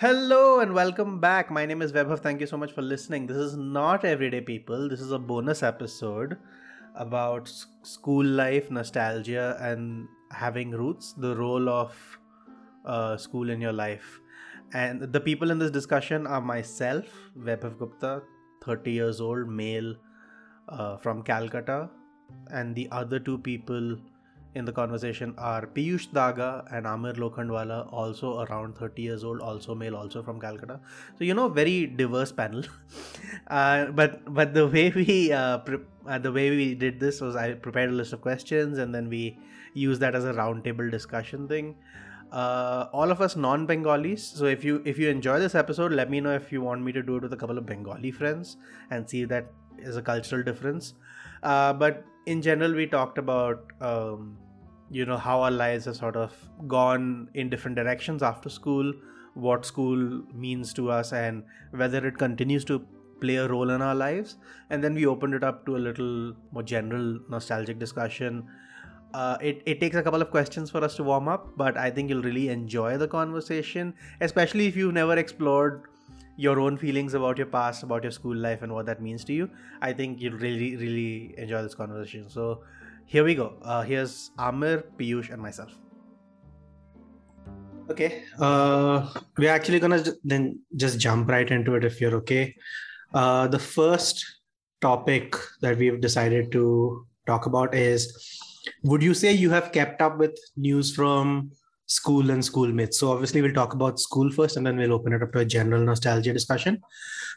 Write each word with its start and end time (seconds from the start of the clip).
Hello 0.00 0.60
and 0.60 0.74
welcome 0.74 1.18
back. 1.18 1.50
My 1.50 1.66
name 1.66 1.82
is 1.82 1.90
Vaibhav. 1.90 2.20
Thank 2.20 2.40
you 2.40 2.46
so 2.46 2.56
much 2.56 2.70
for 2.70 2.82
listening. 2.82 3.26
This 3.26 3.36
is 3.36 3.56
not 3.56 4.04
Everyday 4.04 4.40
People. 4.40 4.88
This 4.88 5.00
is 5.00 5.10
a 5.10 5.18
bonus 5.18 5.64
episode 5.64 6.36
about 6.94 7.50
school 7.82 8.24
life, 8.24 8.70
nostalgia, 8.70 9.56
and 9.60 10.06
having 10.30 10.70
roots, 10.70 11.14
the 11.14 11.34
role 11.34 11.68
of 11.68 11.96
uh, 12.84 13.16
school 13.16 13.50
in 13.50 13.60
your 13.60 13.72
life. 13.72 14.20
And 14.72 15.12
the 15.12 15.18
people 15.18 15.50
in 15.50 15.58
this 15.58 15.72
discussion 15.72 16.28
are 16.28 16.40
myself, 16.40 17.06
Vaibhav 17.36 17.76
Gupta, 17.80 18.22
30 18.64 18.92
years 18.92 19.20
old, 19.20 19.48
male 19.48 19.96
uh, 20.68 20.96
from 20.98 21.24
Calcutta, 21.24 21.90
and 22.52 22.72
the 22.76 22.88
other 22.92 23.18
two 23.18 23.38
people 23.38 23.96
in 24.54 24.64
the 24.64 24.72
conversation 24.72 25.34
are 25.38 25.66
Piyush 25.66 26.08
Daga 26.08 26.64
and 26.72 26.86
Amir 26.86 27.14
Lokhandwala, 27.14 27.92
also 27.92 28.40
around 28.40 28.76
30 28.76 29.02
years 29.02 29.24
old, 29.24 29.40
also 29.40 29.74
male, 29.74 29.96
also 29.96 30.22
from 30.22 30.40
Calcutta. 30.40 30.80
So 31.18 31.24
you 31.24 31.34
know, 31.34 31.48
very 31.48 31.86
diverse 31.86 32.32
panel. 32.32 32.64
uh, 33.48 33.86
but 33.86 34.32
but 34.32 34.54
the 34.54 34.66
way 34.66 34.90
we 34.90 35.32
uh, 35.32 35.58
pre- 35.58 35.84
uh, 36.06 36.18
the 36.18 36.32
way 36.32 36.50
we 36.50 36.74
did 36.74 36.98
this 36.98 37.20
was 37.20 37.36
I 37.36 37.54
prepared 37.54 37.90
a 37.90 37.92
list 37.92 38.12
of 38.12 38.20
questions 38.20 38.78
and 38.78 38.94
then 38.94 39.08
we 39.08 39.38
used 39.74 40.00
that 40.00 40.14
as 40.14 40.24
a 40.24 40.32
roundtable 40.32 40.90
discussion 40.90 41.46
thing. 41.46 41.76
Uh, 42.32 42.88
all 42.92 43.10
of 43.10 43.22
us 43.22 43.36
non-Bengalis. 43.36 44.22
So 44.22 44.46
if 44.46 44.64
you 44.64 44.82
if 44.84 44.98
you 44.98 45.08
enjoy 45.08 45.38
this 45.38 45.54
episode, 45.54 45.92
let 45.92 46.10
me 46.10 46.20
know 46.20 46.32
if 46.32 46.52
you 46.52 46.60
want 46.62 46.82
me 46.82 46.92
to 46.92 47.02
do 47.02 47.16
it 47.16 47.22
with 47.22 47.32
a 47.32 47.36
couple 47.36 47.58
of 47.58 47.66
Bengali 47.66 48.10
friends 48.10 48.56
and 48.90 49.08
see 49.08 49.22
if 49.22 49.28
that 49.30 49.52
is 49.78 49.96
a 49.96 50.02
cultural 50.02 50.42
difference. 50.42 50.94
Uh, 51.42 51.72
but 51.72 52.04
in 52.26 52.42
general, 52.42 52.74
we 52.74 52.86
talked 52.86 53.18
about 53.18 53.72
um, 53.80 54.36
you 54.90 55.04
know 55.04 55.16
how 55.16 55.40
our 55.40 55.50
lives 55.50 55.84
have 55.84 55.96
sort 55.96 56.16
of 56.16 56.32
gone 56.66 57.28
in 57.34 57.50
different 57.50 57.76
directions 57.76 58.22
after 58.22 58.48
school, 58.48 58.92
what 59.34 59.64
school 59.64 60.22
means 60.34 60.72
to 60.74 60.90
us, 60.90 61.12
and 61.12 61.42
whether 61.70 62.06
it 62.06 62.18
continues 62.18 62.64
to 62.64 62.84
play 63.20 63.36
a 63.36 63.48
role 63.48 63.70
in 63.70 63.82
our 63.82 63.94
lives. 63.94 64.36
And 64.70 64.82
then 64.82 64.94
we 64.94 65.06
opened 65.06 65.34
it 65.34 65.44
up 65.44 65.66
to 65.66 65.76
a 65.76 65.82
little 65.88 66.34
more 66.52 66.62
general 66.62 67.18
nostalgic 67.28 67.78
discussion. 67.78 68.46
Uh, 69.14 69.38
it, 69.40 69.62
it 69.64 69.80
takes 69.80 69.96
a 69.96 70.02
couple 70.02 70.20
of 70.20 70.30
questions 70.30 70.70
for 70.70 70.84
us 70.84 70.94
to 70.96 71.02
warm 71.02 71.28
up, 71.28 71.48
but 71.56 71.78
I 71.78 71.90
think 71.90 72.10
you'll 72.10 72.22
really 72.22 72.50
enjoy 72.50 72.98
the 72.98 73.08
conversation, 73.08 73.94
especially 74.20 74.66
if 74.66 74.76
you've 74.76 74.92
never 74.92 75.16
explored 75.16 75.82
your 76.38 76.60
own 76.60 76.76
feelings 76.78 77.14
about 77.14 77.36
your 77.36 77.46
past, 77.46 77.82
about 77.82 78.04
your 78.04 78.12
school 78.12 78.36
life, 78.36 78.62
and 78.62 78.72
what 78.72 78.86
that 78.86 79.02
means 79.02 79.24
to 79.24 79.32
you. 79.32 79.50
I 79.82 79.92
think 79.92 80.20
you'll 80.20 80.38
really, 80.38 80.76
really 80.76 81.34
enjoy 81.36 81.62
this 81.62 81.74
conversation. 81.74 82.28
So, 82.30 82.62
here 83.06 83.24
we 83.24 83.34
go. 83.34 83.54
Uh, 83.62 83.82
here's 83.82 84.30
Amir, 84.38 84.84
Piyush, 84.98 85.32
and 85.32 85.42
myself. 85.42 85.72
Okay. 87.90 88.22
Uh, 88.38 89.08
we're 89.36 89.50
actually 89.50 89.80
gonna 89.80 90.02
ju- 90.02 90.18
then 90.22 90.60
just 90.76 91.00
jump 91.00 91.28
right 91.28 91.50
into 91.50 91.74
it 91.74 91.84
if 91.84 92.00
you're 92.00 92.14
okay. 92.16 92.54
Uh, 93.12 93.48
the 93.48 93.58
first 93.58 94.24
topic 94.80 95.34
that 95.62 95.78
we've 95.78 96.00
decided 96.00 96.52
to 96.52 97.06
talk 97.26 97.46
about 97.46 97.74
is 97.74 98.12
would 98.84 99.02
you 99.02 99.14
say 99.14 99.32
you 99.32 99.50
have 99.50 99.72
kept 99.72 100.02
up 100.02 100.18
with 100.18 100.38
news 100.56 100.94
from 100.94 101.50
school 101.88 102.30
and 102.30 102.44
schoolmates? 102.44 103.00
So 103.00 103.10
obviously 103.10 103.42
we'll 103.42 103.52
talk 103.52 103.74
about 103.74 103.98
school 103.98 104.30
first 104.30 104.56
and 104.56 104.64
then 104.64 104.76
we'll 104.76 104.92
open 104.92 105.12
it 105.12 105.22
up 105.22 105.32
to 105.32 105.40
a 105.40 105.44
general 105.44 105.82
nostalgia 105.82 106.32
discussion. 106.32 106.80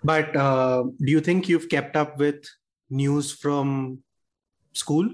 But 0.03 0.35
uh, 0.35 0.83
do 0.83 1.11
you 1.11 1.21
think 1.21 1.49
you've 1.49 1.69
kept 1.69 1.95
up 1.95 2.19
with 2.19 2.45
news 2.89 3.31
from 3.31 4.03
school? 4.73 5.09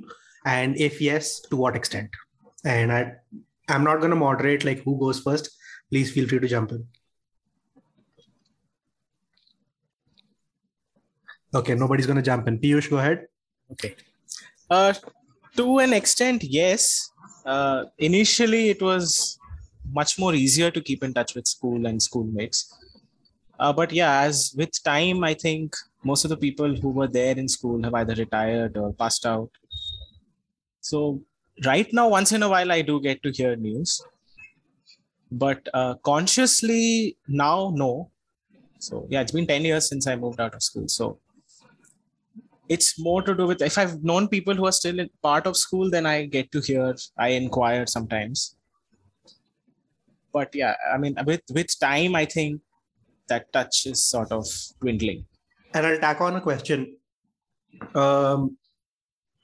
And 0.45 0.77
if 0.77 0.99
yes, 0.99 1.39
to 1.49 1.55
what 1.55 1.75
extent? 1.75 2.09
And 2.65 2.91
I 2.91 3.13
I'm 3.69 3.83
not 3.83 3.97
going 3.97 4.11
to 4.11 4.15
moderate 4.15 4.63
like 4.63 4.83
who 4.83 4.97
goes 4.99 5.19
first. 5.19 5.49
Please 5.89 6.11
feel 6.11 6.27
free 6.27 6.39
to 6.39 6.47
jump 6.47 6.71
in. 6.71 6.85
Okay, 11.53 11.75
nobody's 11.75 12.05
going 12.05 12.17
to 12.17 12.21
jump 12.21 12.47
in. 12.47 12.59
Piyush, 12.59 12.89
go 12.89 12.97
ahead. 12.97 13.25
Okay. 13.71 13.95
Uh, 14.69 14.93
to 15.55 15.79
an 15.79 15.93
extent, 15.93 16.43
yes. 16.43 17.09
Uh, 17.47 17.85
initially, 17.97 18.69
it 18.69 18.81
was 18.81 19.39
much 19.93 20.19
more 20.19 20.33
easier 20.33 20.69
to 20.69 20.81
keep 20.81 21.01
in 21.01 21.13
touch 21.13 21.33
with 21.33 21.47
school 21.47 21.87
and 21.87 22.03
schoolmates. 22.03 22.75
Uh, 23.57 23.71
but 23.71 23.91
yeah, 23.93 24.21
as 24.21 24.53
with 24.57 24.83
time, 24.83 25.23
I 25.23 25.33
think 25.33 25.73
most 26.03 26.25
of 26.25 26.29
the 26.29 26.37
people 26.37 26.75
who 26.75 26.89
were 26.89 27.07
there 27.07 27.37
in 27.37 27.47
school 27.47 27.81
have 27.83 27.93
either 27.93 28.15
retired 28.15 28.77
or 28.77 28.91
passed 28.93 29.25
out. 29.25 29.49
So 30.81 31.21
right 31.65 31.87
now, 31.93 32.09
once 32.09 32.33
in 32.33 32.43
a 32.43 32.49
while, 32.49 32.71
I 32.71 32.81
do 32.81 32.99
get 32.99 33.23
to 33.23 33.31
hear 33.31 33.55
news. 33.55 34.01
But 35.31 35.67
uh, 35.73 35.95
consciously 36.03 37.17
now, 37.27 37.71
no. 37.73 38.11
So 38.79 39.07
yeah, 39.09 39.21
it's 39.21 39.31
been 39.31 39.47
10 39.47 39.63
years 39.63 39.87
since 39.87 40.05
I 40.05 40.17
moved 40.17 40.41
out 40.41 40.53
of 40.53 40.61
school. 40.61 40.87
So 40.89 41.19
it's 42.69 42.99
more 42.99 43.21
to 43.21 43.33
do 43.33 43.47
with 43.47 43.61
if 43.61 43.77
I've 43.77 44.03
known 44.03 44.27
people 44.27 44.53
who 44.53 44.65
are 44.65 44.71
still 44.71 44.99
in 44.99 45.09
part 45.23 45.47
of 45.47 45.57
school, 45.57 45.89
then 45.89 46.05
I 46.05 46.25
get 46.25 46.51
to 46.51 46.61
hear, 46.61 46.95
I 47.17 47.29
inquire 47.29 47.85
sometimes. 47.87 48.55
But 50.33 50.53
yeah, 50.53 50.75
I 50.93 50.97
mean, 50.97 51.15
with 51.25 51.41
with 51.51 51.79
time, 51.79 52.15
I 52.15 52.25
think 52.25 52.61
that 53.29 53.51
touch 53.53 53.85
is 53.85 54.05
sort 54.05 54.31
of 54.31 54.45
dwindling. 54.81 55.25
And 55.73 55.85
I'll 55.85 55.99
tack 55.99 56.21
on 56.21 56.35
a 56.35 56.41
question. 56.41 56.97
Um, 57.95 58.57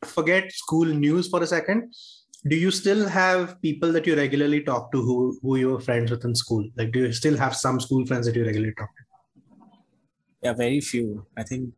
forget 0.06 0.52
school 0.52 0.86
news 0.86 1.30
for 1.30 1.42
a 1.42 1.48
second. 1.48 1.94
Do 2.46 2.56
you 2.58 2.72
still 2.72 3.08
have 3.08 3.62
people 3.62 3.92
that 3.94 4.06
you 4.06 4.16
regularly 4.16 4.62
talk 4.62 4.92
to 4.92 5.02
who, 5.02 5.40
who 5.42 5.56
you 5.56 5.70
were 5.70 5.80
friends 5.80 6.12
with 6.12 6.26
in 6.26 6.36
school? 6.36 6.68
Like, 6.76 6.92
do 6.92 7.00
you 7.00 7.14
still 7.14 7.38
have 7.38 7.56
some 7.56 7.80
school 7.80 8.06
friends 8.06 8.26
that 8.26 8.36
you 8.36 8.46
regularly 8.46 8.74
talk 8.78 8.90
to? 8.90 9.04
Yeah, 10.42 10.54
very 10.54 10.82
few. 10.82 11.26
I 11.38 11.44
think 11.44 11.74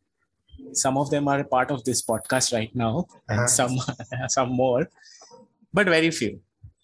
some 0.74 0.98
of 0.98 1.10
them 1.10 1.28
are 1.28 1.40
a 1.40 1.44
part 1.44 1.72
of 1.72 1.84
this 1.84 2.02
podcast 2.02 2.54
right 2.54 2.74
now, 2.76 3.06
and 3.30 3.40
Uh-huh. 3.40 3.48
some 3.48 3.78
some 4.38 4.50
more, 4.52 4.90
but 5.74 5.88
very 5.88 6.12
few. 6.12 6.40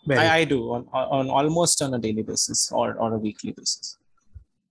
Very- 0.07 0.19
I, 0.27 0.37
I 0.39 0.43
do 0.45 0.59
on, 0.73 0.87
on 0.93 1.29
almost 1.29 1.81
on 1.81 1.93
a 1.93 1.99
daily 1.99 2.23
basis 2.23 2.71
or, 2.71 2.95
or 2.95 3.13
a 3.13 3.17
weekly 3.19 3.51
basis. 3.51 3.97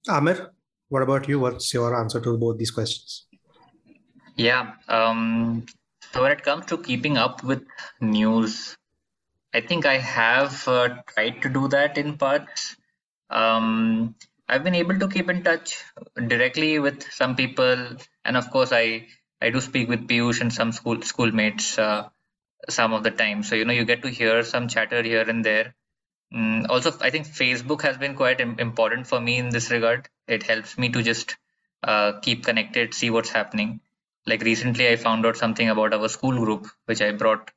Amir, 0.08 0.50
what 0.88 1.02
about 1.02 1.28
you? 1.28 1.38
What's 1.40 1.72
your 1.72 1.94
answer 1.98 2.20
to 2.20 2.36
both 2.36 2.58
these 2.58 2.70
questions? 2.72 3.26
Yeah. 4.36 4.72
Um, 4.88 5.66
so 6.12 6.22
when 6.22 6.32
it 6.32 6.42
comes 6.42 6.66
to 6.66 6.78
keeping 6.78 7.16
up 7.16 7.44
with 7.44 7.62
news, 8.00 8.76
I 9.54 9.60
think 9.60 9.86
I 9.86 9.98
have 9.98 10.66
uh, 10.66 10.88
tried 11.14 11.42
to 11.42 11.48
do 11.48 11.68
that 11.68 11.96
in 11.98 12.16
parts. 12.18 12.76
Um, 13.30 14.16
I've 14.50 14.64
been 14.64 14.74
able 14.74 14.98
to 14.98 15.08
keep 15.08 15.30
in 15.30 15.42
touch 15.42 15.82
directly 16.32 16.78
with 16.78 17.04
some 17.12 17.36
people, 17.36 17.96
and 18.24 18.36
of 18.36 18.50
course, 18.50 18.72
I 18.72 19.06
I 19.40 19.50
do 19.50 19.60
speak 19.60 19.88
with 19.88 20.06
Piyush 20.08 20.40
and 20.40 20.52
some 20.52 20.72
school 20.72 21.02
schoolmates 21.02 21.78
uh, 21.78 22.08
some 22.68 22.92
of 22.92 23.02
the 23.02 23.10
time. 23.10 23.42
So 23.42 23.54
you 23.54 23.64
know, 23.64 23.72
you 23.72 23.84
get 23.84 24.02
to 24.02 24.10
hear 24.10 24.42
some 24.44 24.68
chatter 24.68 25.02
here 25.02 25.28
and 25.34 25.44
there. 25.44 25.74
Mm, 26.34 26.68
also, 26.68 26.92
I 27.00 27.10
think 27.10 27.26
Facebook 27.26 27.82
has 27.82 27.96
been 27.98 28.14
quite 28.14 28.40
important 28.40 29.06
for 29.06 29.20
me 29.20 29.38
in 29.38 29.50
this 29.50 29.70
regard. 29.70 30.08
It 30.28 30.42
helps 30.44 30.76
me 30.78 30.90
to 30.90 31.02
just 31.02 31.36
uh, 31.82 32.12
keep 32.20 32.44
connected, 32.44 32.94
see 32.94 33.10
what's 33.10 33.30
happening 33.30 33.80
like 34.26 34.42
recently 34.42 34.88
i 34.88 34.96
found 34.96 35.26
out 35.26 35.36
something 35.36 35.68
about 35.70 35.94
our 35.94 36.08
school 36.08 36.38
group 36.44 36.66
which 36.86 37.02
i 37.06 37.10
brought 37.22 37.50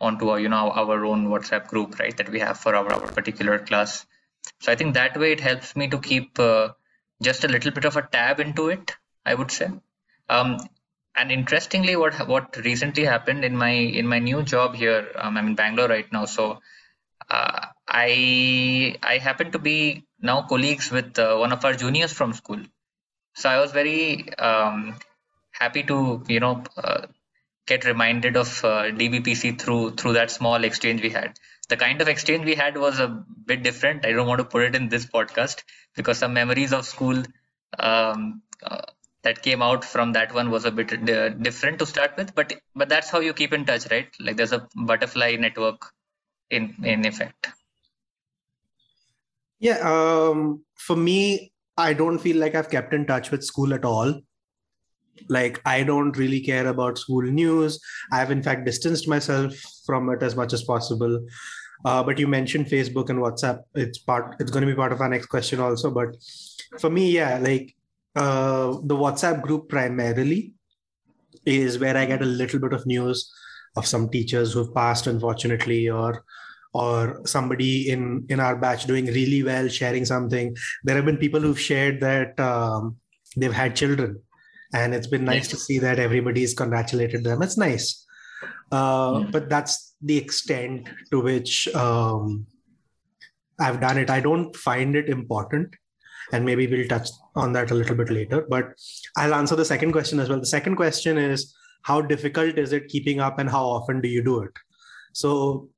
onto 0.00 0.28
our 0.28 0.40
you 0.40 0.48
know 0.48 0.70
our 0.82 1.04
own 1.04 1.26
whatsapp 1.28 1.66
group 1.68 1.98
right 1.98 2.16
that 2.16 2.28
we 2.28 2.40
have 2.40 2.58
for 2.58 2.74
our, 2.74 2.92
our 2.92 3.12
particular 3.18 3.58
class 3.58 4.06
so 4.60 4.72
i 4.72 4.76
think 4.76 4.94
that 4.94 5.16
way 5.16 5.32
it 5.32 5.40
helps 5.40 5.74
me 5.76 5.88
to 5.88 5.98
keep 5.98 6.38
uh, 6.38 6.68
just 7.22 7.44
a 7.44 7.48
little 7.48 7.70
bit 7.70 7.84
of 7.84 7.96
a 7.96 8.02
tab 8.02 8.40
into 8.40 8.68
it 8.68 8.96
i 9.24 9.34
would 9.34 9.50
say. 9.50 9.68
Um, 10.28 10.58
and 11.14 11.30
interestingly 11.30 11.94
what 11.96 12.14
what 12.28 12.56
recently 12.64 13.04
happened 13.04 13.44
in 13.44 13.56
my 13.56 13.70
in 13.70 14.06
my 14.06 14.18
new 14.18 14.42
job 14.42 14.74
here 14.74 15.08
um, 15.16 15.36
i'm 15.36 15.46
in 15.48 15.54
bangalore 15.54 15.88
right 15.88 16.10
now. 16.12 16.24
So 16.24 16.60
uh, 17.30 17.66
i 17.86 18.96
i 19.02 19.18
happen 19.18 19.50
to 19.52 19.58
be 19.58 20.04
now 20.20 20.42
colleagues 20.42 20.90
with 20.90 21.18
uh, 21.18 21.36
one 21.36 21.52
of 21.52 21.64
our 21.64 21.74
juniors 21.74 22.12
from 22.12 22.32
school. 22.32 22.60
So 23.34 23.48
i 23.48 23.60
was 23.60 23.72
very 23.72 24.34
um, 24.38 24.98
happy 25.50 25.82
to 25.84 26.24
you 26.28 26.40
know 26.40 26.64
uh, 26.76 27.06
get 27.66 27.84
reminded 27.84 28.36
of 28.36 28.64
uh, 28.64 28.84
DBPC 29.00 29.58
through 29.58 29.92
through 29.92 30.14
that 30.14 30.30
small 30.30 30.64
exchange 30.64 31.02
we 31.02 31.10
had. 31.10 31.38
The 31.68 31.76
kind 31.76 32.00
of 32.02 32.08
exchange 32.08 32.44
we 32.44 32.54
had 32.54 32.76
was 32.76 32.98
a 32.98 33.24
bit 33.46 33.62
different. 33.62 34.04
I 34.04 34.12
don't 34.12 34.26
want 34.26 34.40
to 34.40 34.44
put 34.44 34.62
it 34.62 34.74
in 34.74 34.88
this 34.88 35.06
podcast 35.06 35.62
because 35.96 36.18
some 36.18 36.34
memories 36.34 36.72
of 36.72 36.84
school 36.84 37.22
um, 37.78 38.42
uh, 38.62 38.82
that 39.22 39.42
came 39.42 39.62
out 39.62 39.84
from 39.84 40.12
that 40.12 40.34
one 40.34 40.50
was 40.50 40.64
a 40.64 40.70
bit 40.70 40.88
different 41.42 41.78
to 41.78 41.86
start 41.86 42.16
with. 42.16 42.34
But 42.34 42.54
but 42.74 42.88
that's 42.88 43.10
how 43.10 43.20
you 43.20 43.32
keep 43.32 43.52
in 43.52 43.64
touch, 43.64 43.90
right? 43.90 44.08
Like 44.20 44.36
there's 44.36 44.52
a 44.52 44.68
butterfly 44.74 45.36
network 45.36 45.92
in 46.50 46.74
in 46.82 47.06
effect. 47.06 47.48
Yeah, 49.58 49.78
um, 49.78 50.64
for 50.74 50.96
me, 50.96 51.52
I 51.76 51.92
don't 51.94 52.18
feel 52.18 52.36
like 52.36 52.56
I've 52.56 52.68
kept 52.70 52.92
in 52.92 53.06
touch 53.06 53.30
with 53.30 53.44
school 53.44 53.72
at 53.72 53.84
all. 53.84 54.20
Like, 55.28 55.60
I 55.64 55.82
don't 55.82 56.16
really 56.16 56.40
care 56.40 56.66
about 56.66 56.98
school 56.98 57.22
news. 57.22 57.80
I've, 58.10 58.30
in 58.30 58.42
fact, 58.42 58.64
distanced 58.64 59.08
myself 59.08 59.54
from 59.86 60.08
it 60.10 60.22
as 60.22 60.36
much 60.36 60.52
as 60.52 60.64
possible. 60.64 61.24
Uh, 61.84 62.02
but 62.02 62.18
you 62.18 62.28
mentioned 62.28 62.66
Facebook 62.66 63.10
and 63.10 63.18
WhatsApp. 63.18 63.62
It's 63.74 63.98
part. 63.98 64.36
It's 64.40 64.50
going 64.50 64.62
to 64.66 64.72
be 64.72 64.76
part 64.76 64.92
of 64.92 65.00
our 65.00 65.08
next 65.08 65.26
question 65.26 65.60
also. 65.60 65.90
But 65.90 66.16
for 66.78 66.90
me, 66.90 67.10
yeah, 67.10 67.38
like 67.38 67.74
uh, 68.14 68.78
the 68.84 68.96
WhatsApp 68.96 69.42
group 69.42 69.68
primarily 69.68 70.54
is 71.44 71.78
where 71.78 71.96
I 71.96 72.06
get 72.06 72.22
a 72.22 72.26
little 72.26 72.60
bit 72.60 72.72
of 72.72 72.86
news 72.86 73.32
of 73.76 73.86
some 73.86 74.08
teachers 74.08 74.52
who've 74.52 74.74
passed, 74.74 75.06
unfortunately, 75.06 75.88
or 75.88 76.24
or 76.74 77.20
somebody 77.26 77.90
in 77.90 78.24
in 78.28 78.40
our 78.40 78.56
batch 78.56 78.86
doing 78.86 79.06
really 79.06 79.42
well, 79.42 79.68
sharing 79.68 80.04
something. 80.04 80.56
There 80.84 80.96
have 80.96 81.04
been 81.04 81.16
people 81.16 81.40
who've 81.40 81.60
shared 81.60 82.00
that 82.00 82.38
um, 82.38 82.96
they've 83.36 83.52
had 83.52 83.76
children, 83.76 84.20
and 84.72 84.94
it's 84.94 85.06
been 85.06 85.24
nice 85.24 85.44
yes. 85.44 85.48
to 85.48 85.56
see 85.56 85.78
that 85.78 85.98
everybody's 85.98 86.54
congratulated 86.54 87.24
them. 87.24 87.42
It's 87.42 87.58
nice, 87.58 88.06
uh, 88.70 89.20
yeah. 89.22 89.30
but 89.30 89.48
that's 89.48 89.94
the 90.00 90.16
extent 90.16 90.88
to 91.10 91.20
which 91.20 91.68
um, 91.74 92.46
I've 93.60 93.80
done 93.80 93.98
it. 93.98 94.10
I 94.10 94.20
don't 94.20 94.54
find 94.56 94.96
it 94.96 95.08
important 95.08 95.74
and 96.32 96.44
maybe 96.44 96.66
we'll 96.66 96.88
touch 96.88 97.08
on 97.36 97.52
that 97.52 97.70
a 97.70 97.74
little 97.74 97.94
bit 97.94 98.10
later 98.10 98.44
but 98.48 98.72
i'll 99.16 99.34
answer 99.34 99.54
the 99.54 99.64
second 99.64 99.92
question 99.92 100.18
as 100.18 100.28
well 100.28 100.40
the 100.40 100.46
second 100.46 100.76
question 100.76 101.18
is 101.18 101.54
how 101.82 102.00
difficult 102.00 102.58
is 102.58 102.72
it 102.72 102.88
keeping 102.88 103.20
up 103.20 103.38
and 103.38 103.50
how 103.50 103.64
often 103.64 104.00
do 104.00 104.08
you 104.08 104.22
do 104.22 104.40
it 104.42 104.52
so 105.12 105.68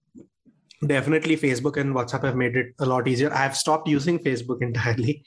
definitely 0.87 1.37
facebook 1.37 1.77
and 1.77 1.95
whatsapp 1.95 2.25
have 2.25 2.37
made 2.37 2.57
it 2.57 2.67
a 2.79 2.87
lot 2.87 3.09
easier 3.09 3.33
i've 3.33 3.57
stopped 3.57 3.89
using 3.89 4.19
facebook 4.19 4.63
entirely 4.71 5.25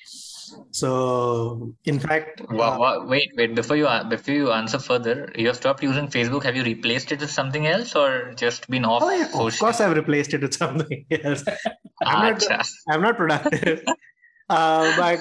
so 0.72 1.74
in 1.86 2.00
fact 2.00 2.42
well, 2.52 2.84
uh, 2.84 3.06
wait 3.06 3.30
wait 3.38 3.56
before 3.56 3.76
you 3.76 3.88
before 4.10 4.34
you 4.34 4.52
answer 4.52 4.80
further 4.80 5.32
you 5.36 5.48
have 5.48 5.56
stopped 5.56 5.84
using 5.84 6.08
facebook. 6.08 6.44
Have 6.44 6.56
you 6.56 6.64
replaced 6.64 7.12
it 7.12 7.20
with 7.20 7.30
something 7.32 7.68
else 7.68 7.96
or 7.96 8.34
just 8.36 8.70
been 8.70 8.86
off 8.86 9.04
oh, 9.04 9.10
yeah, 9.10 9.26
of 9.26 9.60
course 9.60 9.82
i've 9.82 9.96
replaced 9.96 10.34
it 10.34 10.42
with 10.42 10.54
something 10.54 11.06
else. 11.24 11.44
I'm 12.04 12.36
not 12.36 12.68
i'm 12.90 13.02
not 13.02 13.18
productive. 13.18 13.82
Uh, 14.50 14.96
but 14.96 15.20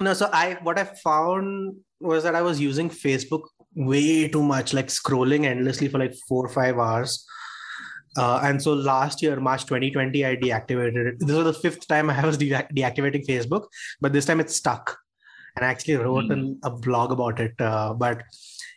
no 0.00 0.12
so 0.12 0.28
i 0.32 0.58
what 0.64 0.76
i 0.80 0.82
found 0.82 1.76
was 2.00 2.24
that 2.24 2.34
i 2.34 2.42
was 2.42 2.60
using 2.60 2.90
facebook 2.90 3.42
way 3.76 4.26
too 4.26 4.42
much 4.42 4.74
like 4.74 4.88
scrolling 4.88 5.44
endlessly 5.44 5.86
for 5.86 5.98
like 5.98 6.12
four 6.28 6.44
or 6.44 6.48
five 6.48 6.76
hours 6.76 7.24
uh, 8.16 8.40
and 8.42 8.62
so 8.62 8.72
last 8.72 9.22
year 9.22 9.38
march 9.40 9.64
2020 9.64 10.24
i 10.24 10.36
deactivated 10.36 11.08
it 11.10 11.18
this 11.20 11.36
was 11.36 11.44
the 11.44 11.52
fifth 11.52 11.86
time 11.88 12.10
i 12.10 12.24
was 12.26 12.38
de- 12.44 12.68
deactivating 12.78 13.26
facebook 13.26 13.66
but 14.00 14.12
this 14.12 14.24
time 14.24 14.40
it's 14.40 14.56
stuck 14.56 14.96
and 15.56 15.64
i 15.64 15.68
actually 15.68 15.96
wrote 15.96 16.24
mm. 16.24 16.32
an, 16.32 16.60
a 16.64 16.70
blog 16.70 17.12
about 17.12 17.40
it 17.40 17.60
uh, 17.60 17.92
but 17.94 18.22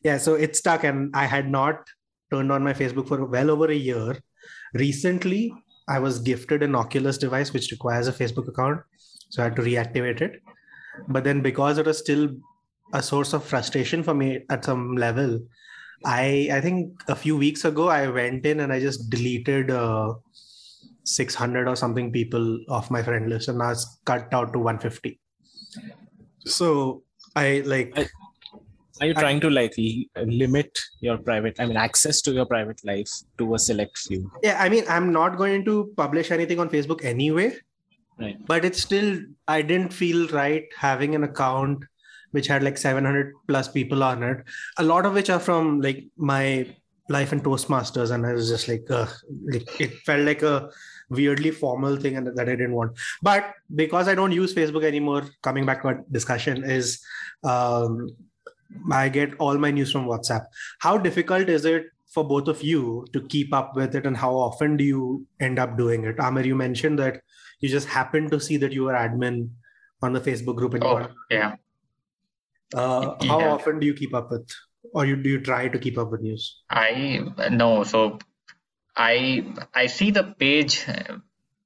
yeah 0.03 0.17
so 0.17 0.35
it's 0.35 0.59
stuck 0.59 0.83
and 0.83 1.15
i 1.15 1.25
had 1.25 1.49
not 1.49 1.87
turned 2.31 2.51
on 2.51 2.63
my 2.63 2.73
facebook 2.73 3.07
for 3.07 3.25
well 3.25 3.49
over 3.49 3.67
a 3.67 3.75
year 3.75 4.17
recently 4.73 5.53
i 5.87 5.99
was 5.99 6.19
gifted 6.19 6.61
an 6.63 6.75
oculus 6.75 7.17
device 7.17 7.53
which 7.53 7.71
requires 7.71 8.07
a 8.07 8.13
facebook 8.13 8.47
account 8.47 8.81
so 9.29 9.43
I 9.43 9.45
had 9.45 9.55
to 9.55 9.61
reactivate 9.61 10.21
it. 10.21 10.41
But 11.07 11.23
then 11.23 11.41
because 11.41 11.77
it 11.77 11.85
was 11.85 11.99
still 11.99 12.29
a 12.93 13.01
source 13.01 13.33
of 13.33 13.43
frustration 13.43 14.03
for 14.03 14.13
me 14.13 14.45
at 14.49 14.65
some 14.65 14.95
level, 14.95 15.39
I 16.05 16.49
I 16.51 16.61
think 16.61 17.03
a 17.07 17.15
few 17.15 17.37
weeks 17.37 17.65
ago 17.65 17.89
I 17.89 18.07
went 18.07 18.45
in 18.45 18.61
and 18.61 18.71
I 18.71 18.79
just 18.79 19.09
deleted 19.09 19.71
uh, 19.71 20.13
600 21.03 21.67
or 21.67 21.75
something 21.75 22.11
people 22.11 22.59
off 22.69 22.91
my 22.91 23.03
friend 23.03 23.29
list 23.29 23.47
and 23.47 23.57
now 23.57 23.71
it's 23.71 23.99
cut 24.05 24.33
out 24.33 24.53
to 24.53 24.59
150. 24.59 25.19
So 26.45 27.03
I 27.35 27.63
like. 27.65 27.97
I, 27.97 28.07
are 29.01 29.07
you 29.07 29.13
trying 29.13 29.37
I, 29.37 29.39
to 29.39 29.49
like 29.49 29.73
limit 30.25 30.77
your 30.99 31.17
private 31.17 31.55
i 31.59 31.65
mean 31.65 31.77
access 31.77 32.21
to 32.21 32.31
your 32.31 32.45
private 32.45 32.83
life 32.83 33.09
to 33.37 33.55
a 33.55 33.59
select 33.59 33.97
few 33.97 34.29
yeah 34.43 34.57
i 34.61 34.67
mean 34.67 34.83
i'm 34.89 35.13
not 35.13 35.37
going 35.37 35.63
to 35.65 35.91
publish 35.95 36.31
anything 36.31 36.59
on 36.59 36.69
facebook 36.69 37.05
anyway 37.05 37.55
right. 38.19 38.35
but 38.45 38.65
it's 38.65 38.81
still 38.81 39.21
i 39.47 39.61
didn't 39.61 39.93
feel 39.93 40.27
right 40.29 40.65
having 40.77 41.15
an 41.15 41.23
account 41.23 41.85
which 42.31 42.47
had 42.47 42.63
like 42.63 42.77
700 42.77 43.33
plus 43.47 43.67
people 43.67 44.03
on 44.03 44.23
it 44.23 44.43
a 44.77 44.83
lot 44.83 45.05
of 45.05 45.13
which 45.13 45.29
are 45.29 45.39
from 45.39 45.81
like 45.81 46.05
my 46.17 46.67
life 47.09 47.31
and 47.31 47.43
toastmasters 47.43 48.11
and 48.11 48.25
i 48.25 48.33
was 48.33 48.49
just 48.49 48.67
like, 48.67 48.85
uh, 48.89 49.07
like 49.51 49.81
it 49.81 49.93
felt 50.05 50.21
like 50.21 50.43
a 50.43 50.69
weirdly 51.09 51.51
formal 51.51 51.95
thing 51.95 52.17
and 52.17 52.27
that 52.27 52.47
i 52.47 52.55
didn't 52.55 52.73
want 52.73 52.91
but 53.21 53.53
because 53.75 54.07
i 54.07 54.15
don't 54.15 54.31
use 54.31 54.53
facebook 54.53 54.83
anymore 54.83 55.23
coming 55.41 55.65
back 55.65 55.81
to 55.81 55.87
our 55.87 56.05
discussion 56.11 56.63
is 56.63 57.03
um, 57.43 58.09
i 58.91 59.09
get 59.09 59.33
all 59.39 59.57
my 59.57 59.71
news 59.71 59.91
from 59.91 60.05
whatsapp 60.05 60.45
how 60.79 60.97
difficult 60.97 61.49
is 61.49 61.65
it 61.65 61.85
for 62.13 62.23
both 62.23 62.47
of 62.47 62.61
you 62.63 63.05
to 63.13 63.21
keep 63.27 63.53
up 63.53 63.75
with 63.75 63.95
it 63.95 64.05
and 64.05 64.17
how 64.17 64.33
often 64.33 64.77
do 64.77 64.83
you 64.83 65.25
end 65.39 65.57
up 65.57 65.77
doing 65.77 66.03
it 66.03 66.15
amir 66.19 66.45
you 66.45 66.55
mentioned 66.55 66.99
that 66.99 67.21
you 67.59 67.69
just 67.69 67.87
happened 67.87 68.31
to 68.31 68.39
see 68.39 68.57
that 68.57 68.71
you 68.71 68.83
were 68.83 68.93
admin 68.93 69.49
on 70.01 70.13
the 70.13 70.19
Facebook 70.19 70.55
group. 70.55 70.73
And 70.73 70.83
oh, 70.83 71.07
yeah. 71.29 71.55
Uh, 72.73 73.15
how 73.25 73.39
yeah. 73.39 73.51
often 73.53 73.79
do 73.79 73.87
you 73.87 73.93
keep 73.93 74.13
up 74.13 74.31
with, 74.31 74.49
or 74.93 75.05
you 75.05 75.15
do 75.15 75.29
you 75.29 75.41
try 75.41 75.67
to 75.67 75.79
keep 75.79 75.97
up 75.97 76.11
with 76.11 76.21
news? 76.21 76.61
I 76.69 77.21
no, 77.49 77.83
so 77.83 78.19
I 78.95 79.43
I 79.73 79.87
see 79.87 80.11
the 80.11 80.23
page, 80.23 80.85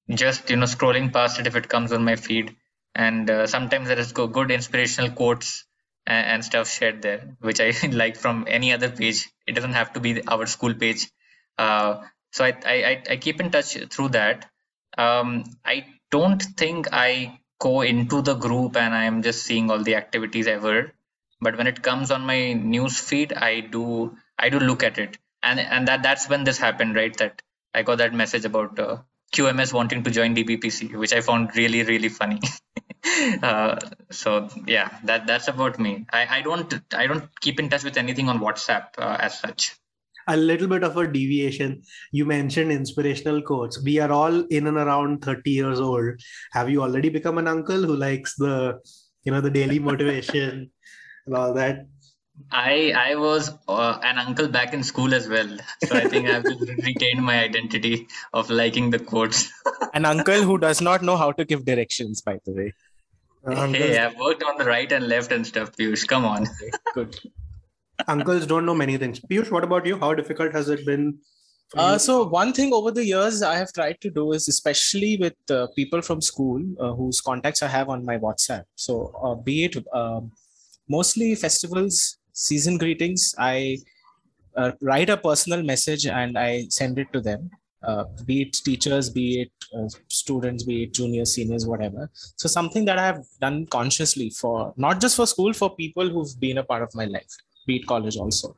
just 0.10 0.50
you 0.50 0.56
know 0.56 0.66
scrolling 0.66 1.12
past 1.12 1.40
it 1.40 1.48
if 1.48 1.56
it 1.56 1.68
comes 1.68 1.92
on 1.92 2.04
my 2.04 2.16
feed, 2.16 2.56
and 2.96 3.30
uh, 3.30 3.48
sometimes 3.48 3.88
there 3.88 4.00
is 4.00 4.12
good 4.14 4.52
inspirational 4.52 5.12
quotes 5.12 5.66
and, 6.08 6.26
and, 6.28 6.46
stuff 6.46 6.70
shared 6.70 7.02
there, 7.02 7.36
which 7.40 7.60
I 7.60 7.74
like 7.92 8.18
from 8.18 8.46
any 8.48 8.72
other 8.72 8.90
page. 8.90 9.30
It 9.46 9.54
doesn't 9.54 9.74
have 9.74 9.94
to 9.94 10.00
be 10.00 10.26
our 10.28 10.46
school 10.46 10.74
page. 10.74 11.12
Uh, 11.58 12.02
so 12.32 12.46
I, 12.46 12.54
I 12.66 13.04
I 13.12 13.18
keep 13.18 13.40
in 13.42 13.52
touch 13.52 13.78
through 13.92 14.10
that 14.10 14.50
um, 14.98 15.44
I 15.66 15.86
don't 16.12 16.42
think 16.42 16.90
I 16.92 17.40
go 17.60 17.82
into 17.82 18.22
the 18.22 18.36
group 18.36 18.76
and 18.76 18.94
I 18.94 19.06
am 19.06 19.22
just 19.22 19.44
seeing 19.44 19.70
all 19.70 19.84
the 19.84 19.96
activities 19.96 20.48
ever. 20.48 20.94
But 21.42 21.58
when 21.58 21.68
it 21.68 21.82
comes 21.82 22.12
on 22.12 22.26
my 22.26 22.54
news 22.54 23.00
feed, 23.00 23.34
I 23.34 23.60
do 23.62 24.18
I 24.38 24.50
do 24.50 24.60
look 24.60 24.84
at 24.84 24.98
it, 24.98 25.18
and 25.42 25.60
and 25.60 25.88
that 25.88 26.04
that's 26.04 26.30
when 26.30 26.44
this 26.46 26.58
happened, 26.58 26.96
right? 26.96 27.16
That 27.18 27.42
I 27.74 27.84
got 27.84 27.98
that 27.98 28.14
message 28.14 28.46
about 28.46 28.80
uh, 28.80 28.98
QMS 29.34 29.74
wanting 29.74 30.04
to 30.04 30.12
join 30.12 30.36
DBPC, 30.36 30.96
which 30.96 31.14
I 31.14 31.22
found 31.22 31.56
really 31.56 31.84
really 31.84 32.10
funny. 32.10 32.40
uh, 33.44 33.78
so 34.10 34.50
yeah, 34.66 34.98
that 35.04 35.28
that's 35.28 35.50
about 35.50 35.80
me. 35.80 36.06
I, 36.12 36.38
I 36.38 36.42
don't 36.42 36.74
I 36.94 37.08
don't 37.08 37.30
keep 37.42 37.60
in 37.60 37.70
touch 37.70 37.84
with 37.84 37.98
anything 37.98 38.30
on 38.30 38.40
WhatsApp 38.40 38.98
uh, 38.98 39.18
as 39.20 39.38
such 39.40 39.76
a 40.28 40.38
little 40.38 40.68
bit 40.68 40.84
of 40.84 40.98
a 40.98 41.08
deviation. 41.08 41.82
You 42.12 42.26
mentioned 42.26 42.72
inspirational 42.72 43.42
quotes. 43.42 43.82
We 43.84 44.00
are 44.00 44.12
all 44.12 44.42
in 44.46 44.68
and 44.68 44.78
around 44.78 45.24
30 45.24 45.52
years 45.52 45.80
old. 45.80 46.20
Have 46.52 46.70
you 46.70 46.82
already 46.82 47.10
become 47.10 47.38
an 47.38 47.48
uncle 47.48 47.82
who 47.84 47.96
likes 47.96 48.36
the, 48.36 48.80
you 49.24 49.32
know, 49.32 49.42
the 49.42 49.50
daily 49.50 49.80
motivation 49.80 50.72
and 51.26 51.36
all 51.36 51.54
that? 51.54 51.88
I 52.52 52.92
I 52.98 53.16
was 53.16 53.52
uh, 53.68 54.00
an 54.02 54.18
uncle 54.18 54.48
back 54.48 54.74
in 54.74 54.84
school 54.84 55.14
as 55.14 55.28
well, 55.30 55.56
so 55.86 55.96
I 55.96 56.06
think 56.06 56.28
I've 56.28 56.44
retained 56.84 57.24
my 57.24 57.44
identity 57.44 58.08
of 58.34 58.50
liking 58.50 58.90
the 58.90 58.98
quotes. 58.98 59.52
an 59.94 60.04
uncle 60.06 60.42
who 60.42 60.58
does 60.58 60.82
not 60.82 61.04
know 61.04 61.16
how 61.16 61.32
to 61.32 61.46
give 61.46 61.64
directions, 61.64 62.22
by 62.22 62.40
the 62.44 62.52
way. 62.54 62.74
Hey, 63.46 64.00
I've 64.00 64.18
worked 64.18 64.42
on 64.42 64.58
the 64.58 64.66
right 64.66 64.92
and 64.92 65.08
left 65.08 65.32
and 65.32 65.46
stuff, 65.46 65.74
Piyush. 65.74 66.08
Come 66.08 66.26
on. 66.26 66.48
Good 66.96 67.20
uncles 68.08 68.46
don't 68.46 68.66
know 68.66 68.76
many 68.76 68.98
things. 68.98 69.20
Piyush, 69.20 69.52
what 69.52 69.64
about 69.64 69.86
you? 69.86 69.98
How 69.98 70.14
difficult 70.14 70.54
has 70.54 70.70
it 70.70 70.86
been? 70.86 71.20
Uh, 71.76 71.98
so 71.98 72.28
one 72.28 72.54
thing 72.54 72.72
over 72.72 72.92
the 72.92 73.04
years 73.04 73.42
I 73.42 73.56
have 73.56 73.74
tried 73.74 74.00
to 74.02 74.12
do 74.12 74.34
is, 74.34 74.48
especially 74.48 75.18
with 75.18 75.34
uh, 75.50 75.68
people 75.76 76.02
from 76.02 76.22
school 76.22 76.62
uh, 76.80 76.94
whose 76.94 77.20
contacts 77.20 77.64
I 77.64 77.68
have 77.68 77.90
on 77.90 78.06
my 78.06 78.18
WhatsApp. 78.18 78.64
So 78.76 79.12
uh, 79.24 79.36
be 79.36 79.66
it 79.66 79.76
um, 79.92 80.32
mostly 80.88 81.34
festivals, 81.34 82.18
season 82.32 82.78
greetings, 82.78 83.34
I 83.40 83.80
uh, 84.56 84.74
write 84.82 85.10
a 85.10 85.18
personal 85.18 85.64
message 85.64 86.06
and 86.06 86.38
I 86.38 86.66
send 86.70 87.00
it 87.00 87.12
to 87.14 87.22
them. 87.22 87.50
Uh, 87.82 88.06
be 88.26 88.44
it 88.44 88.54
teachers, 88.54 89.10
be 89.10 89.42
it 89.42 89.52
students, 90.10 90.64
be 90.64 90.84
it 90.84 90.94
juniors, 90.94 91.34
seniors, 91.34 91.66
whatever. 91.66 92.10
So 92.38 92.48
something 92.48 92.86
that 92.86 93.00
I 93.00 93.06
have 93.06 93.26
done 93.42 93.66
consciously 93.66 94.30
for 94.30 94.74
not 94.78 95.02
just 95.02 95.18
for 95.18 95.26
school, 95.26 95.54
for 95.54 95.76
people 95.76 96.08
who've 96.08 96.40
been 96.40 96.60
a 96.60 96.64
part 96.64 96.84
of 96.84 96.94
my 96.94 97.06
life 97.06 97.34
beat 97.66 97.86
college 97.88 98.18
also. 98.18 98.56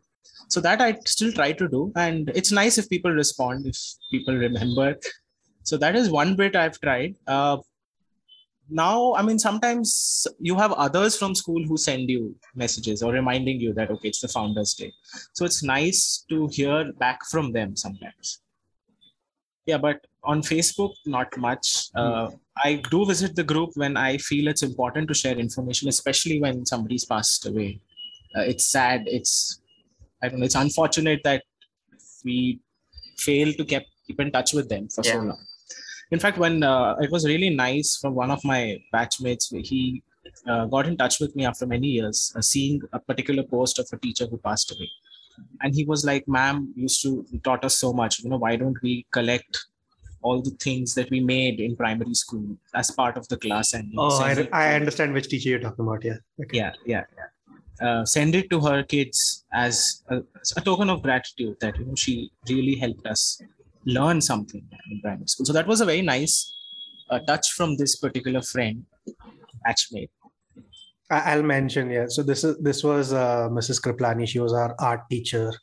So 0.48 0.62
that 0.62 0.82
i 0.82 0.98
still 1.06 1.32
try 1.32 1.52
to 1.54 1.68
do 1.68 1.92
and 1.96 2.30
it's 2.36 2.52
nice 2.52 2.78
if 2.78 2.90
people 2.90 3.12
respond 3.12 3.66
if 3.66 3.78
people 4.12 4.36
remember. 4.36 4.98
So 5.64 5.78
that 5.78 5.96
is 5.96 6.10
one 6.10 6.36
bit 6.36 6.56
i've 6.56 6.80
tried. 6.80 7.16
Uh, 7.28 7.58
now 8.70 9.14
i 9.14 9.22
mean 9.22 9.38
sometimes 9.38 10.26
you 10.40 10.56
have 10.56 10.72
others 10.74 11.16
from 11.16 11.36
school 11.36 11.64
who 11.64 11.78
send 11.78 12.10
you 12.10 12.36
messages 12.56 13.04
or 13.04 13.12
reminding 13.14 13.60
you 13.60 13.74
that 13.74 13.92
okay 13.92 14.08
it's 14.10 14.22
the 14.22 14.28
founders 14.28 14.74
day. 14.74 14.92
So 15.34 15.46
it's 15.46 15.64
nice 15.64 16.26
to 16.30 16.48
hear 16.48 16.92
back 16.94 17.26
from 17.26 17.52
them 17.52 17.76
sometimes. 17.76 18.42
Yeah 19.66 19.78
but 19.78 20.06
on 20.24 20.42
facebook 20.42 20.94
not 21.06 21.36
much. 21.38 21.90
Uh, 21.96 22.30
i 22.64 22.76
do 22.90 23.06
visit 23.06 23.36
the 23.36 23.44
group 23.44 23.72
when 23.76 23.98
i 23.98 24.18
feel 24.18 24.48
it's 24.48 24.64
important 24.64 25.08
to 25.08 25.14
share 25.14 25.38
information 25.38 25.90
especially 25.90 26.40
when 26.40 26.66
somebody's 26.66 27.06
passed 27.06 27.46
away 27.46 27.82
uh, 28.36 28.42
it's 28.42 28.66
sad 28.66 29.04
it's 29.06 29.62
i 30.22 30.28
don't 30.28 30.40
know 30.40 30.46
it's 30.46 30.56
unfortunate 30.56 31.22
that 31.24 31.44
we 32.24 32.60
fail 33.18 33.52
to 33.54 33.66
keep 33.66 33.84
keep 34.08 34.20
in 34.20 34.32
touch 34.32 34.54
with 34.54 34.70
them 34.70 34.88
for 34.90 35.04
yeah. 35.06 35.14
so 35.14 35.20
long 35.20 35.46
in 36.12 36.20
fact, 36.20 36.38
when 36.38 36.64
uh, 36.64 36.96
it 37.00 37.12
was 37.12 37.26
really 37.26 37.50
nice 37.50 37.98
from 37.98 38.14
one 38.14 38.30
of 38.30 38.44
my 38.44 38.78
batchmates, 38.94 39.54
he 39.66 40.04
uh, 40.48 40.66
got 40.66 40.88
in 40.88 40.98
touch 40.98 41.20
with 41.20 41.36
me 41.36 41.46
after 41.46 41.66
many 41.66 41.88
years, 41.88 42.32
uh, 42.36 42.42
seeing 42.42 42.82
a 42.94 43.00
particular 43.00 43.44
post 43.44 43.80
of 43.80 43.88
a 43.92 43.98
teacher 43.98 44.26
who 44.28 44.38
passed 44.38 44.72
away. 44.72 44.90
And 45.62 45.74
he 45.74 45.84
was 45.84 46.06
like, 46.06 46.28
ma'am 46.28 46.74
used 46.76 47.02
to 47.02 47.26
taught 47.44 47.66
us 47.66 47.78
so 47.78 47.92
much. 47.92 48.20
You 48.20 48.30
know, 48.30 48.38
why 48.38 48.56
don't 48.56 48.78
we 48.82 49.06
collect 49.12 49.66
all 50.22 50.42
the 50.42 50.52
things 50.52 50.94
that 50.96 51.10
we 51.10 51.20
made 51.20 51.60
in 51.60 51.76
primary 51.76 52.14
school 52.14 52.58
as 52.74 52.90
part 52.92 53.18
of 53.18 53.28
the 53.28 53.38
class 53.38 53.74
and 53.74 53.92
Oh, 53.98 54.20
I, 54.20 54.48
I 54.54 54.76
understand 54.76 55.14
which 55.14 55.28
teacher 55.28 55.50
you're 55.50 55.60
talking 55.60 55.86
about. 55.86 56.04
Yeah. 56.04 56.18
Okay. 56.42 56.58
yeah 56.58 56.74
yeah 56.86 57.04
yeah 57.16 57.26
uh, 57.82 58.06
send 58.06 58.36
it 58.36 58.50
to 58.50 58.60
her 58.62 58.84
kids 58.84 59.46
as 59.54 60.04
a, 60.10 60.18
as 60.42 60.54
a 60.58 60.62
token 60.62 60.90
of 60.90 61.02
gratitude 61.02 61.56
that 61.62 61.78
you 61.78 61.86
know 61.86 61.96
she 61.96 62.32
really 62.50 62.76
helped 62.76 63.06
us 63.08 63.42
learn 63.86 64.20
something 64.22 64.64
in 64.92 65.02
primary 65.02 65.28
school 65.28 65.46
so 65.46 65.54
that 65.54 65.68
was 65.68 65.82
a 65.82 65.86
very 65.86 66.02
nice 66.02 66.52
uh, 67.10 67.20
touch 67.28 67.52
from 67.52 67.76
this 67.78 67.96
particular 67.98 68.42
friend 68.42 68.84
batchmate 69.68 70.10
I- 71.12 71.34
I'll 71.34 71.44
mention, 71.44 71.92
yeah. 71.92 72.06
So 72.08 72.24
this 72.24 72.44
is 72.44 72.58
this 72.68 72.84
was 72.84 73.14
uh, 73.14 73.48
Mrs. 73.50 73.80
Kriplani. 73.80 74.28
She 74.28 74.40
was 74.40 74.54
our 74.54 74.74
art 74.80 75.02
teacher, 75.08 75.54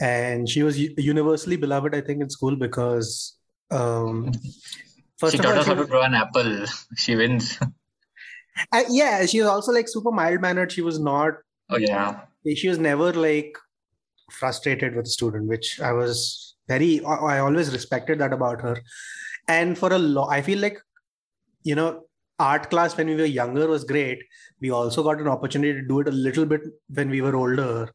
and 0.00 0.48
she 0.48 0.64
was 0.64 0.76
u- 0.76 0.94
universally 0.98 1.56
beloved, 1.56 1.94
I 1.94 2.00
think, 2.00 2.22
in 2.22 2.28
school 2.28 2.56
because 2.56 3.38
um, 3.70 4.32
first 5.16 5.34
she 5.34 5.38
of 5.38 5.44
taught 5.44 5.52
all, 5.52 5.58
us 5.60 5.64
she 5.66 5.70
how 5.74 5.80
to 5.80 5.86
draw 5.86 6.02
an 6.02 6.14
apple. 6.14 6.66
She 6.96 7.14
wins. 7.14 7.56
uh, 8.72 8.84
yeah, 8.88 9.26
she 9.26 9.40
was 9.40 9.48
also 9.48 9.72
like 9.72 9.88
super 9.88 10.10
mild 10.10 10.40
mannered. 10.40 10.72
She 10.72 10.82
was 10.82 10.98
not. 10.98 11.34
Oh 11.70 11.76
yeah. 11.76 12.20
She 12.56 12.68
was 12.68 12.78
never 12.78 13.12
like 13.12 13.56
frustrated 14.30 14.94
with 14.94 15.04
the 15.04 15.10
student, 15.10 15.48
which 15.48 15.80
I 15.80 15.92
was 15.92 16.56
very. 16.68 17.04
I 17.04 17.14
I 17.14 17.38
always 17.40 17.72
respected 17.72 18.18
that 18.20 18.32
about 18.32 18.60
her, 18.60 18.80
and 19.48 19.76
for 19.76 19.92
a 19.92 19.98
lot, 19.98 20.28
I 20.28 20.42
feel 20.42 20.58
like, 20.58 20.78
you 21.62 21.74
know, 21.74 22.04
art 22.38 22.70
class 22.70 22.96
when 22.96 23.08
we 23.08 23.16
were 23.16 23.24
younger 23.24 23.66
was 23.66 23.84
great. 23.84 24.22
We 24.60 24.70
also 24.70 25.02
got 25.02 25.20
an 25.20 25.28
opportunity 25.28 25.80
to 25.80 25.86
do 25.86 26.00
it 26.00 26.08
a 26.08 26.12
little 26.12 26.46
bit 26.46 26.62
when 26.88 27.10
we 27.10 27.20
were 27.20 27.36
older. 27.36 27.90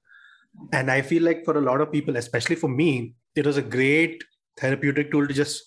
And 0.72 0.92
I 0.92 1.02
feel 1.02 1.24
like 1.24 1.46
for 1.46 1.58
a 1.58 1.62
lot 1.62 1.82
of 1.82 1.92
people, 1.92 2.16
especially 2.18 2.56
for 2.56 2.68
me, 2.68 3.16
it 3.36 3.46
was 3.46 3.58
a 3.58 3.62
great 3.62 4.24
therapeutic 4.58 5.12
tool 5.12 5.28
to 5.28 5.34
just 5.34 5.64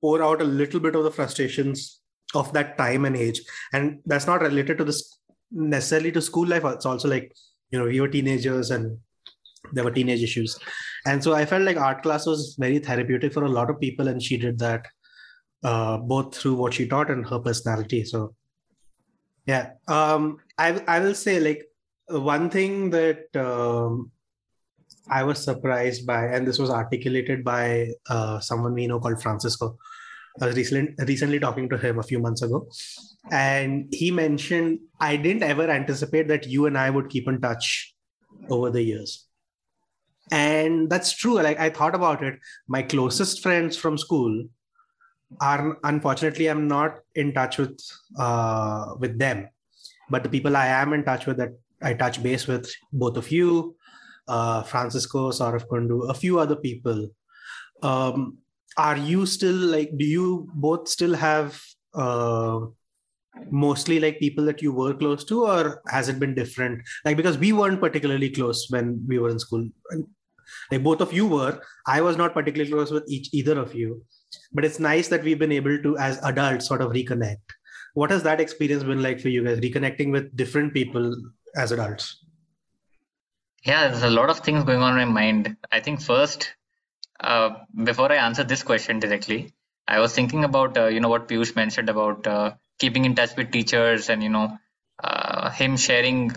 pour 0.00 0.22
out 0.22 0.40
a 0.40 0.44
little 0.44 0.80
bit 0.80 0.94
of 0.94 1.04
the 1.04 1.10
frustrations 1.10 2.00
of 2.34 2.52
that 2.52 2.76
time 2.76 3.04
and 3.04 3.16
age. 3.16 3.40
And 3.72 4.00
that's 4.06 4.26
not 4.26 4.42
related 4.42 4.78
to 4.78 4.84
this 4.84 5.18
necessarily 5.50 6.12
to 6.12 6.22
school 6.22 6.46
life. 6.46 6.64
It's 6.64 6.86
also 6.86 7.08
like, 7.08 7.32
you 7.70 7.78
know, 7.78 7.86
we 7.86 8.00
were 8.00 8.08
teenagers 8.08 8.70
and 8.70 8.98
there 9.72 9.84
were 9.84 9.90
teenage 9.90 10.22
issues. 10.22 10.58
And 11.06 11.22
so 11.22 11.34
I 11.34 11.46
felt 11.46 11.62
like 11.62 11.76
art 11.76 12.02
class 12.02 12.26
was 12.26 12.56
very 12.58 12.78
therapeutic 12.78 13.32
for 13.32 13.44
a 13.44 13.48
lot 13.48 13.70
of 13.70 13.80
people. 13.80 14.08
And 14.08 14.22
she 14.22 14.36
did 14.36 14.58
that 14.58 14.86
uh, 15.62 15.98
both 15.98 16.34
through 16.34 16.54
what 16.54 16.74
she 16.74 16.86
taught 16.86 17.10
and 17.10 17.26
her 17.28 17.38
personality. 17.38 18.04
So, 18.04 18.34
yeah, 19.46 19.70
um, 19.86 20.38
I 20.58 20.82
I 20.86 21.00
will 21.00 21.14
say 21.14 21.40
like 21.40 21.64
one 22.08 22.50
thing 22.50 22.90
that 22.90 23.34
um, 23.36 24.10
I 25.10 25.24
was 25.24 25.42
surprised 25.42 26.06
by, 26.06 26.26
and 26.26 26.46
this 26.46 26.58
was 26.58 26.70
articulated 26.70 27.44
by 27.44 27.88
uh, 28.08 28.40
someone 28.40 28.74
we 28.74 28.86
know 28.86 29.00
called 29.00 29.22
Francisco. 29.22 29.76
I 30.40 30.46
was 30.46 30.56
recently 30.56 30.94
recently 31.04 31.40
talking 31.40 31.68
to 31.70 31.78
him 31.78 31.98
a 31.98 32.02
few 32.02 32.18
months 32.18 32.42
ago, 32.42 32.68
and 33.30 33.86
he 33.92 34.10
mentioned 34.10 34.80
I 35.00 35.16
didn't 35.16 35.42
ever 35.42 35.70
anticipate 35.70 36.28
that 36.28 36.46
you 36.46 36.66
and 36.66 36.78
I 36.78 36.90
would 36.90 37.08
keep 37.08 37.28
in 37.28 37.40
touch 37.40 37.94
over 38.48 38.70
the 38.70 38.82
years. 38.82 39.26
And 40.30 40.90
that's 40.90 41.16
true. 41.16 41.34
Like 41.34 41.58
I 41.58 41.70
thought 41.70 41.94
about 41.94 42.22
it. 42.22 42.38
My 42.68 42.82
closest 42.82 43.42
friends 43.42 43.76
from 43.76 43.96
school 43.96 44.44
are 45.40 45.78
unfortunately 45.84 46.46
i'm 46.46 46.66
not 46.66 47.00
in 47.14 47.32
touch 47.32 47.58
with 47.58 47.78
uh, 48.18 48.94
with 48.98 49.18
them 49.18 49.48
but 50.10 50.22
the 50.22 50.28
people 50.28 50.56
i 50.56 50.66
am 50.66 50.92
in 50.92 51.04
touch 51.04 51.26
with 51.26 51.36
that 51.36 51.50
i 51.82 51.92
touch 51.92 52.22
base 52.22 52.46
with 52.46 52.70
both 52.92 53.16
of 53.16 53.30
you 53.30 53.76
uh, 54.28 54.62
francisco 54.62 55.30
Saurav 55.30 55.66
kundu 55.68 56.08
a 56.08 56.14
few 56.14 56.38
other 56.38 56.56
people 56.56 57.08
um, 57.82 58.38
are 58.78 58.96
you 58.96 59.26
still 59.26 59.56
like 59.56 59.96
do 59.98 60.04
you 60.04 60.48
both 60.54 60.88
still 60.88 61.14
have 61.14 61.60
uh, 61.94 62.60
mostly 63.50 63.98
like 64.00 64.18
people 64.20 64.44
that 64.44 64.62
you 64.62 64.72
were 64.72 64.94
close 64.94 65.24
to 65.24 65.44
or 65.44 65.82
has 65.88 66.08
it 66.08 66.18
been 66.18 66.34
different? 66.34 66.82
Like 67.04 67.16
because 67.16 67.36
we 67.36 67.52
weren't 67.52 67.80
particularly 67.80 68.30
close 68.30 68.66
when 68.70 69.04
we 69.06 69.18
were 69.18 69.30
in 69.30 69.38
school. 69.38 69.68
Like 70.70 70.82
both 70.82 71.00
of 71.00 71.12
you 71.12 71.26
were. 71.26 71.60
I 71.86 72.00
was 72.00 72.16
not 72.16 72.34
particularly 72.34 72.70
close 72.70 72.90
with 72.90 73.04
each 73.08 73.28
either 73.32 73.58
of 73.58 73.74
you. 73.74 74.02
But 74.52 74.64
it's 74.64 74.78
nice 74.78 75.08
that 75.08 75.24
we've 75.24 75.38
been 75.38 75.52
able 75.52 75.82
to 75.82 75.96
as 75.98 76.22
adults 76.22 76.66
sort 76.66 76.82
of 76.82 76.92
reconnect. 76.92 77.36
What 77.94 78.10
has 78.10 78.22
that 78.22 78.40
experience 78.40 78.84
been 78.84 79.02
like 79.02 79.20
for 79.20 79.28
you 79.28 79.44
guys 79.44 79.58
reconnecting 79.58 80.12
with 80.12 80.36
different 80.36 80.72
people 80.72 81.14
as 81.56 81.72
adults? 81.72 82.24
Yeah, 83.64 83.88
there's 83.88 84.02
a 84.02 84.10
lot 84.10 84.30
of 84.30 84.40
things 84.40 84.64
going 84.64 84.82
on 84.82 84.98
in 84.98 85.08
my 85.08 85.14
mind. 85.14 85.56
I 85.72 85.80
think 85.80 86.00
first, 86.00 86.54
uh, 87.20 87.50
before 87.84 88.12
I 88.12 88.16
answer 88.16 88.44
this 88.44 88.62
question 88.62 89.00
directly, 89.00 89.52
I 89.86 90.00
was 90.00 90.14
thinking 90.14 90.44
about 90.44 90.76
uh, 90.76 90.86
you 90.86 91.00
know 91.00 91.08
what 91.08 91.28
Piyush 91.28 91.56
mentioned 91.56 91.88
about 91.88 92.26
uh, 92.26 92.54
keeping 92.78 93.04
in 93.04 93.14
touch 93.14 93.36
with 93.36 93.50
teachers 93.50 94.08
and 94.08 94.22
you 94.22 94.28
know 94.28 94.58
uh, 95.02 95.50
him 95.50 95.76
sharing 95.76 96.32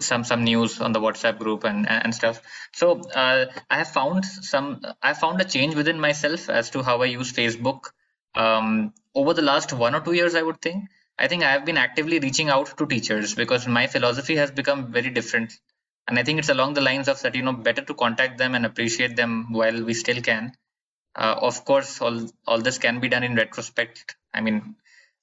some 0.00 0.24
some 0.24 0.44
news 0.44 0.80
on 0.80 0.92
the 0.92 1.00
WhatsApp 1.00 1.38
group 1.38 1.64
and 1.64 1.88
and 1.88 2.14
stuff. 2.14 2.40
So 2.72 3.00
uh, 3.14 3.46
I 3.70 3.78
have 3.78 3.88
found 3.88 4.24
some 4.24 4.80
I 5.02 5.14
found 5.14 5.40
a 5.40 5.44
change 5.44 5.74
within 5.74 6.00
myself 6.00 6.48
as 6.48 6.70
to 6.70 6.82
how 6.82 7.02
I 7.02 7.06
use 7.06 7.32
Facebook 7.32 7.90
um, 8.34 8.94
over 9.14 9.34
the 9.34 9.42
last 9.42 9.72
one 9.72 9.94
or 9.94 10.00
two 10.00 10.12
years. 10.12 10.34
I 10.34 10.42
would 10.42 10.60
think. 10.62 10.84
I 11.18 11.26
think 11.26 11.42
I 11.42 11.50
have 11.50 11.64
been 11.64 11.76
actively 11.76 12.20
reaching 12.20 12.48
out 12.48 12.76
to 12.78 12.86
teachers 12.86 13.34
because 13.34 13.66
my 13.66 13.88
philosophy 13.88 14.36
has 14.36 14.52
become 14.52 14.92
very 14.92 15.10
different 15.10 15.52
and 16.08 16.18
i 16.18 16.24
think 16.24 16.38
it's 16.38 16.48
along 16.48 16.74
the 16.74 16.80
lines 16.80 17.08
of 17.08 17.20
that 17.22 17.34
you 17.34 17.42
know 17.42 17.52
better 17.52 17.82
to 17.82 17.94
contact 17.94 18.38
them 18.38 18.54
and 18.54 18.66
appreciate 18.66 19.14
them 19.16 19.52
while 19.52 19.84
we 19.84 19.94
still 19.94 20.20
can. 20.22 20.52
Uh, 21.16 21.36
of 21.48 21.64
course 21.64 22.00
all 22.00 22.18
all 22.46 22.60
this 22.66 22.78
can 22.78 23.00
be 23.00 23.08
done 23.08 23.24
in 23.24 23.34
retrospect. 23.34 24.16
I 24.32 24.40
mean 24.40 24.76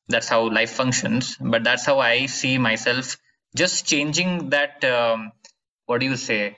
that's 0.07 0.27
how 0.27 0.41
life 0.49 0.71
functions. 0.71 1.37
But 1.39 1.63
that's 1.63 1.85
how 1.85 1.99
i 1.99 2.25
see 2.25 2.57
myself 2.57 3.17
just 3.55 3.85
changing 3.85 4.49
that 4.49 4.83
um, 4.83 5.31
what 5.85 5.99
do 6.01 6.05
you 6.05 6.17
say 6.17 6.57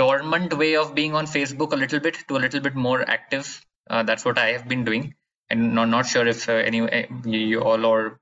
dormant 0.00 0.56
way 0.56 0.76
of 0.76 0.94
being 0.94 1.14
on 1.14 1.26
facebook 1.26 1.72
a 1.72 1.76
little 1.76 2.00
bit 2.00 2.18
to 2.28 2.36
a 2.36 2.42
little 2.44 2.60
bit 2.60 2.74
more 2.74 3.00
active. 3.08 3.64
Uh, 3.90 4.02
that's 4.02 4.24
what 4.24 4.38
i 4.38 4.48
have 4.52 4.68
been 4.68 4.84
doing. 4.84 5.14
And 5.50 5.74
not, 5.74 5.88
not 5.88 6.06
sure 6.06 6.26
if 6.26 6.48
uh, 6.48 6.52
any 6.52 6.80
uh, 6.82 7.06
you 7.24 7.62
all 7.62 7.86
or 7.86 8.20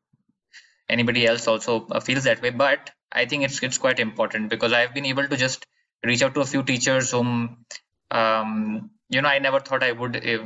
anybody 0.89 1.27
else 1.27 1.47
also 1.47 1.87
uh, 1.91 2.01
feels 2.01 2.25
that 2.25 2.43
way. 2.43 2.51
But 2.51 2.91
i 3.13 3.25
think 3.25 3.45
it's 3.45 3.63
it's 3.63 3.79
quite 3.79 4.01
important 4.01 4.51
because 4.51 4.73
i've 4.73 4.95
been 4.95 5.07
able 5.07 5.27
to 5.33 5.37
just 5.37 5.67
reach 6.05 6.23
out 6.23 6.35
to 6.35 6.41
a 6.41 6.51
few 6.53 6.63
teachers 6.63 7.11
whom 7.11 7.65
um, 8.11 8.91
you 9.09 9.23
know 9.23 9.29
i 9.29 9.39
never 9.39 9.61
thought 9.61 9.83
i 9.83 9.93
would 9.93 10.17
uh, 10.17 10.45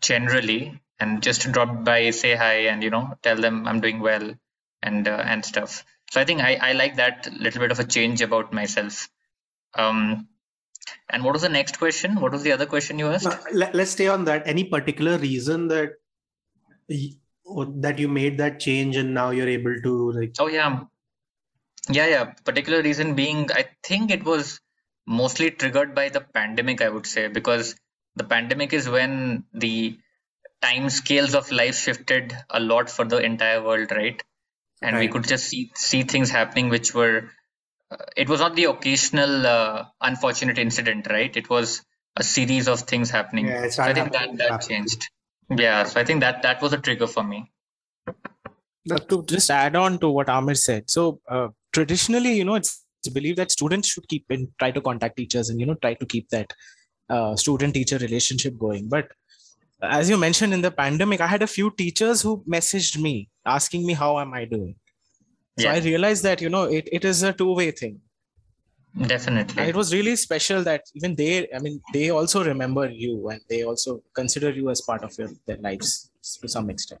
generally 0.00 0.80
and 1.00 1.22
just 1.22 1.50
drop 1.52 1.84
by 1.84 2.10
say 2.10 2.34
hi 2.34 2.54
and 2.72 2.82
you 2.82 2.90
know 2.90 3.04
tell 3.22 3.36
them 3.36 3.66
i'm 3.66 3.80
doing 3.80 4.00
well 4.00 4.34
and 4.82 5.08
uh, 5.08 5.22
and 5.32 5.44
stuff. 5.44 5.84
So 6.10 6.20
i 6.20 6.24
think 6.24 6.40
i 6.40 6.54
i 6.68 6.72
like 6.72 6.96
that 6.96 7.28
little 7.32 7.60
bit 7.60 7.72
of 7.72 7.80
a 7.80 7.84
change 7.84 8.20
about 8.20 8.52
myself. 8.52 9.08
Um 9.74 10.28
and 11.08 11.24
what 11.24 11.32
was 11.32 11.42
the 11.42 11.48
next 11.48 11.78
question? 11.78 12.20
What 12.20 12.32
was 12.32 12.42
the 12.42 12.52
other 12.52 12.66
question 12.66 12.98
you 12.98 13.08
asked? 13.08 13.24
Now, 13.24 13.38
let, 13.52 13.74
us 13.74 13.90
stay 13.90 14.06
on 14.06 14.26
that. 14.26 14.46
Any 14.46 14.64
particular 14.64 15.16
reason 15.16 15.68
that 15.68 15.92
that 17.46 17.98
you 17.98 18.08
made 18.08 18.38
that 18.38 18.60
change 18.60 18.96
and 18.96 19.14
now 19.14 19.30
you're 19.30 19.48
able 19.48 19.76
to 19.82 20.12
like 20.12 20.34
Oh 20.38 20.48
yeah, 20.48 20.84
yeah, 21.90 22.06
yeah. 22.06 22.24
Particular 22.44 22.82
reason 22.82 23.14
being, 23.14 23.50
I 23.52 23.66
think 23.82 24.10
it 24.10 24.24
was 24.24 24.60
mostly 25.06 25.50
triggered 25.50 25.94
by 25.94 26.08
the 26.08 26.20
pandemic. 26.20 26.80
I 26.80 26.88
would 26.88 27.06
say 27.06 27.28
because 27.28 27.76
the 28.16 28.24
pandemic 28.24 28.72
is 28.72 28.88
when 28.88 29.44
the 29.52 29.98
time 30.62 30.88
scales 30.88 31.34
of 31.34 31.50
life 31.50 31.76
shifted 31.76 32.36
a 32.48 32.60
lot 32.60 32.88
for 32.88 33.04
the 33.04 33.18
entire 33.18 33.62
world, 33.62 33.90
right? 33.90 34.22
And 34.80 34.98
we 34.98 35.08
could 35.08 35.24
just 35.26 35.46
see 35.46 35.70
see 35.74 36.02
things 36.02 36.30
happening 36.30 36.68
which 36.68 36.94
were. 36.94 37.30
Uh, 37.90 37.96
it 38.16 38.28
was 38.28 38.40
not 38.40 38.54
the 38.56 38.64
occasional 38.64 39.46
uh, 39.46 39.84
unfortunate 40.00 40.58
incident, 40.58 41.06
right? 41.08 41.34
It 41.36 41.48
was 41.48 41.82
a 42.16 42.22
series 42.22 42.68
of 42.68 42.80
things 42.80 43.10
happening. 43.10 43.46
Yeah, 43.46 43.68
so 43.68 43.82
I 43.82 43.92
think 43.92 44.12
that 44.12 44.20
happening 44.20 44.36
that 44.38 44.50
rapidly. 44.50 44.76
changed. 44.76 45.10
Yeah, 45.50 45.84
so 45.84 46.00
I 46.00 46.04
think 46.04 46.20
that 46.20 46.42
that 46.42 46.62
was 46.62 46.72
a 46.72 46.78
trigger 46.78 47.06
for 47.06 47.22
me. 47.22 47.50
Uh, 48.08 48.98
to 49.08 49.24
just 49.24 49.50
add 49.50 49.76
on 49.76 49.98
to 49.98 50.10
what 50.10 50.28
Amir 50.28 50.54
said. 50.54 50.90
So 50.90 51.20
uh, 51.28 51.48
traditionally, 51.72 52.34
you 52.34 52.44
know, 52.44 52.54
it's, 52.54 52.84
it's 53.00 53.12
believed 53.12 53.38
that 53.38 53.50
students 53.50 53.88
should 53.88 54.06
keep 54.08 54.26
in 54.30 54.48
try 54.58 54.70
to 54.70 54.80
contact 54.80 55.16
teachers 55.16 55.48
and 55.48 55.58
you 55.58 55.66
know 55.66 55.74
try 55.74 55.94
to 55.94 56.06
keep 56.06 56.28
that 56.30 56.52
uh, 57.08 57.34
student-teacher 57.36 57.98
relationship 57.98 58.58
going. 58.58 58.88
But 58.88 59.08
as 59.82 60.08
you 60.08 60.16
mentioned 60.16 60.54
in 60.54 60.62
the 60.62 60.70
pandemic, 60.70 61.20
I 61.20 61.26
had 61.26 61.42
a 61.42 61.46
few 61.46 61.70
teachers 61.70 62.22
who 62.22 62.42
messaged 62.48 63.00
me 63.00 63.28
asking 63.44 63.86
me 63.86 63.92
how 63.92 64.18
am 64.18 64.32
I 64.34 64.44
doing. 64.44 64.76
So 65.58 65.68
I 65.68 65.78
realized 65.78 66.24
that 66.24 66.40
you 66.40 66.48
know 66.48 66.64
it, 66.64 66.88
it 66.90 67.04
is 67.04 67.22
a 67.22 67.32
two-way 67.32 67.70
thing. 67.70 68.00
And 68.96 69.08
definitely. 69.08 69.64
it 69.64 69.74
was 69.74 69.92
really 69.92 70.14
special 70.16 70.62
that 70.64 70.82
even 70.94 71.14
they, 71.16 71.48
I 71.52 71.58
mean, 71.58 71.80
they 71.92 72.10
also 72.10 72.44
remember 72.44 72.88
you 72.88 73.28
and 73.28 73.40
they 73.48 73.64
also 73.64 74.02
consider 74.14 74.50
you 74.50 74.70
as 74.70 74.80
part 74.80 75.02
of 75.02 75.16
your, 75.18 75.30
their 75.46 75.56
lives. 75.56 76.10
to 76.40 76.48
some 76.48 76.70
extent. 76.70 77.00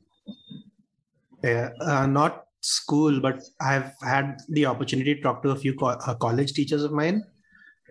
Yeah, 1.42 1.70
uh, 1.80 2.06
not 2.06 2.44
school, 2.60 3.20
but 3.20 3.42
I've 3.60 3.92
had 4.02 4.38
the 4.48 4.66
opportunity 4.66 5.14
to 5.14 5.20
talk 5.20 5.42
to 5.42 5.50
a 5.50 5.56
few 5.56 5.74
co- 5.74 5.98
uh, 6.06 6.14
college 6.14 6.52
teachers 6.52 6.82
of 6.82 6.92
mine 6.92 7.22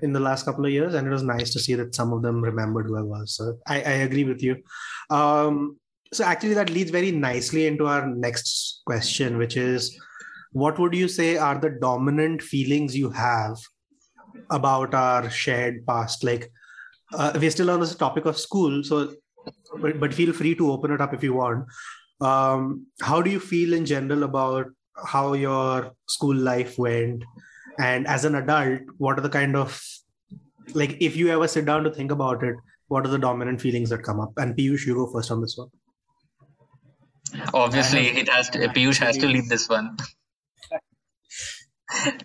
in 0.02 0.12
the 0.12 0.20
last 0.20 0.44
couple 0.46 0.66
of 0.66 0.72
years, 0.72 0.96
and 0.96 1.08
it 1.08 1.12
was 1.12 1.24
nice 1.24 1.52
to 1.54 1.60
see 1.60 1.76
that 1.76 1.96
some 1.96 2.12
of 2.12 2.24
them 2.24 2.42
remembered 2.42 2.88
who 2.88 2.98
I 2.98 3.02
was. 3.02 3.36
So 3.36 3.58
I, 3.68 3.76
I 3.76 3.96
agree 4.08 4.24
with 4.24 4.42
you. 4.42 4.58
Um, 5.10 5.78
so 6.12 6.24
actually, 6.24 6.56
that 6.56 6.70
leads 6.70 6.92
very 6.92 7.12
nicely 7.12 7.68
into 7.68 7.88
our 7.88 8.08
next 8.08 8.82
question, 8.86 9.38
which 9.38 9.56
is, 9.56 9.98
what 10.52 10.78
would 10.80 10.94
you 10.94 11.08
say 11.08 11.38
are 11.38 11.58
the 11.58 11.70
dominant 11.70 12.42
feelings 12.42 12.98
you 12.98 13.12
have 13.12 13.58
about 14.50 14.94
our 14.94 15.30
shared 15.30 15.86
past? 15.86 16.24
Like, 16.24 16.52
uh, 17.14 17.32
we're 17.36 17.52
still 17.52 17.72
on 17.72 17.80
this 17.80 17.96
topic 17.96 18.26
of 18.26 18.38
school, 18.38 18.84
so 18.84 19.14
but, 19.80 20.00
but 20.00 20.14
feel 20.14 20.34
free 20.34 20.56
to 20.56 20.72
open 20.72 20.92
it 20.92 21.02
up 21.02 21.14
if 21.14 21.24
you 21.24 21.34
want. 21.34 21.66
Um, 22.22 22.88
how 23.02 23.22
do 23.22 23.30
you 23.30 23.40
feel 23.40 23.74
in 23.74 23.86
general 23.86 24.24
about 24.24 24.68
how 24.96 25.34
your 25.34 25.92
school 26.08 26.36
life 26.36 26.78
went? 26.78 27.24
And 27.80 28.08
as 28.08 28.24
an 28.24 28.36
adult, 28.36 28.82
what 28.98 29.18
are 29.18 29.22
the 29.22 29.30
kind 29.30 29.56
of 29.56 29.82
like 30.74 30.98
if 31.02 31.16
you 31.16 31.30
ever 31.30 31.48
sit 31.48 31.66
down 31.66 31.84
to 31.84 31.92
think 31.92 32.12
about 32.12 32.44
it, 32.44 32.56
what 32.88 33.06
are 33.06 33.10
the 33.10 33.18
dominant 33.18 33.60
feelings 33.62 33.90
that 33.90 34.04
come 34.04 34.20
up? 34.20 34.32
And 34.38 34.56
Piyush, 34.56 34.86
you 34.86 34.96
go 34.96 35.12
first 35.12 35.32
on 35.32 35.42
this 35.42 35.58
one. 35.58 35.70
Obviously, 37.54 38.10
it 38.10 38.30
has 38.30 38.50
to. 38.52 38.60
Piyush 38.60 38.98
has 38.98 39.18
to 39.18 39.28
lead 39.28 39.50
this 39.50 39.68
one. 39.68 39.98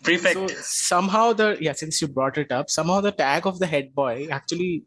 Prefect. 0.02 0.34
So 0.34 0.48
somehow 0.60 1.32
the 1.32 1.56
yeah, 1.60 1.72
since 1.72 2.00
you 2.00 2.08
brought 2.08 2.38
it 2.38 2.50
up, 2.52 2.70
somehow 2.70 3.00
the 3.00 3.12
tag 3.12 3.46
of 3.46 3.58
the 3.58 3.66
head 3.66 3.94
boy 3.94 4.28
actually 4.30 4.84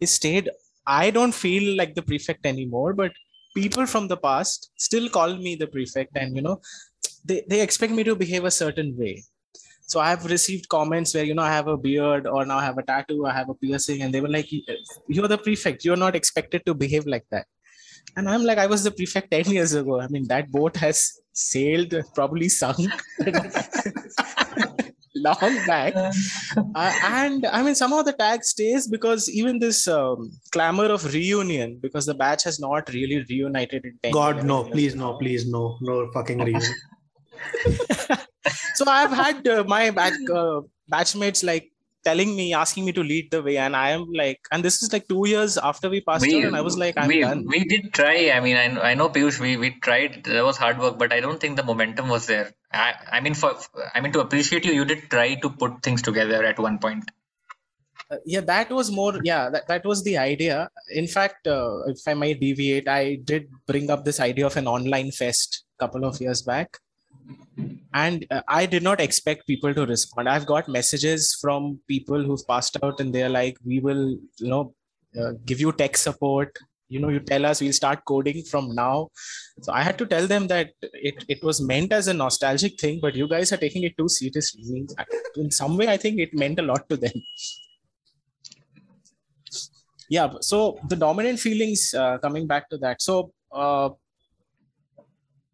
is 0.00 0.10
stayed. 0.12 0.50
I 0.86 1.10
don't 1.10 1.34
feel 1.34 1.76
like 1.76 1.94
the 1.94 2.02
prefect 2.02 2.46
anymore, 2.46 2.94
but 2.94 3.12
people 3.54 3.86
from 3.86 4.08
the 4.08 4.16
past 4.16 4.70
still 4.76 5.08
call 5.08 5.36
me 5.36 5.54
the 5.56 5.66
prefect, 5.66 6.16
and 6.16 6.36
you 6.36 6.42
know, 6.42 6.60
they, 7.24 7.42
they 7.48 7.60
expect 7.60 7.92
me 7.92 8.04
to 8.04 8.16
behave 8.16 8.44
a 8.44 8.50
certain 8.50 8.96
way. 8.96 9.22
So 9.86 10.00
I 10.00 10.10
have 10.10 10.24
received 10.26 10.68
comments 10.68 11.14
where 11.14 11.24
you 11.24 11.34
know 11.34 11.42
I 11.42 11.52
have 11.52 11.68
a 11.68 11.76
beard 11.76 12.26
or 12.26 12.44
now 12.44 12.58
I 12.58 12.64
have 12.64 12.78
a 12.78 12.82
tattoo, 12.82 13.26
I 13.26 13.32
have 13.32 13.48
a 13.48 13.54
piercing, 13.54 14.02
and 14.02 14.12
they 14.14 14.20
were 14.20 14.28
like, 14.28 14.48
"You're 15.08 15.28
the 15.28 15.38
prefect. 15.38 15.84
You're 15.84 16.02
not 16.06 16.16
expected 16.16 16.66
to 16.66 16.74
behave 16.74 17.06
like 17.06 17.26
that." 17.30 17.46
And 18.16 18.28
I'm 18.28 18.44
like, 18.44 18.58
I 18.58 18.66
was 18.66 18.84
the 18.84 18.90
prefect 18.90 19.30
10 19.30 19.50
years 19.50 19.74
ago. 19.74 20.00
I 20.00 20.08
mean, 20.08 20.26
that 20.28 20.50
boat 20.50 20.76
has 20.76 21.12
sailed, 21.32 21.94
probably 22.14 22.48
sunk 22.48 22.78
long 25.14 25.56
back. 25.66 25.94
Uh, 25.94 26.12
and 27.04 27.46
I 27.46 27.62
mean, 27.62 27.74
somehow 27.74 28.02
the 28.02 28.12
tag 28.12 28.42
stays 28.44 28.88
because 28.88 29.30
even 29.30 29.58
this 29.58 29.86
um, 29.86 30.30
clamor 30.52 30.86
of 30.86 31.12
reunion, 31.12 31.78
because 31.80 32.06
the 32.06 32.14
batch 32.14 32.44
has 32.44 32.58
not 32.58 32.88
really 32.92 33.24
reunited 33.28 33.84
in 33.84 33.98
10 34.02 34.12
God, 34.12 34.36
years. 34.36 34.44
no, 34.44 34.64
please, 34.64 34.94
no, 34.94 35.16
please, 35.18 35.48
no, 35.48 35.76
no 35.80 36.10
fucking 36.12 36.40
reason. 36.40 36.74
So 38.74 38.84
I've 38.86 39.10
had 39.10 39.46
uh, 39.48 39.64
my 39.64 39.90
back, 39.90 40.12
uh, 40.32 40.60
batchmates 40.92 41.42
like 41.42 41.70
telling 42.04 42.34
me, 42.36 42.54
asking 42.54 42.84
me 42.84 42.92
to 42.92 43.02
lead 43.02 43.30
the 43.30 43.42
way. 43.42 43.56
And 43.56 43.76
I 43.76 43.90
am 43.90 44.06
like, 44.12 44.40
and 44.52 44.64
this 44.64 44.82
is 44.82 44.92
like 44.92 45.08
two 45.08 45.28
years 45.28 45.58
after 45.58 45.88
we 45.88 46.00
passed 46.00 46.24
out. 46.24 46.44
And 46.44 46.56
I 46.56 46.60
was 46.60 46.76
like, 46.76 46.94
I'm 46.96 47.08
we, 47.08 47.20
done. 47.20 47.44
we 47.46 47.64
did 47.64 47.92
try. 47.92 48.30
I 48.30 48.40
mean, 48.40 48.56
I, 48.56 48.90
I 48.90 48.94
know 48.94 49.08
Piyush, 49.08 49.40
we, 49.40 49.56
we 49.56 49.70
tried. 49.80 50.24
There 50.24 50.44
was 50.44 50.56
hard 50.56 50.78
work, 50.78 50.98
but 50.98 51.12
I 51.12 51.20
don't 51.20 51.40
think 51.40 51.56
the 51.56 51.64
momentum 51.64 52.08
was 52.08 52.26
there. 52.26 52.52
I, 52.72 52.94
I 53.12 53.20
mean, 53.20 53.34
for 53.34 53.54
I 53.94 54.00
mean, 54.00 54.12
to 54.12 54.20
appreciate 54.20 54.64
you, 54.64 54.72
you 54.72 54.84
did 54.84 55.10
try 55.10 55.34
to 55.34 55.50
put 55.50 55.82
things 55.82 56.02
together 56.02 56.44
at 56.44 56.58
one 56.58 56.78
point. 56.78 57.10
Uh, 58.10 58.16
yeah 58.24 58.40
that 58.40 58.70
was 58.70 58.90
more 58.90 59.20
yeah 59.22 59.50
that, 59.50 59.68
that 59.68 59.84
was 59.84 60.02
the 60.02 60.16
idea 60.16 60.70
in 60.94 61.06
fact 61.06 61.46
uh, 61.46 61.80
if 61.88 61.98
i 62.06 62.14
might 62.14 62.40
deviate 62.40 62.88
i 62.88 63.16
did 63.16 63.46
bring 63.66 63.90
up 63.90 64.02
this 64.02 64.18
idea 64.18 64.46
of 64.46 64.56
an 64.56 64.66
online 64.66 65.10
fest 65.10 65.64
a 65.78 65.84
couple 65.84 66.06
of 66.06 66.18
years 66.18 66.40
back 66.40 66.78
and 67.94 68.26
uh, 68.30 68.42
i 68.48 68.64
did 68.66 68.82
not 68.82 69.00
expect 69.00 69.46
people 69.46 69.74
to 69.74 69.86
respond. 69.86 70.28
I've 70.28 70.46
got 70.46 70.68
messages 70.68 71.36
from 71.40 71.80
people 71.88 72.22
who've 72.22 72.46
passed 72.46 72.76
out 72.82 73.00
and 73.00 73.14
they're 73.14 73.28
like 73.28 73.56
we 73.64 73.80
will 73.80 74.10
you 74.38 74.48
know 74.48 74.74
uh, 75.18 75.32
give 75.44 75.60
you 75.60 75.72
tech 75.72 75.96
support. 75.96 76.58
You 76.88 77.00
know 77.00 77.08
you 77.08 77.20
tell 77.20 77.44
us 77.44 77.60
we'll 77.60 77.72
start 77.72 78.04
coding 78.06 78.42
from 78.50 78.74
now. 78.74 79.08
So 79.62 79.72
i 79.72 79.82
had 79.82 79.98
to 79.98 80.06
tell 80.06 80.26
them 80.26 80.46
that 80.48 80.70
it, 81.10 81.24
it 81.28 81.42
was 81.42 81.60
meant 81.60 81.92
as 81.92 82.08
a 82.08 82.14
nostalgic 82.14 82.78
thing 82.80 83.00
but 83.00 83.14
you 83.14 83.28
guys 83.28 83.52
are 83.52 83.56
taking 83.56 83.82
it 83.84 83.96
too 83.98 84.08
seriously. 84.08 84.86
In 85.36 85.50
some 85.50 85.76
way 85.76 85.88
i 85.88 85.96
think 85.96 86.18
it 86.18 86.34
meant 86.34 86.58
a 86.58 86.62
lot 86.62 86.88
to 86.88 86.96
them. 86.96 87.22
Yeah 90.08 90.28
so 90.40 90.78
the 90.88 90.96
dominant 90.96 91.40
feelings 91.40 91.94
uh, 91.94 92.18
coming 92.18 92.46
back 92.46 92.70
to 92.70 92.78
that. 92.78 93.02
So 93.02 93.32
uh, 93.52 93.90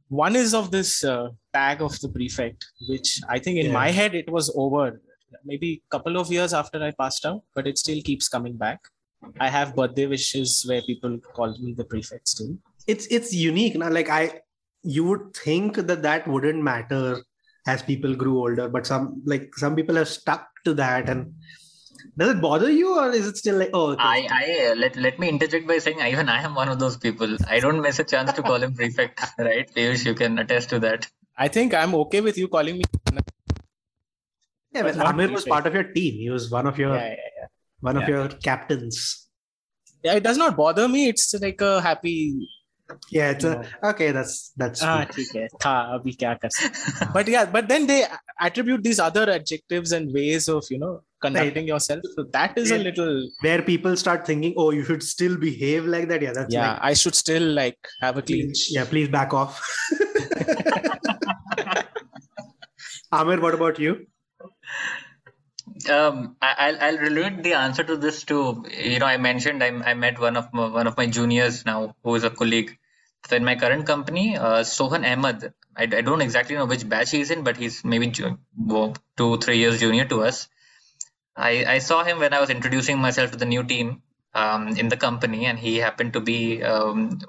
one 0.09 0.37
is 0.37 0.55
of 0.55 0.71
this 0.71 1.03
uh, 1.03 1.31
tag 1.57 1.83
of 1.89 1.99
the 2.03 2.11
prefect 2.17 2.67
which 2.89 3.11
i 3.29 3.39
think 3.39 3.59
in 3.63 3.67
Yeah. 3.67 3.79
my 3.83 3.89
head 3.99 4.15
it 4.23 4.31
was 4.37 4.53
over 4.65 4.85
maybe 5.51 5.71
a 5.87 5.91
couple 5.95 6.17
of 6.23 6.31
years 6.37 6.53
after 6.63 6.83
i 6.89 6.91
passed 7.03 7.25
out 7.31 7.43
but 7.55 7.67
it 7.71 7.79
still 7.85 8.01
keeps 8.09 8.29
coming 8.37 8.57
back 8.65 8.81
i 9.47 9.49
have 9.57 9.75
birthday 9.81 10.07
wishes 10.15 10.65
where 10.69 10.83
people 10.91 11.19
call 11.39 11.57
me 11.67 11.75
the 11.81 11.87
prefect 11.93 12.29
still 12.35 12.53
it's 12.95 13.07
it's 13.19 13.33
unique 13.43 13.77
now 13.83 13.91
like 13.99 14.11
i 14.21 14.23
you 14.97 15.05
would 15.11 15.27
think 15.45 15.77
that 15.91 16.03
that 16.09 16.27
wouldn't 16.29 16.63
matter 16.63 17.05
as 17.73 17.83
people 17.91 18.15
grew 18.23 18.39
older 18.39 18.69
but 18.69 18.87
some 18.93 19.05
like 19.33 19.47
some 19.63 19.75
people 19.79 19.97
have 20.01 20.09
stuck 20.09 20.49
to 20.67 20.75
that 20.83 21.09
and 21.09 21.33
does 22.19 22.31
it 22.35 22.41
bother 22.41 22.71
you 22.71 22.89
or 23.03 23.11
is 23.19 23.27
it 23.27 23.37
still 23.37 23.57
like 23.57 23.71
oh 23.73 23.93
okay. 23.93 24.03
I, 24.03 24.29
I 24.41 24.67
uh, 24.71 24.75
let 24.77 24.97
let 24.97 25.19
me 25.19 25.29
interject 25.29 25.67
by 25.67 25.79
saying 25.79 26.01
even 26.07 26.29
I 26.29 26.43
am 26.43 26.55
one 26.55 26.69
of 26.69 26.79
those 26.79 26.97
people. 26.97 27.37
I 27.49 27.61
don't 27.61 27.81
miss 27.81 27.99
a 27.99 28.05
chance 28.05 28.33
to 28.35 28.43
call 28.43 28.63
him 28.63 28.75
prefect, 28.75 29.21
right? 29.39 29.69
Piyush, 29.75 30.05
you 30.05 30.15
can 30.15 30.39
attest 30.39 30.69
to 30.71 30.79
that. 30.81 31.09
I 31.37 31.49
think 31.49 31.75
I'm 31.75 31.95
okay 31.95 32.21
with 32.21 32.39
you 32.39 32.49
calling 32.49 32.79
me. 32.79 32.85
Yeah, 34.73 35.09
Amir 35.09 35.31
was 35.31 35.45
part 35.45 35.67
of 35.67 35.75
your 35.75 35.85
team. 35.85 36.15
He 36.15 36.31
was 36.31 36.51
one 36.51 36.67
of 36.67 36.79
your 36.79 36.95
yeah, 36.95 37.09
yeah, 37.09 37.31
yeah. 37.39 37.47
one 37.81 37.97
of 37.97 38.09
your 38.09 38.29
captains. 38.29 39.29
Yeah, 40.03 40.15
it 40.15 40.23
does 40.23 40.37
not 40.37 40.57
bother 40.57 40.89
me. 40.89 41.09
It's 41.09 41.33
like 41.41 41.61
a 41.61 41.81
happy. 41.81 42.49
Yeah, 43.11 43.31
it's 43.31 43.45
a, 43.45 43.65
okay. 43.83 44.11
That's 44.11 44.53
that's. 44.57 44.83
Ah, 44.83 45.03
okay. 45.03 45.49
Tha, 45.61 46.01
kya 46.05 47.13
but 47.15 47.29
yeah, 47.29 47.45
but 47.47 47.69
then 47.69 47.87
they 47.87 48.05
attribute 48.41 48.83
these 48.83 48.99
other 48.99 49.31
adjectives 49.31 49.93
and 49.93 50.13
ways 50.13 50.49
of 50.49 50.65
you 50.71 50.79
know 50.79 51.03
conducting 51.21 51.63
right. 51.63 51.69
yourself. 51.69 52.03
So 52.17 52.25
that 52.33 52.59
is 52.59 52.73
a 52.73 52.79
little 52.79 53.29
where 53.41 53.63
people 53.63 53.97
start 53.97 54.27
thinking, 54.27 54.55
oh, 54.57 54.71
you 54.71 54.85
should 54.85 55.03
still 55.03 55.37
behave 55.37 55.87
like 55.87 56.09
that. 56.09 56.21
Yeah, 56.21 56.33
that's 56.33 56.53
yeah. 56.53 56.73
Like... 56.73 56.83
I 56.83 56.95
should 56.95 57.15
still 57.15 57.49
like 57.63 57.79
have 58.01 58.19
a 58.19 58.23
clean. 58.23 58.53
Yeah, 58.71 58.85
please 58.85 59.09
back 59.09 59.33
off. 59.33 59.63
amir 63.21 63.41
what 63.41 63.55
about 63.61 63.79
you 63.79 63.95
Um, 65.91 66.37
I, 66.43 66.55
I'll 66.59 66.79
I'll 66.83 66.99
relate 66.99 67.43
the 67.43 67.55
answer 67.55 67.85
to 67.85 67.97
this 67.97 68.25
to 68.25 68.65
you 68.71 68.99
know 68.99 69.07
I 69.07 69.17
mentioned 69.19 69.63
I 69.63 69.69
I 69.91 69.95
met 69.95 70.19
one 70.21 70.37
of 70.37 70.53
my, 70.53 70.69
one 70.69 70.87
of 70.87 70.97
my 70.97 71.07
juniors 71.07 71.65
now 71.67 71.97
who 72.05 72.15
is 72.15 72.25
a 72.25 72.31
colleague. 72.31 72.79
So 73.29 73.37
in 73.37 73.45
my 73.45 73.57
current 73.57 73.87
company, 73.87 74.37
uh, 74.37 74.61
Sohan 74.65 75.05
Ahmed. 75.11 75.53
I, 75.77 75.85
I 75.85 76.03
don't 76.03 76.21
exactly 76.21 76.57
know 76.57 76.67
which 76.67 76.89
batch 76.89 77.11
he's 77.11 77.31
in, 77.31 77.43
but 77.45 77.57
he's 77.57 77.85
maybe 77.85 78.11
two 78.11 79.39
three 79.39 79.59
years 79.59 79.81
junior 79.81 80.05
to 80.07 80.23
us. 80.23 80.49
I 81.37 81.65
I 81.77 81.79
saw 81.79 82.05
him 82.05 82.21
when 82.21 82.35
I 82.35 82.41
was 82.41 82.51
introducing 82.51 82.99
myself 82.99 83.33
to 83.33 83.39
the 83.39 83.47
new 83.47 83.65
team 83.65 84.03
um, 84.35 84.69
in 84.69 84.89
the 84.89 84.97
company, 84.97 85.47
and 85.47 85.59
he 85.59 85.77
happened 85.79 86.15
to 86.15 86.21
be 86.21 86.63
um, 86.63 87.21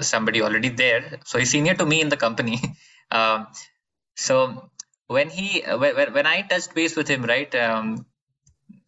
somebody 0.00 0.42
already 0.42 0.70
there. 0.70 1.20
So 1.24 1.38
he's 1.38 1.50
senior 1.50 1.74
to 1.74 1.86
me 1.86 2.00
in 2.00 2.08
the 2.10 2.16
company. 2.16 2.60
um, 3.10 3.48
so 4.16 4.70
when 5.06 5.30
he 5.30 5.62
uh, 5.64 5.78
when, 5.78 6.12
when 6.12 6.26
I 6.26 6.42
touched 6.42 6.74
base 6.74 6.96
with 6.96 7.08
him, 7.08 7.24
right, 7.24 7.54
um, 7.54 8.06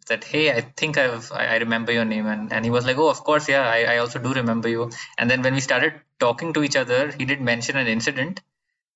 that 0.09 0.25
hey, 0.25 0.53
I 0.53 0.61
think 0.61 0.99
I've 0.99 1.31
I 1.33 1.47
I 1.55 1.57
remember 1.59 1.93
your 1.93 2.05
name, 2.05 2.27
and 2.27 2.53
and 2.53 2.65
he 2.65 2.71
was 2.71 2.87
like, 2.87 2.99
oh, 2.99 3.09
of 3.09 3.23
course, 3.25 3.49
yeah, 3.49 3.69
I, 3.69 3.95
I 3.95 3.99
also 3.99 4.19
do 4.19 4.33
remember 4.33 4.69
you. 4.69 4.91
And 5.19 5.31
then 5.31 5.43
when 5.43 5.55
we 5.55 5.61
started 5.61 5.95
talking 6.21 6.53
to 6.55 6.63
each 6.63 6.77
other, 6.77 7.11
he 7.13 7.25
did 7.25 7.41
mention 7.41 7.77
an 7.77 7.87
incident 7.87 8.41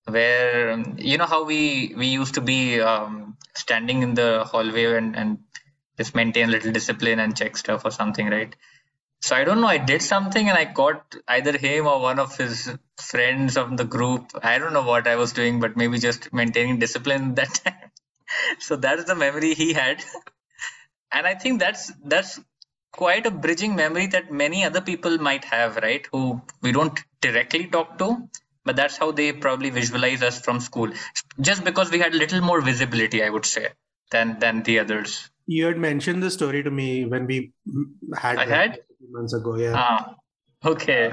where 0.07 0.73
um, 0.73 0.97
you 0.99 1.19
know 1.19 1.27
how 1.27 1.45
we 1.45 1.95
we 1.97 2.07
used 2.09 2.35
to 2.35 2.41
be 2.41 2.81
um, 2.81 3.37
standing 3.55 4.03
in 4.03 4.15
the 4.15 4.45
hallway 4.45 4.87
and 4.97 5.17
and 5.17 5.39
just 5.99 6.15
maintain 6.15 6.49
a 6.49 6.53
little 6.53 6.73
discipline 6.73 7.19
and 7.21 7.37
check 7.37 7.57
stuff 7.57 7.85
or 7.85 7.91
something, 7.91 8.29
right? 8.29 8.57
So 9.23 9.37
I 9.37 9.45
don't 9.45 9.61
know. 9.61 9.67
I 9.67 9.79
did 9.79 10.03
something 10.03 10.49
and 10.49 10.59
I 10.59 10.67
caught 10.73 11.15
either 11.29 11.57
him 11.57 11.87
or 11.87 12.01
one 12.01 12.19
of 12.19 12.37
his 12.37 12.71
friends 12.99 13.57
of 13.57 13.77
the 13.77 13.85
group. 13.85 14.33
I 14.43 14.59
don't 14.59 14.73
know 14.73 14.83
what 14.83 15.07
I 15.07 15.17
was 15.17 15.33
doing, 15.33 15.61
but 15.61 15.77
maybe 15.77 15.99
just 15.99 16.33
maintaining 16.33 16.79
discipline 16.79 17.35
that 17.41 17.55
time. 17.55 17.91
so 18.59 18.77
that's 18.77 19.05
the 19.05 19.15
memory 19.15 19.55
he 19.55 19.73
had, 19.73 20.03
and 21.13 21.27
I 21.27 21.35
think 21.35 21.61
that's 21.61 21.93
that's 22.05 22.41
quite 22.93 23.27
a 23.27 23.31
bridging 23.31 23.77
memory 23.77 24.07
that 24.09 24.33
many 24.33 24.65
other 24.65 24.81
people 24.81 25.19
might 25.19 25.45
have, 25.45 25.77
right? 25.77 26.07
Who 26.13 26.43
we 26.63 26.73
don't 26.73 26.99
directly 27.21 27.67
talk 27.67 27.99
to, 27.99 28.29
but 28.65 28.77
that's 28.77 28.97
how 28.97 29.13
they 29.13 29.33
probably 29.33 29.71
visualize 29.71 30.23
us 30.23 30.41
from 30.41 30.61
school. 30.61 30.91
Just 31.41 31.65
because 31.65 31.91
we 31.91 31.99
had 31.99 32.15
a 32.15 32.19
little 32.19 32.41
more 32.41 32.61
visibility, 32.61 33.23
I 33.23 33.31
would 33.31 33.47
say, 33.47 33.69
than 34.11 34.39
than 34.41 34.63
the 34.63 34.81
others. 34.81 35.31
You 35.57 35.67
had 35.67 35.79
mentioned 35.79 36.23
the 36.23 36.31
story 36.31 36.63
to 36.63 36.71
me 36.71 37.05
when 37.05 37.27
we 37.27 37.53
had 38.17 38.39
I 38.39 38.47
had? 38.47 38.71
a 38.71 38.97
few 38.99 39.13
months 39.17 39.35
ago 39.35 39.57
yeah 39.57 39.75
Ah, 39.77 40.15
okay. 40.73 41.13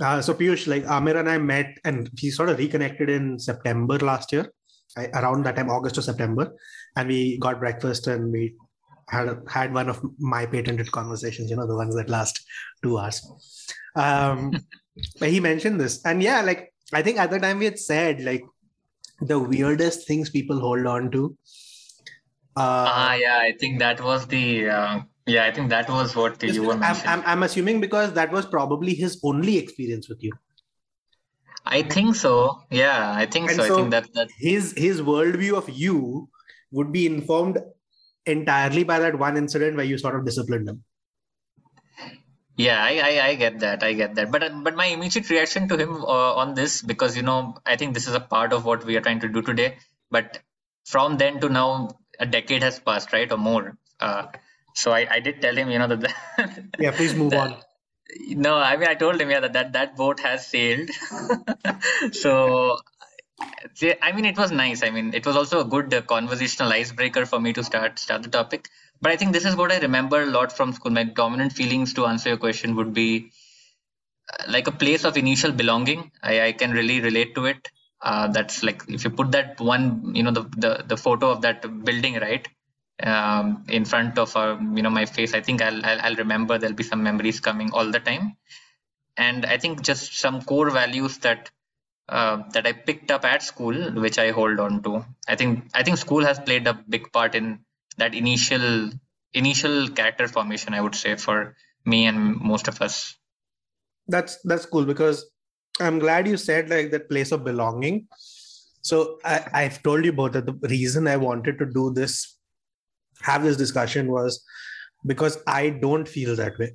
Uh, 0.00 0.20
so 0.22 0.32
Piyush, 0.32 0.66
like 0.66 0.84
Amir 0.88 1.16
and 1.18 1.28
I 1.28 1.36
met 1.38 1.78
and 1.84 2.08
we 2.22 2.30
sort 2.30 2.48
of 2.48 2.58
reconnected 2.58 3.10
in 3.10 3.38
September 3.38 3.98
last 3.98 4.32
year, 4.32 4.50
I, 4.96 5.06
around 5.08 5.44
that 5.44 5.56
time, 5.56 5.70
August 5.70 5.98
or 5.98 6.02
September, 6.02 6.56
and 6.96 7.08
we 7.08 7.38
got 7.38 7.60
breakfast 7.60 8.06
and 8.06 8.32
we 8.32 8.54
had 9.08 9.28
had 9.48 9.74
one 9.74 9.88
of 9.90 10.00
my 10.18 10.46
patented 10.46 10.90
conversations. 10.90 11.50
You 11.50 11.56
know, 11.56 11.66
the 11.66 11.76
ones 11.76 11.94
that 11.96 12.08
last 12.08 12.40
two 12.82 12.98
hours. 12.98 13.20
Um, 13.94 14.52
but 15.20 15.28
he 15.28 15.38
mentioned 15.38 15.78
this, 15.78 16.00
and 16.06 16.22
yeah, 16.22 16.40
like 16.40 16.72
I 16.94 17.02
think 17.02 17.18
at 17.18 17.30
the 17.30 17.38
time 17.38 17.58
we 17.58 17.66
had 17.66 17.78
said 17.78 18.22
like 18.22 18.44
the 19.20 19.38
weirdest 19.38 20.06
things 20.06 20.30
people 20.30 20.58
hold 20.60 20.86
on 20.86 21.10
to. 21.10 21.36
Uh, 22.56 22.84
ah, 22.88 23.14
yeah, 23.14 23.38
I 23.38 23.52
think 23.58 23.78
that 23.78 24.02
was 24.02 24.26
the 24.26 24.68
uh, 24.68 25.00
yeah, 25.26 25.44
I 25.44 25.52
think 25.52 25.70
that 25.70 25.88
was 25.88 26.16
what 26.16 26.42
you 26.42 26.62
were 26.64 26.76
mentioning. 26.76 27.08
I'm, 27.08 27.20
I'm, 27.20 27.26
I'm 27.26 27.42
assuming 27.44 27.80
because 27.80 28.12
that 28.14 28.32
was 28.32 28.46
probably 28.46 28.94
his 28.94 29.20
only 29.22 29.58
experience 29.58 30.08
with 30.08 30.22
you. 30.22 30.32
I 31.64 31.82
think 31.82 32.16
so. 32.16 32.62
Yeah, 32.70 33.12
I 33.14 33.26
think 33.26 33.50
so. 33.50 33.64
so. 33.64 33.74
I 33.74 33.76
think 33.76 33.90
that, 33.90 34.12
that 34.14 34.30
his 34.36 34.72
his 34.76 35.00
worldview 35.00 35.56
of 35.56 35.68
you 35.68 36.28
would 36.72 36.92
be 36.92 37.06
informed 37.06 37.58
entirely 38.26 38.84
by 38.84 38.98
that 39.00 39.18
one 39.18 39.36
incident 39.36 39.76
where 39.76 39.84
you 39.84 39.98
sort 39.98 40.16
of 40.16 40.24
disciplined 40.24 40.68
him. 40.68 40.84
Yeah, 42.56 42.82
I, 42.82 42.98
I, 42.98 43.26
I 43.28 43.34
get 43.36 43.60
that. 43.60 43.82
I 43.82 43.92
get 43.92 44.16
that. 44.16 44.30
But 44.30 44.42
but 44.64 44.74
my 44.74 44.86
immediate 44.86 45.30
reaction 45.30 45.68
to 45.68 45.76
him 45.76 46.04
uh, 46.04 46.34
on 46.34 46.54
this, 46.54 46.82
because 46.82 47.16
you 47.16 47.22
know, 47.22 47.56
I 47.64 47.76
think 47.76 47.94
this 47.94 48.08
is 48.08 48.14
a 48.14 48.20
part 48.20 48.52
of 48.52 48.64
what 48.64 48.84
we 48.84 48.96
are 48.96 49.00
trying 49.00 49.20
to 49.20 49.28
do 49.28 49.42
today. 49.42 49.76
But 50.10 50.40
from 50.84 51.16
then 51.18 51.40
to 51.40 51.48
now, 51.48 51.88
a 52.20 52.26
decade 52.26 52.62
has 52.62 52.78
passed, 52.78 53.12
right, 53.12 53.30
or 53.32 53.38
more. 53.38 53.76
Uh, 53.98 54.26
so 54.74 54.92
I, 54.92 55.06
I 55.10 55.20
did 55.20 55.42
tell 55.42 55.56
him, 55.56 55.70
you 55.70 55.78
know, 55.78 55.88
that. 55.88 56.64
yeah, 56.78 56.92
please 56.92 57.14
move 57.14 57.30
that, 57.36 57.40
on. 57.40 57.56
No, 58.28 58.56
I 58.56 58.76
mean, 58.76 58.88
I 58.88 58.94
told 58.94 59.20
him, 59.20 59.30
yeah, 59.30 59.40
that 59.40 59.52
that, 59.54 59.72
that 59.72 59.96
boat 59.96 60.20
has 60.20 60.46
sailed. 60.46 60.90
so, 62.12 62.78
I 64.02 64.12
mean, 64.12 64.24
it 64.24 64.36
was 64.36 64.50
nice. 64.50 64.82
I 64.82 64.90
mean, 64.90 65.14
it 65.14 65.26
was 65.26 65.36
also 65.36 65.60
a 65.60 65.64
good 65.64 65.92
uh, 65.94 66.02
conversational 66.02 66.72
icebreaker 66.72 67.24
for 67.24 67.40
me 67.40 67.52
to 67.54 67.64
start 67.64 67.98
start 67.98 68.22
the 68.22 68.28
topic. 68.28 68.68
But 69.00 69.12
I 69.12 69.16
think 69.16 69.32
this 69.32 69.46
is 69.46 69.56
what 69.56 69.72
I 69.72 69.78
remember 69.78 70.22
a 70.22 70.26
lot 70.26 70.52
from 70.52 70.72
school. 70.72 70.92
My 70.92 71.04
dominant 71.04 71.52
feelings 71.52 71.94
to 71.94 72.06
answer 72.06 72.30
your 72.30 72.38
question 72.38 72.76
would 72.76 72.92
be 72.92 73.30
uh, 74.32 74.44
like 74.48 74.66
a 74.66 74.72
place 74.72 75.04
of 75.04 75.16
initial 75.16 75.52
belonging. 75.52 76.10
I, 76.22 76.40
I 76.48 76.52
can 76.52 76.72
really 76.72 77.00
relate 77.00 77.34
to 77.36 77.46
it. 77.46 77.70
Uh, 78.02 78.28
that's 78.28 78.62
like 78.62 78.82
if 78.88 79.04
you 79.04 79.10
put 79.10 79.32
that 79.32 79.60
one, 79.60 80.14
you 80.14 80.22
know, 80.22 80.30
the, 80.30 80.42
the 80.56 80.84
the 80.86 80.96
photo 80.96 81.30
of 81.30 81.42
that 81.42 81.62
building, 81.84 82.14
right? 82.14 82.48
um, 83.02 83.64
in 83.68 83.84
front 83.84 84.18
of 84.18 84.36
uh, 84.36 84.56
you 84.74 84.82
know 84.82 84.90
my 84.90 85.06
face 85.06 85.34
i 85.34 85.40
think 85.40 85.62
I'll, 85.62 85.84
I'll, 85.84 86.00
I'll 86.00 86.16
remember. 86.16 86.58
There'll 86.58 86.76
be 86.76 86.82
some 86.82 87.02
memories 87.02 87.40
coming 87.40 87.70
all 87.72 87.90
the 87.90 88.00
time. 88.00 88.36
And 89.16 89.46
i 89.46 89.58
think 89.58 89.82
just 89.82 90.18
some 90.18 90.42
core 90.42 90.70
values 90.70 91.18
that 91.18 91.50
uh, 92.08 92.42
that 92.52 92.66
i 92.66 92.72
picked 92.72 93.10
up 93.10 93.24
at 93.24 93.42
school 93.42 93.74
which 93.92 94.18
i 94.18 94.30
hold 94.30 94.60
on 94.60 94.82
to. 94.82 95.04
I 95.28 95.36
think 95.36 95.70
i 95.74 95.82
think 95.82 95.98
school 95.98 96.24
has 96.24 96.38
played 96.40 96.66
a 96.66 96.74
big 96.74 97.12
part 97.12 97.34
in 97.34 97.60
that 97.98 98.14
initial 98.14 98.90
initial 99.32 99.88
character 99.88 100.28
formation 100.28 100.74
i 100.74 100.80
would 100.80 100.94
say 100.94 101.16
for 101.16 101.56
me 101.84 102.06
and 102.06 102.40
most 102.40 102.68
of 102.68 102.82
us. 102.82 103.16
That's 104.08 104.38
that's 104.42 104.66
cool 104.66 104.84
because 104.84 105.29
i'm 105.80 105.98
glad 105.98 106.26
you 106.26 106.36
said 106.36 106.68
like 106.70 106.90
that 106.90 107.08
place 107.08 107.32
of 107.32 107.44
belonging 107.44 108.06
so 108.82 109.18
I, 109.24 109.46
i've 109.54 109.82
told 109.82 110.04
you 110.04 110.12
both 110.12 110.32
that 110.32 110.46
the 110.46 110.68
reason 110.68 111.06
i 111.06 111.16
wanted 111.16 111.58
to 111.58 111.66
do 111.66 111.92
this 111.92 112.38
have 113.22 113.42
this 113.42 113.56
discussion 113.56 114.10
was 114.10 114.42
because 115.06 115.38
I 115.46 115.70
don't 115.70 116.08
feel 116.08 116.36
that 116.36 116.58
way. 116.58 116.72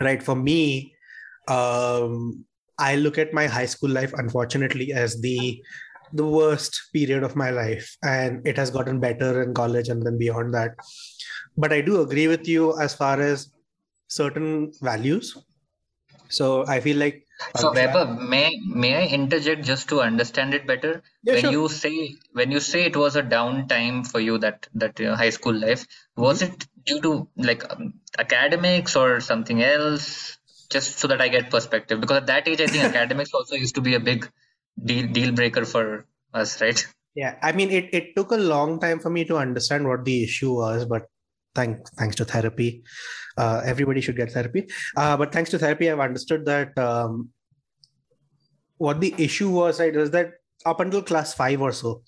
Right. 0.00 0.22
For 0.22 0.34
me, 0.34 0.94
um, 1.48 2.44
I 2.78 2.96
look 2.96 3.18
at 3.18 3.32
my 3.32 3.46
high 3.46 3.66
school 3.66 3.90
life, 3.90 4.12
unfortunately, 4.16 4.92
as 4.92 5.20
the 5.20 5.62
the 6.12 6.24
worst 6.24 6.80
period 6.92 7.24
of 7.24 7.34
my 7.34 7.50
life. 7.50 7.96
And 8.04 8.46
it 8.46 8.56
has 8.56 8.70
gotten 8.70 9.00
better 9.00 9.42
in 9.42 9.54
college 9.54 9.88
and 9.88 10.02
then 10.04 10.18
beyond 10.18 10.54
that. 10.54 10.72
But 11.56 11.72
I 11.72 11.80
do 11.80 12.00
agree 12.00 12.28
with 12.28 12.46
you 12.46 12.78
as 12.78 12.94
far 12.94 13.20
as 13.20 13.50
certain 14.08 14.72
values. 14.82 15.36
So 16.28 16.64
I 16.66 16.80
feel 16.80 16.96
like 16.96 17.25
so 17.56 17.72
Vaibhav, 17.72 18.28
may 18.28 18.60
may 18.66 18.94
I 18.96 19.06
interject 19.06 19.64
just 19.64 19.88
to 19.90 20.00
understand 20.00 20.54
it 20.54 20.66
better? 20.66 21.02
Yeah, 21.22 21.34
when 21.34 21.42
sure. 21.42 21.52
you 21.52 21.68
say 21.68 22.16
when 22.32 22.50
you 22.50 22.60
say 22.60 22.84
it 22.84 22.96
was 22.96 23.16
a 23.16 23.22
downtime 23.22 24.06
for 24.06 24.20
you 24.20 24.38
that 24.38 24.68
that 24.74 25.00
uh, 25.00 25.16
high 25.16 25.30
school 25.30 25.54
life, 25.54 25.86
was 26.16 26.42
mm-hmm. 26.42 26.54
it 26.54 26.66
due 26.86 27.00
to 27.02 27.28
like 27.36 27.70
um, 27.70 27.94
academics 28.18 28.96
or 28.96 29.20
something 29.20 29.62
else? 29.62 30.38
Just 30.70 30.98
so 30.98 31.08
that 31.08 31.20
I 31.20 31.28
get 31.28 31.50
perspective, 31.50 32.00
because 32.00 32.18
at 32.18 32.26
that 32.26 32.48
age, 32.48 32.60
I 32.60 32.66
think 32.66 32.84
academics 32.94 33.32
also 33.32 33.54
used 33.54 33.74
to 33.76 33.80
be 33.80 33.94
a 33.94 34.00
big 34.00 34.28
deal 34.82 35.06
deal 35.06 35.32
breaker 35.32 35.64
for 35.64 36.06
us, 36.34 36.60
right? 36.60 36.86
Yeah, 37.14 37.36
I 37.42 37.52
mean, 37.52 37.70
it 37.70 37.90
it 37.92 38.16
took 38.16 38.32
a 38.32 38.36
long 38.36 38.80
time 38.80 38.98
for 38.98 39.10
me 39.10 39.24
to 39.26 39.36
understand 39.36 39.86
what 39.86 40.04
the 40.04 40.22
issue 40.24 40.54
was, 40.54 40.84
but 40.84 41.08
thanks 41.58 41.90
thanks 42.00 42.16
to 42.20 42.24
therapy, 42.32 42.68
uh, 43.44 43.58
everybody 43.72 44.00
should 44.00 44.20
get 44.22 44.32
therapy. 44.36 44.62
Uh, 44.96 45.16
but 45.16 45.32
thanks 45.32 45.50
to 45.54 45.58
therapy, 45.64 45.90
I've 45.90 46.06
understood 46.08 46.44
that 46.52 46.78
um, 46.88 47.30
what 48.86 49.00
the 49.00 49.14
issue 49.28 49.50
was, 49.60 49.80
right, 49.80 49.94
was 50.02 50.12
that 50.16 50.34
up 50.64 50.80
until 50.80 51.02
class 51.10 51.34
five 51.34 51.62
or 51.62 51.72
so, 51.72 52.02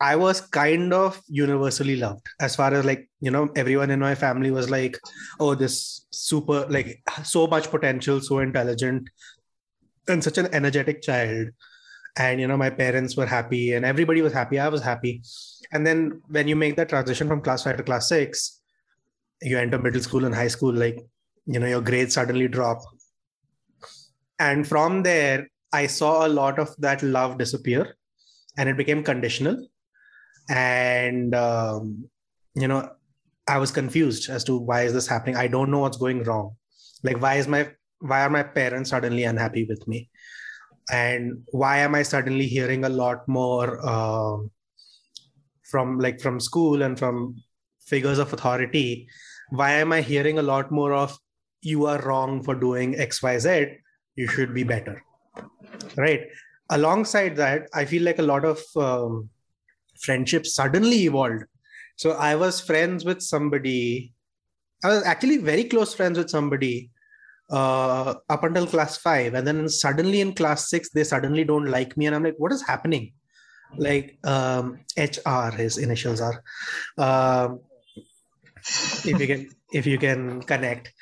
I 0.00 0.16
was 0.16 0.40
kind 0.40 0.92
of 0.92 1.20
universally 1.28 1.96
loved 1.96 2.26
as 2.40 2.56
far 2.56 2.74
as 2.74 2.84
like, 2.84 3.08
you 3.20 3.30
know, 3.30 3.48
everyone 3.54 3.90
in 3.96 4.00
my 4.00 4.14
family 4.14 4.50
was 4.50 4.68
like, 4.68 4.98
oh, 5.38 5.54
this 5.54 6.06
super, 6.10 6.66
like, 6.76 7.02
so 7.24 7.46
much 7.46 7.70
potential, 7.70 8.20
so 8.20 8.40
intelligent, 8.40 9.08
and 10.08 10.24
such 10.24 10.38
an 10.38 10.48
energetic 10.52 11.02
child. 11.02 11.48
And, 12.16 12.40
you 12.40 12.46
know, 12.46 12.58
my 12.58 12.70
parents 12.70 13.16
were 13.16 13.26
happy 13.26 13.72
and 13.72 13.84
everybody 13.84 14.20
was 14.20 14.32
happy. 14.32 14.58
I 14.58 14.68
was 14.68 14.82
happy. 14.82 15.22
And 15.72 15.86
then 15.86 16.20
when 16.28 16.46
you 16.46 16.56
make 16.56 16.76
that 16.76 16.90
transition 16.90 17.26
from 17.26 17.40
class 17.40 17.64
five 17.64 17.78
to 17.78 17.82
class 17.82 18.08
six, 18.08 18.60
you 19.42 19.58
enter 19.58 19.78
middle 19.78 20.00
school 20.00 20.24
and 20.24 20.34
high 20.34 20.48
school 20.48 20.72
like 20.72 20.98
you 21.46 21.58
know 21.58 21.66
your 21.66 21.80
grades 21.80 22.14
suddenly 22.14 22.48
drop. 22.48 22.78
And 24.38 24.66
from 24.66 25.02
there 25.02 25.48
i 25.72 25.86
saw 25.86 26.26
a 26.26 26.28
lot 26.28 26.58
of 26.58 26.74
that 26.78 27.02
love 27.02 27.38
disappear 27.38 27.96
and 28.56 28.68
it 28.68 28.76
became 28.76 29.02
conditional. 29.02 29.66
And 30.48 31.34
um, 31.34 32.08
you 32.54 32.68
know 32.68 32.90
i 33.48 33.58
was 33.58 33.70
confused 33.70 34.30
as 34.30 34.44
to 34.44 34.56
why 34.58 34.82
is 34.82 34.92
this 34.92 35.08
happening? 35.08 35.36
I 35.36 35.48
don't 35.48 35.70
know 35.70 35.80
what's 35.80 35.98
going 35.98 36.22
wrong. 36.24 36.56
Like 37.02 37.20
why 37.20 37.34
is 37.36 37.48
my 37.48 37.70
why 37.98 38.22
are 38.22 38.30
my 38.30 38.42
parents 38.42 38.90
suddenly 38.90 39.24
unhappy 39.24 39.64
with 39.64 39.86
me 39.88 40.08
and 40.90 41.42
why 41.50 41.78
am 41.78 41.94
i 41.94 42.02
suddenly 42.02 42.46
hearing 42.46 42.84
a 42.84 42.88
lot 42.88 43.26
more 43.28 43.78
uh, 43.86 44.36
from 45.70 45.98
like 45.98 46.20
from 46.20 46.40
school 46.40 46.82
and 46.82 46.98
from 46.98 47.36
figures 47.86 48.18
of 48.18 48.32
authority 48.32 49.06
why 49.52 49.72
am 49.72 49.92
I 49.92 50.00
hearing 50.00 50.38
a 50.38 50.42
lot 50.42 50.70
more 50.70 50.94
of 50.94 51.18
you 51.60 51.84
are 51.84 52.00
wrong 52.00 52.42
for 52.42 52.54
doing 52.54 52.94
XYZ? 52.94 53.76
You 54.16 54.26
should 54.26 54.54
be 54.54 54.62
better. 54.62 55.04
Right. 55.96 56.22
Alongside 56.70 57.36
that, 57.36 57.68
I 57.74 57.84
feel 57.84 58.02
like 58.02 58.18
a 58.18 58.22
lot 58.22 58.46
of 58.46 58.60
um, 58.76 59.28
friendships 60.00 60.54
suddenly 60.54 61.04
evolved. 61.04 61.44
So 61.96 62.12
I 62.12 62.34
was 62.34 62.62
friends 62.62 63.04
with 63.04 63.20
somebody, 63.20 64.14
I 64.82 64.88
was 64.88 65.04
actually 65.04 65.36
very 65.36 65.64
close 65.64 65.92
friends 65.92 66.16
with 66.16 66.30
somebody 66.30 66.90
uh, 67.52 68.14
up 68.28 68.44
until 68.44 68.66
class 68.66 68.96
five. 68.96 69.34
And 69.34 69.46
then 69.46 69.68
suddenly 69.68 70.20
in 70.20 70.32
class 70.34 70.68
six, 70.70 70.90
they 70.90 71.04
suddenly 71.04 71.44
don't 71.44 71.66
like 71.66 71.96
me. 71.96 72.06
And 72.06 72.16
I'm 72.16 72.24
like, 72.24 72.38
what 72.38 72.52
is 72.52 72.66
happening? 72.66 73.12
Like 73.76 74.18
um, 74.24 74.80
HR, 74.96 75.54
his 75.54 75.78
initials 75.78 76.20
are. 76.20 76.42
Um, 76.98 77.60
if 78.64 79.20
you 79.20 79.26
can 79.26 79.48
if 79.72 79.86
you 79.86 79.98
can 79.98 80.40
connect 80.42 80.92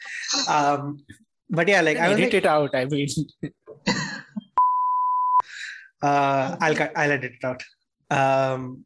um 0.48 1.04
but 1.50 1.68
yeah 1.68 1.80
like 1.82 1.98
I'll 1.98 2.12
edit 2.12 2.32
like, 2.32 2.34
it 2.34 2.46
out 2.46 2.74
i 2.74 2.84
mean 2.86 3.08
uh 6.02 6.56
i'll 6.60 6.88
i'll 6.96 7.12
edit 7.12 7.32
it 7.38 7.44
out 7.44 7.62
um 8.10 8.84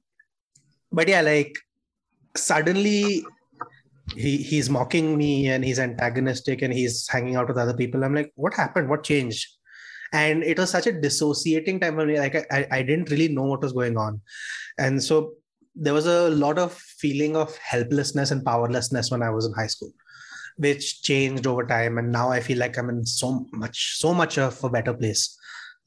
but 0.90 1.08
yeah 1.08 1.20
like 1.20 1.56
suddenly 2.36 3.24
he 4.16 4.36
he's 4.36 4.70
mocking 4.70 5.16
me 5.16 5.48
and 5.48 5.64
he's 5.64 5.78
antagonistic 5.78 6.62
and 6.62 6.72
he's 6.72 7.08
hanging 7.08 7.36
out 7.36 7.48
with 7.48 7.58
other 7.58 7.74
people 7.74 8.04
i'm 8.04 8.14
like 8.14 8.32
what 8.36 8.54
happened 8.54 8.88
what 8.88 9.04
changed 9.04 9.46
and 10.12 10.44
it 10.44 10.58
was 10.58 10.70
such 10.70 10.86
a 10.86 10.92
dissociating 10.92 11.80
time 11.80 11.96
for 11.96 12.06
me 12.06 12.18
like 12.18 12.36
I, 12.52 12.66
I 12.70 12.82
didn't 12.82 13.10
really 13.10 13.28
know 13.28 13.44
what 13.44 13.62
was 13.62 13.72
going 13.72 13.96
on 13.96 14.20
and 14.78 15.02
so 15.02 15.34
there 15.74 15.94
was 15.94 16.06
a 16.06 16.30
lot 16.30 16.58
of 16.58 16.72
feeling 16.72 17.36
of 17.36 17.56
helplessness 17.56 18.30
and 18.30 18.44
powerlessness 18.44 19.10
when 19.10 19.22
I 19.22 19.30
was 19.30 19.46
in 19.46 19.52
high 19.52 19.66
school, 19.66 19.92
which 20.56 21.02
changed 21.02 21.46
over 21.46 21.66
time. 21.66 21.98
And 21.98 22.12
now 22.12 22.30
I 22.30 22.40
feel 22.40 22.58
like 22.58 22.78
I'm 22.78 22.90
in 22.90 23.04
so 23.04 23.46
much, 23.52 23.98
so 23.98 24.14
much 24.14 24.38
of 24.38 24.62
a 24.62 24.70
better 24.70 24.94
place. 24.94 25.36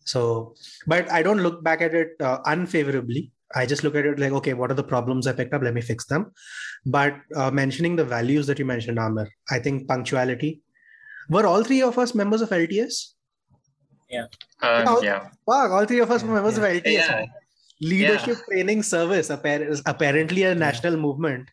So, 0.05 0.55
but 0.85 1.09
I 1.11 1.21
don't 1.21 1.39
look 1.39 1.63
back 1.63 1.81
at 1.81 1.93
it 1.93 2.09
uh, 2.21 2.39
unfavorably. 2.45 3.31
I 3.55 3.65
just 3.65 3.83
look 3.83 3.95
at 3.95 4.05
it 4.05 4.19
like, 4.19 4.31
okay, 4.33 4.53
what 4.53 4.71
are 4.71 4.75
the 4.75 4.83
problems 4.83 5.27
I 5.27 5.33
picked 5.33 5.53
up? 5.53 5.61
Let 5.61 5.73
me 5.73 5.81
fix 5.81 6.05
them. 6.05 6.31
But 6.85 7.15
uh, 7.35 7.51
mentioning 7.51 7.95
the 7.95 8.05
values 8.05 8.47
that 8.47 8.59
you 8.59 8.65
mentioned, 8.65 8.99
Amir, 8.99 9.29
I 9.49 9.59
think 9.59 9.87
punctuality, 9.87 10.61
Were 11.29 11.45
all 11.45 11.63
three 11.63 11.81
of 11.81 11.97
us 11.97 12.13
members 12.15 12.41
of 12.41 12.49
LTS? 12.49 13.13
Um, 14.13 14.27
Oh, 14.61 15.01
yeah. 15.03 15.27
Wow, 15.45 15.71
all 15.73 15.85
three 15.85 15.99
of 15.99 16.09
us 16.11 16.23
were 16.23 16.29
Yeah, 16.29 16.35
members 16.35 16.57
of 16.57 16.63
LTS. 16.63 16.93
Yeah. 16.93 17.25
Leadership 17.81 18.37
Training 18.49 18.83
Service, 18.83 19.29
appar- 19.29 19.81
apparently 19.85 20.43
a 20.43 20.55
national 20.55 20.97
movement. 20.97 21.49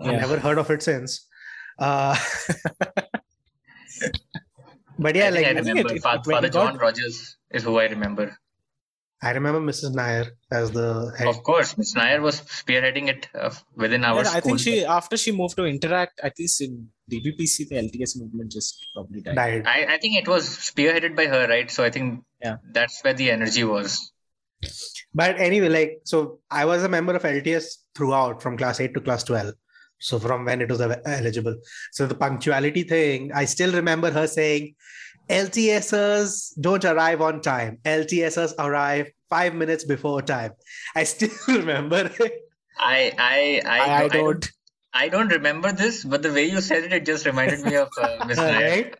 I've 0.00 0.12
never 0.20 0.38
heard 0.38 0.58
of 0.58 0.70
it 0.70 0.82
since. 0.82 1.26
Uh, 1.78 2.16
but 4.98 5.14
yeah, 5.16 5.26
I, 5.26 5.30
like 5.30 5.46
I 5.46 5.54
think 5.54 5.66
remember 5.68 5.92
it- 5.92 5.96
it- 5.96 6.02
Fa- 6.02 6.20
when 6.24 6.34
Father 6.36 6.46
it 6.48 6.52
got- 6.52 6.70
John 6.72 6.78
Rogers 6.78 7.36
is 7.50 7.62
who 7.64 7.78
I 7.78 7.86
remember. 7.86 8.36
I 9.22 9.32
remember 9.32 9.60
Mrs. 9.60 9.94
Nair 9.94 10.32
as 10.50 10.70
the 10.70 11.14
head. 11.18 11.28
Of 11.28 11.42
course, 11.42 11.74
Mrs. 11.74 11.96
Nair 11.96 12.22
was 12.22 12.40
spearheading 12.40 13.08
it 13.08 13.28
uh, 13.34 13.50
within 13.76 14.02
our 14.04 14.16
Yeah, 14.16 14.22
school. 14.24 14.36
I 14.36 14.40
think 14.40 14.60
she 14.60 14.84
after 14.84 15.16
she 15.18 15.30
moved 15.30 15.56
to 15.56 15.66
Interact, 15.66 16.20
at 16.22 16.38
least 16.38 16.62
in 16.62 16.88
DBPC, 17.10 17.68
the 17.68 17.76
LTS 17.76 18.18
movement 18.18 18.50
just 18.50 18.86
probably 18.94 19.20
died. 19.20 19.36
died. 19.36 19.66
I, 19.66 19.94
I 19.94 19.98
think 19.98 20.16
it 20.16 20.26
was 20.26 20.48
spearheaded 20.48 21.16
by 21.16 21.26
her, 21.26 21.46
right? 21.48 21.70
So 21.70 21.84
I 21.84 21.90
think 21.90 22.24
Yeah. 22.40 22.56
that's 22.72 23.02
where 23.02 23.12
the 23.12 23.30
energy 23.30 23.64
was. 23.64 24.10
But 25.14 25.38
anyway, 25.38 25.68
like, 25.68 26.00
so 26.04 26.40
I 26.50 26.64
was 26.64 26.82
a 26.82 26.88
member 26.88 27.14
of 27.14 27.22
LTS 27.22 27.64
throughout 27.94 28.42
from 28.42 28.56
class 28.56 28.80
8 28.80 28.94
to 28.94 29.00
class 29.00 29.24
12. 29.24 29.54
So 29.98 30.18
from 30.18 30.46
when 30.46 30.62
it 30.62 30.70
was 30.70 30.80
eligible. 30.80 31.56
So 31.92 32.06
the 32.06 32.14
punctuality 32.14 32.84
thing, 32.84 33.32
I 33.34 33.44
still 33.44 33.72
remember 33.72 34.10
her 34.10 34.26
saying, 34.26 34.74
LTSers 35.30 36.52
don't 36.60 36.84
arrive 36.84 37.20
on 37.20 37.40
time. 37.40 37.78
LTSers 37.84 38.52
arrive 38.58 39.10
five 39.30 39.54
minutes 39.54 39.84
before 39.84 40.22
time. 40.22 40.52
I 40.96 41.04
still 41.04 41.30
remember 41.48 42.10
it. 42.18 42.32
I 42.78 43.12
I 43.18 43.62
I, 43.64 43.78
I, 43.78 43.96
I 44.04 44.08
don't, 44.08 44.12
don't. 44.12 44.50
I 44.92 45.08
don't 45.08 45.28
remember 45.28 45.72
this, 45.72 46.04
but 46.04 46.22
the 46.22 46.32
way 46.32 46.46
you 46.50 46.60
said 46.60 46.84
it, 46.84 46.92
it 46.92 47.06
just 47.06 47.26
reminded 47.26 47.62
me 47.62 47.76
of 47.76 47.88
uh, 48.00 48.24
Miss 48.26 48.44
Nair. 48.48 48.70
right? 48.70 48.94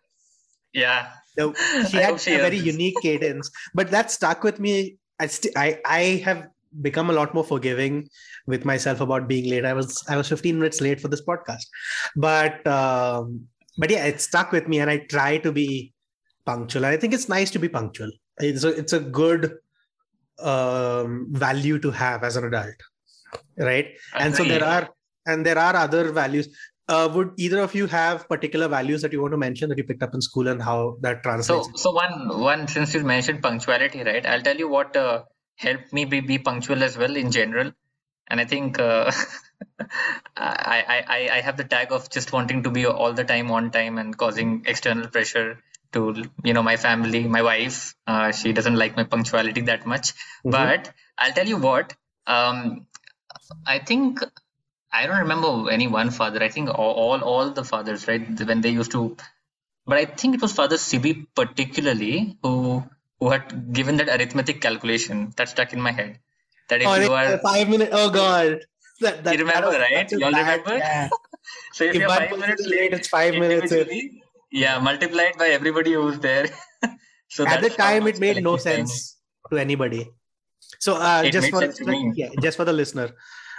Yeah. 0.73 1.09
So 1.37 1.53
she 1.89 1.97
I 1.99 2.01
had 2.01 2.19
she 2.19 2.35
a 2.35 2.39
very 2.39 2.59
this. 2.59 2.65
unique 2.65 3.01
cadence, 3.01 3.49
but 3.73 3.91
that 3.91 4.11
stuck 4.11 4.43
with 4.43 4.59
me. 4.59 4.97
I, 5.19 5.27
st- 5.27 5.57
I 5.57 5.79
I 5.85 6.01
have 6.25 6.47
become 6.81 7.09
a 7.09 7.13
lot 7.13 7.33
more 7.33 7.43
forgiving 7.43 8.07
with 8.47 8.65
myself 8.65 9.01
about 9.01 9.27
being 9.27 9.49
late. 9.49 9.65
I 9.65 9.73
was 9.73 10.03
I 10.07 10.17
was 10.17 10.29
15 10.29 10.57
minutes 10.57 10.81
late 10.81 11.01
for 11.01 11.09
this 11.09 11.21
podcast, 11.21 11.65
but 12.15 12.65
um, 12.65 13.47
but 13.77 13.89
yeah, 13.89 14.05
it 14.05 14.21
stuck 14.21 14.51
with 14.51 14.67
me, 14.67 14.79
and 14.79 14.89
I 14.89 14.99
try 14.99 15.37
to 15.39 15.51
be 15.51 15.90
punctual. 16.45 16.85
I 16.85 16.97
think 16.97 17.13
it's 17.13 17.29
nice 17.29 17.51
to 17.51 17.59
be 17.59 17.69
punctual. 17.69 18.11
It's 18.37 18.63
a 18.63 18.69
it's 18.69 18.93
a 18.93 18.99
good 18.99 19.57
um, 20.39 21.27
value 21.31 21.79
to 21.79 21.91
have 21.91 22.23
as 22.23 22.35
an 22.35 22.45
adult, 22.45 22.75
right? 23.57 23.87
and 24.15 24.35
so 24.35 24.43
there 24.43 24.63
are 24.63 24.89
and 25.25 25.45
there 25.45 25.57
are 25.57 25.75
other 25.75 26.11
values 26.11 26.49
uh, 26.91 27.09
would 27.13 27.31
either 27.37 27.59
of 27.59 27.73
you 27.73 27.87
have 27.87 28.27
particular 28.27 28.67
values 28.67 29.01
that 29.01 29.13
you 29.13 29.21
want 29.21 29.31
to 29.31 29.37
mention 29.37 29.69
that 29.69 29.77
you 29.77 29.83
picked 29.83 30.03
up 30.03 30.13
in 30.13 30.21
school 30.21 30.47
and 30.47 30.61
how 30.61 30.97
that 31.01 31.23
translates 31.23 31.69
so 31.81 31.91
one, 31.91 32.39
one 32.39 32.67
since 32.67 32.93
you 32.93 33.03
mentioned 33.03 33.41
punctuality, 33.41 34.03
right? 34.03 34.25
I'll 34.25 34.41
tell 34.41 34.57
you 34.57 34.67
what 34.67 34.95
uh, 34.97 35.23
helped 35.55 35.93
me 35.93 36.05
be, 36.05 36.19
be 36.19 36.37
punctual 36.37 36.83
as 36.83 36.97
well 36.97 37.15
in 37.15 37.31
general, 37.31 37.71
and 38.27 38.41
I 38.41 38.45
think 38.45 38.79
uh, 38.79 39.11
I 40.37 41.03
I 41.07 41.29
I 41.33 41.41
have 41.41 41.57
the 41.57 41.63
tag 41.63 41.91
of 41.91 42.09
just 42.09 42.33
wanting 42.33 42.63
to 42.63 42.71
be 42.71 42.85
all 42.85 43.13
the 43.13 43.23
time 43.23 43.51
on 43.51 43.71
time 43.71 43.97
and 43.97 44.17
causing 44.17 44.63
external 44.65 45.07
pressure 45.07 45.59
to 45.93 46.23
you 46.43 46.53
know 46.53 46.63
my 46.63 46.77
family, 46.77 47.23
my 47.27 47.41
wife. 47.41 47.95
Uh, 48.07 48.31
she 48.31 48.53
doesn't 48.53 48.75
like 48.75 48.95
my 48.95 49.03
punctuality 49.03 49.61
that 49.71 49.85
much, 49.85 50.13
Mhm. 50.45 50.51
but 50.51 50.93
I'll 51.17 51.33
tell 51.33 51.47
you 51.47 51.57
what. 51.57 51.93
Um, 52.27 52.87
I 53.65 53.79
think 53.79 54.23
I 54.93 55.07
don't 55.07 55.19
remember 55.19 55.69
any 55.71 55.87
one 55.87 56.11
father. 56.11 56.43
I 56.43 56.49
think 56.49 56.69
all, 56.69 56.93
all 57.05 57.21
all 57.33 57.51
the 57.51 57.63
fathers, 57.63 58.07
right? 58.07 58.27
When 58.51 58.61
they 58.61 58.69
used 58.81 58.91
to 58.91 59.17
but 59.85 59.97
I 59.97 60.05
think 60.05 60.35
it 60.35 60.41
was 60.41 60.53
Father 60.53 60.77
Sibi 60.77 61.27
particularly 61.35 62.37
who 62.43 62.83
who 63.19 63.29
had 63.31 63.73
given 63.73 63.97
that 63.97 64.09
arithmetic 64.09 64.61
calculation 64.61 65.33
that 65.37 65.49
stuck 65.49 65.73
in 65.73 65.81
my 65.81 65.91
head. 65.91 66.19
That 66.69 66.81
if 66.81 66.87
oh, 66.87 66.95
you 66.95 67.13
are, 67.13 67.37
five 67.39 67.69
minutes 67.69 67.91
oh 67.93 68.09
god 68.09 68.61
that, 69.01 69.23
that, 69.25 69.33
You 69.33 69.39
remember, 69.39 69.71
that 69.71 69.79
was 69.79 69.91
right? 69.91 70.11
You 70.11 70.25
all 70.25 70.31
bad- 70.31 70.41
remember? 70.61 70.77
yeah. 70.77 71.09
so 71.73 71.83
if 71.85 71.95
if 71.95 72.01
you're 72.01 72.09
five 72.09 72.31
minutes 72.39 72.67
late 72.67 72.93
it's 72.93 73.07
five 73.09 73.35
minutes 73.35 73.73
yeah, 74.51 74.79
multiplied 74.79 75.37
by 75.37 75.47
everybody 75.47 75.93
who's 75.93 76.19
there. 76.19 76.49
so 77.29 77.47
at 77.47 77.61
the 77.61 77.69
time 77.69 78.07
it 78.07 78.19
made 78.19 78.43
no 78.43 78.57
sense 78.57 79.17
to 79.49 79.57
anybody. 79.57 80.09
So 80.79 80.95
uh, 80.95 81.29
just 81.29 81.49
for 81.49 81.59
sense 81.59 81.77
to 81.77 81.85
me. 81.85 82.11
yeah, 82.15 82.29
just 82.41 82.57
for 82.57 82.65
the 82.65 82.73
listener. 82.73 83.11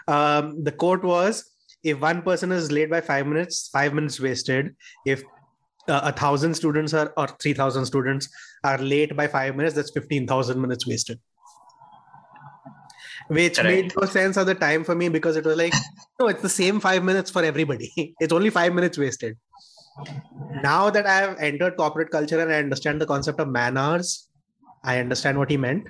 Um, 0.06 0.62
the 0.62 0.72
quote 0.72 1.02
was 1.02 1.50
if 1.82 2.00
one 2.00 2.22
person 2.22 2.52
is 2.52 2.70
late 2.70 2.90
by 2.90 3.00
five 3.00 3.26
minutes 3.26 3.68
five 3.72 3.94
minutes 3.94 4.20
wasted. 4.20 4.76
If 5.06 5.22
uh, 5.88 6.00
a 6.04 6.12
thousand 6.12 6.54
students 6.54 6.94
are 6.94 7.12
or 7.16 7.26
3000 7.26 7.86
students 7.86 8.28
are 8.62 8.78
late 8.78 9.16
by 9.16 9.26
five 9.26 9.56
minutes 9.56 9.74
that's 9.74 9.90
15000 9.90 10.60
minutes 10.60 10.86
wasted. 10.86 11.18
Which 13.28 13.56
Correct. 13.56 13.68
made 13.68 13.92
no 13.98 14.06
sense 14.06 14.36
at 14.36 14.46
the 14.46 14.54
time 14.54 14.84
for 14.84 14.94
me 14.94 15.08
because 15.08 15.36
it 15.36 15.44
was 15.44 15.56
like 15.56 15.72
no 16.20 16.28
it's 16.28 16.42
the 16.42 16.48
same 16.48 16.80
five 16.80 17.02
minutes 17.02 17.30
for 17.30 17.42
everybody. 17.42 17.90
It's 18.20 18.32
only 18.32 18.50
five 18.50 18.74
minutes 18.74 18.98
wasted 18.98 19.38
now 20.62 20.90
that 20.90 21.06
i 21.06 21.16
have 21.24 21.36
entered 21.38 21.76
corporate 21.76 22.10
culture 22.10 22.40
and 22.40 22.52
i 22.52 22.58
understand 22.66 23.00
the 23.00 23.06
concept 23.14 23.40
of 23.40 23.48
man 23.48 23.76
hours 23.76 24.28
i 24.84 24.98
understand 24.98 25.38
what 25.38 25.50
he 25.50 25.56
meant 25.56 25.88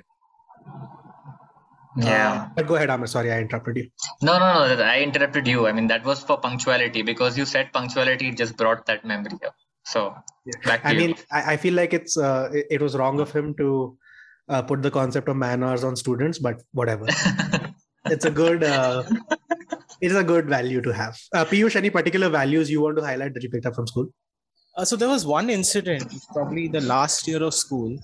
Yeah. 1.95 2.29
Uh, 2.33 2.49
but 2.55 2.67
go 2.69 2.75
ahead 2.75 2.89
amir 2.89 3.07
sorry 3.07 3.31
i 3.31 3.39
interrupted 3.39 3.75
you 3.79 3.83
No, 4.27 4.33
no, 4.43 4.47
no. 4.75 4.83
I 4.83 5.01
interrupted 5.01 5.47
you. 5.51 5.67
I 5.67 5.71
mean, 5.77 5.87
that 5.91 6.03
was 6.09 6.23
for 6.29 6.37
punctuality 6.45 7.01
because 7.09 7.37
you 7.37 7.45
said 7.45 7.67
punctuality. 7.75 8.31
Just 8.41 8.57
brought 8.61 8.79
that 8.87 9.05
memory 9.11 9.37
up. 9.49 9.55
So 9.85 10.01
back 10.69 10.81
to 10.81 10.87
I 10.87 10.91
you. 10.93 10.99
mean, 11.01 11.15
I, 11.31 11.53
I 11.53 11.57
feel 11.57 11.75
like 11.81 11.93
it's 11.93 12.17
uh, 12.17 12.49
it, 12.51 12.65
it 12.77 12.81
was 12.81 12.95
wrong 13.01 13.19
of 13.25 13.31
him 13.31 13.53
to 13.61 13.67
uh, 14.49 14.61
put 14.63 14.81
the 14.87 14.89
concept 14.97 15.29
of 15.29 15.37
man 15.37 15.63
hours 15.63 15.83
on 15.83 15.95
students, 15.95 16.39
but 16.39 16.63
whatever. 16.71 17.05
it's 18.15 18.25
a 18.25 18.31
good 18.31 18.63
uh, 20.03 20.07
it's 20.07 20.15
a 20.15 20.23
good 20.23 20.47
value 20.47 20.81
to 20.81 20.93
have. 20.93 21.17
Uh, 21.33 21.45
Piyush, 21.45 21.75
any 21.75 21.89
particular 21.89 22.29
values 22.29 22.69
you 22.69 22.81
want 22.81 22.97
to 22.97 23.03
highlight 23.03 23.33
that 23.33 23.43
you 23.43 23.49
picked 23.49 23.65
up 23.65 23.75
from 23.75 23.87
school? 23.87 24.07
Uh, 24.77 24.85
so 24.85 24.95
there 24.95 25.09
was 25.09 25.25
one 25.25 25.49
incident, 25.49 26.13
probably 26.33 26.67
the 26.67 26.81
last 26.81 27.27
year 27.27 27.43
of 27.43 27.53
school, 27.53 27.97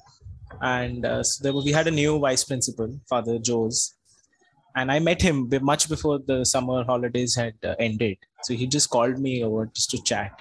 and 0.62 1.06
uh, 1.06 1.24
so 1.24 1.44
there 1.44 1.54
were, 1.54 1.64
we 1.64 1.72
had 1.72 1.88
a 1.88 1.92
new 1.92 2.20
vice 2.20 2.44
principal, 2.44 3.00
Father 3.10 3.40
Joes, 3.40 3.96
and 4.76 4.92
I 4.92 5.00
met 5.00 5.22
him 5.22 5.50
much 5.62 5.90
before 5.90 6.20
the 6.20 6.46
summer 6.46 6.84
holidays 6.84 7.36
had 7.36 7.54
uh, 7.64 7.76
ended. 7.80 8.18
So 8.44 8.54
he 8.54 8.68
just 8.68 8.90
called 8.90 9.20
me 9.20 9.44
over 9.44 9.66
just 9.66 9.90
to 9.92 10.04
chat. 10.04 10.32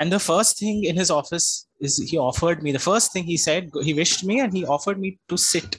And 0.00 0.12
the 0.12 0.18
first 0.18 0.58
thing 0.58 0.84
in 0.84 0.96
his 0.96 1.10
office 1.10 1.68
is 1.80 1.96
he 2.10 2.18
offered 2.18 2.62
me 2.62 2.72
the 2.72 2.78
first 2.78 3.12
thing 3.12 3.24
he 3.24 3.36
said. 3.36 3.70
He 3.82 3.94
wished 3.94 4.24
me 4.24 4.40
and 4.40 4.52
he 4.52 4.66
offered 4.66 4.98
me 4.98 5.18
to 5.28 5.36
sit. 5.36 5.78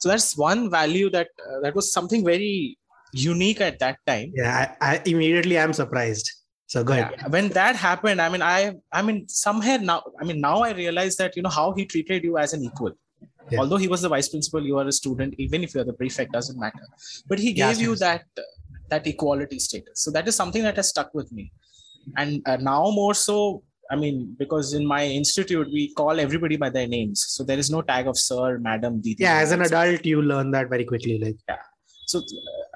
So 0.00 0.08
that's 0.08 0.36
one 0.36 0.70
value 0.70 1.10
that 1.10 1.28
uh, 1.48 1.60
that 1.62 1.74
was 1.74 1.92
something 1.92 2.24
very 2.24 2.77
unique 3.12 3.60
at 3.60 3.78
that 3.78 3.98
time. 4.06 4.32
Yeah, 4.34 4.74
I, 4.80 5.02
immediately 5.04 5.58
I'm 5.58 5.72
surprised. 5.72 6.30
So 6.68 6.84
go 6.84 6.92
ahead. 6.92 7.14
Yeah, 7.16 7.28
when 7.28 7.48
that 7.56 7.76
happened 7.76 8.20
i 8.20 8.28
mean 8.28 8.42
i 8.42 8.74
i 8.92 9.00
mean 9.00 9.26
somewhere 9.26 9.78
now 9.78 10.02
i 10.20 10.24
mean 10.24 10.38
now 10.38 10.56
i 10.60 10.72
realize 10.72 11.16
that 11.16 11.34
you 11.34 11.42
know 11.42 11.54
how 11.58 11.72
he 11.72 11.86
treated 11.86 12.24
you 12.24 12.36
as 12.36 12.52
an 12.52 12.62
equal 12.62 12.92
Yeah. 13.50 13.60
although 13.60 13.78
he 13.82 13.88
was 13.92 14.02
the 14.04 14.10
vice 14.14 14.28
principal 14.32 14.66
you 14.70 14.76
are 14.80 14.86
a 14.86 14.92
student 14.92 15.34
even 15.44 15.64
if 15.66 15.74
you're 15.74 15.86
the 15.90 15.94
prefect 16.00 16.32
doesn't 16.38 16.58
matter 16.64 16.86
but 17.30 17.38
he 17.44 17.52
gave 17.60 17.78
you 17.84 17.92
yes. 17.92 18.00
that 18.00 18.42
that 18.90 19.06
equality 19.12 19.58
status 19.66 20.02
so 20.04 20.10
that 20.16 20.28
is 20.30 20.36
something 20.40 20.66
that 20.68 20.76
has 20.80 20.90
stuck 20.94 21.14
with 21.20 21.30
me 21.38 21.44
and 22.18 22.42
uh, 22.50 22.58
now 22.70 22.82
more 22.98 23.14
so 23.14 23.38
i 23.94 23.96
mean 24.02 24.36
because 24.42 24.74
in 24.80 24.84
my 24.94 25.02
institute 25.20 25.68
we 25.78 25.84
call 26.00 26.20
everybody 26.26 26.58
by 26.64 26.70
their 26.76 26.90
names 26.98 27.24
so 27.34 27.48
there 27.52 27.60
is 27.64 27.70
no 27.76 27.80
tag 27.92 28.12
of 28.12 28.18
sir 28.28 28.58
madam 28.58 29.00
Didi. 29.00 29.22
Yeah, 29.22 29.38
as 29.46 29.52
an 29.52 29.62
adult, 29.62 30.04
you 30.04 30.20
learn 30.20 30.50
that 30.50 30.68
very 30.68 30.84
quickly. 30.84 31.18
Like, 31.24 31.38
yeah, 31.48 31.64
so 32.12 32.22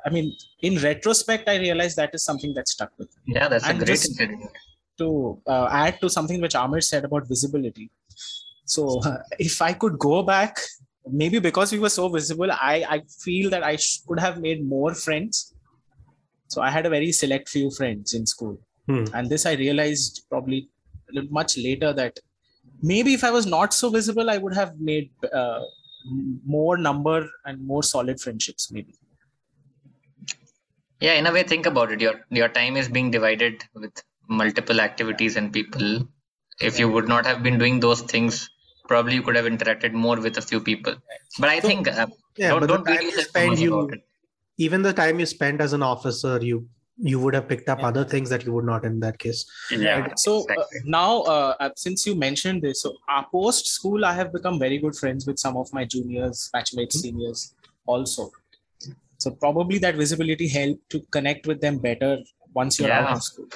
i 0.06 0.10
mean 0.10 0.26
in 0.68 0.78
retrospect 0.88 1.48
i 1.48 1.56
realize 1.66 1.94
that 2.00 2.10
is 2.18 2.24
something 2.30 2.52
that 2.58 2.68
stuck 2.68 2.92
with 2.98 3.10
me 3.26 3.34
yeah, 3.36 3.48
that's 3.48 3.66
a 3.66 3.74
great 3.74 3.86
just- 3.86 4.10
incident. 4.10 4.44
to 4.98 5.08
uh, 5.54 5.68
add 5.82 5.94
to 6.02 6.08
something 6.14 6.40
which 6.44 6.54
Amir 6.54 6.80
said 6.88 7.04
about 7.08 7.26
visibility. 7.26 7.86
So 8.74 8.82
if 9.48 9.54
I 9.68 9.72
could 9.72 9.98
go 9.98 10.16
back, 10.22 10.58
maybe 11.20 11.38
because 11.46 11.72
we 11.72 11.78
were 11.84 11.88
so 11.94 12.08
visible, 12.16 12.50
I, 12.52 12.74
I 12.96 12.98
feel 13.24 13.48
that 13.54 13.64
I 13.70 13.76
sh- 13.76 14.00
could 14.06 14.20
have 14.20 14.36
made 14.46 14.60
more 14.74 14.92
friends. 14.94 15.54
So 16.48 16.60
I 16.60 16.70
had 16.76 16.84
a 16.84 16.90
very 16.90 17.10
select 17.10 17.48
few 17.48 17.70
friends 17.78 18.12
in 18.18 18.26
school. 18.26 18.58
Hmm. 18.86 19.04
And 19.14 19.30
this 19.30 19.46
I 19.46 19.54
realized 19.54 20.24
probably 20.28 20.68
much 21.30 21.56
later 21.56 21.92
that 21.94 22.20
maybe 22.82 23.14
if 23.14 23.24
I 23.24 23.30
was 23.30 23.46
not 23.46 23.72
so 23.72 23.88
visible, 23.98 24.28
I 24.28 24.38
would 24.38 24.54
have 24.54 24.78
made 24.78 25.10
uh, 25.32 25.60
more 26.44 26.76
number 26.76 27.28
and 27.46 27.66
more 27.66 27.82
solid 27.82 28.20
friendships, 28.20 28.70
maybe. 28.70 28.94
Yeah, 31.04 31.14
in 31.20 31.26
a 31.26 31.32
way, 31.32 31.42
think 31.52 31.66
about 31.66 31.92
it. 31.94 32.00
Your 32.06 32.14
your 32.40 32.48
time 32.58 32.76
is 32.82 32.88
being 32.96 33.10
divided 33.16 33.64
with 33.84 34.02
multiple 34.42 34.80
activities 34.88 35.36
and 35.40 35.52
people. 35.52 35.88
If 36.60 36.78
you 36.82 36.88
would 36.96 37.08
not 37.12 37.26
have 37.30 37.42
been 37.46 37.58
doing 37.62 37.80
those 37.84 38.02
things, 38.12 38.38
probably 38.92 39.14
you 39.18 39.22
could 39.28 39.36
have 39.40 39.46
interacted 39.54 39.92
more 40.04 40.18
with 40.26 40.38
a 40.42 40.42
few 40.50 40.60
people. 40.70 40.94
But 41.44 41.48
I 41.54 41.58
So- 41.60 41.68
think 41.68 41.88
uh, 41.88 42.06
yeah, 42.36 42.50
don't 42.50 42.60
but 42.60 42.66
the 42.66 42.72
don't 42.74 42.86
beat 42.90 43.00
time 43.00 43.10
you 43.16 43.22
spend, 43.30 43.58
you 43.66 43.90
even 44.68 44.82
the 44.88 44.92
time 45.02 45.18
you 45.24 45.26
spent 45.26 45.60
as 45.60 45.72
an 45.80 45.82
officer, 45.94 46.38
you 46.50 46.68
you 47.10 47.18
would 47.20 47.34
have 47.34 47.46
picked 47.50 47.68
up 47.72 47.78
Yeah. 47.82 47.88
other 47.90 48.02
things 48.12 48.30
that 48.32 48.42
you 48.46 48.52
would 48.54 48.66
not 48.70 48.84
in 48.88 48.96
that 49.04 49.18
case 49.22 49.38
Yeah. 49.70 50.08
so 50.24 50.32
uh, 50.56 50.64
now 50.84 51.22
uh, 51.34 51.54
uh, 51.66 51.70
since 51.84 52.04
you 52.08 52.12
mentioned 52.22 52.60
this 52.66 52.82
so 52.82 52.90
uh, 53.14 53.22
post 53.36 53.70
school 53.76 54.04
i 54.10 54.12
have 54.18 54.28
become 54.34 54.58
very 54.64 54.78
good 54.82 54.98
friends 54.98 55.26
with 55.30 55.38
some 55.44 55.56
of 55.62 55.72
my 55.78 55.84
juniors 55.94 56.42
batchmates 56.56 56.98
seniors 57.04 57.40
also 57.94 58.26
so 59.22 59.30
probably 59.44 59.78
that 59.84 59.94
visibility 60.04 60.48
helped 60.58 60.84
to 60.94 61.00
connect 61.16 61.46
with 61.52 61.60
them 61.66 61.78
better 61.88 62.12
once 62.60 62.78
you're 62.80 62.92
out 63.00 63.12
of 63.16 63.22
school 63.30 63.48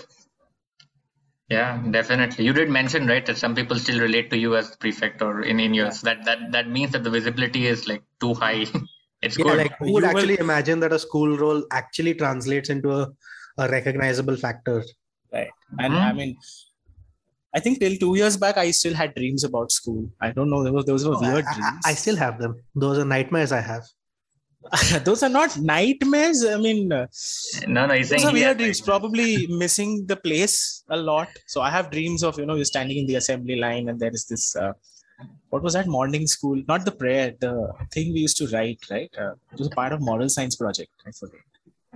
Yeah, 1.49 1.81
definitely. 1.91 2.45
You 2.45 2.53
did 2.53 2.69
mention, 2.71 3.07
right, 3.07 3.25
that 3.27 3.39
some 3.39 3.55
people 3.55 3.79
still 3.79 4.01
relate 4.01 4.31
to 4.31 4.39
you 4.39 4.57
as 4.57 4.75
prefect 4.77 5.23
or 5.23 5.43
in, 5.43 5.61
in 5.61 5.75
yours. 5.75 6.01
That 6.01 6.25
that 6.25 6.51
that 6.51 6.69
means 6.69 6.91
that 6.93 7.05
the 7.05 7.11
visibility 7.11 7.67
is 7.67 7.87
like 7.87 8.03
too 8.21 8.35
high. 8.35 8.67
it's 9.23 9.37
yeah 9.37 9.45
good. 9.45 9.57
like 9.59 9.77
who 9.79 9.93
would 9.93 10.03
You 10.03 10.09
will- 10.09 10.17
actually 10.23 10.39
imagine 10.41 10.81
that 10.81 10.93
a 10.93 10.99
school 10.99 11.37
role 11.39 11.65
actually 11.71 12.15
translates 12.15 12.69
into 12.69 12.91
a, 12.91 13.09
a 13.59 13.69
recognizable 13.69 14.37
factor 14.37 14.83
Right, 15.33 15.51
and 15.79 15.93
Mhm. 15.95 16.03
i 16.09 16.13
mean 16.13 16.37
i 17.55 17.61
think 17.61 17.79
till 17.81 17.97
two 18.03 18.11
years 18.19 18.37
back 18.43 18.59
i 18.63 18.71
still 18.81 18.95
had 19.01 19.15
dreams 19.15 19.45
about 19.49 19.73
school 19.77 20.03
i 20.21 20.31
don't 20.31 20.51
know 20.51 20.63
those, 20.65 20.85
those 20.91 21.07
were 21.09 21.17
Oh, 21.17 21.23
I- 21.25 21.33
weird 21.33 21.45
I, 21.49 21.55
dreams 21.55 21.83
I 21.85 21.95
still 21.95 22.17
have 22.25 22.39
them 22.43 22.57
those 22.85 22.99
are 22.99 23.05
nightmares 23.15 23.53
i 23.53 23.61
have 23.61 23.85
those 25.05 25.23
are 25.23 25.29
not 25.29 25.57
nightmares 25.59 26.45
i 26.45 26.57
mean 26.57 26.93
uh, 26.93 27.07
no, 27.67 27.87
no, 27.87 27.95
he's 27.95 28.09
those 28.11 28.23
saying 28.23 28.31
are 28.31 28.33
weird 28.39 28.59
dreams 28.59 28.81
probably 28.81 29.47
missing 29.49 30.07
the 30.07 30.17
place 30.17 30.83
a 30.91 30.97
lot 30.97 31.29
so 31.47 31.61
i 31.61 31.71
have 31.71 31.91
dreams 31.91 32.23
of 32.23 32.39
you 32.39 32.47
know 32.47 32.55
you're 32.55 32.73
standing 32.75 32.99
in 32.99 33.07
the 33.07 33.17
assembly 33.17 33.57
line 33.57 33.89
and 33.89 34.01
there 34.01 34.15
is 34.19 34.27
this 34.27 34.55
uh, 34.57 34.73
what 35.51 35.63
was 35.63 35.75
that 35.75 35.87
morning 35.87 36.27
school 36.27 36.63
not 36.69 36.85
the 36.85 36.97
prayer 37.03 37.33
the 37.41 37.55
thing 37.93 38.13
we 38.13 38.21
used 38.21 38.37
to 38.37 38.47
write 38.55 38.81
right 38.91 39.13
uh, 39.19 39.35
it 39.53 39.59
was 39.59 39.69
part 39.69 39.93
of 39.93 40.01
moral 40.01 40.29
science 40.29 40.57
project 40.57 40.93
i 41.07 41.11
forget 41.11 41.41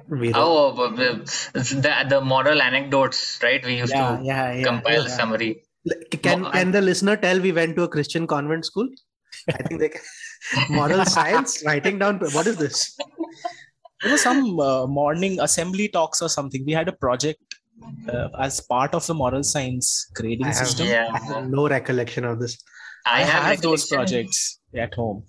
we 0.09 0.33
Oh, 0.35 0.73
but 0.73 0.97
the, 0.97 1.11
the 1.55 2.07
the 2.09 2.21
moral 2.21 2.63
anecdotes, 2.63 3.39
right? 3.43 3.65
We 3.65 3.79
used 3.79 3.93
yeah 3.93 4.17
to 4.17 4.25
yeah 4.25 4.53
yeah 4.53 4.65
compile 4.65 5.03
yeah. 5.03 5.17
summary. 5.17 5.63
Like, 5.85 6.23
Can 6.23 6.45
can 6.51 6.73
the 6.73 6.81
listener 6.81 7.17
tell 7.17 7.41
we 7.41 7.53
went 7.53 7.77
to 7.77 7.85
a 7.85 7.89
Christian 7.89 8.27
convent 8.27 8.65
school? 8.65 8.89
I 9.49 9.63
think 9.63 9.81
they 9.81 9.89
can. 9.89 10.01
Moral 10.69 11.05
science 11.17 11.63
writing 11.65 11.99
down. 11.99 12.21
What 12.33 12.47
is 12.47 12.57
this? 12.57 12.97
there 14.03 14.13
was 14.13 14.23
some 14.23 14.59
uh, 14.59 14.87
morning 14.87 15.39
assembly 15.41 15.89
talks 15.89 16.23
or 16.23 16.29
something 16.29 16.65
we 16.67 16.73
had 16.73 16.89
a 16.89 16.93
project 16.93 17.43
uh, 18.09 18.29
as 18.39 18.61
part 18.61 18.95
of 18.95 19.07
the 19.07 19.15
moral 19.15 19.43
science 19.43 20.11
grading 20.15 20.47
I 20.47 20.49
have, 20.49 20.67
system 20.67 20.87
Yeah. 20.87 21.09
I 21.13 21.19
have 21.19 21.51
no 21.51 21.69
recollection 21.69 22.25
of 22.25 22.41
this. 22.41 22.57
i, 23.07 23.23
have, 23.23 23.61
those 23.63 23.87
projects 23.87 24.61
at 24.75 24.95
home 24.95 25.23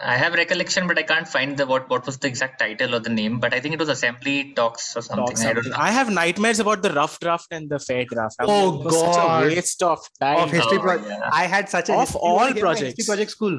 I 0.00 0.16
have 0.16 0.34
recollection, 0.34 0.86
but 0.86 0.96
I 0.96 1.02
can't 1.02 1.26
find 1.26 1.56
the 1.56 1.66
what 1.66 1.88
what 1.90 2.06
was 2.06 2.18
the 2.18 2.28
exact 2.28 2.60
title 2.60 2.94
or 2.94 3.00
the 3.00 3.10
name. 3.10 3.40
But 3.40 3.52
I 3.52 3.58
think 3.60 3.74
it 3.74 3.80
was 3.80 3.88
assembly 3.88 4.52
talks 4.54 4.96
or 4.96 5.02
something. 5.02 5.26
Talk 5.34 5.38
I 5.44 5.52
don't 5.54 5.64
something. 5.64 5.72
know. 5.72 5.78
I 5.78 5.90
have 5.90 6.08
nightmares 6.10 6.60
about 6.60 6.82
the 6.82 6.92
rough 6.92 7.18
draft 7.18 7.48
and 7.50 7.68
the 7.68 7.80
fair 7.80 8.04
draft. 8.04 8.36
I'm 8.38 8.48
Oh, 8.48 8.68
like, 8.68 8.80
it 8.80 8.84
was 8.84 9.00
such 9.00 9.08
a 9.16 9.26
God. 9.28 9.46
waste 9.46 9.82
of 9.82 9.98
time. 10.20 10.38
Of 10.38 10.50
history 10.52 10.78
Oh, 10.78 10.82
project. 10.82 11.08
yeah. 11.10 11.30
I 11.32 11.46
had 11.46 11.68
such 11.68 11.88
a 11.88 11.94
Of 11.94 12.00
history- 12.00 12.20
all 12.22 12.36
wanna 12.36 12.46
hear 12.46 12.54
my 12.54 12.60
projects. 12.60 12.96
history 12.96 13.04
project 13.10 13.30
school. 13.32 13.58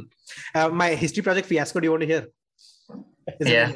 Uh, 0.56 0.70
my 0.70 0.90
history 0.96 1.24
project 1.24 1.48
fiasco. 1.48 1.80
Do 1.82 1.88
you 1.88 1.92
want 1.92 2.02
to 2.02 2.08
hear? 2.08 2.28
Is 3.40 3.50
Yeah. 3.50 3.72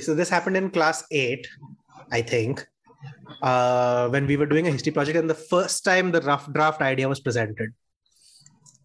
So 0.00 0.14
this 0.14 0.28
happened 0.28 0.56
in 0.58 0.70
class 0.70 1.04
eight, 1.10 1.48
I 2.12 2.20
think, 2.20 2.66
uh, 3.42 4.08
when 4.10 4.26
we 4.26 4.36
were 4.36 4.46
doing 4.46 4.66
a 4.68 4.70
history 4.70 4.92
project, 4.92 5.16
and 5.18 5.30
the 5.30 5.34
first 5.54 5.82
time 5.84 6.12
the 6.12 6.20
rough 6.20 6.52
draft 6.52 6.82
idea 6.82 7.08
was 7.08 7.20
presented, 7.20 7.70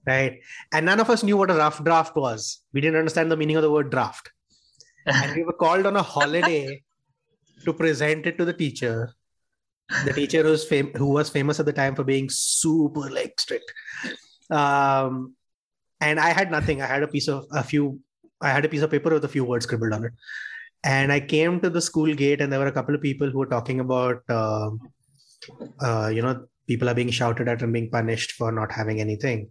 right? 0.07 0.39
And 0.71 0.85
none 0.85 0.99
of 0.99 1.09
us 1.09 1.23
knew 1.23 1.37
what 1.37 1.51
a 1.51 1.55
rough 1.55 1.83
draft 1.83 2.15
was. 2.15 2.61
We 2.73 2.81
didn't 2.81 2.99
understand 2.99 3.31
the 3.31 3.37
meaning 3.37 3.57
of 3.57 3.61
the 3.61 3.71
word 3.71 3.91
draft, 3.91 4.31
and 5.05 5.35
we 5.35 5.43
were 5.43 5.53
called 5.53 5.85
on 5.85 5.95
a 5.95 6.01
holiday 6.01 6.81
to 7.65 7.73
present 7.73 8.25
it 8.25 8.37
to 8.37 8.45
the 8.45 8.53
teacher. 8.53 9.13
The 10.05 10.13
teacher 10.13 10.43
who's 10.43 10.65
fam- 10.67 10.93
who 10.93 11.07
was 11.07 11.29
famous 11.29 11.59
at 11.59 11.65
the 11.65 11.73
time 11.73 11.95
for 11.95 12.03
being 12.03 12.29
super 12.29 13.09
like 13.09 13.39
strict. 13.39 13.71
Um, 14.49 15.35
and 16.01 16.19
I 16.19 16.29
had 16.29 16.51
nothing. 16.51 16.81
I 16.81 16.87
had 16.87 17.03
a 17.03 17.07
piece 17.07 17.27
of 17.27 17.45
a 17.51 17.63
few 17.63 17.99
I 18.41 18.49
had 18.49 18.65
a 18.65 18.69
piece 18.69 18.81
of 18.81 18.91
paper 18.91 19.09
with 19.13 19.25
a 19.25 19.29
few 19.29 19.43
words 19.43 19.65
scribbled 19.65 19.93
on 19.93 20.05
it. 20.05 20.11
And 20.83 21.11
I 21.11 21.19
came 21.19 21.59
to 21.61 21.69
the 21.69 21.81
school 21.81 22.13
gate, 22.13 22.41
and 22.41 22.51
there 22.51 22.59
were 22.59 22.67
a 22.67 22.71
couple 22.71 22.95
of 22.95 23.01
people 23.01 23.29
who 23.29 23.39
were 23.39 23.53
talking 23.53 23.79
about, 23.79 24.29
um 24.29 24.79
uh, 25.81 26.11
you 26.13 26.21
know, 26.21 26.45
people 26.67 26.89
are 26.89 26.93
being 26.93 27.09
shouted 27.09 27.47
at 27.47 27.61
and 27.61 27.73
being 27.73 27.89
punished 27.89 28.33
for 28.33 28.51
not 28.51 28.71
having 28.71 28.99
anything. 28.99 29.49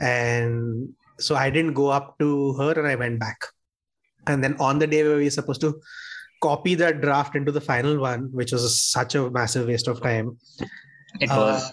And 0.00 0.90
so 1.18 1.34
I 1.34 1.50
didn't 1.50 1.74
go 1.74 1.88
up 1.88 2.18
to 2.18 2.52
her, 2.54 2.72
and 2.72 2.86
I 2.86 2.94
went 2.94 3.18
back. 3.20 3.38
And 4.26 4.42
then 4.42 4.56
on 4.58 4.78
the 4.78 4.86
day 4.86 5.02
where 5.02 5.16
we 5.16 5.24
were 5.24 5.30
supposed 5.30 5.60
to 5.62 5.80
copy 6.42 6.74
that 6.74 7.00
draft 7.00 7.34
into 7.36 7.52
the 7.52 7.60
final 7.60 7.98
one, 7.98 8.28
which 8.32 8.52
was 8.52 8.78
such 8.82 9.14
a 9.14 9.30
massive 9.30 9.66
waste 9.68 9.88
of 9.88 10.02
time, 10.02 10.38
It 11.20 11.30
Uh, 11.30 11.36
was. 11.36 11.72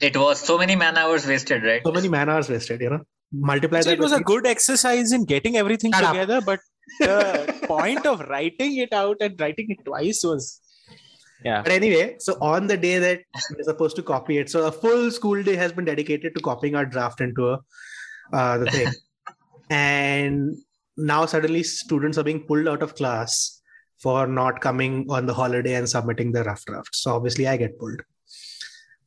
It 0.00 0.16
was 0.16 0.40
so 0.40 0.56
many 0.58 0.76
man 0.76 0.96
hours 0.96 1.26
wasted, 1.26 1.62
right? 1.64 1.82
so 1.84 1.92
many 1.92 2.08
man 2.08 2.28
hours 2.28 2.48
wasted. 2.48 2.80
You 2.80 2.90
know, 2.90 3.00
multiply 3.32 3.80
So 3.80 3.90
that. 3.90 3.94
it 3.98 4.00
was 4.00 4.12
with 4.12 4.20
a 4.20 4.24
good 4.24 4.46
exercise 4.46 5.12
in 5.12 5.24
getting 5.24 5.56
everything 5.56 5.92
Shut 5.92 6.04
up. 6.04 6.12
together, 6.12 6.40
but 6.40 6.60
the 7.00 7.54
point 7.66 8.06
of 8.06 8.20
writing 8.28 8.76
it 8.78 8.92
out 8.92 9.16
and 9.20 9.38
writing 9.40 9.66
it 9.70 9.84
twice 9.84 10.22
was 10.24 10.60
yeah. 11.44 11.62
But 11.62 11.72
anyway, 11.72 12.16
so 12.18 12.36
on 12.40 12.66
the 12.66 12.76
day 12.76 12.98
that 12.98 13.20
we're 13.50 13.64
supposed 13.64 13.96
to 13.96 14.02
copy 14.02 14.38
it, 14.38 14.50
so 14.50 14.66
a 14.66 14.72
full 14.72 15.10
school 15.10 15.42
day 15.42 15.56
has 15.56 15.72
been 15.72 15.84
dedicated 15.84 16.34
to 16.34 16.40
copying 16.40 16.74
our 16.74 16.86
draft 16.86 17.20
into 17.20 17.50
a 17.50 17.60
uh, 18.32 18.58
the 18.58 18.70
thing, 18.70 18.92
and 19.70 20.56
now 20.96 21.26
suddenly 21.26 21.62
students 21.62 22.18
are 22.18 22.24
being 22.24 22.44
pulled 22.44 22.68
out 22.68 22.82
of 22.82 22.94
class 22.94 23.60
for 24.00 24.26
not 24.26 24.60
coming 24.60 25.06
on 25.10 25.26
the 25.26 25.34
holiday 25.34 25.74
and 25.74 25.88
submitting 25.88 26.32
the 26.32 26.44
rough 26.44 26.64
draft. 26.64 26.94
So 26.94 27.14
obviously, 27.14 27.46
I 27.46 27.56
get 27.56 27.78
pulled. 27.78 28.02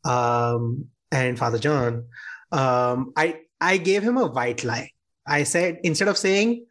Um, 0.05 0.85
and 1.11 1.37
Father 1.37 1.59
John, 1.59 2.05
um, 2.51 3.11
I 3.15 3.41
I 3.59 3.77
gave 3.77 4.03
him 4.03 4.17
a 4.17 4.27
white 4.27 4.63
lie. 4.63 4.91
I 5.27 5.43
said 5.43 5.79
instead 5.83 6.07
of 6.07 6.17
saying 6.17 6.65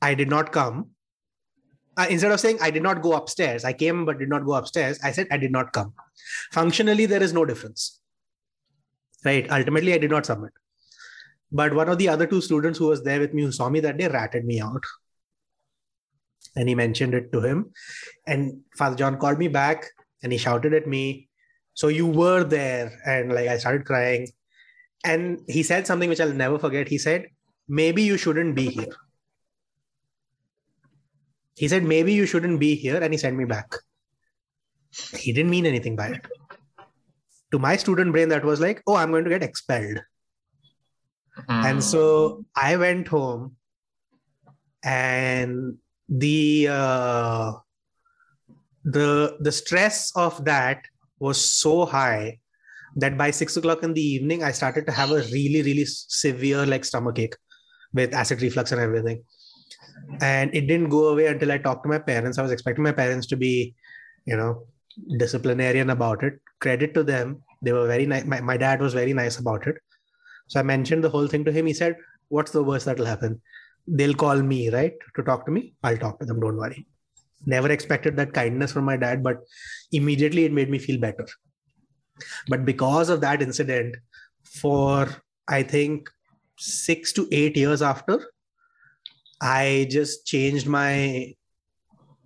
I 0.00 0.14
did 0.14 0.28
not 0.28 0.52
come, 0.52 0.90
uh, 1.98 2.06
instead 2.08 2.30
of 2.30 2.38
saying 2.38 2.58
I 2.62 2.70
did 2.70 2.82
not 2.82 3.02
go 3.02 3.14
upstairs, 3.14 3.64
I 3.64 3.72
came 3.72 4.04
but 4.04 4.18
did 4.18 4.28
not 4.28 4.46
go 4.46 4.54
upstairs, 4.54 5.00
I 5.02 5.10
said 5.10 5.26
I 5.32 5.36
did 5.36 5.50
not 5.50 5.72
come. 5.72 5.92
Functionally, 6.52 7.06
there 7.06 7.22
is 7.22 7.32
no 7.32 7.44
difference. 7.44 8.00
Right. 9.24 9.50
Ultimately, 9.50 9.92
I 9.94 9.98
did 9.98 10.12
not 10.12 10.24
submit. 10.24 10.52
But 11.50 11.74
one 11.74 11.88
of 11.88 11.98
the 11.98 12.08
other 12.08 12.26
two 12.26 12.40
students 12.40 12.78
who 12.78 12.86
was 12.86 13.02
there 13.02 13.18
with 13.18 13.34
me 13.34 13.42
who 13.42 13.50
saw 13.50 13.68
me 13.68 13.80
that 13.80 13.96
day 13.96 14.06
ratted 14.06 14.44
me 14.44 14.60
out. 14.60 14.84
And 16.54 16.68
he 16.68 16.74
mentioned 16.76 17.14
it 17.14 17.32
to 17.32 17.40
him. 17.40 17.72
And 18.26 18.60
Father 18.76 18.96
John 18.96 19.18
called 19.18 19.38
me 19.38 19.48
back 19.48 19.86
and 20.22 20.30
he 20.30 20.38
shouted 20.38 20.74
at 20.74 20.86
me, 20.86 21.28
So 21.74 21.88
you 21.88 22.06
were 22.06 22.44
there. 22.44 22.92
And 23.04 23.32
like 23.32 23.48
I 23.48 23.58
started 23.58 23.86
crying. 23.86 24.28
And 25.04 25.40
he 25.48 25.62
said 25.62 25.86
something 25.86 26.08
which 26.08 26.20
I'll 26.20 26.32
never 26.32 26.58
forget. 26.58 26.86
He 26.86 26.98
said, 26.98 27.28
Maybe 27.68 28.02
you 28.02 28.16
shouldn't 28.16 28.54
be 28.54 28.68
here. 28.68 28.94
He 31.58 31.68
said, 31.68 31.82
maybe 31.82 32.12
you 32.12 32.24
shouldn't 32.24 32.60
be 32.60 32.74
here. 32.74 33.02
And 33.02 33.12
he 33.12 33.18
sent 33.18 33.36
me 33.36 33.44
back. 33.44 33.74
He 35.16 35.32
didn't 35.32 35.50
mean 35.50 35.66
anything 35.66 35.96
by 35.96 36.08
it. 36.08 36.26
To 37.50 37.58
my 37.58 37.76
student 37.76 38.12
brain, 38.12 38.28
that 38.28 38.44
was 38.44 38.60
like, 38.60 38.82
oh, 38.86 38.94
I'm 38.94 39.10
going 39.10 39.24
to 39.24 39.30
get 39.30 39.42
expelled. 39.42 40.00
Hmm. 41.46 41.66
And 41.66 41.84
so 41.84 42.44
I 42.54 42.76
went 42.76 43.08
home 43.08 43.56
and 44.84 45.76
the 46.08 46.68
uh, 46.70 47.52
the 48.84 49.36
the 49.40 49.52
stress 49.52 50.12
of 50.16 50.44
that 50.44 50.84
was 51.18 51.38
so 51.38 51.84
high 51.84 52.38
that 52.96 53.18
by 53.18 53.30
six 53.30 53.56
o'clock 53.56 53.82
in 53.82 53.92
the 53.94 54.02
evening 54.02 54.42
I 54.42 54.52
started 54.52 54.86
to 54.86 54.92
have 54.92 55.10
a 55.10 55.22
really 55.32 55.62
really 55.62 55.84
severe 55.84 56.64
like 56.64 56.84
stomach 56.84 57.18
ache 57.18 57.36
with 57.92 58.14
acid 58.14 58.40
reflux 58.42 58.72
and 58.72 58.80
everything 58.80 59.24
and 60.20 60.54
it 60.54 60.66
didn't 60.66 60.88
go 60.88 61.08
away 61.08 61.26
until 61.26 61.52
I 61.52 61.58
talked 61.58 61.82
to 61.84 61.88
my 61.88 61.98
parents 61.98 62.38
I 62.38 62.42
was 62.42 62.52
expecting 62.52 62.84
my 62.84 62.92
parents 62.92 63.26
to 63.28 63.36
be 63.36 63.74
you 64.24 64.36
know 64.36 64.64
disciplinarian 65.16 65.90
about 65.90 66.22
it 66.22 66.40
credit 66.60 66.94
to 66.94 67.02
them 67.02 67.42
they 67.62 67.72
were 67.72 67.86
very 67.86 68.06
nice 68.06 68.24
my, 68.24 68.40
my 68.40 68.56
dad 68.56 68.80
was 68.80 68.94
very 68.94 69.12
nice 69.12 69.38
about 69.38 69.66
it 69.66 69.76
so 70.48 70.58
I 70.58 70.62
mentioned 70.62 71.04
the 71.04 71.10
whole 71.10 71.26
thing 71.28 71.44
to 71.44 71.52
him. 71.52 71.66
He 71.66 71.74
said, 71.74 71.96
What's 72.28 72.50
the 72.50 72.64
worst 72.64 72.86
that'll 72.86 73.06
happen? 73.06 73.40
They'll 73.86 74.14
call 74.14 74.42
me, 74.42 74.70
right? 74.70 74.94
To 75.16 75.22
talk 75.22 75.46
to 75.46 75.52
me. 75.52 75.74
I'll 75.82 75.96
talk 75.96 76.18
to 76.20 76.26
them. 76.26 76.40
Don't 76.40 76.56
worry. 76.56 76.86
Never 77.46 77.70
expected 77.70 78.16
that 78.16 78.34
kindness 78.34 78.72
from 78.72 78.84
my 78.84 78.96
dad, 78.96 79.22
but 79.22 79.38
immediately 79.92 80.44
it 80.44 80.52
made 80.52 80.68
me 80.68 80.78
feel 80.78 80.98
better. 80.98 81.26
But 82.48 82.64
because 82.64 83.08
of 83.08 83.20
that 83.20 83.40
incident, 83.40 83.96
for 84.42 85.08
I 85.46 85.62
think 85.62 86.10
six 86.58 87.12
to 87.12 87.28
eight 87.30 87.56
years 87.56 87.80
after, 87.80 88.20
I 89.40 89.86
just 89.90 90.26
changed 90.26 90.66
my 90.66 91.34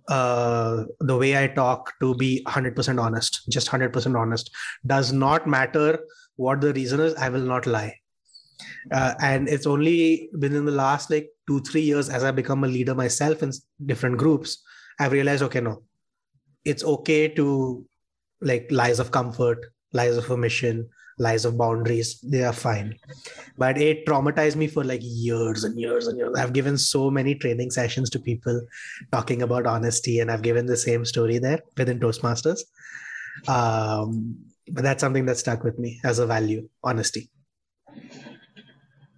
uh 0.09 0.83
the 0.99 1.17
way 1.17 1.41
i 1.41 1.47
talk 1.47 1.93
to 2.01 2.13
be 2.15 2.43
100% 2.45 3.01
honest 3.01 3.49
just 3.49 3.69
100% 3.69 4.19
honest. 4.19 4.51
Does 4.85 5.13
not 5.13 5.47
matter 5.47 5.99
what 6.35 6.59
the 6.59 6.73
reason 6.73 6.99
is 6.99 7.15
i 7.15 7.29
will 7.29 7.47
not 7.53 7.65
lie. 7.65 7.95
Uh, 8.91 9.13
and 9.21 9.47
it's 9.47 9.65
only 9.65 10.29
been 10.39 10.55
in 10.55 10.65
the 10.65 10.71
last 10.71 11.09
like 11.09 11.29
two 11.47 11.61
three 11.61 11.81
years 11.81 12.09
as 12.09 12.23
i 12.23 12.31
become 12.31 12.63
a 12.63 12.67
leader 12.67 12.93
myself 12.93 13.43
in 13.43 13.51
different 13.85 14.17
groups 14.17 14.61
i've 14.99 15.11
realized 15.13 15.43
okay 15.43 15.61
no. 15.61 15.83
It's 16.65 16.83
okay 16.83 17.27
to 17.29 17.85
like 18.41 18.67
lies 18.71 18.99
of 18.99 19.11
comfort, 19.11 19.65
lies 19.93 20.17
of 20.17 20.29
omission, 20.29 20.89
lies 21.19 21.45
of 21.45 21.57
boundaries. 21.57 22.19
They 22.21 22.43
are 22.43 22.53
fine. 22.53 22.95
But 23.57 23.77
it 23.77 24.05
traumatized 24.05 24.55
me 24.55 24.67
for 24.67 24.83
like 24.83 25.01
years 25.03 25.63
and 25.63 25.79
years 25.79 26.07
and 26.07 26.17
years. 26.17 26.35
I've 26.37 26.53
given 26.53 26.77
so 26.77 27.09
many 27.09 27.35
training 27.35 27.71
sessions 27.71 28.09
to 28.11 28.19
people 28.19 28.61
talking 29.11 29.41
about 29.41 29.65
honesty, 29.65 30.19
and 30.19 30.31
I've 30.31 30.41
given 30.41 30.65
the 30.65 30.77
same 30.77 31.05
story 31.05 31.37
there 31.37 31.61
within 31.77 31.99
Toastmasters. 31.99 32.61
Um, 33.47 34.35
but 34.69 34.83
that's 34.83 35.01
something 35.01 35.25
that 35.25 35.37
stuck 35.37 35.63
with 35.63 35.77
me 35.77 35.99
as 36.03 36.19
a 36.19 36.25
value 36.25 36.69
honesty. 36.83 37.29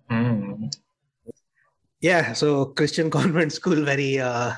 Hmm. 0.09 0.65
Yeah, 2.01 2.33
so 2.33 2.65
Christian 2.65 3.09
convent 3.09 3.51
school, 3.53 3.83
very 3.83 4.19
uh, 4.19 4.53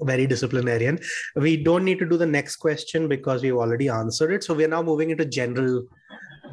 very 0.00 0.26
disciplinarian. 0.26 0.98
We 1.34 1.56
don't 1.56 1.84
need 1.84 1.98
to 2.00 2.08
do 2.08 2.16
the 2.16 2.26
next 2.26 2.56
question 2.56 3.08
because 3.08 3.42
we've 3.42 3.56
already 3.56 3.88
answered 3.88 4.32
it. 4.32 4.44
So 4.44 4.54
we're 4.54 4.68
now 4.68 4.82
moving 4.82 5.10
into 5.10 5.24
general 5.24 5.86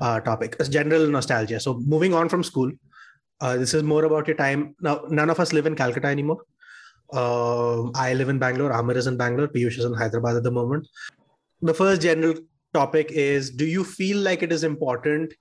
uh, 0.01 0.19
topic, 0.19 0.55
general 0.69 1.07
nostalgia. 1.07 1.59
So 1.59 1.79
moving 1.79 2.13
on 2.13 2.29
from 2.29 2.43
school, 2.43 2.71
uh, 3.41 3.57
this 3.57 3.73
is 3.73 3.83
more 3.83 4.05
about 4.05 4.27
your 4.27 4.37
time. 4.37 4.75
Now, 4.81 5.01
none 5.09 5.29
of 5.29 5.39
us 5.39 5.53
live 5.53 5.65
in 5.65 5.75
Calcutta 5.75 6.07
anymore. 6.07 6.41
Uh, 7.11 7.89
I 7.91 8.13
live 8.13 8.29
in 8.29 8.39
Bangalore. 8.39 8.71
Amir 8.71 8.97
is 8.97 9.07
in 9.07 9.17
Bangalore. 9.17 9.47
Piyush 9.47 9.77
is 9.77 9.85
in 9.85 9.93
Hyderabad 9.93 10.37
at 10.37 10.43
the 10.43 10.51
moment. 10.51 10.87
The 11.61 11.73
first 11.73 12.01
general 12.01 12.35
topic 12.73 13.11
is: 13.11 13.51
Do 13.51 13.65
you 13.65 13.83
feel 13.83 14.17
like 14.17 14.43
it 14.43 14.51
is 14.51 14.63
important 14.63 15.33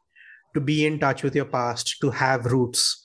to 0.54 0.60
be 0.60 0.84
in 0.84 0.98
touch 0.98 1.22
with 1.22 1.34
your 1.34 1.44
past, 1.46 1.96
to 2.00 2.10
have 2.10 2.46
roots? 2.46 3.02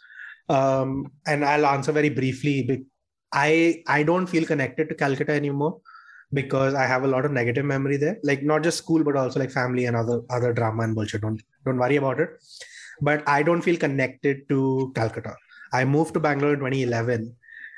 Um, 0.50 1.12
and 1.26 1.45
I'll 1.45 1.66
answer 1.66 1.91
very 1.91 2.10
briefly. 2.10 2.86
I 3.32 3.84
I 3.88 4.04
don't 4.04 4.28
feel 4.28 4.45
connected 4.45 4.89
to 4.89 4.95
Calcutta 4.95 5.34
anymore 5.34 5.80
because 6.34 6.73
I 6.73 6.86
have 6.86 7.03
a 7.03 7.07
lot 7.07 7.25
of 7.25 7.32
negative 7.32 7.65
memory 7.65 7.97
there. 7.97 8.17
Like 8.23 8.43
not 8.43 8.63
just 8.63 8.78
school, 8.78 9.03
but 9.03 9.15
also 9.15 9.39
like 9.39 9.51
family 9.51 9.86
and 9.86 9.95
other 9.95 10.21
other 10.30 10.53
drama 10.53 10.84
and 10.84 10.95
bullshit. 10.95 11.21
Don't 11.21 11.41
don't 11.65 11.78
worry 11.78 11.95
about 11.95 12.19
it. 12.19 12.30
But 13.01 13.28
I 13.28 13.43
don't 13.43 13.61
feel 13.61 13.78
connected 13.78 14.49
to 14.49 14.91
Calcutta. 14.95 15.36
I 15.73 15.86
moved 15.86 16.13
to 16.15 16.19
Bangalore 16.19 16.53
in 16.53 16.59
2011, 16.59 17.36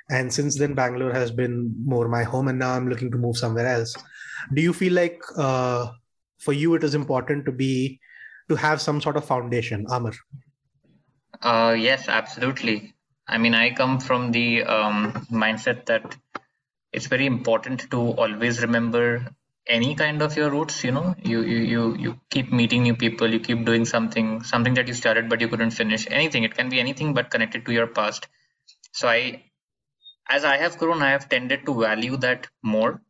and 0.09 0.33
since 0.33 0.57
then 0.57 0.73
Bangalore 0.73 1.13
has 1.13 1.31
been 1.31 1.73
more 1.83 2.07
my 2.07 2.23
home, 2.23 2.47
and 2.47 2.59
now 2.59 2.73
I'm 2.75 2.89
looking 2.89 3.11
to 3.11 3.17
move 3.17 3.37
somewhere 3.37 3.67
else. 3.67 3.95
Do 4.53 4.61
you 4.61 4.73
feel 4.73 4.93
like 4.93 5.21
uh, 5.35 5.87
for 6.39 6.53
you 6.53 6.75
it 6.75 6.83
is 6.83 6.95
important 6.95 7.45
to 7.45 7.51
be 7.51 7.99
to 8.49 8.55
have 8.55 8.81
some 8.81 9.01
sort 9.01 9.17
of 9.17 9.25
foundation, 9.25 9.85
Amir? 9.89 10.13
Uh, 11.41 11.75
yes, 11.77 12.07
absolutely. 12.07 12.93
I 13.27 13.37
mean, 13.37 13.53
I 13.53 13.69
come 13.71 13.99
from 13.99 14.31
the 14.31 14.63
um, 14.63 15.13
mindset 15.31 15.85
that 15.85 16.15
it's 16.91 17.07
very 17.07 17.25
important 17.25 17.89
to 17.91 17.99
always 18.23 18.61
remember 18.61 19.27
any 19.67 19.95
kind 19.95 20.21
of 20.21 20.35
your 20.35 20.49
roots. 20.49 20.83
You 20.83 20.91
know, 20.91 21.15
you 21.23 21.41
you 21.41 21.59
you 21.73 21.95
you 22.05 22.19
keep 22.29 22.51
meeting 22.51 22.83
new 22.83 22.95
people, 22.95 23.29
you 23.31 23.39
keep 23.39 23.65
doing 23.65 23.85
something, 23.85 24.43
something 24.43 24.73
that 24.75 24.87
you 24.87 24.93
started 24.93 25.29
but 25.29 25.41
you 25.41 25.47
couldn't 25.47 25.71
finish. 25.71 26.07
Anything. 26.09 26.43
It 26.43 26.55
can 26.55 26.69
be 26.69 26.79
anything 26.79 27.13
but 27.13 27.29
connected 27.29 27.65
to 27.65 27.73
your 27.73 27.87
past. 27.87 28.27
So 28.93 29.07
I, 29.07 29.43
as 30.29 30.43
I 30.45 30.57
have 30.57 30.77
grown, 30.77 31.01
I 31.01 31.11
have 31.11 31.29
tended 31.29 31.65
to 31.65 31.79
value 31.81 32.17
that 32.17 32.47
more. 32.63 33.01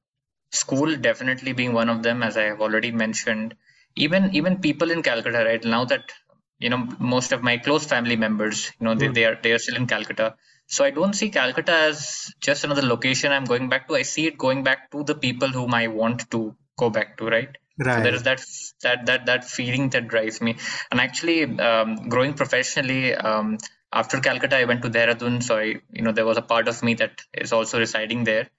School 0.51 0.95
definitely 0.97 1.53
being 1.53 1.73
one 1.73 1.89
of 1.89 2.03
them, 2.03 2.23
as 2.23 2.37
I 2.37 2.43
have 2.43 2.61
already 2.61 2.91
mentioned. 2.91 3.55
Even 3.95 4.33
even 4.35 4.59
people 4.59 4.91
in 4.91 5.03
Calcutta, 5.03 5.43
right 5.45 5.63
now 5.63 5.85
that 5.85 6.11
you 6.59 6.69
know 6.69 6.87
most 6.99 7.31
of 7.31 7.43
my 7.43 7.57
close 7.57 7.85
family 7.85 8.15
members 8.15 8.71
you 8.79 8.85
know 8.85 8.95
they, 8.95 9.07
Mm. 9.09 9.13
they 9.15 9.25
are 9.25 9.37
they 9.43 9.51
are 9.53 9.59
still 9.65 9.77
in 9.81 9.87
calcutta 9.87 10.35
so 10.75 10.85
i 10.85 10.91
don't 10.97 11.15
see 11.19 11.29
calcutta 11.29 11.75
as 11.89 12.31
just 12.39 12.63
another 12.63 12.83
location. 12.83 13.31
I'm 13.31 13.45
going 13.45 13.69
back 13.69 13.87
to 13.87 13.95
i 13.95 14.03
see 14.03 14.27
it 14.27 14.37
going 14.37 14.63
back 14.63 14.91
to 14.91 15.03
the 15.03 15.15
people 15.15 15.49
whom 15.57 15.73
i 15.73 15.87
want 15.87 16.29
to 16.35 16.55
go 16.77 16.89
back 16.89 17.17
to 17.17 17.27
right? 17.35 17.57
Right. 17.77 17.95
so 17.95 18.03
there 18.03 18.13
is 18.13 18.23
that 18.23 18.41
that 18.83 19.05
that 19.07 19.25
that 19.25 19.43
feeling 19.45 19.89
that 19.89 20.07
drives 20.07 20.41
me. 20.41 20.57
And 20.91 20.99
actually 20.99 21.43
um, 21.59 22.09
growing 22.09 22.33
professionally 22.33 23.15
um, 23.15 23.57
after 23.91 24.19
calcutta 24.19 24.57
i 24.57 24.65
went 24.65 24.83
to 24.83 24.89
dehradun. 24.89 25.41
So 25.41 25.57
i 25.57 25.67
you 25.99 26.03
know 26.03 26.11
there 26.11 26.25
was 26.31 26.37
a 26.37 26.47
part 26.53 26.67
of 26.67 26.83
me 26.83 26.95
that 26.95 27.21
is 27.33 27.53
also 27.53 27.79
residing 27.79 28.23
there. 28.23 28.49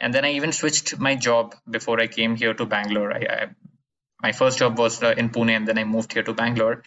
And 0.00 0.12
then 0.12 0.24
i 0.24 0.32
even 0.32 0.52
switched 0.52 0.98
my 0.98 1.14
job 1.28 1.54
before 1.78 2.00
i 2.00 2.08
came 2.18 2.36
here 2.36 2.54
to 2.54 2.66
bangalore. 2.66 3.12
I, 3.12 3.22
I 3.38 3.46
my 4.22 4.32
first 4.32 4.58
job 4.58 4.78
was 4.78 5.02
uh, 5.02 5.14
in 5.22 5.30
pune 5.30 5.56
and 5.56 5.68
then 5.68 5.78
i 5.78 5.84
moved 5.84 6.12
here 6.12 6.22
to 6.28 6.34
bangalore 6.34 6.82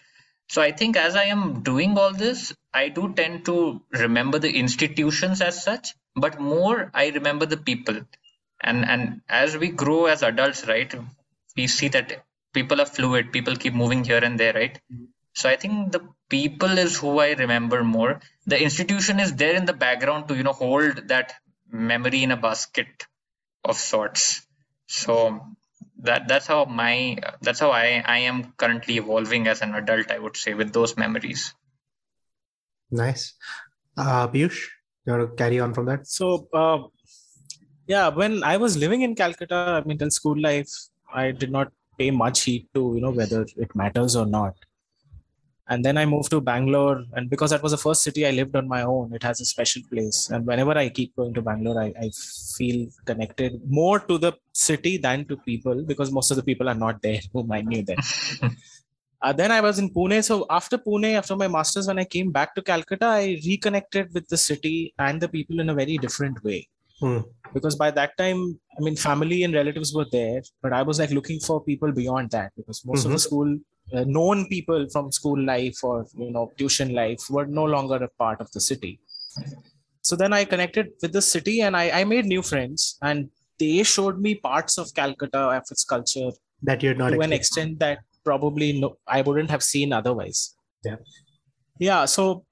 so 0.48 0.62
I 0.62 0.72
think 0.72 0.96
as 0.96 1.14
I 1.14 1.24
am 1.24 1.62
doing 1.62 1.98
all 1.98 2.12
this, 2.12 2.54
I 2.72 2.88
do 2.88 3.12
tend 3.14 3.44
to 3.46 3.82
remember 3.90 4.38
the 4.38 4.50
institutions 4.50 5.42
as 5.42 5.62
such, 5.62 5.94
but 6.16 6.40
more 6.40 6.90
I 6.94 7.08
remember 7.10 7.46
the 7.46 7.58
people. 7.58 8.00
And 8.60 8.84
and 8.84 9.20
as 9.28 9.56
we 9.56 9.68
grow 9.68 10.06
as 10.06 10.22
adults, 10.22 10.66
right, 10.66 10.92
we 11.56 11.66
see 11.66 11.88
that 11.88 12.24
people 12.54 12.80
are 12.80 12.86
fluid, 12.86 13.30
people 13.32 13.56
keep 13.56 13.74
moving 13.74 14.04
here 14.04 14.24
and 14.24 14.40
there, 14.40 14.54
right? 14.54 14.80
Mm-hmm. 14.92 15.04
So 15.34 15.48
I 15.48 15.56
think 15.56 15.92
the 15.92 16.08
people 16.28 16.78
is 16.78 16.96
who 16.96 17.18
I 17.20 17.32
remember 17.34 17.84
more. 17.84 18.20
The 18.46 18.60
institution 18.60 19.20
is 19.20 19.34
there 19.34 19.54
in 19.54 19.66
the 19.66 19.72
background 19.72 20.28
to, 20.28 20.34
you 20.34 20.42
know, 20.42 20.52
hold 20.52 21.08
that 21.08 21.34
memory 21.70 22.22
in 22.22 22.32
a 22.32 22.36
basket 22.36 23.06
of 23.64 23.76
sorts. 23.76 24.46
So 24.86 25.46
that 25.98 26.28
that's 26.28 26.46
how 26.46 26.64
my 26.64 27.18
that's 27.42 27.60
how 27.60 27.70
I 27.70 28.02
I 28.06 28.18
am 28.18 28.52
currently 28.56 28.96
evolving 28.96 29.46
as 29.48 29.62
an 29.62 29.74
adult. 29.74 30.10
I 30.10 30.18
would 30.18 30.36
say 30.36 30.54
with 30.54 30.72
those 30.72 30.96
memories. 30.96 31.54
Nice. 32.90 33.34
Uh, 33.96 34.28
Piyush, 34.28 34.58
you 35.04 35.12
want 35.12 35.30
to 35.30 35.36
carry 35.36 35.60
on 35.60 35.74
from 35.74 35.86
that? 35.86 36.06
So, 36.06 36.48
uh, 36.54 36.78
yeah, 37.86 38.08
when 38.08 38.44
I 38.44 38.56
was 38.56 38.76
living 38.76 39.02
in 39.02 39.14
Calcutta, 39.14 39.82
I 39.82 39.86
mean, 39.86 39.98
till 39.98 40.10
school 40.10 40.40
life, 40.40 40.70
I 41.12 41.32
did 41.32 41.50
not 41.50 41.72
pay 41.98 42.10
much 42.10 42.42
heed 42.42 42.68
to, 42.74 42.92
you 42.94 43.00
know, 43.00 43.10
whether 43.10 43.44
it 43.56 43.74
matters 43.74 44.14
or 44.14 44.24
not. 44.24 44.54
And 45.70 45.84
then 45.84 45.98
I 45.98 46.06
moved 46.06 46.30
to 46.30 46.40
Bangalore, 46.40 47.04
and 47.12 47.28
because 47.28 47.50
that 47.50 47.62
was 47.62 47.72
the 47.72 47.78
first 47.78 48.02
city 48.02 48.26
I 48.26 48.30
lived 48.30 48.56
on 48.56 48.66
my 48.66 48.82
own, 48.82 49.12
it 49.12 49.22
has 49.22 49.40
a 49.40 49.44
special 49.44 49.82
place. 49.90 50.30
And 50.30 50.46
whenever 50.46 50.72
I 50.72 50.88
keep 50.88 51.14
going 51.14 51.34
to 51.34 51.42
Bangalore, 51.42 51.82
I, 51.82 51.92
I 52.00 52.10
feel 52.56 52.88
connected 53.04 53.60
more 53.68 54.00
to 54.00 54.16
the 54.16 54.32
city 54.52 54.96
than 54.96 55.26
to 55.26 55.36
people 55.36 55.84
because 55.84 56.10
most 56.10 56.30
of 56.30 56.38
the 56.38 56.42
people 56.42 56.70
are 56.70 56.74
not 56.74 57.02
there 57.02 57.20
whom 57.32 57.52
I 57.52 57.60
knew 57.60 57.82
then. 57.82 57.98
Uh, 59.20 59.32
then 59.32 59.50
I 59.50 59.60
was 59.60 59.80
in 59.80 59.90
Pune. 59.90 60.22
So 60.22 60.46
after 60.48 60.78
Pune, 60.78 61.14
after 61.14 61.34
my 61.34 61.48
master's, 61.48 61.88
when 61.88 61.98
I 61.98 62.04
came 62.04 62.30
back 62.30 62.54
to 62.54 62.62
Calcutta, 62.62 63.06
I 63.06 63.40
reconnected 63.44 64.14
with 64.14 64.28
the 64.28 64.36
city 64.36 64.94
and 64.96 65.20
the 65.20 65.28
people 65.28 65.58
in 65.58 65.70
a 65.70 65.74
very 65.74 65.98
different 65.98 66.42
way. 66.44 66.68
Hmm. 67.00 67.18
Because 67.54 67.76
by 67.76 67.90
that 67.92 68.16
time, 68.18 68.60
I 68.78 68.80
mean, 68.82 68.96
family 68.96 69.42
and 69.42 69.54
relatives 69.54 69.94
were 69.94 70.06
there, 70.12 70.42
but 70.62 70.72
I 70.72 70.82
was 70.82 70.98
like 70.98 71.10
looking 71.10 71.40
for 71.40 71.62
people 71.62 71.92
beyond 71.92 72.30
that 72.32 72.52
because 72.56 72.84
most 72.84 73.04
of 73.04 73.10
the 73.10 73.16
Mhm. 73.16 73.26
school, 73.26 73.58
uh, 73.94 74.04
known 74.04 74.48
people 74.48 74.86
from 74.92 75.10
school 75.12 75.40
life 75.52 75.78
or 75.82 76.06
you 76.14 76.30
know 76.30 76.50
tuition 76.58 76.92
life 76.94 77.22
were 77.30 77.46
no 77.46 77.64
longer 77.64 77.96
a 77.96 78.08
part 78.24 78.40
of 78.40 78.50
the 78.52 78.60
city. 78.60 79.00
So 80.02 80.16
then 80.16 80.32
I 80.32 80.44
connected 80.44 80.88
with 81.02 81.12
the 81.12 81.22
city 81.22 81.60
and 81.60 81.76
I, 81.76 81.90
I 82.00 82.04
made 82.04 82.26
new 82.26 82.42
friends 82.42 82.98
and 83.02 83.30
they 83.58 83.82
showed 83.82 84.20
me 84.20 84.34
parts 84.36 84.78
of 84.78 84.94
Calcutta, 84.94 85.38
of 85.38 85.64
its 85.70 85.84
culture, 85.84 86.30
That 86.62 86.82
you're 86.82 86.94
not 86.94 87.10
to 87.10 87.20
an 87.20 87.32
extent 87.32 87.78
that 87.80 87.98
probably 88.24 88.80
no, 88.80 88.96
I 89.06 89.22
wouldn't 89.22 89.50
have 89.50 89.62
seen 89.62 89.92
otherwise. 89.92 90.54
Yeah. 90.84 90.96
Yeah. 91.78 92.04
So 92.06 92.44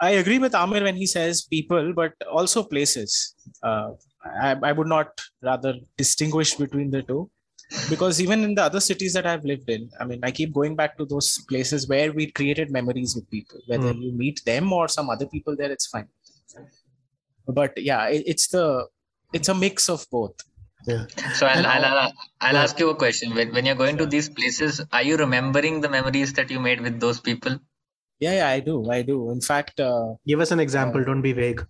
I 0.00 0.10
agree 0.10 0.38
with 0.38 0.54
Amir 0.54 0.84
when 0.84 0.96
he 0.96 1.06
says 1.06 1.42
people, 1.42 1.92
but 1.94 2.12
also 2.30 2.62
places. 2.62 3.34
Uh, 3.62 3.90
I, 4.24 4.56
I 4.62 4.72
would 4.72 4.88
not 4.88 5.20
rather 5.42 5.74
distinguish 5.96 6.54
between 6.54 6.90
the 6.90 7.02
two 7.02 7.30
because 7.90 8.20
even 8.20 8.44
in 8.44 8.54
the 8.54 8.62
other 8.62 8.80
cities 8.80 9.12
that 9.12 9.26
I've 9.26 9.44
lived 9.44 9.68
in, 9.68 9.90
I 10.00 10.04
mean, 10.04 10.20
I 10.22 10.30
keep 10.30 10.54
going 10.54 10.74
back 10.74 10.96
to 10.98 11.04
those 11.04 11.38
places 11.48 11.88
where 11.88 12.12
we 12.12 12.30
created 12.30 12.70
memories 12.70 13.14
with 13.14 13.30
people, 13.30 13.60
whether 13.66 13.92
you 13.92 14.12
meet 14.12 14.42
them 14.44 14.72
or 14.72 14.88
some 14.88 15.10
other 15.10 15.26
people 15.26 15.54
there, 15.56 15.70
it's 15.70 15.86
fine. 15.86 16.08
But 17.46 17.72
yeah, 17.76 18.08
it, 18.08 18.24
it's 18.26 18.48
the 18.48 18.86
it's 19.32 19.48
a 19.48 19.54
mix 19.54 19.88
of 19.88 20.06
both. 20.10 20.34
Yeah. 20.86 21.06
So 21.34 21.46
I'll 21.46 21.58
And 21.58 21.66
I'll, 21.66 21.84
I'll, 21.84 22.12
I'll 22.40 22.56
ask 22.56 22.78
you 22.78 22.90
a 22.90 22.94
question. 22.94 23.34
When 23.34 23.52
when 23.52 23.66
you're 23.66 23.74
going 23.74 23.98
to 23.98 24.06
these 24.06 24.28
places, 24.28 24.80
are 24.92 25.02
you 25.02 25.16
remembering 25.16 25.80
the 25.80 25.88
memories 25.88 26.32
that 26.34 26.50
you 26.50 26.60
made 26.60 26.80
with 26.80 27.00
those 27.00 27.20
people? 27.20 27.58
Yeah, 28.20 28.32
yeah, 28.40 28.48
I 28.48 28.60
do. 28.60 28.90
I 28.90 29.02
do. 29.02 29.30
In 29.30 29.40
fact, 29.40 29.80
uh, 29.80 30.14
Give 30.26 30.40
us 30.40 30.50
an 30.50 30.60
example. 30.60 31.04
Don't 31.04 31.22
be 31.22 31.32
vague. 31.32 31.64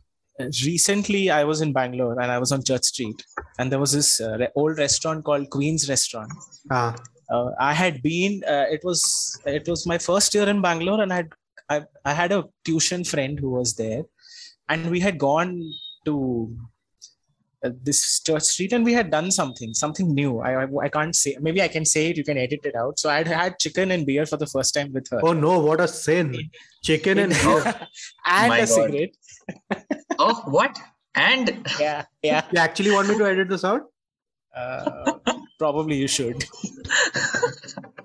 recently 0.64 1.30
I 1.30 1.44
was 1.44 1.60
in 1.60 1.72
Bangalore 1.72 2.20
and 2.20 2.30
I 2.30 2.38
was 2.38 2.52
on 2.52 2.62
Church 2.62 2.84
Street, 2.84 3.22
and 3.58 3.72
there 3.72 3.80
was 3.84 3.92
this 3.92 4.20
uh, 4.20 4.46
old 4.54 4.78
restaurant 4.78 5.24
called 5.24 5.50
Queen's 5.56 5.88
Restaurant. 5.94 6.32
Ah, 6.70 6.94
Uh, 7.36 7.48
I 7.60 7.72
had 7.78 7.96
been. 8.04 8.34
Uh, 8.52 8.66
it 8.74 8.82
was 8.88 9.00
it 9.58 9.66
was 9.72 9.80
my 9.92 9.98
first 10.04 10.34
year 10.36 10.46
in 10.52 10.60
Bangalore, 10.66 11.00
and 11.04 11.12
I 11.12 11.16
had 11.16 11.30
I, 11.74 11.76
I 12.10 12.14
had 12.20 12.32
a 12.36 12.38
tuition 12.68 13.02
friend 13.12 13.34
who 13.42 13.50
was 13.58 13.74
there, 13.80 14.02
and 14.74 14.90
we 14.94 15.00
had 15.06 15.18
gone 15.24 15.50
to 16.06 16.14
uh, 16.48 16.77
this 17.62 18.20
Church 18.20 18.42
Street, 18.44 18.72
and 18.72 18.84
we 18.84 18.92
had 18.92 19.10
done 19.10 19.30
something 19.30 19.74
something 19.74 20.14
new. 20.14 20.38
I, 20.40 20.64
I 20.64 20.66
I 20.84 20.88
can't 20.88 21.14
say. 21.14 21.36
Maybe 21.40 21.60
I 21.62 21.68
can 21.68 21.84
say 21.84 22.08
it. 22.10 22.16
You 22.16 22.24
can 22.24 22.38
edit 22.38 22.60
it 22.64 22.76
out. 22.76 22.98
So 22.98 23.10
I 23.10 23.18
had 23.18 23.26
had 23.28 23.58
chicken 23.58 23.90
and 23.90 24.06
beer 24.06 24.26
for 24.26 24.36
the 24.36 24.46
first 24.46 24.74
time 24.74 24.92
with 24.92 25.08
her. 25.10 25.20
oh 25.24 25.32
no! 25.32 25.58
What 25.58 25.80
a 25.80 25.88
sin! 25.88 26.36
Chicken 26.84 27.18
and 27.18 27.32
beer. 27.32 27.64
and 28.26 28.48
My 28.48 28.58
a 28.58 28.66
God. 28.66 28.68
cigarette. 28.68 29.14
Oh, 30.20 30.34
what? 30.46 30.76
And 31.14 31.64
Yeah, 31.80 32.04
yeah. 32.22 32.42
You 32.52 32.58
actually 32.58 32.90
want 32.90 33.08
me 33.08 33.16
to 33.18 33.24
edit 33.24 33.48
this 33.48 33.64
out? 33.64 33.82
Uh, 34.54 35.12
probably 35.58 35.96
you 35.96 36.08
should. 36.08 36.44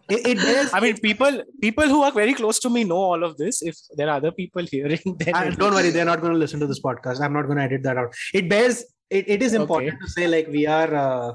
It, 0.10 0.28
it 0.28 0.38
bears, 0.38 0.70
I 0.74 0.80
mean, 0.80 0.98
people 0.98 1.42
people 1.62 1.86
who 1.88 2.04
are 2.04 2.12
very 2.12 2.34
close 2.34 2.60
to 2.60 2.70
me 2.70 2.84
know 2.84 2.98
all 2.98 3.24
of 3.24 3.38
this. 3.38 3.62
If 3.62 3.76
there 3.98 4.10
are 4.10 4.18
other 4.18 4.32
people 4.32 4.64
hearing, 4.70 5.00
then 5.20 5.34
I- 5.34 5.50
don't 5.52 5.74
worry, 5.74 5.90
they're 5.90 6.06
not 6.06 6.22
going 6.22 6.34
to 6.34 6.40
listen 6.40 6.60
to 6.60 6.68
this 6.68 6.82
podcast. 6.82 7.22
I'm 7.22 7.34
not 7.34 7.44
going 7.46 7.58
to 7.58 7.64
edit 7.64 7.84
that 7.84 7.98
out. 7.98 8.14
It 8.34 8.50
bears. 8.50 8.84
It, 9.10 9.26
it 9.30 9.42
is 9.44 9.54
important 9.54 10.00
to 10.02 10.08
say 10.10 10.28
like 10.28 10.48
we 10.48 10.66
are 10.66 10.94
uh, 10.94 11.34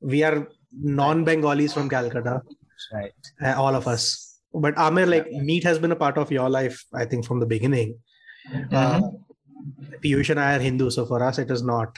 we 0.00 0.22
are 0.22 0.48
non-Bengalis 0.72 1.72
from 1.74 1.88
Calcutta, 1.88 2.42
Right. 2.92 3.12
uh, 3.44 3.54
all 3.60 3.74
of 3.74 3.86
us. 3.86 4.38
But 4.52 4.74
Amir, 4.78 5.06
like 5.06 5.30
meat 5.30 5.64
has 5.64 5.78
been 5.78 5.92
a 5.92 5.96
part 5.96 6.16
of 6.16 6.30
your 6.30 6.48
life, 6.48 6.84
I 6.94 7.04
think, 7.04 7.24
from 7.26 7.40
the 7.40 7.46
beginning. 7.46 7.98
Uh, 8.72 9.00
Piyush 10.02 10.30
and 10.30 10.38
I 10.40 10.56
are 10.56 10.60
Hindu, 10.60 10.90
so 10.90 11.06
for 11.06 11.22
us 11.22 11.38
it 11.38 11.50
is 11.50 11.62
not. 11.62 11.96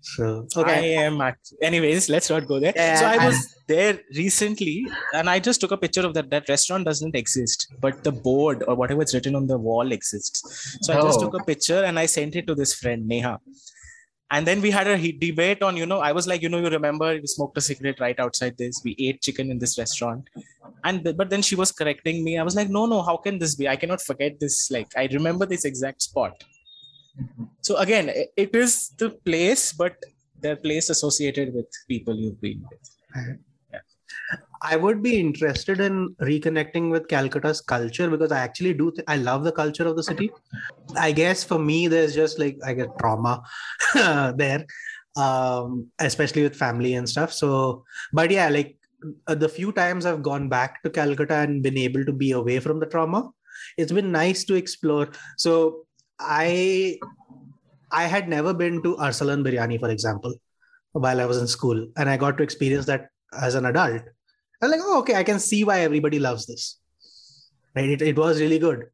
So 0.00 0.46
okay. 0.56 0.98
I 0.98 1.02
am. 1.04 1.20
Anyways, 1.60 2.08
let's 2.08 2.30
not 2.30 2.46
go 2.46 2.60
there. 2.60 2.72
Yeah, 2.76 3.00
so 3.00 3.06
I 3.06 3.26
was 3.26 3.56
there 3.66 3.98
recently, 4.14 4.86
and 5.12 5.28
I 5.28 5.38
just 5.40 5.60
took 5.60 5.72
a 5.72 5.76
picture 5.76 6.02
of 6.06 6.14
that. 6.14 6.30
That 6.30 6.48
restaurant 6.48 6.84
doesn't 6.84 7.16
exist, 7.16 7.66
but 7.80 8.04
the 8.04 8.12
board 8.12 8.62
or 8.68 8.74
whatever 8.76 9.02
it's 9.02 9.14
written 9.14 9.34
on 9.34 9.46
the 9.48 9.58
wall 9.58 9.90
exists. 9.92 10.78
So 10.82 10.96
I 10.96 11.00
just 11.02 11.18
Oh. 11.18 11.24
took 11.24 11.40
a 11.40 11.44
picture 11.44 11.82
and 11.84 11.98
I 11.98 12.06
sent 12.06 12.36
it 12.36 12.46
to 12.46 12.54
this 12.54 12.74
friend 12.74 13.06
Neha. 13.08 13.40
And 14.30 14.44
then 14.46 14.60
we 14.60 14.70
had 14.70 14.88
a 14.88 15.12
debate 15.12 15.62
on, 15.62 15.76
you 15.76 15.86
know, 15.86 16.00
I 16.00 16.10
was 16.10 16.26
like, 16.26 16.42
you 16.42 16.48
know, 16.48 16.58
you 16.58 16.68
remember 16.68 17.12
we 17.14 17.26
smoked 17.26 17.56
a 17.58 17.60
cigarette 17.60 18.00
right 18.00 18.18
outside 18.18 18.58
this. 18.58 18.80
We 18.84 18.96
ate 18.98 19.22
chicken 19.22 19.52
in 19.52 19.58
this 19.60 19.78
restaurant, 19.78 20.28
and 20.82 21.04
th- 21.04 21.16
but 21.16 21.30
then 21.30 21.42
she 21.42 21.54
was 21.54 21.70
correcting 21.70 22.24
me. 22.24 22.36
I 22.36 22.42
was 22.42 22.56
like, 22.56 22.68
no, 22.68 22.86
no, 22.86 23.02
how 23.02 23.18
can 23.18 23.38
this 23.38 23.54
be? 23.54 23.68
I 23.68 23.76
cannot 23.76 24.02
forget 24.02 24.40
this. 24.40 24.68
Like 24.70 24.88
I 24.96 25.08
remember 25.12 25.46
this 25.46 25.64
exact 25.64 26.02
spot. 26.02 26.42
So 27.60 27.76
again, 27.76 28.10
it 28.36 28.54
is 28.54 28.90
the 28.98 29.10
place, 29.10 29.72
but 29.72 29.96
the 30.40 30.56
place 30.56 30.90
associated 30.90 31.54
with 31.54 31.66
people 31.88 32.14
you've 32.14 32.40
been 32.40 32.64
with. 32.68 33.38
I 34.62 34.76
would 34.76 35.02
be 35.02 35.18
interested 35.18 35.80
in 35.80 36.14
reconnecting 36.20 36.90
with 36.90 37.08
Calcutta's 37.08 37.60
culture 37.60 38.08
because 38.10 38.32
I 38.32 38.40
actually 38.40 38.74
do. 38.74 38.90
Th- 38.90 39.04
I 39.08 39.16
love 39.16 39.44
the 39.44 39.52
culture 39.52 39.86
of 39.86 39.96
the 39.96 40.02
city. 40.02 40.30
I 40.96 41.12
guess 41.12 41.44
for 41.44 41.58
me, 41.58 41.88
there's 41.88 42.14
just 42.14 42.38
like 42.38 42.58
I 42.64 42.74
get 42.74 42.98
trauma 42.98 43.42
there, 43.94 44.66
um, 45.16 45.88
especially 45.98 46.42
with 46.42 46.56
family 46.56 46.94
and 46.94 47.08
stuff. 47.08 47.32
So, 47.32 47.84
but 48.12 48.30
yeah, 48.30 48.48
like 48.48 48.78
uh, 49.26 49.34
the 49.34 49.48
few 49.48 49.72
times 49.72 50.06
I've 50.06 50.22
gone 50.22 50.48
back 50.48 50.82
to 50.82 50.90
Calcutta 50.90 51.36
and 51.36 51.62
been 51.62 51.78
able 51.78 52.04
to 52.04 52.12
be 52.12 52.32
away 52.32 52.60
from 52.60 52.80
the 52.80 52.86
trauma, 52.86 53.30
it's 53.76 53.92
been 53.92 54.12
nice 54.12 54.44
to 54.44 54.54
explore. 54.54 55.08
So 55.36 55.86
I, 56.18 56.98
I 57.90 58.04
had 58.04 58.28
never 58.28 58.54
been 58.54 58.82
to 58.82 58.96
Arsalan 58.96 59.46
Biryani, 59.46 59.78
for 59.78 59.90
example, 59.90 60.34
while 60.92 61.20
I 61.20 61.26
was 61.26 61.38
in 61.38 61.46
school, 61.46 61.86
and 61.96 62.08
I 62.08 62.16
got 62.16 62.36
to 62.38 62.42
experience 62.42 62.86
that 62.86 63.08
as 63.38 63.54
an 63.54 63.66
adult. 63.66 64.02
I'm 64.62 64.70
like, 64.70 64.80
oh, 64.82 64.98
okay, 65.00 65.14
I 65.14 65.24
can 65.24 65.38
see 65.38 65.64
why 65.64 65.80
everybody 65.80 66.18
loves 66.18 66.46
this. 66.46 66.78
Right? 67.74 67.90
It, 67.90 68.02
it 68.02 68.16
was 68.16 68.40
really 68.40 68.58
good. 68.58 68.84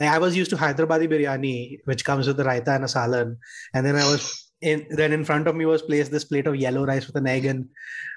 Like, 0.00 0.10
I 0.10 0.18
was 0.18 0.36
used 0.36 0.50
to 0.50 0.56
Hyderabadi 0.56 1.08
biryani, 1.08 1.78
which 1.84 2.04
comes 2.04 2.26
with 2.26 2.36
the 2.36 2.44
raita 2.44 2.74
and 2.74 2.84
a 2.84 2.88
salan, 2.88 3.36
and 3.74 3.86
then 3.86 3.96
I 3.96 4.10
was 4.10 4.50
in. 4.60 4.86
Then 4.90 5.12
in 5.12 5.24
front 5.24 5.46
of 5.46 5.54
me 5.54 5.64
was 5.64 5.82
placed 5.82 6.10
this 6.10 6.24
plate 6.24 6.46
of 6.46 6.56
yellow 6.56 6.84
rice 6.84 7.06
with 7.06 7.16
an 7.16 7.26
egg 7.26 7.44
and 7.44 7.68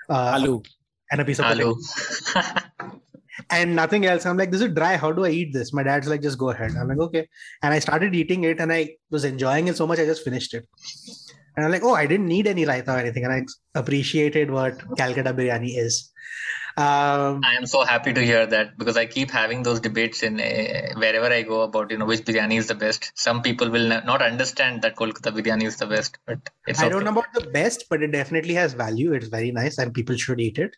uh, 0.10 0.40
Alu. 0.40 0.64
and 1.12 1.22
a 1.22 1.26
piece 1.26 1.40
of 1.40 1.46
potato 1.46 1.76
and 3.50 3.76
nothing 3.76 4.06
else. 4.06 4.26
I'm 4.26 4.38
like, 4.38 4.52
this 4.52 4.62
is 4.62 4.74
dry. 4.74 4.96
How 4.98 5.12
do 5.12 5.26
I 5.26 5.30
eat 5.30 5.54
this? 5.54 5.74
My 5.74 5.84
dad's 5.84 6.08
like, 6.08 6.22
just 6.22 6.38
go 6.38 6.50
ahead. 6.50 6.72
I'm 6.80 6.88
like, 6.88 6.98
okay. 6.98 7.28
And 7.62 7.74
I 7.74 7.80
started 7.80 8.16
eating 8.16 8.44
it, 8.46 8.60
and 8.60 8.72
I 8.72 8.96
was 9.10 9.26
enjoying 9.26 9.68
it 9.68 9.78
so 9.78 9.88
much, 9.88 10.00
I 10.00 10.06
just 10.06 10.24
finished 10.24 10.54
it. 10.54 10.66
And 11.56 11.66
I'm 11.66 11.72
like, 11.72 11.84
oh, 11.84 11.94
I 11.94 12.06
didn't 12.06 12.28
need 12.28 12.48
any 12.48 12.66
raita 12.66 12.88
or 12.88 12.98
anything, 12.98 13.26
and 13.26 13.34
I 13.34 13.46
appreciated 13.80 14.52
what 14.52 14.82
Calcutta 14.98 15.34
biryani 15.34 15.78
is. 15.78 16.12
Um, 16.78 17.40
I 17.46 17.56
am 17.58 17.66
so 17.66 17.86
happy 17.86 18.12
to 18.12 18.22
hear 18.22 18.46
that 18.46 18.78
because 18.78 18.98
I 18.98 19.06
keep 19.06 19.32
having 19.32 19.64
those 19.64 19.80
debates 19.80 20.24
in 20.24 20.42
uh, 20.42 20.94
wherever 20.98 21.28
I 21.28 21.42
go 21.44 21.62
about 21.62 21.90
you 21.90 21.98
know 21.98 22.06
which 22.06 22.26
biryani 22.26 22.58
is 22.58 22.68
the 22.68 22.76
best. 22.76 23.14
Some 23.16 23.42
people 23.42 23.70
will 23.70 23.88
not 23.88 24.22
understand 24.22 24.82
that 24.82 24.98
Kolkata 24.98 25.32
biryani 25.32 25.64
is 25.64 25.78
the 25.78 25.86
best, 25.86 26.18
but 26.26 26.50
it's 26.68 26.80
I 26.80 26.88
okay. 26.88 26.94
don't 26.94 27.06
know 27.06 27.12
about 27.12 27.34
the 27.34 27.50
best, 27.52 27.86
but 27.90 28.04
it 28.04 28.12
definitely 28.12 28.56
has 28.56 28.74
value. 28.74 29.14
It's 29.14 29.30
very 29.30 29.52
nice, 29.52 29.78
and 29.78 29.94
people 29.94 30.18
should 30.18 30.42
eat 30.42 30.58
it. 30.58 30.76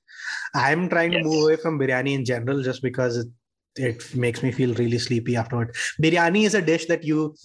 I'm 0.54 0.88
trying 0.88 1.14
to 1.14 1.24
move 1.24 1.46
away 1.46 1.56
from 1.56 1.80
biryani 1.80 2.14
in 2.14 2.26
general, 2.26 2.62
just 2.62 2.84
because 2.84 3.18
it, 3.18 3.28
it 3.76 4.16
makes 4.16 4.44
me 4.44 4.52
feel 4.52 4.76
really 4.76 5.00
sleepy 5.00 5.36
afterward. 5.36 5.76
Biryani 6.00 6.44
is 6.44 6.54
a 6.54 6.62
dish 6.62 6.86
that 6.86 7.04
you 7.04 7.36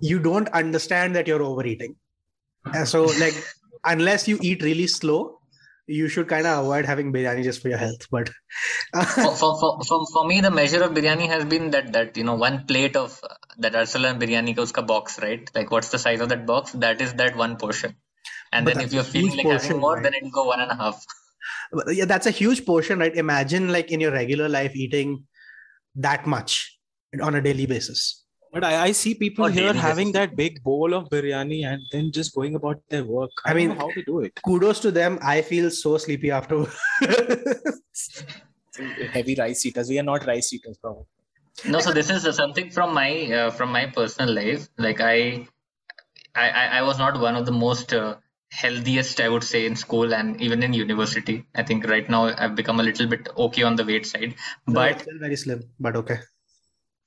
you 0.00 0.20
don't 0.20 0.48
understand 0.50 1.16
that 1.16 1.26
you're 1.26 1.42
overeating. 1.42 1.96
And 2.72 2.86
so, 2.86 3.04
like, 3.18 3.34
unless 3.84 4.28
you 4.28 4.38
eat 4.42 4.62
really 4.62 4.86
slow, 4.86 5.39
you 5.90 6.08
should 6.08 6.28
kind 6.28 6.46
of 6.46 6.60
avoid 6.64 6.84
having 6.84 7.12
biryani 7.12 7.42
just 7.42 7.62
for 7.62 7.68
your 7.68 7.78
health. 7.78 8.06
But 8.10 8.30
for, 8.92 9.34
for, 9.36 9.80
for, 9.86 10.06
for, 10.12 10.26
me, 10.26 10.40
the 10.40 10.50
measure 10.50 10.82
of 10.82 10.92
biryani 10.92 11.28
has 11.28 11.44
been 11.44 11.70
that 11.70 11.92
that 11.92 12.16
you 12.16 12.24
know 12.24 12.34
one 12.34 12.64
plate 12.66 12.96
of 12.96 13.18
uh, 13.22 13.34
that 13.58 13.72
Arsalan 13.72 14.20
biryani 14.20 14.54
ka 14.56 14.62
uska 14.62 14.86
box, 14.86 15.18
right? 15.20 15.50
Like 15.54 15.70
what's 15.70 15.88
the 15.88 15.98
size 15.98 16.20
of 16.20 16.28
that 16.28 16.46
box? 16.46 16.72
That 16.72 17.00
is 17.00 17.14
that 17.14 17.36
one 17.36 17.56
portion. 17.56 17.96
And 18.52 18.64
But 18.64 18.74
then 18.74 18.84
if 18.84 18.92
you're 18.92 19.04
feeling 19.04 19.36
like 19.36 19.44
portion, 19.44 19.68
having 19.68 19.80
more, 19.80 19.94
right? 19.94 20.02
then 20.02 20.14
it'll 20.14 20.30
go 20.30 20.44
one 20.44 20.60
and 20.60 20.70
a 20.70 20.76
half. 20.76 21.04
yeah, 21.88 22.04
that's 22.04 22.26
a 22.26 22.30
huge 22.30 22.64
portion, 22.64 22.98
right? 22.98 23.14
Imagine 23.14 23.72
like 23.72 23.90
in 23.90 24.00
your 24.00 24.12
regular 24.12 24.48
life 24.48 24.74
eating 24.74 25.24
that 25.96 26.26
much 26.26 26.78
on 27.20 27.34
a 27.34 27.42
daily 27.42 27.66
basis. 27.66 28.24
But 28.52 28.64
I, 28.64 28.82
I 28.86 28.92
see 28.92 29.14
people 29.14 29.44
On 29.44 29.52
here 29.52 29.72
daily 29.72 29.78
having 29.78 30.12
that 30.12 30.34
big 30.34 30.62
bowl 30.62 30.92
of 30.94 31.08
biryani 31.08 31.64
and 31.64 31.82
then 31.92 32.10
just 32.10 32.34
going 32.34 32.56
about 32.56 32.82
their 32.88 33.04
work. 33.04 33.30
I, 33.44 33.50
I 33.50 33.54
mean- 33.54 33.70
how 33.70 33.90
to 33.90 34.02
do 34.02 34.20
it. 34.20 34.40
Kudos 34.44 34.80
to 34.80 34.90
them. 34.90 35.18
I 35.22 35.42
feel 35.42 35.70
so 35.70 35.98
sleepy 35.98 36.30
afterwards. 36.30 36.76
Heavy 39.12 39.34
rice 39.38 39.64
eaters. 39.66 39.88
We 39.88 39.98
are 39.98 40.02
not 40.04 40.26
rice 40.26 40.52
eaters, 40.52 40.78
probably. 40.78 41.04
No, 41.66 41.80
so 41.80 41.92
this 41.92 42.08
is 42.10 42.26
uh, 42.26 42.32
something 42.32 42.70
from 42.70 42.94
my 42.94 43.10
uh, 43.32 43.50
from 43.50 43.70
my 43.70 43.86
personal 43.86 44.34
life. 44.34 44.68
Like 44.78 45.00
I, 45.00 45.46
I, 46.34 46.48
I 46.48 46.66
I 46.78 46.82
was 46.82 46.98
not 46.98 47.20
one 47.20 47.36
of 47.36 47.44
the 47.44 47.52
most 47.52 47.92
uh, 47.92 48.16
healthiest, 48.50 49.20
I 49.20 49.28
would 49.28 49.44
say, 49.44 49.66
in 49.66 49.76
school 49.76 50.14
and 50.14 50.40
even 50.40 50.62
in 50.62 50.72
university. 50.72 51.44
I 51.54 51.62
think 51.62 51.86
right 51.86 52.08
now 52.08 52.34
I've 52.36 52.54
become 52.54 52.80
a 52.80 52.82
little 52.82 53.06
bit 53.06 53.28
okay 53.36 53.62
on 53.62 53.76
the 53.76 53.84
weight 53.84 54.06
side, 54.06 54.34
but 54.66 55.00
still 55.02 55.18
very 55.18 55.36
slim, 55.36 55.62
but 55.78 55.96
okay. 55.96 56.18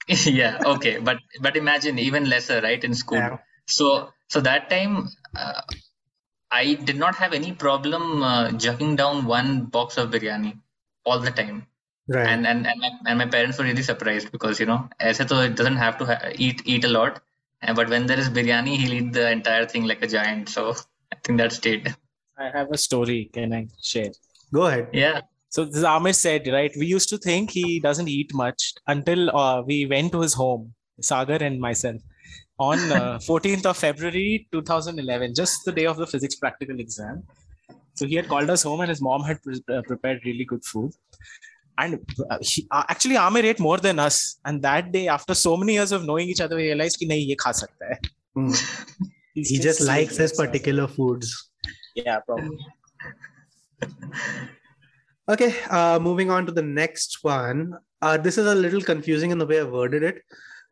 yeah 0.26 0.60
okay 0.66 0.98
but 1.00 1.18
but 1.42 1.56
imagine 1.56 1.98
even 2.00 2.30
lesser 2.34 2.60
right 2.62 2.84
in 2.84 2.94
school 2.94 3.20
Yeah. 3.20 3.38
so 3.78 3.88
so 4.34 4.42
that 4.50 4.70
time 4.70 4.94
uh, 5.36 5.62
i 6.52 6.74
did 6.90 6.98
not 7.04 7.16
have 7.22 7.34
any 7.40 7.52
problem 7.66 8.04
uh, 8.32 8.50
jugging 8.64 8.96
down 9.02 9.26
one 9.38 9.52
box 9.78 9.98
of 10.02 10.10
biryani 10.16 10.54
all 11.06 11.20
the 11.28 11.32
time 11.44 11.60
Right. 12.16 12.28
and 12.32 12.46
and 12.50 12.68
and 12.70 12.80
my, 12.84 12.90
and 13.10 13.18
my 13.22 13.26
parents 13.34 13.58
were 13.58 13.64
really 13.70 13.84
surprised 13.90 14.30
because 14.36 14.60
you 14.62 14.66
know 14.70 14.80
aise 15.10 15.20
to 15.30 15.36
it 15.44 15.56
doesn't 15.60 15.78
have 15.84 15.96
to 16.00 16.06
ha- 16.10 16.32
eat 16.48 16.60
eat 16.74 16.84
a 16.90 16.92
lot 16.98 17.22
and 17.62 17.78
but 17.80 17.88
when 17.94 18.06
there 18.10 18.20
is 18.24 18.30
biryani 18.38 18.74
he'll 18.82 18.96
eat 19.00 19.14
the 19.20 19.26
entire 19.38 19.66
thing 19.74 19.86
like 19.92 20.04
a 20.08 20.10
giant 20.16 20.50
so 20.56 20.64
i 21.14 21.18
think 21.24 21.38
that 21.44 21.54
stayed 21.62 21.86
I 22.46 22.50
have 22.58 22.70
a 22.72 22.78
story. 22.84 23.30
Can 23.36 23.54
I 23.54 23.68
share? 23.90 24.12
Go 24.58 24.64
ahead. 24.68 24.88
yeah 25.02 25.22
so 25.54 25.66
this 25.66 25.84
Amir 25.84 26.14
said, 26.14 26.48
right? 26.48 26.74
We 26.76 26.88
used 26.88 27.10
to 27.10 27.18
think 27.20 27.52
he 27.52 27.80
doesn't 27.80 28.08
eat 28.08 28.34
much 28.34 28.74
until 28.88 29.36
uh, 29.38 29.62
we 29.62 29.86
went 29.86 30.12
to 30.14 30.22
his 30.22 30.34
home, 30.34 30.74
Sagar 31.00 31.36
and 31.36 31.60
myself, 31.60 32.02
on 32.58 32.80
uh, 32.92 33.20
14th 33.30 33.68
of 33.68 33.78
February 33.78 34.48
2011, 34.52 35.36
just 35.36 35.64
the 35.64 35.72
day 35.72 35.86
of 35.86 35.98
the 35.98 36.08
physics 36.08 36.36
practical 36.38 36.80
exam. 36.80 37.22
So 37.94 38.08
he 38.08 38.16
had 38.16 38.28
called 38.28 38.50
us 38.50 38.64
home, 38.64 38.80
and 38.80 38.90
his 38.90 39.00
mom 39.00 39.22
had 39.22 39.44
pre- 39.44 39.64
uh, 39.72 39.84
prepared 39.84 40.22
really 40.26 40.44
good 40.44 40.66
food. 40.66 40.92
And 41.78 42.00
uh, 42.32 42.40
he, 42.42 42.66
uh, 42.72 42.86
actually, 42.90 43.18
Amir 43.18 43.46
ate 43.46 43.60
more 43.60 43.78
than 43.78 44.00
us. 44.00 44.40
And 44.46 44.60
that 44.64 44.92
day, 44.92 45.08
after 45.08 45.36
so 45.36 45.56
many 45.56 45.74
years 45.74 45.92
of 45.92 46.04
knowing 46.04 46.30
each 46.30 46.42
other, 46.42 46.56
we 46.56 46.64
realized 46.64 47.00
that 47.00 47.06
hmm. 47.06 47.12
he 47.14 47.28
can 47.28 47.30
eat 47.30 47.40
mm. 48.36 48.58
He 49.36 49.44
just, 49.44 49.64
just 49.64 49.82
likes 49.82 50.18
his 50.18 50.34
particular 50.34 50.88
foods. 50.88 51.52
Yeah, 51.94 52.22
probably. 52.22 52.58
Okay, 55.30 55.56
uh, 55.70 56.00
moving 56.00 56.30
on 56.30 56.46
to 56.46 56.52
the 56.52 56.62
next 56.62 57.20
one. 57.22 57.74
Uh, 58.02 58.18
this 58.18 58.38
is 58.38 58.46
a 58.46 58.56
little 58.56 58.82
confusing 58.82 59.32
in 59.32 59.38
the 59.38 59.46
way 59.46 59.62
I 59.62 59.64
worded 59.64 60.04
it. 60.04 60.22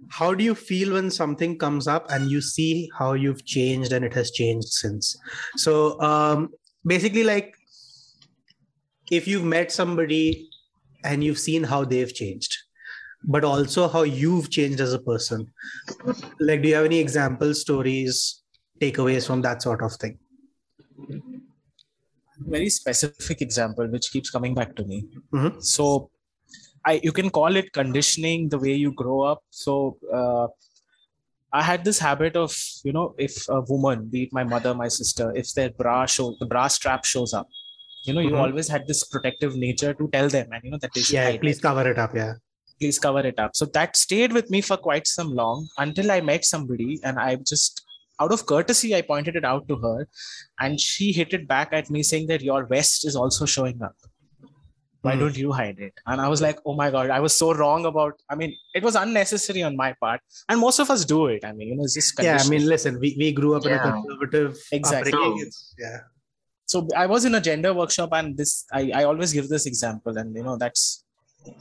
How 0.10 0.34
do 0.34 0.44
you 0.44 0.56
feel 0.56 0.94
when 0.94 1.10
something 1.10 1.58
comes 1.58 1.88
up 1.88 2.12
and 2.12 2.30
you 2.30 2.42
see 2.42 2.90
how 2.98 3.14
you've 3.14 3.46
changed 3.46 3.94
and 3.94 4.04
it 4.04 4.14
has 4.14 4.32
changed 4.32 4.68
since? 4.68 5.16
So, 5.56 6.00
um, 6.02 6.50
basically, 6.86 7.24
like 7.24 7.56
if 9.10 9.26
you've 9.26 9.46
met 9.46 9.72
somebody 9.72 10.50
and 11.06 11.24
you've 11.24 11.40
seen 11.40 11.64
how 11.64 11.86
they've 11.86 12.14
changed, 12.14 12.58
but 13.24 13.46
also 13.46 13.88
how 13.88 14.02
you've 14.04 14.50
changed 14.50 14.82
as 14.82 14.92
a 14.92 15.00
person. 15.00 15.48
Like, 16.40 16.62
do 16.62 16.70
you 16.70 16.76
have 16.76 16.86
any 16.86 17.00
example 17.00 17.54
stories, 17.54 18.42
takeaways 18.82 19.26
from 19.28 19.42
that 19.44 19.62
sort 19.62 19.82
of 19.82 19.94
thing? 19.94 20.18
Very 22.56 22.70
specific 22.70 23.42
example 23.42 23.88
which 23.88 24.12
keeps 24.12 24.30
coming 24.30 24.54
back 24.60 24.76
to 24.76 24.84
me 24.92 24.98
Mhm. 25.34 25.62
so 25.76 25.86
i 26.92 26.94
you 27.08 27.12
can 27.20 27.30
call 27.38 27.56
it 27.62 27.72
conditioning 27.80 28.50
the 28.54 28.60
way 28.66 28.74
you 28.84 28.92
grow 29.02 29.20
up 29.32 29.42
so 29.64 29.74
uh, 30.20 30.48
i 31.60 31.62
had 31.70 31.84
this 31.90 32.00
habit 32.08 32.36
of 32.44 32.52
you 32.88 32.94
know 32.98 33.08
if 33.28 33.36
a 33.58 33.62
woman 33.72 34.06
be 34.14 34.24
it 34.28 34.34
my 34.40 34.44
mother 34.54 34.74
my 34.84 34.88
sister 35.00 35.28
if 35.42 35.54
their 35.58 35.72
bra 35.82 35.98
show 36.16 36.28
the 36.40 36.48
bra 36.54 36.68
strap 36.78 37.04
shows 37.14 37.34
up 37.42 37.48
you 38.06 38.14
know 38.14 38.22
you 38.28 38.32
Mhm. 38.36 38.44
always 38.46 38.68
had 38.76 38.88
this 38.92 39.02
protective 39.14 39.56
nature 39.66 39.94
to 40.00 40.08
tell 40.16 40.30
them 40.36 40.48
and 40.54 40.64
you 40.66 40.72
know 40.72 40.82
that 40.86 40.94
they 40.96 41.04
should 41.08 41.20
Yeah, 41.20 41.38
please 41.44 41.60
it. 41.60 41.68
cover 41.70 41.86
it 41.96 42.00
up. 42.06 42.16
Yeah. 42.22 42.34
please 42.82 42.98
cover 43.02 43.22
it 43.30 43.40
up 43.42 43.52
so 43.58 43.66
that 43.74 43.90
stayed 44.04 44.32
with 44.36 44.48
me 44.54 44.60
for 44.68 44.76
quite 44.86 45.08
some 45.10 45.28
long 45.40 45.58
until 45.84 46.08
i 46.14 46.20
met 46.30 46.44
somebody 46.52 46.88
and 47.10 47.20
i 47.26 47.32
just 47.52 47.82
out 48.24 48.32
of 48.38 48.46
courtesy 48.54 48.94
i 48.96 49.02
pointed 49.12 49.36
it 49.42 49.46
out 49.52 49.68
to 49.74 49.76
her 49.86 49.98
and 50.60 50.80
she 50.88 51.12
hit 51.20 51.34
it 51.40 51.48
back 51.52 51.74
at 51.82 51.90
me 51.98 52.04
saying 52.12 52.28
that 52.32 52.42
your 52.52 52.62
vest 52.74 53.06
is 53.12 53.16
also 53.26 53.46
showing 53.58 53.82
up 53.90 53.96
why 55.06 55.14
Hmm. 55.14 55.20
don't 55.22 55.38
you 55.42 55.52
hide 55.58 55.80
it 55.86 55.94
and 56.06 56.22
i 56.22 56.28
was 56.32 56.42
like 56.46 56.60
oh 56.72 56.76
my 56.82 56.88
god 56.96 57.10
i 57.18 57.20
was 57.26 57.36
so 57.42 57.48
wrong 57.60 57.86
about 57.92 58.20
i 58.30 58.36
mean 58.42 58.52
it 58.80 58.84
was 58.88 58.96
unnecessary 59.04 59.64
on 59.70 59.76
my 59.84 59.88
part 60.06 60.22
and 60.50 60.60
most 60.66 60.80
of 60.84 60.92
us 60.96 61.06
do 61.14 61.20
it 61.36 61.44
i 61.50 61.52
mean 61.60 61.70
you 61.70 61.76
know 61.78 61.88
it's 61.90 61.96
just 62.00 62.20
Yeah. 62.28 62.38
I 62.42 62.48
mean, 62.50 62.66
listen, 62.74 63.00
we, 63.04 63.16
we 63.22 63.32
grew 63.40 63.56
up 63.60 63.66
in 63.66 63.74
a 63.74 63.80
conservative 63.80 64.58
Exactly. 64.80 65.14
upbringing. 65.14 65.52
Yeah. 65.86 66.00
so 66.74 66.88
i 67.04 67.06
was 67.14 67.26
in 67.30 67.34
a 67.40 67.42
gender 67.48 67.72
workshop 67.80 68.10
and 68.20 68.38
this 68.42 68.52
i, 68.80 68.82
I 69.00 69.04
always 69.14 69.34
give 69.38 69.48
this 69.56 69.66
example 69.72 70.18
and 70.24 70.36
you 70.42 70.44
know 70.50 70.58
that's 70.66 70.84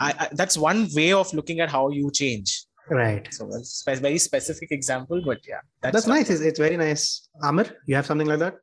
I, 0.06 0.10
I 0.22 0.28
that's 0.40 0.56
one 0.68 0.80
way 0.98 1.10
of 1.22 1.32
looking 1.38 1.60
at 1.64 1.70
how 1.76 1.84
you 1.98 2.10
change 2.22 2.50
Right. 2.90 3.32
so 3.32 3.44
a 3.46 3.96
very 3.96 4.18
specific 4.18 4.72
example 4.72 5.22
but 5.24 5.38
yeah 5.46 5.60
That's 5.80 6.06
nice. 6.08 6.28
It's, 6.28 6.40
it's 6.40 6.58
very 6.58 6.76
nice. 6.76 7.28
Amir, 7.42 7.66
you 7.86 7.94
have 7.94 8.06
something 8.06 8.26
like 8.26 8.40
that? 8.40 8.54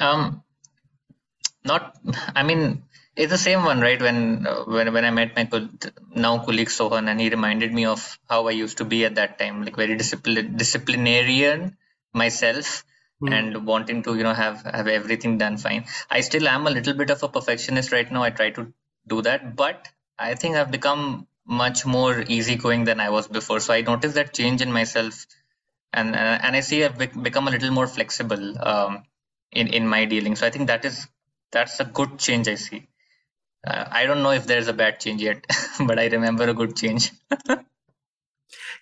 Um, 0.00 0.42
not. 1.64 1.96
I 2.34 2.42
mean, 2.42 2.82
it's 3.16 3.30
the 3.32 3.38
same 3.38 3.64
one, 3.64 3.80
right? 3.80 4.00
When 4.00 4.46
uh, 4.46 4.64
when 4.64 4.92
when 4.92 5.04
I 5.04 5.10
met 5.10 5.36
my 5.36 5.44
col- 5.44 5.68
now 6.14 6.38
colleague 6.38 6.68
Sohan, 6.68 7.08
and 7.10 7.20
he 7.20 7.28
reminded 7.28 7.72
me 7.72 7.84
of 7.86 8.18
how 8.28 8.48
I 8.48 8.52
used 8.52 8.78
to 8.78 8.84
be 8.84 9.04
at 9.04 9.14
that 9.16 9.38
time, 9.38 9.62
like 9.64 9.76
very 9.76 9.96
disciplined, 9.96 10.58
disciplinarian 10.58 11.76
myself, 12.12 12.84
Hmm. 13.22 13.32
and 13.36 13.66
wanting 13.66 14.02
to 14.04 14.16
you 14.16 14.22
know 14.26 14.32
have 14.32 14.62
have 14.64 14.88
everything 14.88 15.36
done 15.38 15.56
fine. 15.58 15.84
I 16.10 16.22
still 16.22 16.48
am 16.48 16.66
a 16.66 16.70
little 16.70 16.94
bit 16.94 17.10
of 17.10 17.22
a 17.22 17.28
perfectionist 17.28 17.92
right 17.92 18.10
now. 18.10 18.22
I 18.22 18.30
try 18.30 18.50
to 18.58 18.72
do 19.06 19.20
that, 19.22 19.54
but 19.56 19.88
I 20.18 20.34
think 20.34 20.56
I've 20.56 20.70
become 20.70 21.26
much 21.50 21.84
more 21.84 22.22
easygoing 22.22 22.84
than 22.84 23.00
I 23.00 23.10
was 23.10 23.28
before. 23.28 23.60
So 23.60 23.74
I 23.74 23.80
noticed 23.82 24.14
that 24.14 24.32
change 24.32 24.62
in 24.62 24.72
myself, 24.72 25.26
and 25.92 26.14
uh, 26.14 26.38
and 26.42 26.56
I 26.56 26.60
see 26.60 26.84
I've 26.84 26.98
become 26.98 27.48
a 27.48 27.50
little 27.50 27.72
more 27.72 27.86
flexible 27.86 28.44
um, 28.66 29.02
in 29.52 29.68
in 29.68 29.88
my 29.88 30.04
dealing. 30.04 30.36
So 30.36 30.46
I 30.46 30.50
think 30.50 30.68
that 30.68 30.84
is 30.84 31.06
that's 31.52 31.80
a 31.80 31.84
good 31.84 32.18
change 32.18 32.48
I 32.48 32.54
see. 32.54 32.86
Uh, 33.66 33.84
I 33.90 34.06
don't 34.06 34.22
know 34.22 34.30
if 34.30 34.46
there's 34.46 34.68
a 34.68 34.72
bad 34.72 35.00
change 35.00 35.22
yet, 35.22 35.44
but 35.86 35.98
I 35.98 36.06
remember 36.06 36.48
a 36.48 36.54
good 36.54 36.76
change. 36.76 37.12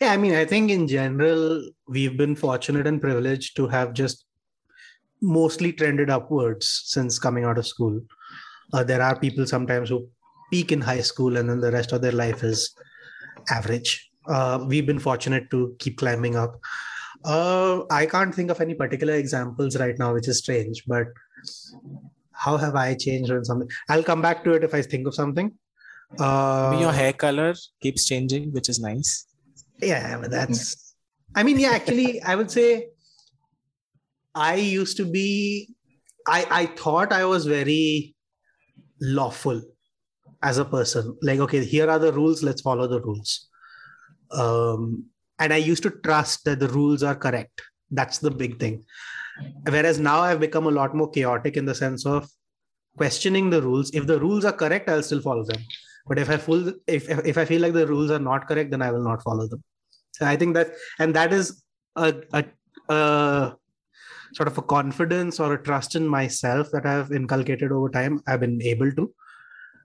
Yeah, 0.01 0.13
I 0.13 0.17
mean, 0.17 0.35
I 0.35 0.45
think 0.45 0.71
in 0.71 0.87
general, 0.87 1.71
we've 1.89 2.17
been 2.17 2.37
fortunate 2.37 2.87
and 2.87 3.01
privileged 3.01 3.57
to 3.57 3.67
have 3.67 3.93
just 3.93 4.25
mostly 5.21 5.73
trended 5.73 6.11
upwards 6.11 6.83
since 6.85 7.19
coming 7.19 7.45
out 7.45 7.59
of 7.59 7.67
school. 7.67 8.01
Uh, 8.73 8.85
there 8.85 9.03
are 9.03 9.19
people 9.19 9.47
sometimes 9.47 9.89
who 9.89 10.09
peak 10.51 10.73
in 10.73 10.81
high 10.81 11.01
school 11.01 11.37
and 11.37 11.49
then 11.49 11.61
the 11.61 11.73
rest 11.73 11.93
of 11.93 12.03
their 12.03 12.13
life 12.13 12.43
is 12.43 12.75
average. 13.51 14.11
Uh, 14.29 14.65
we've 14.67 14.87
been 14.87 14.99
fortunate 14.99 15.51
to 15.51 15.75
keep 15.79 15.99
climbing 15.99 16.37
up. 16.37 16.61
Uh, 17.25 17.83
I 17.91 18.07
can't 18.07 18.35
think 18.35 18.51
of 18.51 18.61
any 18.61 18.75
particular 18.75 19.15
examples 19.15 19.79
right 19.79 19.99
now, 19.99 20.15
which 20.15 20.29
is 20.29 20.39
strange, 20.39 20.85
but 20.87 21.07
how 22.33 22.57
have 22.57 22.77
I 22.77 22.95
changed 22.95 23.31
on 23.31 23.45
something? 23.45 23.69
I'll 23.89 24.05
come 24.05 24.23
back 24.23 24.45
to 24.45 24.53
it 24.53 24.65
if 24.65 24.75
I 24.75 24.83
think 24.83 25.07
of 25.07 25.15
something. 25.15 25.53
Uh, 26.19 26.77
your 26.81 26.93
hair 26.93 27.13
color 27.13 27.55
keeps 27.83 28.07
changing 28.07 28.51
which 28.53 28.71
is 28.71 28.81
nice 28.81 29.27
yeah 29.83 30.17
but 30.19 30.31
that's 30.31 30.95
i 31.35 31.43
mean 31.43 31.59
yeah 31.59 31.71
actually 31.71 32.21
i 32.23 32.35
would 32.35 32.51
say 32.51 32.89
i 34.35 34.55
used 34.55 34.97
to 34.97 35.05
be 35.05 35.69
i 36.27 36.47
i 36.51 36.67
thought 36.67 37.13
i 37.13 37.27
was 37.27 37.45
very 37.45 38.15
lawful 39.03 39.61
as 40.43 40.59
a 40.59 40.65
person. 40.65 41.17
Like 41.23 41.41
okay 41.41 41.65
here 41.65 41.91
are 41.91 41.99
the 41.99 42.13
rules 42.13 42.43
let's 42.43 42.63
follow 42.63 42.87
the 42.87 43.01
rules. 43.01 43.49
Um 44.31 45.07
and 45.39 45.53
i 45.53 45.57
used 45.57 45.83
to 45.85 45.91
trust 45.91 46.45
that 46.45 46.61
the 46.61 46.69
rules 46.69 47.03
are 47.03 47.15
correct. 47.15 47.63
That's 47.91 48.19
the 48.19 48.31
big 48.31 48.59
thing. 48.59 48.85
Whereas 49.69 49.99
now 49.99 50.21
i've 50.21 50.41
become 50.41 50.67
a 50.67 50.71
lot 50.71 50.95
more 50.95 51.11
chaotic 51.11 51.57
in 51.57 51.65
the 51.65 51.75
sense 51.75 52.07
of 52.07 52.29
questioning 52.97 53.51
the 53.51 53.63
rules. 53.63 53.91
If 53.95 54.07
the 54.07 54.21
rules 54.21 54.45
are 54.45 54.53
correct 54.53 54.89
i'll 54.89 55.03
still 55.03 55.21
follow 55.21 55.45
them. 55.45 55.63
But 56.07 56.19
if 56.19 56.31
i 56.31 56.37
full 56.37 56.73
if 56.87 57.09
if 57.09 57.39
i 57.39 57.45
feel 57.45 57.63
like 57.63 57.73
the 57.73 57.87
rules 57.87 58.11
are 58.11 58.19
not 58.19 58.49
correct 58.49 58.71
then 58.71 58.83
i 58.83 58.91
will 58.91 59.05
not 59.05 59.23
follow 59.23 59.47
them. 59.47 59.63
So 60.13 60.27
i 60.27 60.37
think 60.37 60.55
that 60.55 60.73
and 60.99 61.15
that 61.15 61.33
is 61.33 61.63
a, 61.97 62.15
a, 62.33 62.45
a 62.89 63.57
sort 64.35 64.47
of 64.47 64.59
a 64.59 64.63
confidence 64.63 65.41
or 65.41 65.55
a 65.55 65.63
trust 65.63 65.95
in 65.97 66.07
myself 66.07 66.71
that 66.73 66.87
i've 66.87 67.13
inculcated 67.13 67.73
over 67.73 67.89
time. 67.89 68.21
I've 68.27 68.41
been 68.41 68.61
able 68.63 68.93
to 68.93 69.13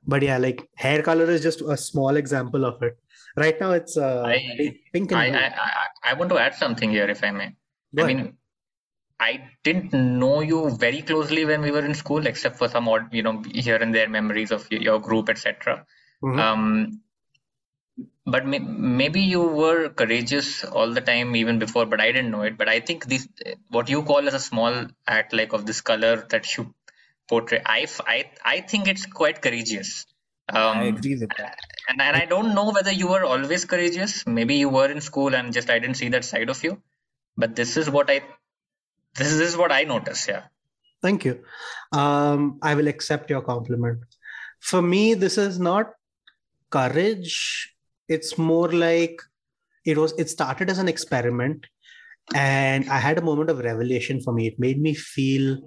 but 0.07 0.21
yeah 0.21 0.37
like 0.37 0.67
hair 0.75 1.01
color 1.01 1.25
is 1.35 1.41
just 1.41 1.61
a 1.61 1.77
small 1.77 2.15
example 2.15 2.65
of 2.65 2.81
it 2.83 2.97
right 3.37 3.59
now 3.59 3.71
it's 3.71 3.97
uh 3.97 4.23
I- 4.25 4.77
pink 4.93 5.11
and 5.11 5.19
I, 5.21 5.29
blue. 5.29 5.37
I 5.39 5.47
I 5.47 6.11
I 6.11 6.13
want 6.13 6.29
to 6.31 6.37
add 6.37 6.55
something 6.55 6.89
here, 6.91 7.09
if 7.09 7.23
I 7.23 7.31
may. 7.31 7.55
Go 7.95 8.03
I 8.03 8.05
ahead. 8.05 8.17
mean, 8.17 8.37
I 9.19 9.49
didn't 9.63 9.93
know 9.93 10.41
you 10.41 10.75
very 10.77 11.01
closely 11.01 11.45
when 11.45 11.61
we 11.61 11.71
were 11.71 11.85
in 11.85 11.93
school, 11.93 12.27
except 12.27 12.57
for 12.57 12.67
some 12.67 12.89
odd, 12.89 13.13
you 13.13 13.23
know, 13.23 13.41
here 13.53 13.77
and 13.77 13.95
there 13.95 14.09
memories 14.09 14.51
of 14.51 14.67
your 14.71 14.99
group, 14.99 15.29
etc. 15.29 15.85
Mhm. 16.23 16.39
Um, 16.45 17.01
but 18.25 18.45
may, 18.45 18.59
maybe 18.59 19.21
you 19.21 19.41
were 19.41 19.89
courageous 19.89 20.63
all 20.65 20.91
the 20.91 21.01
time, 21.01 21.35
even 21.35 21.59
before, 21.59 21.85
but 21.85 22.01
I 22.01 22.11
didn't 22.11 22.31
know 22.31 22.41
it. 22.43 22.57
But 22.57 22.69
I 22.69 22.79
think 22.79 23.05
this, 23.05 23.27
what 23.69 23.89
you 23.89 24.03
call 24.03 24.27
as 24.27 24.33
a 24.33 24.39
small 24.39 24.87
act, 25.07 25.33
like 25.33 25.53
of 25.53 25.65
this 25.65 25.81
color 25.81 26.25
that 26.29 26.57
you 26.57 26.73
portray, 27.27 27.61
I, 27.65 27.87
I, 28.05 28.31
I 28.43 28.61
think 28.61 28.87
it's 28.87 29.05
quite 29.05 29.41
courageous. 29.41 30.05
Um, 30.49 30.77
i 30.77 30.83
agree 30.83 31.15
with 31.15 31.29
that 31.37 31.57
and, 31.89 32.01
and 32.01 32.15
I 32.15 32.25
don't 32.25 32.53
know 32.53 32.71
whether 32.71 32.91
you 32.91 33.07
were 33.07 33.23
always 33.23 33.65
courageous. 33.65 34.25
Maybe 34.25 34.55
you 34.55 34.69
were 34.69 34.89
in 34.89 35.01
school 35.01 35.35
and 35.35 35.53
just 35.53 35.69
I 35.69 35.79
didn't 35.79 35.97
see 35.97 36.09
that 36.09 36.25
side 36.25 36.49
of 36.49 36.63
you. 36.63 36.81
But 37.37 37.55
this 37.55 37.77
is 37.77 37.89
what 37.89 38.09
I 38.09 38.21
this 39.15 39.27
is, 39.27 39.37
this 39.37 39.49
is 39.49 39.57
what 39.57 39.71
I 39.71 39.83
notice, 39.83 40.27
yeah. 40.27 40.43
Thank 41.01 41.25
you. 41.25 41.43
Um, 41.91 42.59
I 42.61 42.75
will 42.75 42.87
accept 42.87 43.29
your 43.29 43.41
compliment. 43.41 43.99
For 44.59 44.81
me, 44.81 45.13
this 45.13 45.37
is 45.37 45.59
not 45.59 45.93
courage. 46.69 47.75
It's 48.07 48.37
more 48.37 48.71
like 48.71 49.21
it 49.85 49.97
was. 49.97 50.13
It 50.17 50.29
started 50.29 50.69
as 50.69 50.77
an 50.77 50.87
experiment, 50.87 51.67
and 52.33 52.89
I 52.89 52.97
had 52.97 53.17
a 53.17 53.21
moment 53.21 53.49
of 53.49 53.59
revelation 53.59 54.21
for 54.21 54.33
me. 54.33 54.47
It 54.47 54.59
made 54.59 54.81
me 54.81 54.93
feel. 54.93 55.57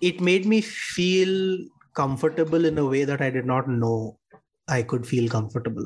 It 0.00 0.20
made 0.20 0.46
me 0.46 0.60
feel 0.60 1.66
comfortable 1.94 2.64
in 2.64 2.78
a 2.78 2.86
way 2.86 3.04
that 3.04 3.20
I 3.20 3.30
did 3.30 3.46
not 3.46 3.68
know 3.68 4.18
I 4.68 4.82
could 4.82 5.06
feel 5.06 5.28
comfortable. 5.28 5.84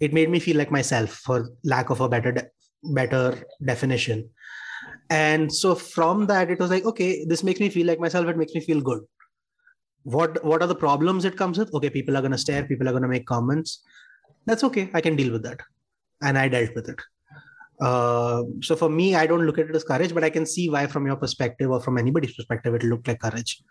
It 0.00 0.12
made 0.12 0.30
me 0.30 0.40
feel 0.40 0.56
like 0.56 0.70
myself, 0.70 1.10
for 1.10 1.50
lack 1.64 1.90
of 1.90 2.00
a 2.00 2.08
better 2.08 2.32
de- 2.32 2.48
better 2.82 3.44
definition. 3.64 4.30
And 5.10 5.52
so 5.52 5.74
from 5.74 6.26
that 6.26 6.50
it 6.50 6.58
was 6.58 6.70
like 6.70 6.84
okay 6.84 7.24
this 7.24 7.42
makes 7.42 7.60
me 7.60 7.68
feel 7.68 7.86
like 7.86 8.00
myself 8.00 8.26
it 8.28 8.36
makes 8.36 8.54
me 8.54 8.60
feel 8.60 8.80
good. 8.80 9.00
What 10.04 10.42
what 10.44 10.62
are 10.62 10.68
the 10.68 10.74
problems 10.74 11.24
it 11.24 11.36
comes 11.36 11.58
with? 11.58 11.74
Okay 11.74 11.90
people 11.90 12.16
are 12.16 12.22
going 12.22 12.32
to 12.32 12.38
stare 12.38 12.64
people 12.64 12.88
are 12.88 12.92
going 12.92 13.02
to 13.02 13.08
make 13.08 13.26
comments. 13.26 13.82
That's 14.46 14.64
okay 14.64 14.90
i 14.94 15.00
can 15.00 15.16
deal 15.16 15.32
with 15.32 15.42
that. 15.42 15.60
And 16.22 16.38
i 16.38 16.48
dealt 16.48 16.74
with 16.74 16.88
it 16.88 17.00
uh, 17.80 18.42
so 18.62 18.76
for 18.76 18.88
me 18.88 19.14
i 19.14 19.26
don't 19.26 19.46
look 19.46 19.58
at 19.58 19.70
it 19.70 19.76
as 19.76 19.84
courage 19.84 20.14
but 20.14 20.24
i 20.24 20.30
can 20.30 20.46
see 20.46 20.68
why 20.68 20.86
from 20.86 21.06
your 21.06 21.16
perspective 21.16 21.70
or 21.70 21.80
from 21.80 21.98
anybody's 21.98 22.34
perspective 22.34 22.74
it 22.74 22.82
looked 22.84 23.08
like 23.08 23.20
courage 23.20 23.62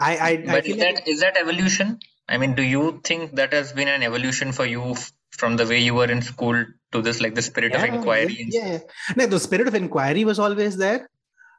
i 0.00 0.12
i, 0.16 0.30
I 0.30 0.36
But 0.54 0.64
feel 0.64 0.76
is 0.76 0.82
like 0.84 0.94
that 0.96 1.08
is 1.08 1.20
that 1.20 1.36
evolution? 1.36 1.98
I 2.28 2.36
mean, 2.36 2.54
do 2.54 2.62
you 2.62 3.00
think 3.04 3.36
that 3.36 3.52
has 3.54 3.72
been 3.72 3.88
an 3.88 4.02
evolution 4.02 4.52
for 4.52 4.66
you 4.66 4.94
from 5.30 5.56
the 5.56 5.66
way 5.66 5.78
you 5.78 5.94
were 5.94 6.10
in 6.10 6.20
school 6.20 6.62
to 6.92 7.00
this, 7.00 7.22
like 7.22 7.34
the 7.34 7.40
spirit 7.40 7.74
of 7.74 7.82
inquiry? 7.84 8.36
Yeah, 8.50 8.72
yeah. 8.72 8.78
No, 9.16 9.26
the 9.26 9.40
spirit 9.40 9.66
of 9.66 9.74
inquiry 9.74 10.24
was 10.26 10.38
always 10.38 10.76
there. 10.76 11.08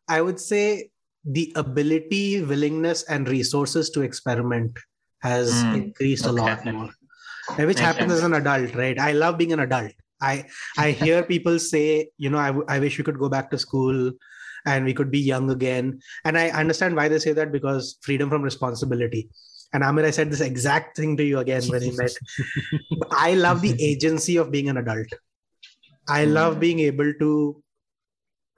I 0.08 0.22
would 0.22 0.40
say 0.40 0.92
the 1.26 1.52
ability, 1.56 2.44
willingness, 2.44 3.04
and 3.04 3.28
resources 3.28 3.90
to 3.92 4.02
experiment 4.02 4.78
has 5.24 5.64
Hmm, 5.64 5.74
increased 5.74 6.26
a 6.28 6.32
lot 6.32 6.64
more. 6.66 6.92
Which 7.58 7.80
happens 7.80 8.12
as 8.12 8.24
an 8.24 8.34
adult, 8.34 8.76
right? 8.76 9.00
I 9.00 9.12
love 9.14 9.38
being 9.40 9.54
an 9.54 9.60
adult. 9.60 9.92
I 10.22 10.46
I 10.78 10.92
hear 10.92 11.24
people 11.34 11.60
say, 11.60 12.10
you 12.18 12.30
know, 12.30 12.38
I, 12.38 12.48
w- 12.48 12.66
I 12.68 12.80
wish 12.80 12.98
we 12.98 13.04
could 13.04 13.20
go 13.20 13.30
back 13.30 13.50
to 13.52 13.58
school 13.58 14.12
and 14.66 14.86
we 14.86 14.94
could 14.94 15.12
be 15.12 15.20
young 15.20 15.50
again. 15.50 16.00
And 16.26 16.38
I 16.38 16.50
understand 16.50 16.96
why 16.96 17.08
they 17.08 17.20
say 17.20 17.32
that 17.34 17.52
because 17.52 17.98
freedom 18.02 18.30
from 18.30 18.42
responsibility. 18.42 19.30
And 19.74 19.84
Amir, 19.84 20.06
I 20.06 20.12
said 20.12 20.32
this 20.32 20.42
exact 20.42 20.98
thing 20.98 21.16
to 21.18 21.24
you 21.24 21.40
again 21.40 21.62
when 21.68 21.82
we 21.82 21.92
met. 21.92 22.12
I 23.12 23.36
love 23.36 23.62
the 23.62 23.76
agency 23.82 24.38
of 24.38 24.52
being 24.52 24.70
an 24.70 24.78
adult. 24.78 25.08
I 26.08 26.26
love 26.26 26.56
Mm. 26.56 26.60
being 26.60 26.80
able 26.80 27.14
to, 27.20 27.64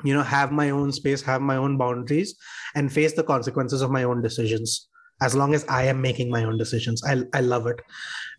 you 0.03 0.13
know, 0.13 0.23
have 0.23 0.51
my 0.51 0.69
own 0.69 0.91
space, 0.91 1.21
have 1.23 1.41
my 1.41 1.57
own 1.57 1.77
boundaries, 1.77 2.35
and 2.75 2.91
face 2.91 3.13
the 3.13 3.23
consequences 3.23 3.81
of 3.81 3.91
my 3.91 4.03
own 4.03 4.21
decisions. 4.21 4.87
As 5.21 5.35
long 5.35 5.53
as 5.53 5.65
I 5.67 5.83
am 5.85 6.01
making 6.01 6.31
my 6.31 6.43
own 6.45 6.57
decisions, 6.57 7.03
I 7.05 7.23
I 7.33 7.41
love 7.41 7.67
it, 7.67 7.79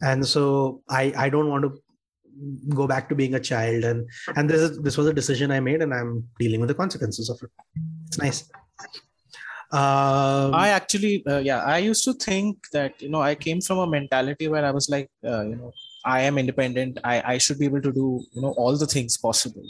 and 0.00 0.26
so 0.26 0.82
I 0.88 1.12
I 1.16 1.28
don't 1.28 1.48
want 1.48 1.62
to 1.64 1.70
go 2.80 2.86
back 2.92 3.08
to 3.08 3.14
being 3.14 3.34
a 3.34 3.40
child 3.40 3.84
and 3.84 4.08
and 4.36 4.50
this 4.50 4.60
is 4.66 4.78
this 4.86 4.96
was 4.98 5.06
a 5.06 5.12
decision 5.20 5.50
i 5.50 5.60
made 5.60 5.82
and 5.82 5.92
i'm 5.98 6.12
dealing 6.38 6.60
with 6.60 6.68
the 6.72 6.78
consequences 6.82 7.28
of 7.34 7.38
it 7.46 7.50
it's 8.08 8.18
nice 8.26 8.40
Um, 9.70 10.54
I 10.54 10.68
actually, 10.68 11.24
uh, 11.26 11.38
yeah, 11.38 11.60
I 11.64 11.78
used 11.78 12.04
to 12.04 12.12
think 12.12 12.58
that 12.74 13.00
you 13.00 13.08
know 13.08 13.22
I 13.22 13.34
came 13.34 13.60
from 13.62 13.78
a 13.78 13.86
mentality 13.86 14.46
where 14.48 14.64
I 14.66 14.70
was 14.70 14.88
like, 14.90 15.08
uh, 15.24 15.42
you 15.50 15.56
know, 15.56 15.72
I 16.04 16.20
am 16.22 16.36
independent. 16.42 16.98
I 17.12 17.14
I 17.34 17.38
should 17.38 17.58
be 17.58 17.64
able 17.64 17.80
to 17.80 17.92
do 18.00 18.20
you 18.32 18.42
know 18.42 18.52
all 18.58 18.76
the 18.76 18.86
things 18.86 19.16
possible. 19.16 19.64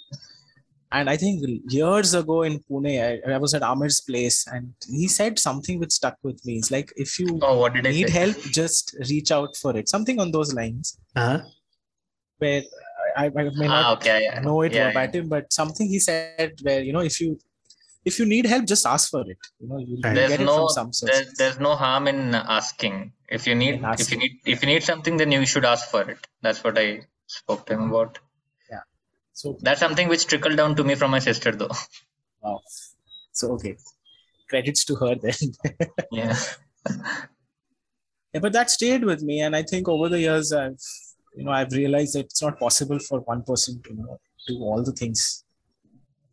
And 0.91 1.09
I 1.09 1.17
think 1.17 1.45
years 1.79 2.15
ago 2.23 2.43
in 2.43 2.59
Pune, 2.69 2.91
I, 3.09 3.33
I 3.35 3.39
was 3.39 3.55
at 3.55 3.63
Amir's 3.63 4.01
place, 4.01 4.45
and 4.57 4.75
he 4.89 5.07
said 5.07 5.39
something 5.39 5.79
which 5.79 5.93
stuck 5.93 6.17
with 6.25 6.45
me. 6.45 6.59
It's 6.59 6.73
like 6.73 6.93
if 6.97 7.19
you 7.21 7.39
Oh, 7.41 7.59
what 7.61 7.73
did 7.75 7.85
need 7.85 8.09
say? 8.09 8.19
help, 8.19 8.37
just 8.61 8.97
reach 9.09 9.31
out 9.31 9.57
for 9.63 9.77
it. 9.77 9.89
Something 9.89 10.19
on 10.27 10.33
those 10.33 10.53
lines. 10.53 10.99
uh-huh. 11.15 11.41
Where 12.43 12.63
I, 13.17 13.27
I 13.27 13.51
may 13.63 13.69
Ah, 13.69 13.79
not 13.79 13.99
okay, 13.99 14.19
yeah. 14.25 14.41
know 14.49 14.63
it 14.63 14.73
Yeah, 14.75 14.89
yeah. 14.89 14.89
verbatim, 14.89 15.29
but 15.35 15.53
something 15.53 15.89
he 15.95 15.99
said 16.09 16.53
where 16.63 16.83
you 16.83 16.93
know 16.97 17.05
if 17.13 17.21
you 17.21 17.39
if 18.05 18.19
you 18.19 18.27
need 18.27 18.47
help, 18.47 18.65
just 18.75 18.87
ask 18.87 19.11
for 19.11 19.23
it. 19.33 19.39
You 19.61 19.69
know, 19.69 19.79
you 19.79 19.97
Right. 20.05 20.15
get 20.15 20.29
There's 20.29 20.41
it 20.41 20.47
no 20.51 20.57
from 20.57 20.93
some 20.93 21.09
there's, 21.09 21.33
there's 21.39 21.59
no 21.61 21.75
harm 21.77 22.09
in 22.09 22.35
asking. 22.35 23.13
If 23.29 23.47
you 23.47 23.55
need 23.55 23.81
if 23.99 24.11
you 24.13 24.19
need 24.19 24.33
if 24.55 24.63
you 24.63 24.69
need 24.75 24.83
something, 24.83 25.17
then 25.17 25.33
you 25.33 25.47
should 25.47 25.65
ask 25.65 25.89
for 25.91 26.03
it. 26.15 26.27
That's 26.43 26.63
what 26.65 26.79
I 26.79 26.87
spoke 27.27 27.67
to 27.67 27.75
him 27.75 27.85
about. 27.91 28.19
Yeah. 28.71 28.85
So 29.33 29.57
That's 29.63 29.81
something 29.81 30.09
which 30.09 30.27
trickled 30.27 30.57
down 30.57 30.77
to 30.77 30.85
me 30.85 30.95
from 30.97 31.11
my 31.13 31.21
sister, 31.21 31.53
though. 31.53 31.71
wow. 32.43 32.61
So 33.33 33.53
okay. 33.53 33.77
Credits 34.51 34.85
to 34.87 34.97
her 34.97 35.15
then. 35.15 35.35
Yeah. 36.11 36.37
yeah, 38.35 38.41
but 38.41 38.53
that 38.53 38.71
stayed 38.71 39.05
with 39.05 39.23
me, 39.23 39.41
and 39.41 39.55
I 39.57 39.63
think 39.63 39.89
over 39.89 40.09
the 40.09 40.21
years 40.21 40.53
I've 40.53 40.79
you 41.37 41.45
know 41.45 41.53
I've 41.53 41.73
realized 41.73 42.15
that 42.15 42.27
it's 42.27 42.43
not 42.43 42.59
possible 42.59 42.99
for 42.99 43.21
one 43.21 43.43
person 43.43 43.81
to 43.83 43.91
you 43.91 43.97
know, 43.97 44.21
do 44.47 44.59
all 44.61 44.83
the 44.83 44.93
things. 44.93 45.45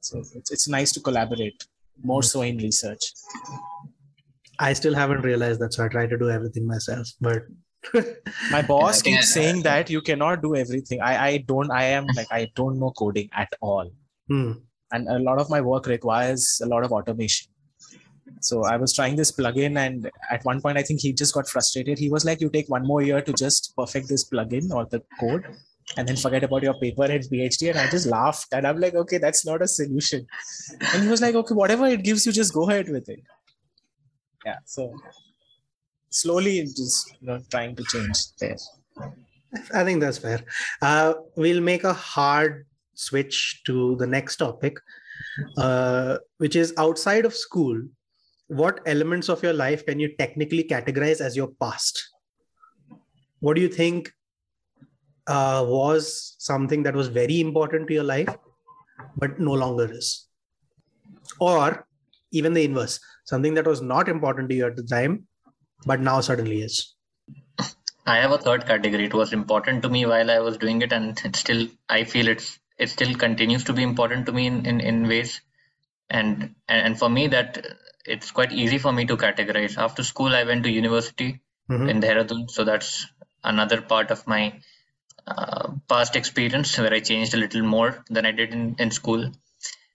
So 0.01 0.19
it's, 0.19 0.51
it's 0.51 0.67
nice 0.67 0.91
to 0.93 0.99
collaborate 0.99 1.65
more 2.03 2.23
so 2.23 2.41
in 2.41 2.57
research. 2.57 3.13
I 4.57 4.73
still 4.73 4.95
haven't 4.95 5.21
realized 5.21 5.59
that, 5.61 5.73
so 5.73 5.85
I 5.85 5.87
try 5.87 6.07
to 6.07 6.17
do 6.17 6.29
everything 6.29 6.65
myself. 6.67 7.07
But 7.21 7.43
My 8.51 8.61
boss 8.61 9.01
think 9.01 9.15
keeps 9.15 9.33
saying 9.33 9.61
that 9.63 9.89
you 9.89 10.01
cannot 10.01 10.41
do 10.41 10.55
everything. 10.55 11.01
I 11.01 11.13
I 11.27 11.37
don't. 11.37 11.71
I 11.71 11.83
am 11.85 12.05
like 12.15 12.27
I 12.31 12.51
don't 12.55 12.79
know 12.79 12.91
coding 12.91 13.29
at 13.33 13.53
all. 13.61 13.91
Hmm. 14.27 14.51
and 14.95 15.07
a 15.07 15.17
lot 15.25 15.39
of 15.41 15.49
my 15.49 15.59
work 15.61 15.87
requires 15.87 16.43
a 16.63 16.67
lot 16.67 16.83
of 16.83 16.91
automation 16.97 17.51
so 18.39 18.63
i 18.65 18.75
was 18.77 18.93
trying 18.93 19.15
this 19.15 19.31
plugin 19.31 19.77
and 19.77 20.09
at 20.31 20.43
one 20.43 20.61
point 20.61 20.77
i 20.77 20.81
think 20.81 20.99
he 20.99 21.11
just 21.13 21.33
got 21.33 21.47
frustrated 21.47 21.97
he 21.97 22.09
was 22.09 22.25
like 22.25 22.41
you 22.41 22.49
take 22.49 22.69
one 22.69 22.85
more 22.85 23.01
year 23.01 23.21
to 23.21 23.33
just 23.33 23.73
perfect 23.75 24.07
this 24.07 24.29
plugin 24.29 24.71
or 24.71 24.85
the 24.85 25.01
code 25.19 25.45
and 25.97 26.07
then 26.07 26.15
forget 26.15 26.43
about 26.43 26.63
your 26.63 26.75
paper 26.79 27.05
and 27.05 27.23
phd 27.23 27.69
and 27.69 27.79
i 27.79 27.89
just 27.89 28.07
laughed 28.07 28.53
and 28.53 28.67
i'm 28.67 28.79
like 28.79 28.95
okay 28.95 29.17
that's 29.17 29.45
not 29.45 29.61
a 29.61 29.67
solution 29.67 30.25
and 30.93 31.03
he 31.03 31.09
was 31.09 31.21
like 31.21 31.35
okay 31.35 31.55
whatever 31.55 31.87
it 31.87 32.03
gives 32.03 32.25
you 32.25 32.31
just 32.31 32.53
go 32.53 32.69
ahead 32.69 32.89
with 32.89 33.09
it 33.09 33.21
yeah 34.45 34.57
so 34.65 34.93
slowly 36.09 36.61
just 36.61 37.15
you 37.19 37.27
know 37.27 37.39
trying 37.49 37.75
to 37.75 37.83
change 37.91 38.17
there 38.39 38.57
I 39.73 39.83
think 39.83 40.01
that's 40.01 40.17
fair. 40.17 40.41
Uh, 40.81 41.13
we'll 41.35 41.61
make 41.61 41.83
a 41.83 41.93
hard 41.93 42.65
switch 42.93 43.61
to 43.65 43.95
the 43.95 44.07
next 44.07 44.37
topic, 44.37 44.77
uh, 45.57 46.17
which 46.37 46.55
is 46.55 46.73
outside 46.77 47.25
of 47.25 47.33
school. 47.33 47.81
What 48.49 48.81
elements 48.87 49.29
of 49.29 49.43
your 49.43 49.53
life 49.53 49.85
can 49.85 49.99
you 49.99 50.15
technically 50.17 50.63
categorize 50.63 51.21
as 51.21 51.35
your 51.35 51.49
past? 51.61 52.09
What 53.41 53.55
do 53.55 53.61
you 53.61 53.69
think 53.69 54.11
uh, 55.27 55.63
was 55.67 56.35
something 56.39 56.83
that 56.83 56.95
was 56.95 57.07
very 57.07 57.39
important 57.39 57.87
to 57.87 57.93
your 57.93 58.03
life, 58.03 58.35
but 59.15 59.39
no 59.39 59.53
longer 59.53 59.87
is? 59.91 60.27
Or 61.39 61.87
even 62.31 62.53
the 62.53 62.65
inverse, 62.65 62.99
something 63.25 63.53
that 63.53 63.67
was 63.67 63.81
not 63.81 64.09
important 64.09 64.49
to 64.49 64.55
you 64.55 64.65
at 64.65 64.75
the 64.75 64.83
time, 64.83 65.27
but 65.85 65.99
now 65.99 66.19
suddenly 66.19 66.63
is. 66.63 66.95
I 68.07 68.17
have 68.17 68.31
a 68.31 68.39
third 68.39 68.65
category. 68.65 69.05
It 69.05 69.13
was 69.13 69.31
important 69.31 69.83
to 69.83 69.89
me 69.89 70.07
while 70.07 70.31
I 70.31 70.39
was 70.39 70.57
doing 70.57 70.81
it, 70.81 70.91
and 70.91 71.19
it 71.23 71.35
still 71.35 71.67
I 71.87 72.03
feel 72.03 72.27
it's 72.27 72.57
it 72.79 72.89
still 72.89 73.13
continues 73.13 73.63
to 73.65 73.73
be 73.73 73.83
important 73.83 74.25
to 74.25 74.31
me 74.31 74.47
in, 74.47 74.65
in, 74.65 74.79
in 74.79 75.07
ways. 75.07 75.41
And 76.09 76.55
and 76.67 76.97
for 76.97 77.09
me 77.09 77.27
that 77.27 77.63
it's 78.05 78.31
quite 78.31 78.51
easy 78.51 78.77
for 78.77 78.91
me 78.91 79.05
to 79.05 79.17
categorize. 79.17 79.77
After 79.77 80.03
school, 80.03 80.35
I 80.35 80.43
went 80.43 80.63
to 80.63 80.71
university 80.71 81.41
Mhm. 81.69 81.89
in 81.89 82.01
Dehradun, 82.01 82.49
so 82.49 82.63
that's 82.63 83.07
another 83.43 83.81
part 83.81 84.11
of 84.11 84.25
my 84.27 84.59
uh, 85.27 85.73
past 85.87 86.15
experience 86.15 86.77
where 86.77 86.93
I 86.93 86.99
changed 86.99 87.33
a 87.33 87.37
little 87.37 87.61
more 87.61 88.03
than 88.09 88.25
I 88.25 88.31
did 88.31 88.53
in, 88.53 88.75
in 88.79 88.91
school. 88.91 89.31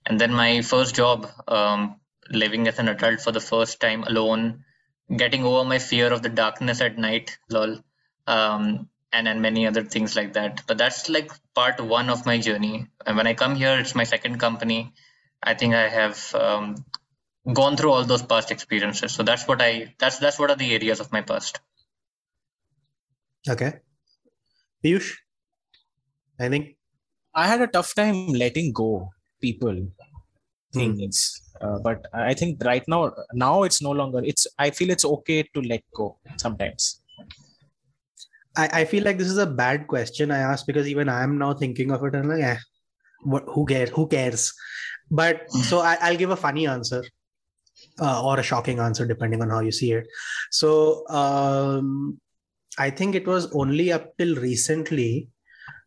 And 0.07 0.21
then 0.21 0.33
my 0.33 0.63
first 0.63 0.95
job, 0.95 1.29
um, 1.49 1.97
living 2.31 2.69
as 2.69 2.79
an 2.79 2.89
adult 2.89 3.21
for 3.21 3.33
the 3.33 3.41
first 3.41 3.81
time 3.81 4.05
alone, 4.05 4.65
getting 5.15 5.45
over 5.45 5.65
my 5.65 5.79
fear 5.79 6.13
of 6.13 6.23
the 6.23 6.29
darkness 6.29 6.81
at 6.81 6.99
night, 6.99 7.37
lol, 7.51 7.83
um, 8.27 8.89
and 9.13 9.29
and 9.29 9.43
many 9.43 9.67
other 9.67 9.83
things 9.83 10.15
like 10.17 10.35
that. 10.35 10.63
But 10.67 10.79
that's 10.79 11.09
like 11.09 11.31
part 11.55 11.81
one 11.81 12.11
of 12.11 12.27
my 12.27 12.39
journey. 12.39 12.87
And 13.07 13.17
when 13.17 13.27
I 13.27 13.35
come 13.35 13.57
here, 13.57 13.79
it's 13.79 13.95
my 13.95 14.05
second 14.05 14.39
company. 14.39 14.93
I 15.43 15.55
think 15.55 15.75
I 15.75 15.89
have 15.89 16.35
um, 16.35 16.85
gone 17.53 17.77
through 17.77 17.93
all 17.93 18.05
those 18.05 18.23
past 18.23 18.51
experiences. 18.51 19.13
So 19.13 19.23
that's 19.23 19.47
what 19.47 19.61
I 19.61 19.95
that's 19.99 20.19
that's 20.19 20.39
what 20.39 20.51
are 20.51 20.57
the 20.57 20.73
areas 20.75 21.01
of 21.01 21.13
my 21.13 21.21
past. 21.21 21.61
Okay. 23.49 23.75
Piyush, 24.85 25.13
I 26.41 26.49
think. 26.49 26.77
I 27.35 27.47
had 27.47 27.61
a 27.63 27.67
tough 27.67 27.95
time 27.95 28.29
letting 28.29 28.73
go 28.73 29.11
people 29.41 29.89
Hmm. 30.75 30.95
things. 30.97 31.41
Uh, 31.61 31.79
but 31.79 32.07
I 32.13 32.35
think 32.35 32.63
right 32.65 32.83
now, 32.89 33.13
now 33.33 33.63
it's 33.63 33.81
no 33.81 33.93
longer. 33.93 34.21
It's. 34.25 34.47
I 34.59 34.71
feel 34.71 34.91
it's 34.91 35.05
okay 35.05 35.45
to 35.55 35.63
let 35.63 35.83
go 35.95 36.19
sometimes. 36.37 37.01
I, 38.57 38.69
I 38.81 38.85
feel 38.85 39.05
like 39.05 39.19
this 39.19 39.29
is 39.29 39.39
a 39.39 39.47
bad 39.47 39.87
question 39.87 40.31
I 40.31 40.39
asked 40.39 40.67
because 40.67 40.89
even 40.89 41.09
I'm 41.09 41.39
now 41.39 41.55
thinking 41.55 41.91
of 41.91 42.05
it 42.05 42.15
and 42.15 42.29
like, 42.29 42.43
eh, 42.43 42.57
what, 43.23 43.45
who 43.49 43.67
cares? 43.67 43.91
Who 43.91 44.07
cares? 44.07 44.53
But 45.11 45.51
so 45.51 45.81
I, 45.81 45.97
I'll 46.01 46.17
give 46.17 46.31
a 46.31 46.37
funny 46.37 46.67
answer 46.67 47.03
uh, 48.01 48.25
or 48.25 48.39
a 48.39 48.43
shocking 48.43 48.79
answer 48.79 49.07
depending 49.07 49.43
on 49.43 49.51
how 49.51 49.61
you 49.61 49.73
see 49.73 49.93
it. 49.93 50.07
So 50.51 51.07
um, 51.09 52.21
I 52.79 52.91
think 52.91 53.15
it 53.15 53.27
was 53.27 53.51
only 53.53 53.93
up 53.93 54.17
till 54.19 54.35
recently 54.37 55.29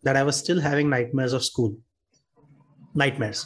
that 0.03 0.15
I 0.15 0.23
was 0.23 0.35
still 0.37 0.59
having 0.59 0.89
nightmares 0.89 1.33
of 1.33 1.43
school. 1.43 1.77
Nightmares. 2.93 3.45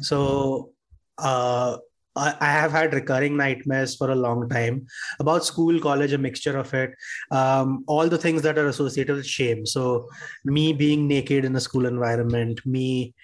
So 0.00 0.70
uh, 1.18 1.76
I, 2.16 2.34
I 2.40 2.46
have 2.46 2.72
had 2.72 2.94
recurring 2.94 3.36
nightmares 3.36 3.96
for 3.96 4.10
a 4.10 4.14
long 4.14 4.48
time 4.48 4.86
about 5.20 5.44
school, 5.44 5.78
college, 5.80 6.12
a 6.12 6.18
mixture 6.18 6.56
of 6.56 6.72
it 6.74 6.94
um, 7.30 7.84
all 7.86 8.08
the 8.08 8.18
things 8.18 8.42
that 8.42 8.58
are 8.58 8.68
associated 8.68 9.16
with 9.16 9.26
shame. 9.26 9.66
So, 9.66 10.08
me 10.44 10.72
being 10.72 11.06
naked 11.06 11.44
in 11.44 11.54
a 11.56 11.60
school 11.60 11.86
environment, 11.86 12.64
me 12.66 13.14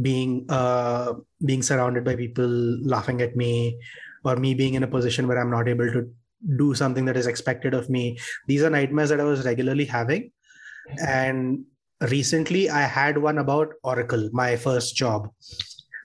being 0.00 0.46
uh, 0.48 1.14
being 1.44 1.62
surrounded 1.62 2.04
by 2.04 2.16
people 2.16 2.48
laughing 2.48 3.20
at 3.20 3.36
me, 3.36 3.78
or 4.24 4.36
me 4.36 4.54
being 4.54 4.74
in 4.74 4.82
a 4.82 4.88
position 4.88 5.28
where 5.28 5.38
I'm 5.38 5.50
not 5.50 5.68
able 5.68 5.90
to 5.90 6.08
do 6.56 6.74
something 6.74 7.04
that 7.04 7.16
is 7.16 7.26
expected 7.26 7.74
of 7.74 7.90
me. 7.90 8.18
These 8.46 8.62
are 8.62 8.70
nightmares 8.70 9.10
that 9.10 9.20
I 9.20 9.24
was 9.24 9.44
regularly 9.44 9.84
having, 9.84 10.30
and 11.06 11.64
recently 12.08 12.70
I 12.70 12.82
had 12.82 13.18
one 13.18 13.38
about 13.38 13.74
Oracle, 13.82 14.30
my 14.32 14.56
first 14.56 14.96
job. 14.96 15.28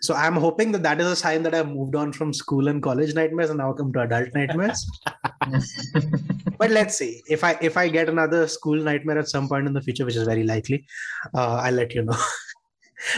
So 0.01 0.13
I'm 0.13 0.35
hoping 0.35 0.71
that 0.73 0.83
that 0.83 0.99
is 0.99 1.07
a 1.07 1.15
sign 1.15 1.41
that 1.43 1.55
I've 1.55 1.69
moved 1.69 1.95
on 1.95 2.13
from 2.13 2.33
school 2.33 2.67
and 2.67 2.83
college 2.83 3.15
nightmares 3.15 3.49
and 3.49 3.57
now 3.57 3.73
come 3.73 3.91
to 3.93 4.01
adult 4.01 4.29
nightmares 4.35 4.85
but 6.59 6.69
let's 6.69 6.97
see 6.97 7.21
if 7.29 7.43
i 7.43 7.57
if 7.61 7.77
i 7.77 7.87
get 7.87 8.09
another 8.09 8.47
school 8.47 8.75
nightmare 8.75 9.19
at 9.19 9.27
some 9.27 9.47
point 9.47 9.67
in 9.67 9.73
the 9.73 9.81
future 9.81 10.05
which 10.05 10.15
is 10.15 10.27
very 10.27 10.43
likely 10.43 10.85
uh, 11.33 11.55
i'll 11.63 11.73
let 11.73 11.93
you 11.93 12.03
know 12.03 12.17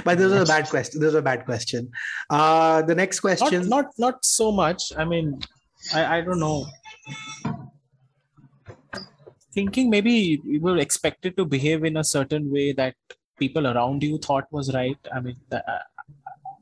but 0.03 0.17
this 0.17 0.31
was 0.31 0.49
a 0.49 0.51
bad 0.53 0.69
question 0.69 0.99
this 0.99 1.07
was 1.07 1.15
a 1.15 1.21
bad 1.21 1.45
question 1.45 1.89
uh 2.29 2.81
the 2.81 2.95
next 2.95 3.19
question 3.19 3.67
not 3.69 3.85
not 3.97 4.23
so 4.23 4.51
much. 4.51 4.91
I 4.97 5.05
mean, 5.05 5.39
I 5.93 6.17
I 6.17 6.21
don't 6.21 6.39
know. 6.39 6.65
Thinking 9.53 9.89
maybe 9.89 10.39
you 10.43 10.61
were 10.61 10.77
expected 10.77 11.35
to 11.37 11.45
behave 11.45 11.83
in 11.83 11.97
a 11.97 12.03
certain 12.03 12.51
way 12.51 12.73
that 12.73 12.95
people 13.39 13.67
around 13.67 14.03
you 14.03 14.17
thought 14.19 14.45
was 14.51 14.73
right. 14.73 14.97
I 15.13 15.19
mean, 15.19 15.37
th- 15.51 15.63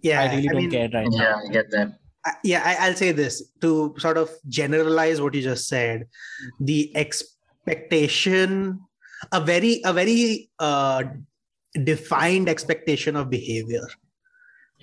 yeah 0.01 0.21
I 0.21 0.35
really 0.35 0.47
don't 0.47 0.57
mean, 0.57 0.71
care 0.71 0.89
right 0.93 1.07
now. 1.09 1.23
Yeah, 1.23 1.35
I 1.35 1.51
get 1.51 1.71
that. 1.71 1.87
I- 2.25 2.39
yeah 2.43 2.61
I, 2.65 2.87
i'll 2.87 2.95
say 2.95 3.11
this 3.11 3.35
to 3.61 3.93
sort 4.03 4.17
of 4.17 4.29
generalize 4.47 5.21
what 5.21 5.35
you 5.35 5.41
just 5.47 5.67
said 5.67 6.07
the 6.59 6.79
expectation 6.97 8.79
a 9.31 9.39
very 9.49 9.81
a 9.85 9.93
very 9.93 10.49
uh 10.59 11.03
defined 11.83 12.49
expectation 12.49 13.15
of 13.15 13.29
behavior 13.29 13.87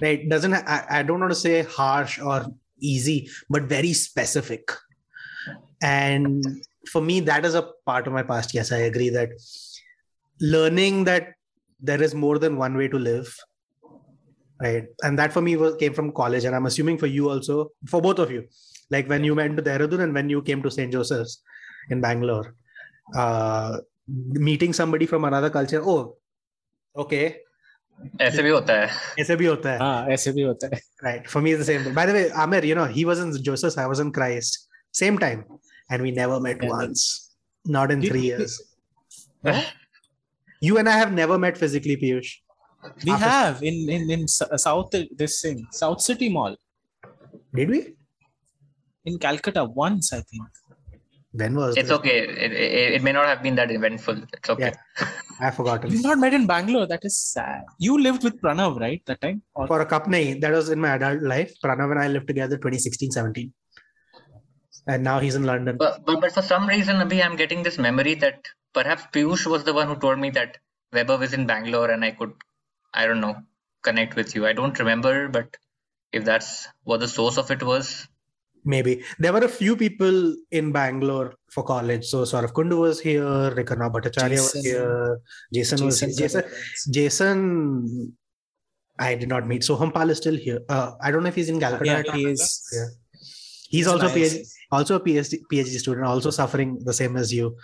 right 0.01 0.29
doesn't 0.29 0.55
I, 0.55 0.85
I 0.91 1.03
don't 1.03 1.21
want 1.21 1.33
to 1.33 1.39
say 1.39 1.63
harsh 1.63 2.19
or 2.19 2.47
easy 2.81 3.29
but 3.49 3.65
very 3.65 3.93
specific 3.93 4.71
and 5.83 6.45
for 6.91 7.01
me 7.01 7.21
that 7.21 7.45
is 7.45 7.55
a 7.55 7.71
part 7.87 8.07
of 8.07 8.13
my 8.13 8.23
past 8.23 8.55
yes 8.55 8.73
i 8.73 8.79
agree 8.79 9.11
that 9.11 9.31
learning 10.41 11.05
that 11.05 11.35
there 11.81 12.03
is 12.03 12.15
more 12.15 12.39
than 12.39 12.57
one 12.57 12.77
way 12.77 12.89
to 12.89 12.99
live 12.99 13.35
right 14.61 14.87
and 15.03 15.19
that 15.19 15.33
for 15.33 15.41
me 15.41 15.57
was 15.57 15.77
came 15.77 15.95
from 15.95 16.13
college 16.13 16.45
and 16.45 16.55
i'm 16.55 16.67
assuming 16.67 16.99
for 16.99 17.07
you 17.07 17.31
also 17.31 17.71
for 17.87 18.01
both 18.01 18.19
of 18.19 18.31
you 18.31 18.45
like 18.93 19.09
when 19.09 19.25
you 19.25 19.35
went 19.35 19.57
to 19.57 19.63
Dehradun 19.63 20.03
and 20.05 20.15
when 20.15 20.29
you 20.29 20.43
came 20.43 20.63
to 20.63 20.71
St. 20.71 20.93
Joseph's 20.93 21.43
in 21.91 22.01
Bangalore, 22.01 22.55
uh, 23.17 23.79
meeting 24.07 24.73
somebody 24.73 25.07
from 25.07 25.25
another 25.25 25.51
culture. 25.51 25.83
Oh, 25.83 26.17
okay. 26.96 27.26
ऐसे 28.22 28.44
भी 28.44 28.50
होता 28.50 28.74
है 28.80 28.90
ऐसे 29.22 29.36
भी 29.36 29.46
होता 29.46 29.72
है 29.72 29.78
हाँ 29.80 30.08
ऐसे 30.16 30.32
भी 30.32 30.42
होता 30.48 30.68
है 30.74 30.80
right 31.06 31.30
for 31.34 31.42
me 31.46 31.54
it's 31.54 31.62
the 31.62 31.68
same 31.70 31.84
thing 31.86 31.96
by 32.00 32.04
the 32.10 32.14
way 32.18 32.26
amir 32.44 32.60
you 32.70 32.76
know 32.80 32.86
he 32.98 33.06
was 33.10 33.22
in 33.24 33.32
joseph 33.48 33.78
i 33.84 33.86
was 33.92 34.02
in 34.04 34.12
christ 34.18 34.58
same 35.00 35.18
time 35.24 35.40
and 35.90 36.06
we 36.08 36.12
never 36.18 36.38
met 36.48 36.62
Yeah. 36.68 36.74
once 36.74 37.06
not 37.78 37.94
in 37.96 38.04
Did- 38.04 38.12
three 38.12 38.22
did- 38.22 38.28
years 38.28 38.58
No? 39.50 39.56
you 40.68 40.78
and 40.84 40.92
i 40.94 40.98
have 41.00 41.12
never 41.22 41.40
met 41.46 41.58
physically 41.64 41.98
piyush 42.04 42.30
We 43.08 43.12
After- 43.14 43.30
have 43.32 43.64
in 43.72 43.78
in 43.96 44.04
in 44.18 44.22
S- 44.34 44.64
South 44.68 44.94
this 45.24 45.34
thing 45.46 45.58
South 45.82 46.02
City 46.10 46.30
Mall 46.38 46.54
did 47.60 47.74
we 47.76 47.80
in 49.12 49.18
Calcutta 49.26 49.64
once 49.86 50.14
I 50.18 50.22
think. 50.32 50.61
when 51.33 51.55
was 51.55 51.77
it's 51.77 51.89
this? 51.89 51.99
okay 51.99 52.19
it, 52.29 52.53
it, 52.53 52.93
it 52.97 53.03
may 53.03 53.13
not 53.13 53.27
have 53.27 53.43
been 53.43 53.55
that 53.55 53.71
eventful 53.71 54.17
it's 54.33 54.51
okay 54.51 54.73
i 55.41 55.51
forgot 55.51 55.55
forgotten 55.57 55.91
We've 55.91 56.03
not 56.03 56.19
met 56.19 56.35
in 56.35 56.47
Bangalore. 56.47 56.87
That 56.87 57.05
is 57.05 57.17
sad. 57.19 57.63
You 57.79 58.01
lived 58.01 58.23
with 58.23 58.41
Pranav, 58.41 58.79
right? 58.79 59.03
That 59.07 59.21
time? 59.21 59.43
Or 59.55 59.67
for 59.67 59.81
a 59.81 59.87
cup 59.87 60.07
nahi, 60.07 60.41
that 60.41 60.53
was 60.53 60.69
in 60.69 60.81
my 60.81 60.91
adult 60.97 61.23
life 61.23 61.53
pranav 61.65 61.91
and 61.91 62.01
i 62.01 62.09
lived 62.09 62.29
together 62.29 62.57
2016 62.57 63.11
17 63.11 63.53
and 64.87 65.05
now 65.05 65.19
he's 65.21 65.37
in 65.41 65.45
london 65.45 65.77
but, 65.77 66.05
but 66.05 66.21
but 66.21 66.33
for 66.33 66.43
some 66.43 66.67
reason 66.67 66.97
Abhi, 66.97 67.25
i'm 67.25 67.37
getting 67.37 67.63
this 67.63 67.79
memory 67.79 68.15
that 68.15 68.49
perhaps 68.73 69.05
Piyush 69.13 69.47
was 69.47 69.65
the 69.65 69.75
one 69.75 69.89
who 69.89 69.97
told 69.97 70.19
me 70.19 70.31
that 70.31 70.59
Vaibhav 70.95 71.21
was 71.21 71.33
in 71.33 71.47
Bangalore 71.47 71.91
and 71.91 72.05
I 72.05 72.13
could 72.13 72.33
I 72.93 73.07
don't 73.07 73.21
know 73.21 73.37
connect 73.83 74.17
with 74.17 74.35
you 74.35 74.47
I 74.47 74.53
don't 74.53 74.79
remember 74.79 75.29
but 75.29 75.57
if 76.13 76.25
that's 76.25 76.69
what 76.85 77.01
the 77.01 77.09
source 77.09 77.39
of 77.39 77.51
it 77.51 77.63
was 77.63 78.09
maybe 78.65 79.03
there 79.19 79.33
were 79.33 79.45
a 79.45 79.49
few 79.49 79.77
people 79.77 80.35
in 80.51 80.73
bangalore 80.73 81.35
for 81.51 81.65
college 81.65 82.05
so 82.05 82.25
sort 82.25 82.45
of 82.45 82.53
kundu 82.55 82.79
was 82.79 83.01
here 83.01 83.51
Rikarna 83.59 83.91
Bhattacharya 83.93 84.39
was 84.39 84.65
here 84.65 85.21
jason, 85.53 85.85
was 85.85 86.01
here. 86.01 86.11
jason 86.11 86.45
Jason, 86.91 88.17
I 88.99 89.15
did 89.15 89.29
not 89.29 89.47
meet. 89.47 89.63
Soham 89.63 89.93
Pal 89.93 90.11
is 90.11 90.19
still 90.19 90.37
here. 90.37 90.61
Uh, 90.69 90.93
I 91.01 91.11
don't 91.11 91.23
know 91.23 91.29
if 91.29 91.35
he's 91.35 91.49
in 91.49 91.61
Calcutta. 91.61 92.05
Yeah, 92.07 92.13
he 92.15 92.27
is. 92.27 92.69
Yeah. 92.73 92.87
He's 93.69 93.87
also 93.87 94.09
nice. 94.09 94.35
PhD, 94.35 94.49
also 94.71 94.97
a 94.97 95.01
PhD, 95.01 95.41
PhD 95.51 95.79
student, 95.79 96.07
also 96.07 96.31
suffering 96.31 96.79
the 96.85 96.93
same 96.93 97.17
as 97.17 97.33
you, 97.33 97.57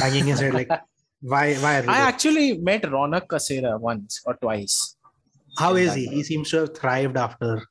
banging 0.00 0.26
his 0.26 0.40
head 0.40 0.54
like, 0.54 0.68
why, 1.20 1.54
why 1.54 1.74
are? 1.74 1.78
I 1.78 1.80
there? 1.80 1.90
actually 1.90 2.58
met 2.58 2.82
Ronak 2.82 3.26
Kasera 3.26 3.78
once 3.80 4.22
or 4.24 4.34
twice. 4.34 4.96
How 5.58 5.74
is 5.74 5.94
he? 5.94 6.06
He 6.06 6.22
seems 6.22 6.50
to 6.50 6.58
have 6.58 6.76
thrived 6.76 7.16
after 7.16 7.62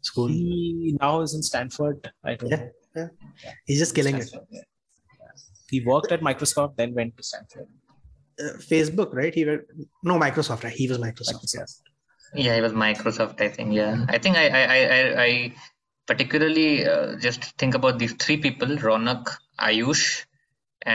school. 0.00 0.28
He 0.28 0.96
now 1.00 1.20
is 1.20 1.34
in 1.34 1.42
Stanford. 1.42 2.10
I 2.24 2.34
don't 2.34 2.50
Yeah, 2.50 2.66
know. 2.94 3.10
He's 3.66 3.78
just 3.78 3.94
killing 3.94 4.16
it. 4.16 4.28
Stanford, 4.28 4.48
yeah. 4.50 4.60
Yeah. 5.20 5.26
He 5.70 5.84
worked 5.84 6.12
at 6.12 6.20
Microsoft, 6.20 6.76
then 6.76 6.94
went 6.94 7.16
to 7.16 7.22
Stanford. 7.22 7.66
Uh, 8.40 8.56
Facebook, 8.58 9.12
right? 9.14 9.34
He 9.34 9.44
went, 9.44 9.62
no 10.02 10.18
Microsoft, 10.18 10.64
right? 10.64 10.72
He 10.72 10.88
was 10.88 10.98
Microsoft. 10.98 11.42
Microsoft. 11.44 11.76
yeah 12.34 12.54
he 12.56 12.60
was 12.60 12.72
Microsoft 12.72 13.40
I 13.40 13.48
think 13.48 13.72
yeah 13.74 14.04
I 14.14 14.18
think 14.18 14.36
I 14.36 14.46
I 14.60 14.62
I, 14.76 14.80
I- 14.96 15.14
I 15.26 15.30
particularly 16.10 16.86
uh, 16.86 17.16
just 17.26 17.42
think 17.60 17.74
about 17.78 17.98
these 17.98 18.12
three 18.24 18.36
people 18.46 18.68
Ronak 18.86 19.24
Ayush 19.68 20.24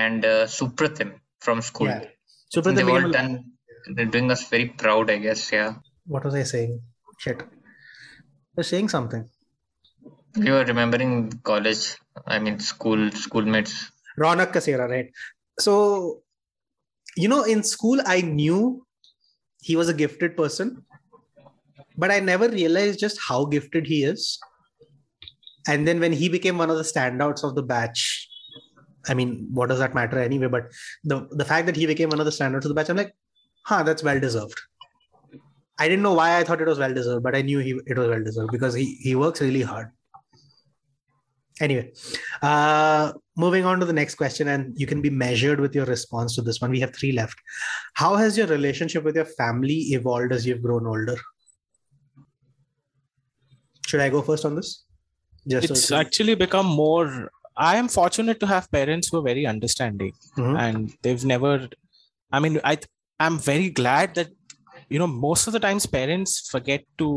and 0.01 0.23
uh, 0.25 0.45
Supratim 0.57 1.09
from 1.45 1.61
school 1.69 1.87
Yeah. 1.87 2.03
So, 2.49 2.61
I 2.61 2.63
think 2.63 2.77
Pratham 2.77 2.77
they've 2.77 2.93
all 2.95 3.11
done 3.17 3.31
they're 3.95 4.11
doing 4.15 4.29
us 4.35 4.43
very 4.53 4.67
proud 4.83 5.09
I 5.15 5.17
guess 5.25 5.41
yeah 5.51 5.73
what 6.05 6.23
was 6.27 6.35
I 6.35 6.43
saying? 6.43 6.73
Shit. 7.17 7.41
They're 8.55 8.63
saying 8.63 8.89
something. 8.89 9.29
You 10.35 10.53
were 10.53 10.65
remembering 10.65 11.31
college 11.43 11.95
I 12.27 12.39
mean 12.39 12.59
school 12.59 13.11
schoolmates 13.11 13.91
Ronak 14.19 14.53
Kasera, 14.53 14.89
right? 14.89 15.11
So, 15.59 16.21
you 17.15 17.27
know, 17.27 17.43
in 17.43 17.63
school, 17.63 17.99
I 18.05 18.21
knew 18.21 18.85
he 19.61 19.75
was 19.75 19.89
a 19.89 19.93
gifted 19.93 20.35
person, 20.35 20.83
but 21.97 22.11
I 22.11 22.19
never 22.19 22.49
realized 22.49 22.99
just 22.99 23.19
how 23.19 23.45
gifted 23.45 23.87
he 23.87 24.03
is. 24.03 24.39
And 25.67 25.87
then 25.87 25.99
when 25.99 26.11
he 26.11 26.27
became 26.29 26.57
one 26.57 26.69
of 26.69 26.77
the 26.77 26.83
standouts 26.83 27.43
of 27.43 27.55
the 27.55 27.63
batch, 27.63 28.29
I 29.07 29.13
mean, 29.13 29.47
what 29.51 29.69
does 29.69 29.79
that 29.79 29.95
matter 29.95 30.19
anyway? 30.19 30.47
But 30.47 30.71
the, 31.03 31.27
the 31.31 31.45
fact 31.45 31.65
that 31.67 31.75
he 31.75 31.85
became 31.85 32.09
one 32.09 32.19
of 32.19 32.25
the 32.25 32.31
standouts 32.31 32.65
of 32.65 32.69
the 32.69 32.73
batch, 32.73 32.89
I'm 32.89 32.97
like, 32.97 33.15
huh, 33.65 33.83
that's 33.83 34.03
well 34.03 34.19
deserved. 34.19 34.59
I 35.79 35.87
didn't 35.87 36.03
know 36.03 36.13
why 36.13 36.37
I 36.37 36.43
thought 36.43 36.61
it 36.61 36.67
was 36.67 36.79
well 36.79 36.93
deserved, 36.93 37.23
but 37.23 37.35
I 37.35 37.41
knew 37.41 37.59
he, 37.59 37.71
it 37.87 37.97
was 37.97 38.07
well 38.07 38.23
deserved 38.23 38.51
because 38.51 38.73
he, 38.73 38.95
he 39.01 39.15
works 39.15 39.41
really 39.41 39.61
hard. 39.61 39.89
Anyway, 41.61 41.91
uh, 42.41 43.13
moving 43.37 43.63
on 43.65 43.79
to 43.79 43.85
the 43.85 43.93
next 43.93 44.15
question, 44.15 44.47
and 44.49 44.73
you 44.75 44.87
can 44.87 45.01
be 45.01 45.09
measured 45.09 45.59
with 45.59 45.75
your 45.75 45.85
response 45.85 46.35
to 46.35 46.41
this 46.41 46.59
one. 46.61 46.71
We 46.71 46.79
have 46.79 46.95
three 46.95 47.11
left. 47.11 47.35
How 47.93 48.15
has 48.15 48.37
your 48.37 48.47
relationship 48.47 49.03
with 49.03 49.15
your 49.15 49.25
family 49.25 49.75
evolved 49.97 50.31
as 50.33 50.45
you've 50.47 50.63
grown 50.63 50.87
older? 50.87 51.15
Should 53.85 53.99
I 53.99 54.09
go 54.09 54.21
first 54.21 54.45
on 54.45 54.55
this? 54.55 54.83
Just 55.47 55.69
It's 55.69 55.85
so- 55.85 55.97
actually 55.97 56.35
become 56.35 56.65
more. 56.65 57.29
I 57.55 57.75
am 57.77 57.87
fortunate 57.87 58.39
to 58.39 58.47
have 58.47 58.71
parents 58.71 59.09
who 59.09 59.19
are 59.19 59.23
very 59.23 59.45
understanding. 59.45 60.13
Mhm. 60.37 60.57
and 60.59 60.93
they've 61.03 61.23
never 61.31 61.69
i 62.31 62.39
mean 62.43 62.59
i 62.69 62.71
i'm 63.19 63.37
very 63.37 63.69
glad 63.79 64.15
that 64.15 64.29
you 64.89 64.99
know 64.99 65.07
most 65.07 65.47
of 65.47 65.53
the 65.53 65.59
times 65.67 65.85
parents 65.85 66.31
forget 66.53 66.83
to 67.01 67.07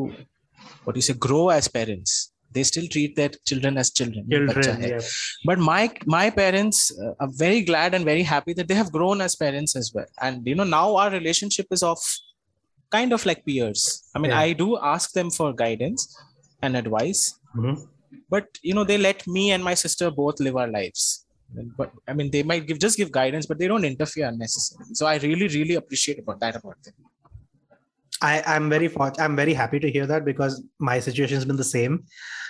what 0.85 0.95
do 0.95 0.99
you 0.99 1.07
say 1.11 1.15
grow 1.27 1.45
as 1.59 1.69
parents 1.69 2.33
they 2.57 2.63
still 2.63 2.87
treat 2.93 3.15
their 3.17 3.31
children 3.49 3.77
as 3.83 3.89
children 3.99 4.23
children. 4.31 4.83
Yeah. 4.83 5.01
but 5.49 5.59
my 5.71 5.83
my 6.19 6.27
parents 6.43 6.79
uh, 7.05 7.13
are 7.23 7.31
very 7.45 7.61
glad 7.71 7.95
and 7.95 8.05
very 8.13 8.23
happy 8.35 8.53
that 8.59 8.69
they 8.69 8.79
have 8.83 8.91
grown 8.99 9.21
as 9.27 9.35
parents 9.45 9.75
as 9.81 9.89
well 9.97 10.09
and 10.27 10.47
you 10.51 10.55
know 10.61 10.69
now 10.79 10.87
our 11.03 11.11
relationship 11.19 11.67
is 11.77 11.83
of 11.93 11.99
kind 12.97 13.13
of 13.17 13.23
like 13.31 13.41
peers 13.49 13.83
i 14.15 14.19
mean 14.23 14.33
Yeah. 14.35 14.45
i 14.47 14.53
do 14.63 14.69
ask 14.95 15.13
them 15.19 15.31
for 15.39 15.49
guidance 15.65 16.03
and 16.65 16.73
advice 16.83 17.23
Mhm. 17.57 17.77
but 18.35 18.47
you 18.69 18.75
know 18.77 18.85
they 18.91 18.99
let 19.09 19.21
me 19.37 19.45
and 19.55 19.63
my 19.71 19.75
sister 19.85 20.07
both 20.23 20.39
live 20.47 20.57
our 20.63 20.71
lives 20.79 21.03
but 21.81 21.91
i 22.11 22.13
mean 22.19 22.29
they 22.35 22.43
might 22.51 22.65
give 22.69 22.79
just 22.85 22.97
give 23.01 23.11
guidance 23.21 23.45
but 23.51 23.59
they 23.61 23.69
don't 23.73 23.87
interfere 23.93 24.27
unnecessarily 24.33 24.95
so 25.01 25.05
i 25.13 25.17
really 25.27 25.49
really 25.59 25.77
appreciate 25.83 26.19
about 26.25 26.39
that 26.45 26.57
about 26.61 26.79
them 26.87 26.97
I, 28.22 28.44
I'm 28.46 28.70
very 28.70 28.88
fort- 28.88 29.20
I'm 29.20 29.36
very 29.36 29.54
happy 29.54 29.80
to 29.80 29.92
hear 29.92 30.06
that 30.06 30.26
because 30.26 30.64
my 30.80 31.00
situation 31.00 31.36
has 31.36 31.46
been 31.46 31.56
the 31.58 31.64
same. 31.64 32.04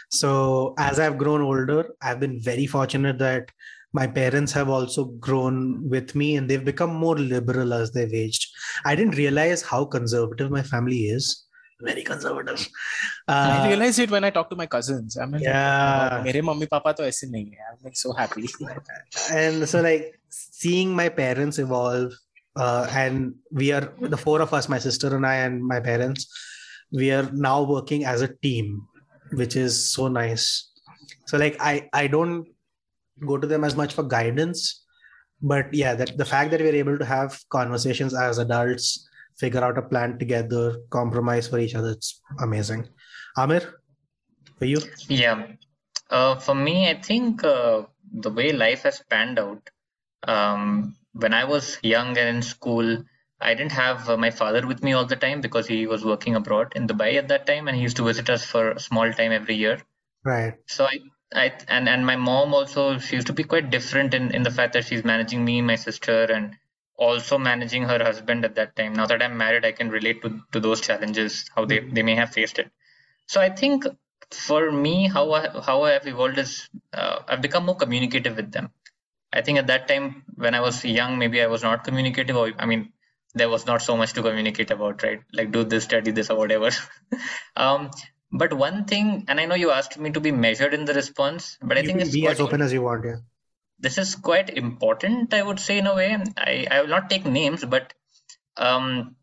So 0.10 0.74
as 0.78 1.00
I've 1.00 1.18
grown 1.18 1.42
older, 1.42 1.86
I've 2.02 2.20
been 2.20 2.42
very 2.42 2.66
fortunate 2.68 3.18
that 3.20 3.52
my 3.94 4.08
parents 4.08 4.52
have 4.54 4.70
also 4.70 5.06
grown 5.28 5.88
with 5.90 6.16
me 6.16 6.36
and 6.38 6.50
they've 6.50 6.64
become 6.64 6.94
more 6.94 7.18
liberal 7.18 7.74
as 7.74 7.92
they've 7.92 8.14
aged. 8.14 8.48
I 8.86 8.96
didn't 8.96 9.16
realize 9.16 9.62
how 9.62 9.86
conservative 9.86 10.52
my 10.52 10.64
family 10.64 11.00
is. 11.20 11.46
Very 11.82 12.04
conservative. 12.04 12.68
i 13.28 13.34
Uh, 13.34 13.68
realize 13.68 13.98
it 14.04 14.12
when 14.16 14.24
i 14.28 14.30
talk 14.34 14.50
to 14.50 14.58
my 14.60 14.66
cousins 14.74 15.16
i 15.24 15.26
mean 15.30 15.42
Yeah. 15.46 16.22
मेरे 16.26 16.42
mummy 16.50 16.66
papa 16.74 16.92
तो 17.00 17.04
ऐसे 17.12 17.28
नहीं 17.32 17.46
है 17.60 17.70
i'm 17.72 17.80
like 17.88 17.98
so 18.02 18.12
happy 18.20 18.44
and 19.38 19.68
so 19.72 19.82
like 19.88 20.06
seeing 20.40 20.94
my 21.00 21.08
parents 21.22 21.58
evolve 21.64 22.14
uh, 22.57 22.87
and 22.91 23.35
we 23.51 23.73
are 23.73 23.93
the 24.01 24.17
four 24.17 24.41
of 24.41 24.53
us 24.55 24.69
my 24.69 24.79
sister 24.79 25.15
and 25.15 25.27
i 25.27 25.35
and 25.37 25.65
my 25.65 25.81
parents 25.81 26.27
we 26.93 27.11
are 27.11 27.31
now 27.33 27.63
working 27.63 28.05
as 28.05 28.23
a 28.23 28.35
team 28.43 28.87
which 29.33 29.57
is 29.57 29.91
so 29.91 30.07
nice. 30.07 30.71
So 31.27 31.37
like 31.37 31.57
i 31.61 31.89
i 31.93 32.07
don't 32.07 32.47
go 33.27 33.39
to 33.39 33.47
them 33.47 33.65
as 33.65 33.77
much 33.77 33.95
for 33.95 34.03
guidance 34.03 34.85
but 35.43 35.73
yeah 35.73 35.95
that 35.95 36.17
the 36.17 36.25
fact 36.25 36.51
that 36.51 36.61
we're 36.61 36.75
able 36.75 36.99
to 36.99 37.05
have 37.05 37.39
conversations 37.51 38.15
as 38.15 38.39
adults 38.39 39.09
figure 39.39 39.65
out 39.65 39.79
a 39.79 39.83
plan 39.83 40.19
together 40.19 40.77
compromise 40.91 41.49
for 41.49 41.59
each 41.59 41.75
other 41.75 41.91
it's 41.91 42.21
amazing. 42.41 42.89
Amir 43.37 43.63
for 44.59 44.65
you? 44.65 44.81
Yeah. 45.09 45.47
Uh, 46.11 46.37
for 46.37 46.55
me, 46.55 46.89
I 46.89 46.95
think 46.95 47.45
uh, 47.45 47.83
the 48.13 48.31
way 48.31 48.53
life 48.53 48.83
has 48.85 49.03
panned 49.11 49.39
out, 49.39 49.69
um, 50.27 50.97
when 51.23 51.35
I 51.35 51.45
was 51.45 51.79
young 51.83 52.17
and 52.19 52.37
in 52.37 52.43
school, 52.43 53.05
I 53.41 53.55
didn't 53.55 53.73
have 53.73 54.09
uh, 54.09 54.17
my 54.17 54.31
father 54.31 54.67
with 54.67 54.83
me 54.83 54.93
all 54.93 55.07
the 55.07 55.17
time 55.17 55.41
because 55.41 55.67
he 55.67 55.87
was 55.87 56.05
working 56.05 56.35
abroad 56.37 56.73
in 56.77 56.87
Dubai 56.89 57.15
at 57.17 57.29
that 57.29 57.47
time 57.47 57.69
and 57.69 57.77
he 57.77 57.83
used 57.83 57.97
to 57.99 58.05
visit 58.05 58.31
us 58.31 58.45
for 58.45 58.71
a 58.73 58.81
small 58.81 59.13
time 59.13 59.33
every 59.33 59.57
year. 59.57 59.79
right 60.25 60.59
So 60.67 60.85
I, 60.85 60.99
I 61.35 61.53
and, 61.69 61.89
and 61.89 62.07
my 62.07 62.17
mom 62.17 62.55
also, 62.55 62.99
she 62.99 63.17
used 63.17 63.27
to 63.29 63.33
be 63.33 63.45
quite 63.45 63.71
different 63.71 64.15
in, 64.15 64.35
in 64.35 64.43
the 64.43 64.51
fact 64.51 64.75
that 64.75 64.85
she's 64.85 65.05
managing 65.05 65.45
me, 65.45 65.61
my 65.63 65.77
sister, 65.77 66.25
and 66.25 66.57
also 66.97 67.39
managing 67.39 67.85
her 67.85 68.03
husband 68.03 68.45
at 68.45 68.55
that 68.57 68.77
time. 68.77 68.93
Now 68.95 69.07
that 69.07 69.23
I'm 69.23 69.37
married, 69.37 69.65
I 69.65 69.73
can 69.73 69.91
relate 69.91 70.23
to, 70.23 70.41
to 70.53 70.61
those 70.61 70.81
challenges, 70.81 71.51
how 71.55 71.65
they, 71.65 71.81
they 71.81 72.03
may 72.03 72.15
have 72.17 72.33
faced 72.33 72.59
it. 72.59 72.71
So 73.27 73.41
I 73.41 73.51
think 73.51 73.85
for 74.33 74.73
me, 74.73 75.09
how 75.09 75.33
I 75.33 75.49
how 75.63 75.83
I 75.85 75.93
have 75.93 76.07
evolved 76.07 76.39
is 76.39 76.69
uh, 76.93 77.21
I've 77.29 77.43
become 77.43 77.67
more 77.67 77.77
communicative 77.77 78.37
with 78.37 78.53
them. 78.53 78.71
I 79.37 79.43
think 79.43 79.59
at 79.59 79.67
that 79.69 79.89
time 79.89 80.25
when 80.35 80.55
I 80.55 80.61
was 80.61 80.85
young, 80.85 81.19
maybe 81.19 81.43
I 81.43 81.47
was 81.47 81.63
not 81.63 81.85
communicative, 81.85 82.37
or 82.37 82.53
I 82.59 82.67
mean, 82.67 82.93
there 83.35 83.49
was 83.49 83.67
not 83.67 83.83
so 83.83 83.97
much 83.97 84.15
to 84.15 84.23
communicate 84.23 84.71
about, 84.71 85.03
right? 85.03 85.21
Like 85.33 85.53
do 85.53 85.65
this, 85.65 85.85
study 85.85 86.11
this, 86.11 86.31
or 86.31 86.39
whatever. 86.39 86.71
um, 87.57 87.91
but 88.33 88.53
one 88.53 88.85
thing, 88.87 89.25
and 89.29 89.39
I 89.39 89.47
know 89.47 89.55
you 89.55 89.71
asked 89.71 89.99
me 89.99 90.11
to 90.13 90.21
be 90.21 90.33
measured 90.33 90.75
in 90.75 90.85
the 90.87 90.95
response, 90.95 91.59
but 91.63 91.77
I 91.77 91.83
you 91.83 91.87
think 91.87 92.01
it's 92.01 92.13
be 92.13 92.23
quite 92.23 92.33
as 92.33 92.41
open 92.41 92.63
as 92.63 92.73
you 92.73 92.83
want. 92.83 93.05
Yeah. 93.05 93.17
this 93.79 93.99
is 93.99 94.15
quite 94.17 94.51
important, 94.51 95.35
I 95.35 95.43
would 95.43 95.61
say 95.61 95.79
in 95.79 95.87
a 95.87 95.95
way. 95.95 96.17
I, 96.37 96.67
I 96.71 96.81
will 96.81 96.89
not 96.89 97.11
take 97.11 97.27
names, 97.27 97.65
but 97.65 97.93
um, 98.57 99.17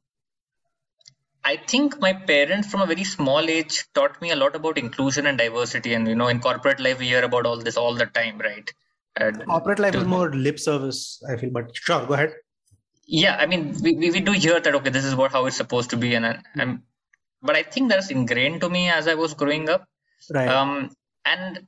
I 1.43 1.57
think 1.57 1.99
my 1.99 2.13
parents 2.13 2.69
from 2.69 2.81
a 2.81 2.85
very 2.85 3.03
small 3.03 3.49
age 3.49 3.85
taught 3.93 4.21
me 4.21 4.31
a 4.31 4.35
lot 4.35 4.55
about 4.55 4.77
inclusion 4.77 5.25
and 5.25 5.37
diversity. 5.37 5.93
And 5.93 6.07
you 6.07 6.15
know, 6.15 6.27
in 6.27 6.39
corporate 6.39 6.79
life, 6.79 6.99
we 6.99 7.07
hear 7.07 7.23
about 7.23 7.45
all 7.45 7.57
this 7.57 7.77
all 7.77 7.95
the 7.95 8.05
time, 8.05 8.37
right? 8.37 8.71
And 9.15 9.45
Corporate 9.45 9.79
life 9.79 9.95
is 9.95 10.05
more 10.05 10.33
lip 10.33 10.59
service, 10.59 11.21
I 11.29 11.37
feel. 11.37 11.51
But 11.51 11.75
sure, 11.75 12.05
go 12.05 12.13
ahead. 12.15 12.33
yeah, 13.05 13.35
I 13.37 13.45
mean, 13.45 13.75
we, 13.81 13.93
we, 13.95 14.11
we 14.11 14.19
do 14.21 14.31
hear 14.31 14.59
that 14.59 14.75
okay, 14.75 14.89
this 14.89 15.05
is 15.05 15.15
what 15.15 15.31
how 15.31 15.45
it's 15.45 15.57
supposed 15.57 15.89
to 15.91 15.97
be, 15.97 16.15
and 16.15 16.25
I- 16.25 16.41
I'm, 16.57 16.83
but 17.41 17.55
I 17.55 17.63
think 17.63 17.89
that's 17.89 18.09
ingrained 18.11 18.61
to 18.61 18.69
me 18.69 18.89
as 18.89 19.07
I 19.07 19.15
was 19.15 19.33
growing 19.33 19.69
up. 19.69 19.85
Right. 20.33 20.47
um 20.47 20.89
and 21.25 21.67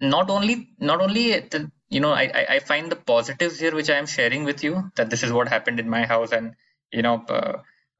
not 0.00 0.30
only 0.30 0.70
not 0.78 1.00
only 1.00 1.40
the, 1.40 1.70
you 1.88 2.00
know 2.00 2.12
I, 2.12 2.24
I 2.40 2.46
i 2.56 2.58
find 2.60 2.90
the 2.92 2.96
positives 2.96 3.60
here 3.60 3.74
which 3.74 3.90
i 3.90 3.96
am 4.02 4.06
sharing 4.06 4.44
with 4.44 4.64
you 4.64 4.90
that 4.96 5.10
this 5.10 5.22
is 5.22 5.32
what 5.32 5.48
happened 5.48 5.80
in 5.80 5.88
my 5.88 6.04
house 6.06 6.32
and 6.32 6.54
you 6.92 7.02
know 7.06 7.14
uh, 7.28 7.54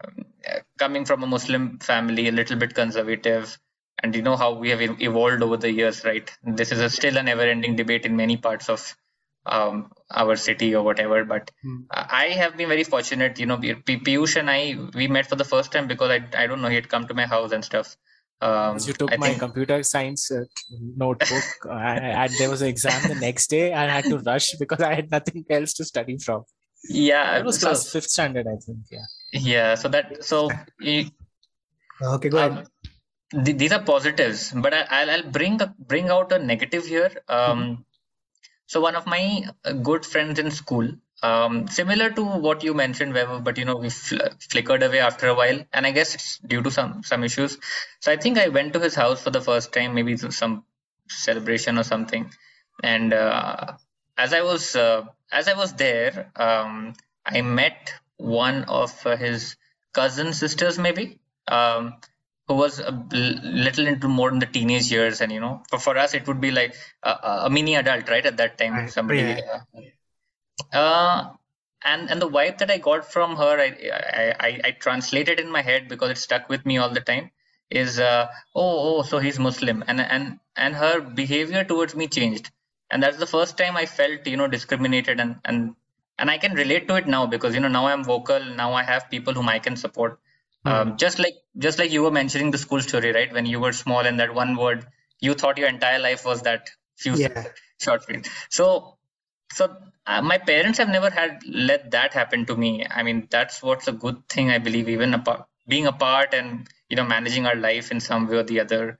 um, 0.05 0.25
uh, 0.51 0.59
coming 0.79 1.05
from 1.05 1.23
a 1.23 1.27
muslim 1.27 1.79
family 1.79 2.29
a 2.29 2.33
little 2.33 2.57
bit 2.65 2.75
conservative 2.75 3.57
and 4.05 4.15
you 4.19 4.23
know 4.29 4.37
how 4.43 4.49
we 4.65 4.71
have 4.75 4.81
evolved 5.09 5.43
over 5.47 5.57
the 5.65 5.71
years 5.81 5.99
right 6.11 6.31
this 6.61 6.73
is 6.77 6.81
a 6.87 6.91
still 6.99 7.17
a 7.23 7.23
never 7.31 7.47
ending 7.55 7.77
debate 7.83 8.07
in 8.11 8.17
many 8.25 8.37
parts 8.47 8.69
of 8.75 8.85
um, 9.55 9.79
our 10.23 10.35
city 10.47 10.69
or 10.79 10.83
whatever 10.89 11.19
but 11.33 11.51
Hmm. 11.63 11.79
i 12.21 12.25
have 12.41 12.57
been 12.61 12.71
very 12.75 12.85
fortunate 12.95 13.39
you 13.43 13.47
know 13.51 13.59
P- 13.65 13.75
P- 13.89 14.01
piyush 14.09 14.35
and 14.43 14.51
i 14.57 14.61
we 15.01 15.07
met 15.17 15.27
for 15.33 15.39
the 15.43 15.49
first 15.53 15.73
time 15.77 15.87
because 15.95 16.11
i, 16.17 16.19
I 16.43 16.47
don't 16.53 16.63
know 16.67 16.73
he 16.75 16.81
had 16.83 16.89
come 16.95 17.07
to 17.11 17.17
my 17.23 17.27
house 17.35 17.53
and 17.59 17.65
stuff 17.73 17.91
um, 18.47 18.73
Because 18.75 18.89
you 18.89 18.95
took 19.01 19.13
I 19.13 19.19
my 19.25 19.29
think- 19.29 19.41
computer 19.47 19.79
science 19.91 20.23
uh, 20.39 20.41
notebook 21.05 21.49
uh, 21.77 21.79
and 22.23 22.33
there 22.39 22.51
was 22.55 22.63
an 22.67 22.69
exam 22.75 23.01
the 23.13 23.19
next 23.27 23.47
day 23.57 23.67
and 23.73 23.91
I 23.91 23.95
had 24.01 24.05
to 24.15 24.19
rush 24.31 24.49
because 24.65 24.81
I 24.91 24.93
had 25.01 25.11
nothing 25.19 25.45
else 25.59 25.73
to 25.81 25.85
study 25.93 26.17
from. 26.27 26.41
yeah 27.05 27.39
It 27.39 27.45
was 27.51 27.61
so- 27.61 27.67
class 27.69 27.85
fifth 27.93 28.11
standard, 28.17 28.47
I 28.55 28.57
think. 28.65 28.81
Yeah. 28.97 29.07
Yeah, 29.53 29.71
so 29.83 29.87
that 29.95 30.07
so 30.31 30.39
y- 30.89 31.11
okay, 32.17 32.29
go 32.35 32.39
ahead. 32.39 32.67
Th- 33.33 33.57
these 33.57 33.73
are 33.73 33.83
positives, 33.83 34.53
but 34.53 34.73
I, 34.75 34.83
I'll 34.91 35.11
I'll 35.11 35.31
bring 35.31 35.61
a, 35.61 35.75
bring 35.79 36.09
out 36.11 36.33
a 36.33 36.39
negative 36.39 36.87
here. 36.87 37.11
Um, 37.29 37.85
so 38.67 38.81
one 38.81 38.97
of 38.97 39.07
my 39.07 39.45
uh, 39.65 39.73
good 39.73 40.07
friends 40.07 40.39
in 40.39 40.51
school, 40.53 40.89
um, 41.23 41.69
similar 41.69 42.11
to 42.11 42.25
what 42.25 42.65
you 42.65 42.75
mentioned, 42.75 43.15
Vaibhav, 43.15 43.45
but 43.45 43.59
you 43.59 43.65
know 43.67 43.77
we 43.77 43.91
fl- 43.91 44.31
flickered 44.51 44.83
away 44.85 45.01
after 45.01 45.29
a 45.29 45.35
while, 45.35 45.61
and 45.73 45.87
I 45.87 45.93
guess 45.93 46.15
it's 46.15 46.39
due 46.39 46.63
to 46.63 46.71
some 46.71 47.03
some 47.05 47.25
issues. 47.25 47.59
So 48.01 48.13
I 48.13 48.17
think 48.17 48.39
I 48.39 48.49
went 48.49 48.73
to 48.75 48.81
his 48.81 48.95
house 48.95 49.23
for 49.23 49.31
the 49.31 49.43
first 49.43 49.73
time, 49.73 49.95
maybe 49.95 50.17
some 50.19 50.65
celebration 51.09 51.79
or 51.79 51.85
something, 51.85 52.33
and 52.83 53.13
uh, 53.13 53.75
as 54.19 54.33
I 54.33 54.43
was 54.43 54.77
uh, 54.77 55.07
as 55.33 55.49
I 55.49 55.55
was 55.55 55.75
there, 55.75 56.31
um, 56.37 56.95
I 57.27 57.43
met 57.43 57.93
one 58.19 58.65
of 58.65 59.07
uh, 59.07 59.17
his 59.17 59.57
cousin 59.93 60.33
sisters, 60.33 60.79
maybe, 60.79 61.21
um, 61.49 61.95
was 62.49 62.79
a 62.79 62.91
little 62.91 63.87
into 63.87 64.09
more 64.09 64.31
in 64.31 64.39
the 64.39 64.47
teenage 64.47 64.91
years, 64.91 65.21
and 65.21 65.33
you 65.33 65.41
know, 65.41 65.63
for 65.69 65.79
for 65.79 65.97
us 65.97 66.15
it 66.15 66.27
would 66.27 66.41
be 66.41 66.51
like 66.51 66.75
a, 67.03 67.11
a 67.47 67.51
mini 67.51 67.75
adult, 67.77 68.09
right? 68.09 68.25
At 68.27 68.37
that 68.37 68.59
time, 68.59 68.75
Right. 68.75 68.91
somebody. 68.91 69.21
Yeah. 69.21 69.63
Uh, 70.73 70.77
uh, 70.77 71.33
and 71.85 72.11
and 72.11 72.21
the 72.21 72.29
vibe 72.29 72.59
that 72.59 72.71
I 72.71 72.79
got 72.79 73.11
from 73.11 73.37
her, 73.37 73.59
I, 73.61 73.69
I 73.93 74.35
I 74.49 74.61
I 74.65 74.71
translated 74.73 75.41
in 75.41 75.51
my 75.51 75.63
head 75.63 75.89
because 75.89 76.11
it 76.11 76.19
stuck 76.19 76.49
with 76.49 76.65
me 76.67 76.79
all 76.79 76.91
the 76.91 77.01
time. 77.01 77.31
Is 77.71 77.99
uh, 77.99 78.29
oh 78.55 78.99
oh 78.99 79.03
so 79.03 79.19
he's 79.19 79.39
Muslim, 79.39 79.85
and 79.87 80.01
and 80.01 80.39
and 80.57 80.75
her 80.75 81.01
behavior 81.01 81.65
towards 81.65 81.95
me 81.95 82.09
changed, 82.09 82.51
and 82.91 83.03
that's 83.03 83.17
the 83.19 83.27
first 83.27 83.57
time 83.57 83.77
I 83.77 83.87
felt 83.87 84.27
you 84.27 84.37
know 84.37 84.49
discriminated 84.49 85.19
and 85.21 85.37
and 85.45 85.75
and 86.19 86.31
I 86.31 86.39
can 86.39 86.55
relate 86.55 86.89
to 86.89 86.97
it 86.97 87.07
now 87.07 87.27
because 87.27 87.55
you 87.55 87.61
know 87.61 87.69
now 87.69 87.87
I'm 87.87 88.05
vocal, 88.05 88.45
now 88.45 88.73
I 88.75 88.83
have 88.85 89.11
people 89.11 89.35
whom 89.35 89.49
I 89.49 89.59
can 89.59 89.77
support. 89.77 90.21
Um, 90.65 90.97
just 90.97 91.19
like 91.19 91.35
just 91.59 91.79
like 91.79 91.91
you 91.93 92.03
were 92.03 92.11
mentioning 92.11 92.51
the 92.51 92.59
school 92.59 92.81
story, 92.81 93.13
right? 93.13 93.33
When 93.33 93.47
you 93.47 93.61
were 93.61 93.73
small 93.73 94.01
and 94.01 94.21
that 94.21 94.35
one 94.35 94.57
word, 94.57 94.87
you 95.21 95.35
thought 95.35 95.59
your 95.59 95.69
entire 95.69 95.99
life 95.99 96.25
was 96.25 96.43
that 96.43 96.71
few 96.97 97.17
Yeah. 97.17 97.45
short 97.81 98.05
film. 98.05 98.23
So 98.51 98.97
so 99.53 99.77
uh, 100.07 100.23
my 100.23 100.39
parents 100.39 100.79
have 100.79 100.89
never 100.89 101.11
had 101.11 101.43
let 101.47 101.91
that 101.93 102.15
happen 102.15 102.47
to 102.47 102.57
me. 102.57 102.87
I 102.89 103.03
mean 103.03 103.29
that's 103.31 103.63
what's 103.63 103.89
a 103.89 103.93
good 103.93 104.29
thing 104.29 104.51
I 104.51 104.59
believe. 104.59 104.89
Even 104.89 105.15
apart 105.15 105.47
being 105.67 105.87
apart 105.87 106.35
and 106.35 106.69
you 106.89 106.97
know 106.97 107.05
managing 107.05 107.47
our 107.47 107.57
life 107.57 107.91
in 107.91 108.01
some 108.01 108.27
way 108.29 108.37
or 108.39 108.43
the 108.45 108.61
other. 108.61 108.99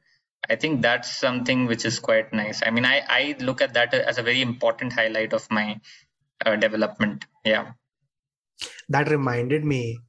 I 0.49 0.57
think 0.57 0.83
that's 0.83 1.11
something 1.17 1.67
which 1.67 1.87
is 1.87 1.99
quite 2.01 2.33
nice. 2.35 2.63
I 2.65 2.71
mean, 2.71 2.85
I, 2.85 3.03
I 3.09 3.37
look 3.41 3.63
at 3.63 3.73
that 3.75 3.95
as 3.95 4.19
a 4.19 4.23
very 4.23 4.43
important 4.43 4.93
highlight 4.93 5.33
of 5.33 5.51
my 5.51 5.81
uh, 6.45 6.57
development. 6.57 7.25
Yeah. 7.45 7.73
that 8.89 9.09
reminded 9.09 9.65
me 9.65 10.01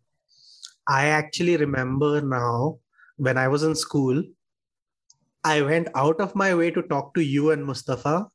i 0.88 1.06
actually 1.08 1.58
remember 1.58 2.22
now 2.22 2.78
when 3.18 3.38
i 3.38 3.48
was 3.48 3.64
in 3.64 3.76
school 3.76 4.22
i 5.44 5.62
went 5.62 5.88
out 5.96 6.20
of 6.20 6.36
my 6.36 6.54
way 6.56 6.70
to 6.72 6.82
talk 6.94 7.14
to 7.14 7.22
you 7.24 7.52
and 7.52 7.66
mustafa 7.66 8.28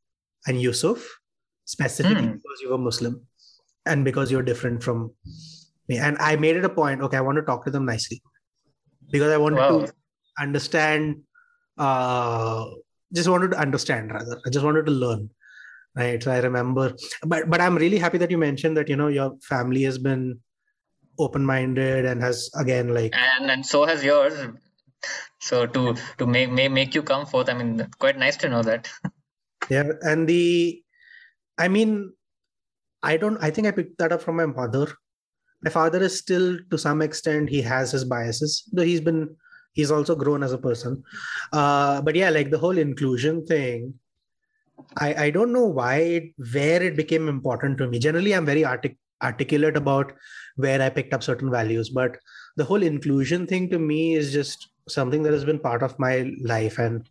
and 0.47 0.61
yusuf 0.61 1.07
specifically 1.65 2.27
Hmm. 2.27 2.33
because 2.39 2.61
you 2.63 2.71
were 2.71 2.79
muslim 2.79 3.15
and 3.87 4.05
because 4.05 4.31
you're 4.31 4.43
different 4.51 4.83
from 4.83 5.11
me 5.89 5.99
and 5.99 6.17
i 6.19 6.37
made 6.37 6.57
it 6.57 6.65
a 6.65 6.75
point 6.81 7.01
okay 7.03 7.17
i 7.17 7.21
want 7.29 7.37
to 7.37 7.43
talk 7.51 7.65
to 7.65 7.71
them 7.71 7.85
nicely 7.85 8.21
because 9.11 9.33
i 9.33 9.37
wanted 9.37 9.59
Wow. 9.61 9.87
to 9.87 9.93
understand 10.39 11.23
uh 11.79 12.65
just 13.13 13.29
wanted 13.29 13.51
to 13.53 13.59
understand 13.59 14.13
rather 14.13 14.41
i 14.47 14.51
just 14.51 14.65
wanted 14.65 14.87
to 14.87 14.93
learn 14.93 15.29
right 15.97 16.23
so 16.23 16.31
i 16.33 16.39
remember 16.49 16.85
but 17.33 17.49
but 17.51 17.61
i'm 17.61 17.77
really 17.85 17.99
happy 17.99 18.19
that 18.19 18.31
you 18.31 18.39
mentioned 18.39 18.77
that 18.77 18.89
you 18.89 18.97
know 18.97 19.09
your 19.09 19.31
family 19.53 19.83
has 19.83 19.99
been 19.99 20.25
open-minded 21.25 22.05
and 22.05 22.23
has 22.23 22.51
again 22.57 22.95
like 22.95 23.15
and 23.15 23.51
and 23.51 23.65
so 23.67 23.85
has 23.87 24.05
yours. 24.05 24.35
So 25.41 25.67
to 25.67 25.97
to 26.19 26.27
make 26.27 26.51
make, 26.51 26.71
make 26.73 26.95
you 26.95 27.03
come 27.03 27.25
forth 27.27 27.49
i 27.49 27.55
mean 27.55 27.89
quite 27.99 28.19
nice 28.19 28.37
to 28.39 28.49
know 28.49 28.63
that. 28.63 28.89
Yeah 29.71 29.91
and 30.03 30.29
the 30.29 30.83
i 31.59 31.69
mean 31.69 32.13
i 33.03 33.17
don't 33.17 33.39
i 33.49 33.51
think 33.51 33.67
i 33.69 33.71
picked 33.71 33.99
that 33.99 34.13
up 34.13 34.23
from 34.23 34.37
my 34.37 34.47
mother. 34.47 34.87
My 35.63 35.71
father 35.71 36.03
is 36.03 36.17
still 36.19 36.59
to 36.71 36.79
some 36.79 37.03
extent 37.03 37.51
he 37.51 37.63
has 37.63 37.93
his 37.93 38.05
biases 38.05 38.65
though 38.73 38.83
he's 38.91 39.01
been 39.09 39.37
he's 39.73 39.91
also 39.91 40.17
grown 40.17 40.43
as 40.43 40.53
a 40.53 40.59
person. 40.59 41.03
Uh 41.53 42.01
but 42.03 42.17
yeah 42.17 42.31
like 42.31 42.51
the 42.51 42.59
whole 42.59 42.79
inclusion 42.79 43.45
thing 43.47 43.95
i 45.07 45.09
i 45.27 45.31
don't 45.37 45.53
know 45.53 45.67
why 45.67 45.97
it 46.19 46.25
where 46.55 46.83
it 46.83 46.97
became 46.97 47.29
important 47.29 47.79
to 47.79 47.89
me. 47.89 47.99
Generally 47.99 48.35
i'm 48.35 48.47
very 48.47 48.65
artic- 48.65 48.99
articulate 49.23 49.77
about 49.77 50.13
where 50.57 50.81
i 50.83 50.89
picked 50.89 51.15
up 51.15 51.23
certain 51.23 51.51
values 51.51 51.91
but 51.91 52.17
the 52.57 52.65
whole 52.65 52.83
inclusion 52.83 53.47
thing 53.47 53.69
to 53.69 53.79
me 53.79 54.15
is 54.15 54.33
just 54.33 54.69
something 54.89 55.23
that 55.23 55.33
has 55.33 55.45
been 55.45 55.59
part 55.59 55.83
of 55.83 55.99
my 55.99 56.33
life 56.43 56.79
and 56.79 57.09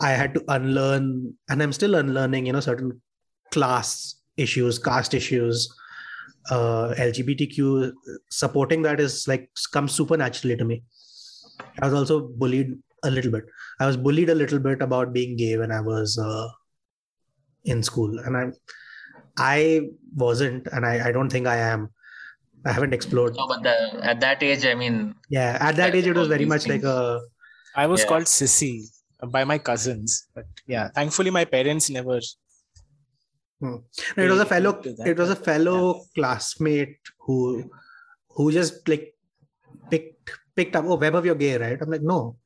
i 0.00 0.10
had 0.10 0.34
to 0.34 0.44
unlearn 0.48 1.32
and 1.48 1.62
i'm 1.62 1.72
still 1.72 1.94
unlearning 1.94 2.46
you 2.46 2.52
know 2.52 2.60
certain 2.60 3.00
class 3.52 4.16
issues 4.36 4.78
caste 4.78 5.14
issues 5.14 5.68
uh 6.50 6.94
lgbtq 6.98 7.92
supporting 8.28 8.82
that 8.82 9.00
is 9.00 9.26
like 9.26 9.50
comes 9.72 9.92
super 9.92 10.16
naturally 10.16 10.56
to 10.56 10.64
me. 10.64 10.82
I 11.80 11.86
was 11.86 11.94
also 11.94 12.28
bullied 12.28 12.78
a 13.02 13.10
little 13.10 13.32
bit. 13.32 13.44
I 13.80 13.86
was 13.86 13.96
bullied 13.96 14.30
a 14.30 14.34
little 14.34 14.58
bit 14.58 14.82
about 14.82 15.12
being 15.12 15.36
gay 15.36 15.56
when 15.56 15.72
i 15.72 15.80
was 15.80 16.18
uh, 16.18 16.48
in 17.64 17.82
school 17.82 18.18
and 18.20 18.36
i 18.36 18.44
i 19.38 19.80
wasn't 20.14 20.66
and 20.72 20.86
i, 20.86 21.08
I 21.08 21.12
don't 21.12 21.30
think 21.30 21.46
i 21.46 21.56
am 21.56 21.90
i 22.64 22.72
haven't 22.72 22.94
explored 22.94 23.34
no 23.36 23.46
but 23.46 23.62
the, 23.62 23.76
at 24.02 24.20
that 24.20 24.42
age 24.42 24.64
i 24.66 24.74
mean 24.74 25.14
yeah 25.30 25.58
at 25.60 25.76
that 25.76 25.94
age 25.94 26.06
it 26.06 26.16
was 26.16 26.28
very 26.28 26.44
these 26.44 26.48
much 26.48 26.66
like 26.66 26.82
things. 26.82 26.92
a 26.92 27.20
I 27.78 27.86
was 27.86 28.00
Yeah. 28.00 28.06
called 28.08 28.24
Sissy 28.24 28.88
by 29.32 29.44
my 29.44 29.58
cousins. 29.58 30.28
But 30.34 30.46
yeah, 30.66 30.88
thankfully 30.94 31.28
my 31.28 31.44
parents 31.44 31.90
never. 31.90 32.20
No, 33.60 33.84
it 34.16 34.30
was 34.30 34.40
a 34.40 34.46
fellow 34.46 34.80
it 34.82 35.18
was 35.18 35.30
a 35.30 35.34
but, 35.34 35.44
fellow 35.44 36.00
classmate 36.14 36.96
who 37.20 37.70
who 38.30 38.50
just 38.50 38.88
like 38.88 39.14
picked 39.90 40.30
picked 40.54 40.74
up 40.76 40.86
oh 40.86 40.96
Vaibhav 40.96 41.24
you're 41.28 41.34
gay 41.34 41.56
right 41.56 41.78
i'm 41.80 41.90
like 41.90 42.02
no 42.02 42.36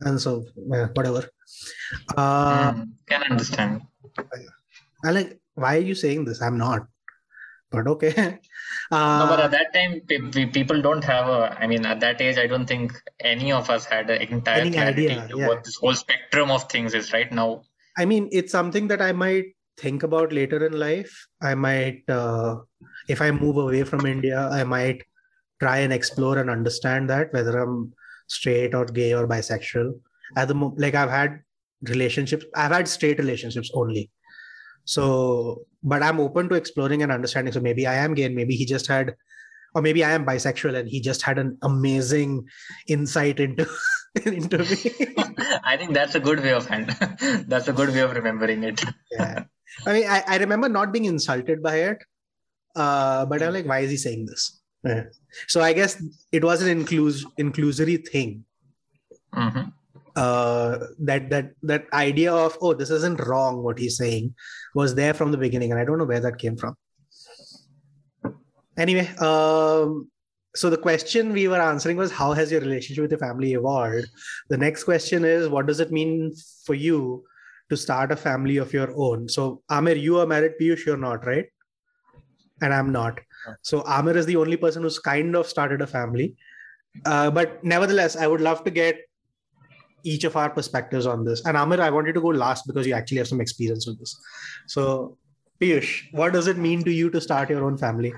and 0.00 0.20
so 0.20 0.44
yeah, 0.56 0.86
whatever 0.94 1.22
uh 2.16 2.72
mm, 2.72 2.86
can 3.06 3.22
understand 3.30 3.82
i 5.04 5.10
like 5.10 5.38
why 5.60 5.76
are 5.76 5.86
you 5.90 5.94
saying 5.94 6.24
this? 6.24 6.42
I'm 6.42 6.58
not. 6.58 6.86
But 7.70 7.86
okay. 7.86 8.38
No 8.92 9.26
but 9.30 9.38
uh 9.40 9.44
at 9.44 9.50
that 9.52 9.72
time 9.72 10.00
pe- 10.08 10.30
pe- 10.34 10.50
people 10.54 10.82
don't 10.82 11.04
have 11.04 11.28
a 11.28 11.56
i 11.62 11.66
mean 11.72 11.86
at 11.86 12.00
that 12.04 12.20
age 12.20 12.38
i 12.38 12.46
don't 12.52 12.66
think 12.66 12.92
any 13.32 13.52
of 13.52 13.70
us 13.70 13.84
had 13.84 14.10
an 14.10 14.22
entire 14.22 14.62
Any 14.62 14.78
idea, 14.78 15.28
yeah. 15.34 15.46
what 15.48 15.62
this 15.62 15.76
whole 15.76 15.94
spectrum 15.94 16.50
of 16.50 16.64
things 16.72 16.94
is 16.94 17.12
right 17.12 17.30
now. 17.40 17.62
I 17.96 18.04
mean 18.04 18.28
it's 18.32 18.50
something 18.50 18.88
that 18.88 19.00
i 19.00 19.12
might 19.12 19.44
think 19.76 20.02
about 20.02 20.32
later 20.32 20.66
in 20.66 20.74
life. 20.78 21.12
I 21.40 21.54
might 21.54 22.02
uh 22.08 22.56
if 23.08 23.22
i 23.22 23.30
move 23.30 23.58
away 23.64 23.84
from 23.84 24.04
india 24.14 24.48
i 24.60 24.64
might 24.64 25.04
try 25.60 25.78
and 25.78 25.92
explore 25.92 26.36
and 26.38 26.50
understand 26.50 27.08
that 27.10 27.32
whether 27.32 27.56
i'm 27.62 27.92
straight 28.26 28.74
or 28.74 28.84
gay 28.86 29.12
or 29.14 29.26
bisexual. 29.28 29.92
At 30.36 30.48
the 30.48 30.54
moment 30.54 30.80
like 30.80 30.96
i've 30.96 31.10
had 31.18 31.40
relationships 31.94 32.44
i've 32.56 32.72
had 32.72 32.88
straight 32.88 33.18
relationships 33.18 33.70
only 33.74 34.10
so 34.84 35.62
but 35.82 36.02
i'm 36.02 36.20
open 36.20 36.48
to 36.48 36.54
exploring 36.54 37.02
and 37.02 37.12
understanding 37.12 37.52
so 37.52 37.60
maybe 37.60 37.86
i 37.86 37.94
am 37.94 38.14
gay 38.14 38.24
and 38.24 38.34
maybe 38.34 38.54
he 38.54 38.64
just 38.66 38.86
had 38.86 39.14
or 39.74 39.82
maybe 39.82 40.02
i 40.04 40.10
am 40.12 40.24
bisexual 40.26 40.76
and 40.76 40.88
he 40.88 41.00
just 41.00 41.22
had 41.22 41.38
an 41.38 41.56
amazing 41.62 42.44
insight 42.88 43.40
into 43.40 43.66
into 44.24 44.58
me 44.58 45.06
I 45.64 45.76
think 45.76 45.92
that's 45.94 46.14
a 46.16 46.20
good 46.20 46.40
way 46.40 46.52
of 46.52 46.66
hand. 46.66 46.88
that's 47.48 47.68
a 47.68 47.72
good 47.72 47.90
way 47.90 48.00
of 48.00 48.12
remembering 48.12 48.64
it. 48.64 48.82
yeah 49.12 49.44
i 49.86 49.92
mean 49.92 50.06
I, 50.08 50.22
I 50.26 50.36
remember 50.38 50.68
not 50.68 50.92
being 50.92 51.04
insulted 51.04 51.62
by 51.62 51.76
it 51.90 51.98
uh 52.76 53.26
but 53.26 53.42
i'm 53.42 53.52
like 53.52 53.66
why 53.66 53.80
is 53.80 53.90
he 53.90 53.96
saying 53.96 54.26
this 54.26 54.60
Yeah. 54.84 55.04
so 55.46 55.60
i 55.60 55.72
guess 55.72 56.02
it 56.32 56.42
was 56.42 56.62
an 56.62 56.68
inclus- 56.76 57.24
inclusory 57.38 57.96
thing 58.06 58.44
hmm 59.34 59.60
uh 60.16 60.78
that 60.98 61.30
that 61.30 61.52
that 61.62 61.84
idea 61.92 62.32
of 62.32 62.56
oh 62.60 62.74
this 62.74 62.90
isn't 62.90 63.24
wrong 63.26 63.62
what 63.62 63.78
he's 63.78 63.96
saying 63.96 64.34
was 64.74 64.94
there 64.94 65.14
from 65.14 65.30
the 65.30 65.38
beginning 65.38 65.70
and 65.70 65.80
i 65.80 65.84
don't 65.84 65.98
know 65.98 66.04
where 66.04 66.20
that 66.20 66.38
came 66.38 66.56
from. 66.56 66.76
Anyway 68.76 69.06
um 69.18 70.10
so 70.56 70.68
the 70.68 70.76
question 70.76 71.32
we 71.32 71.46
were 71.46 71.60
answering 71.60 71.96
was 71.96 72.10
how 72.10 72.32
has 72.32 72.50
your 72.50 72.60
relationship 72.60 73.02
with 73.02 73.12
your 73.12 73.20
family 73.20 73.52
evolved? 73.52 74.08
The 74.48 74.58
next 74.58 74.84
question 74.84 75.24
is 75.24 75.48
what 75.48 75.66
does 75.66 75.80
it 75.80 75.92
mean 75.92 76.34
for 76.64 76.74
you 76.74 77.24
to 77.68 77.76
start 77.76 78.10
a 78.10 78.16
family 78.16 78.56
of 78.56 78.72
your 78.72 78.92
own? 78.96 79.28
So 79.28 79.62
amir 79.70 79.96
you 79.96 80.18
are 80.18 80.26
married 80.26 80.54
piyush 80.60 80.86
you're 80.86 80.96
not 80.96 81.24
right? 81.26 81.46
And 82.62 82.74
i'm 82.74 82.90
not. 82.90 83.20
So 83.62 83.82
amir 83.82 84.16
is 84.16 84.26
the 84.26 84.36
only 84.36 84.56
person 84.56 84.82
who's 84.82 84.98
kind 84.98 85.36
of 85.36 85.46
started 85.46 85.82
a 85.82 85.86
family. 85.86 86.34
Uh, 87.04 87.30
but 87.30 87.62
nevertheless 87.62 88.16
i 88.16 88.26
would 88.26 88.40
love 88.40 88.64
to 88.64 88.70
get 88.70 88.98
each 90.04 90.24
of 90.24 90.36
our 90.36 90.50
perspectives 90.50 91.06
on 91.06 91.24
this. 91.24 91.44
And 91.44 91.56
Amir, 91.56 91.80
I 91.80 91.90
wanted 91.90 92.14
to 92.14 92.20
go 92.20 92.28
last 92.28 92.66
because 92.66 92.86
you 92.86 92.94
actually 92.94 93.18
have 93.18 93.28
some 93.28 93.40
experience 93.40 93.86
with 93.86 93.98
this. 93.98 94.16
So, 94.66 95.18
Piyush, 95.60 96.12
what 96.12 96.32
does 96.32 96.46
it 96.46 96.56
mean 96.56 96.82
to 96.84 96.92
you 96.92 97.10
to 97.10 97.20
start 97.20 97.50
your 97.50 97.64
own 97.64 97.76
family? 97.78 98.12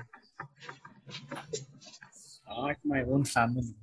Start 2.11 2.77
my 2.85 3.01
own 3.03 3.25
family. 3.25 3.73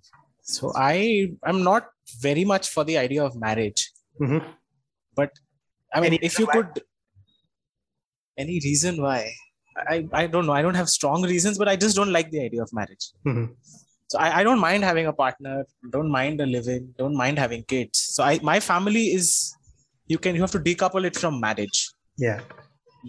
So 0.43 0.73
I 0.75 1.33
I'm 1.45 1.63
not 1.63 1.89
very 2.21 2.45
much 2.45 2.69
for 2.71 2.85
the 2.85 2.99
idea 2.99 3.25
of 3.25 3.37
marriage. 3.37 3.91
Mhm. 4.21 4.45
But 5.15 5.31
I 5.95 6.01
mean, 6.01 6.15
Any 6.15 6.19
if 6.23 6.39
you 6.39 6.47
reason 6.47 6.63
could, 6.63 6.83
any 8.39 8.61
reason 8.65 9.03
why? 9.03 9.33
I 9.77 10.09
I 10.13 10.27
don't 10.27 10.47
know. 10.47 10.53
I 10.53 10.63
don't 10.63 10.75
have 10.75 10.89
strong 10.89 11.23
reasons, 11.23 11.59
but 11.59 11.69
I 11.69 11.77
just 11.77 11.97
don't 11.97 12.13
like 12.13 12.31
the 12.31 12.43
idea 12.45 12.63
of 12.63 12.73
marriage. 12.73 13.07
Mhm. 13.27 13.55
So 14.11 14.19
I, 14.19 14.29
I 14.39 14.45
don't 14.47 14.59
mind 14.59 14.83
having 14.83 15.07
a 15.07 15.13
partner, 15.13 15.65
don't 15.91 16.11
mind 16.11 16.41
a 16.41 16.47
living, 16.47 16.93
don't 16.99 17.17
mind 17.17 17.39
having 17.39 17.63
kids. 17.73 17.99
So 18.15 18.25
I 18.25 18.41
my 18.43 18.59
family 18.59 19.05
is 19.19 19.27
you 20.13 20.19
can 20.25 20.35
you 20.35 20.41
have 20.47 20.55
to 20.57 20.63
decouple 20.69 21.05
it 21.11 21.17
from 21.17 21.39
marriage. 21.41 21.79
Yeah. 22.19 22.41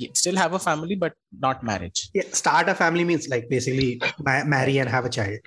You 0.02 0.10
still 0.14 0.38
have 0.42 0.54
a 0.54 0.60
family, 0.60 0.96
but 0.96 1.14
not 1.46 1.64
marriage. 1.64 2.10
Yeah. 2.14 2.28
Start 2.42 2.70
a 2.70 2.76
family 2.76 3.04
means 3.04 3.28
like 3.34 3.50
basically 3.50 4.00
ma- 4.28 4.44
marry 4.46 4.78
and 4.78 4.90
have 4.98 5.06
a 5.06 5.10
child. 5.10 5.40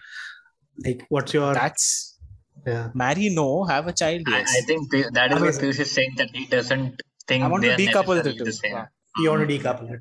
Like, 0.84 1.06
what's 1.08 1.32
your. 1.32 1.54
That's 1.54 2.18
yeah. 2.66 2.90
marry 2.94 3.28
no, 3.28 3.64
have 3.64 3.86
a 3.86 3.92
child, 3.92 4.22
yes. 4.28 4.52
I 4.58 4.62
think 4.62 4.90
Pi- 4.90 5.04
that 5.12 5.32
is 5.32 5.40
what 5.40 5.42
Amazing. 5.42 5.64
Piyush 5.64 5.80
is 5.80 5.90
saying 5.90 6.14
that 6.16 6.30
he 6.34 6.46
doesn't 6.46 7.00
think 7.28 7.44
I 7.44 7.46
want 7.46 7.62
to 7.62 7.76
they 7.76 7.86
are 7.86 7.92
decouple 7.92 8.22
the 8.22 8.32
two. 8.32 8.50
same. 8.50 8.72
Yeah. 8.72 8.86
You 9.18 9.30
want 9.30 9.48
to 9.48 9.58
decouple 9.58 9.92
it. 9.92 10.00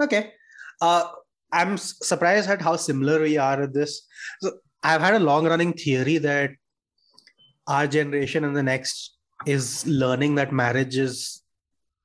Okay. 0.00 0.32
Uh, 0.80 1.04
I'm 1.52 1.76
surprised 1.76 2.48
at 2.50 2.62
how 2.62 2.76
similar 2.76 3.20
we 3.20 3.36
are 3.36 3.62
at 3.62 3.74
this. 3.74 4.06
So 4.40 4.52
I've 4.88 5.00
had 5.00 5.14
a 5.14 5.26
long 5.30 5.46
running 5.46 5.72
theory 5.72 6.18
that 6.18 6.50
our 7.66 7.86
generation 7.86 8.44
and 8.44 8.56
the 8.56 8.62
next 8.62 9.16
is 9.44 9.86
learning 9.86 10.36
that 10.36 10.52
marriage 10.52 10.96
is 10.96 11.42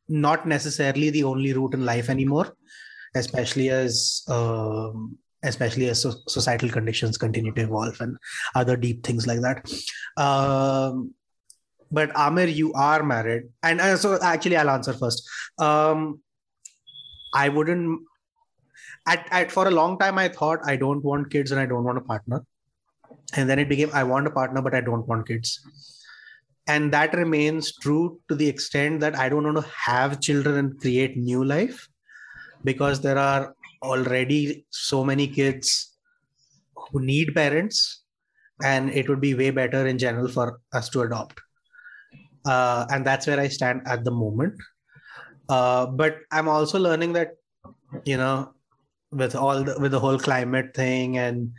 not 0.07 0.47
necessarily 0.47 1.09
the 1.11 1.23
only 1.23 1.53
route 1.53 1.75
in 1.75 1.85
life 1.85 2.09
anymore, 2.09 2.47
especially 3.15 3.69
as 3.69 4.23
um, 4.27 5.17
especially 5.43 5.87
as 5.89 6.01
so- 6.01 6.21
societal 6.27 6.69
conditions 6.69 7.17
continue 7.17 7.53
to 7.53 7.61
evolve 7.61 7.99
and 8.01 8.17
other 8.55 8.75
deep 8.75 9.03
things 9.03 9.27
like 9.27 9.41
that. 9.41 9.57
Um, 10.17 11.13
but 11.91 12.11
Amir, 12.15 12.47
you 12.47 12.73
are 12.73 13.03
married, 13.03 13.43
and 13.63 13.81
uh, 13.81 13.97
so 13.97 14.17
actually, 14.21 14.57
I'll 14.57 14.69
answer 14.69 14.93
first. 14.93 15.27
Um, 15.59 16.21
I 17.33 17.49
wouldn't. 17.49 18.01
At, 19.07 19.27
at 19.31 19.51
for 19.51 19.67
a 19.67 19.71
long 19.71 19.97
time, 19.99 20.17
I 20.17 20.29
thought 20.29 20.59
I 20.63 20.75
don't 20.75 21.03
want 21.03 21.31
kids 21.31 21.51
and 21.51 21.59
I 21.59 21.65
don't 21.65 21.83
want 21.83 21.97
a 21.97 22.01
partner, 22.01 22.45
and 23.33 23.49
then 23.49 23.59
it 23.59 23.69
became 23.69 23.89
I 23.93 24.03
want 24.03 24.27
a 24.27 24.31
partner 24.31 24.61
but 24.61 24.75
I 24.75 24.81
don't 24.81 25.07
want 25.07 25.27
kids, 25.27 25.59
and 26.67 26.91
that 26.93 27.13
remains 27.13 27.75
true 27.77 28.19
to 28.29 28.35
the 28.35 28.47
extent 28.47 28.99
that 29.01 29.17
I 29.17 29.29
don't 29.29 29.43
want 29.43 29.57
to 29.57 29.71
have 29.73 30.19
children 30.19 30.57
and 30.57 30.79
create 30.79 31.17
new 31.17 31.43
life, 31.43 31.87
because 32.63 33.01
there 33.01 33.17
are 33.17 33.55
already 33.83 34.65
so 34.69 35.03
many 35.03 35.27
kids 35.27 35.97
who 36.75 37.01
need 37.01 37.33
parents, 37.35 38.03
and 38.63 38.89
it 38.89 39.09
would 39.09 39.21
be 39.21 39.33
way 39.33 39.49
better 39.49 39.87
in 39.87 39.97
general 39.97 40.27
for 40.27 40.59
us 40.73 40.89
to 40.89 41.01
adopt, 41.01 41.39
uh, 42.45 42.85
and 42.89 43.05
that's 43.05 43.27
where 43.27 43.39
I 43.39 43.47
stand 43.47 43.81
at 43.85 44.03
the 44.03 44.11
moment. 44.11 44.55
Uh, 45.49 45.85
but 45.85 46.19
i'm 46.31 46.47
also 46.47 46.79
learning 46.79 47.11
that 47.11 47.31
you 48.05 48.15
know 48.15 48.53
with 49.11 49.35
all 49.35 49.63
the 49.63 49.75
with 49.79 49.91
the 49.91 49.99
whole 49.99 50.17
climate 50.17 50.73
thing 50.73 51.17
and 51.17 51.51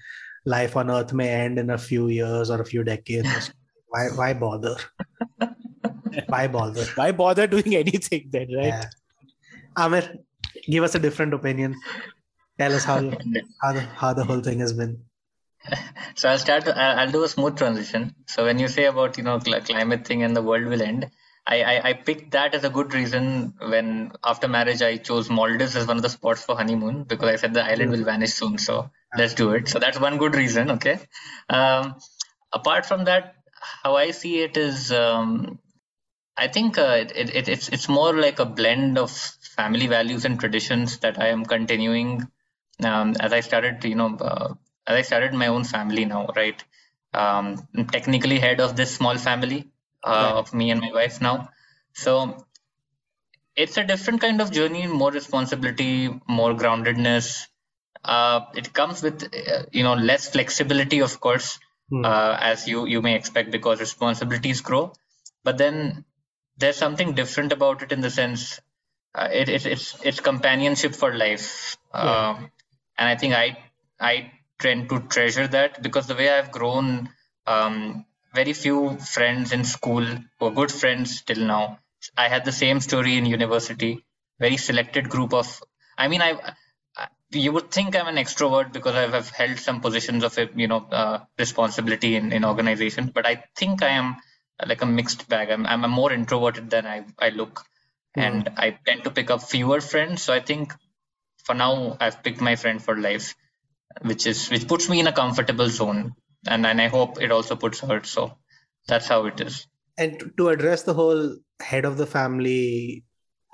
life 0.45 0.77
on 0.77 0.91
earth 0.91 1.13
may 1.13 1.29
end 1.29 1.59
in 1.59 1.71
a 1.71 1.79
few 1.79 2.09
years 2.09 2.51
or 2.51 2.61
a 2.61 2.65
few 2.65 2.83
decades 2.85 3.53
why 3.89 4.09
why 4.17 4.33
bother 4.33 4.77
why 6.27 6.47
bother 6.47 6.85
Why 6.95 7.13
bother 7.13 7.47
doing 7.47 7.75
anything 7.75 8.29
then, 8.31 8.49
right? 8.55 8.67
yeah. 8.67 8.85
amir 9.77 10.19
give 10.67 10.85
us 10.85 10.95
a 10.95 10.99
different 10.99 11.35
opinion 11.35 11.75
tell 12.59 12.75
us 12.75 12.85
how 12.85 12.99
how 13.63 13.73
the, 13.73 13.81
how 14.03 14.13
the 14.13 14.25
whole 14.25 14.41
thing 14.41 14.61
has 14.61 14.73
been 14.73 15.01
So 16.17 16.29
I'll 16.29 16.39
start. 16.39 16.69
I'll, 16.69 17.01
I'll 17.01 17.11
do 17.11 17.25
a 17.25 17.29
smooth 17.29 17.57
transition. 17.57 18.15
So 18.27 18.45
when 18.45 18.59
you 18.59 18.69
say 18.69 18.87
about 18.87 19.17
you 19.17 19.25
know 19.25 19.39
climate 19.39 20.07
thing 20.07 20.23
and 20.23 20.37
the 20.37 20.43
world 20.43 20.67
will 20.67 20.83
end, 20.83 21.11
I, 21.47 21.63
I 21.63 21.89
I 21.91 21.93
picked 21.95 22.33
that 22.33 22.55
as 22.55 22.65
a 22.65 22.71
good 22.71 22.95
reason 22.95 23.55
when 23.61 24.13
after 24.25 24.49
marriage 24.49 24.83
I 24.83 24.97
chose 24.97 25.31
Maldives 25.31 25.77
as 25.77 25.87
one 25.87 25.97
of 25.97 26.03
the 26.03 26.09
spots 26.09 26.45
for 26.45 26.57
honeymoon 26.57 27.05
because 27.05 27.29
I 27.29 27.37
said 27.37 27.55
the 27.55 27.65
island 27.65 27.91
hmm. 27.91 27.99
will 27.99 28.05
vanish 28.05 28.35
soon. 28.35 28.59
So 28.59 28.91
let's 29.17 29.35
do 29.35 29.53
it. 29.53 29.69
So 29.69 29.79
that's 29.79 29.99
one 30.01 30.19
good 30.19 30.35
reason. 30.35 30.71
Okay. 30.73 30.99
Um, 31.49 31.97
apart 32.53 32.87
from 32.87 33.05
that, 33.05 33.35
how 33.83 33.97
I 33.97 34.11
see 34.11 34.41
it 34.43 34.57
is, 34.57 34.93
um, 34.93 35.59
I 36.37 36.49
think 36.49 36.79
uh, 36.79 36.97
it, 37.01 37.13
it, 37.15 37.37
it 37.37 37.49
it's 37.49 37.69
it's 37.69 37.89
more 37.89 38.15
like 38.15 38.39
a 38.41 38.47
blend 38.47 38.99
of 38.99 39.11
family 39.11 39.87
values 39.87 40.25
and 40.25 40.41
traditions 40.41 40.99
that 41.01 41.21
I 41.21 41.29
am 41.29 41.45
continuing 41.45 42.29
um, 42.85 43.15
as 43.21 43.33
I 43.33 43.41
started, 43.41 43.85
you 43.85 43.95
know, 43.95 44.17
uh, 44.17 44.55
as 44.87 44.97
I 44.97 45.03
started 45.03 45.35
my 45.35 45.49
own 45.49 45.65
family 45.65 46.05
now, 46.05 46.29
right? 46.37 46.63
Um, 47.15 47.67
I'm 47.77 47.87
technically 47.87 48.39
head 48.39 48.61
of 48.61 48.77
this 48.77 48.95
small 48.97 49.19
family 49.19 49.71
uh, 50.05 50.11
Right. 50.11 50.35
of 50.39 50.55
me 50.55 50.71
and 50.71 50.81
my 50.81 50.93
wife 50.93 51.21
now. 51.21 51.51
So 51.95 52.47
it's 53.57 53.77
a 53.77 53.85
different 53.85 54.21
kind 54.21 54.41
of 54.41 54.51
journey, 54.51 54.87
more 54.87 55.11
responsibility, 55.11 56.09
more 56.29 56.53
groundedness. 56.55 57.47
Uh, 58.05 58.41
it 58.55 58.73
comes 58.73 59.03
with, 59.03 59.23
uh, 59.25 59.63
you 59.73 59.83
know, 59.83 59.95
less 59.95 60.29
flexibility, 60.31 61.01
of 61.01 61.21
course, 61.21 61.59
Hmm. 61.91 62.05
uh, 62.05 62.37
as 62.41 62.67
you 62.67 62.87
you 62.87 63.03
may 63.03 63.15
expect 63.17 63.51
because 63.51 63.81
responsibilities 63.81 64.61
grow. 64.61 64.93
But 65.45 65.59
then 65.59 66.05
there's 66.57 66.77
something 66.77 67.15
different 67.15 67.53
about 67.53 67.83
it 67.83 67.93
in 67.93 68.01
the 68.01 68.11
sense 68.11 68.61
uh, 69.15 69.29
it, 69.33 69.49
it 69.49 69.67
it's 69.67 69.97
it's 70.05 70.21
companionship 70.21 70.95
for 70.95 71.13
life 71.15 71.77
Yeah. 71.95 72.29
um, 72.31 72.51
and 72.99 73.09
i 73.09 73.17
think 73.17 73.35
i 73.35 73.47
i 74.01 74.33
tend 74.65 74.89
to 74.91 75.01
treasure 75.15 75.47
that 75.57 75.83
because 75.83 76.07
the 76.07 76.15
way 76.15 76.29
i've 76.31 76.51
grown 76.59 77.11
um, 77.47 78.05
very 78.35 78.53
few 78.53 78.97
friends 79.15 79.53
in 79.53 79.65
school 79.65 80.07
were 80.41 80.51
good 80.61 80.73
friends 80.73 81.23
till 81.23 81.43
now 81.55 81.79
i 82.17 82.29
had 82.29 82.45
the 82.45 82.57
same 82.65 82.81
story 82.81 83.17
in 83.19 83.27
university 83.27 83.93
very 84.47 84.57
selected 84.69 85.09
group 85.09 85.33
of 85.35 85.49
i 85.99 86.09
mean 86.09 86.23
i 86.23 86.33
I- 86.33 86.55
you 87.35 87.53
would 87.53 87.71
think 87.71 87.97
i'm 87.97 88.09
an 88.09 88.17
extrovert 88.17 88.73
because 88.73 88.95
i've, 88.95 89.15
I've 89.15 89.31
held 89.31 89.59
some 89.59 89.81
positions 89.81 90.25
of 90.25 90.39
you 90.57 90.69
know 90.69 90.87
uh, 90.91 91.19
responsibility 91.39 92.17
in, 92.17 92.33
in 92.33 92.45
organization 92.45 93.11
but 93.15 93.27
i 93.27 93.45
think 93.57 93.83
i 93.83 93.89
am 93.89 94.17
like 94.67 94.83
a 94.83 94.87
mixed 94.87 95.29
bag 95.29 95.51
i'm, 95.51 95.67
I'm 95.67 95.91
more 95.91 96.13
introverted 96.13 96.71
than 96.71 96.87
i, 96.87 97.05
I 97.19 97.31
look 97.31 97.65
and 98.15 98.51
I 98.57 98.79
tend 98.87 99.05
to 99.05 99.11
pick 99.11 99.31
up 99.31 99.43
fewer 99.43 99.81
friends. 99.81 100.23
So 100.23 100.33
I 100.33 100.41
think 100.41 100.75
for 101.45 101.55
now 101.55 101.97
I've 102.01 102.23
picked 102.23 102.41
my 102.41 102.57
friend 102.57 102.83
for 102.83 102.97
life, 102.97 103.35
which 104.03 104.27
is 104.27 104.51
which 104.51 104.69
puts 104.69 104.89
me 104.89 105.01
in 105.01 105.07
a 105.07 105.13
comfortable 105.13 105.69
zone, 105.69 106.15
and 106.47 106.67
and 106.67 106.81
I 106.81 106.89
hope 106.89 107.21
it 107.21 107.31
also 107.33 107.57
puts 107.57 107.81
her. 107.81 108.03
So 108.05 108.37
that's 108.89 109.07
how 109.07 109.27
it 109.27 109.41
is. 109.41 109.67
and 110.03 110.33
to 110.39 110.49
address 110.49 110.83
the 110.85 110.95
whole 110.95 111.37
head 111.61 111.85
of 111.85 111.97
the 111.97 112.07
family 112.07 113.05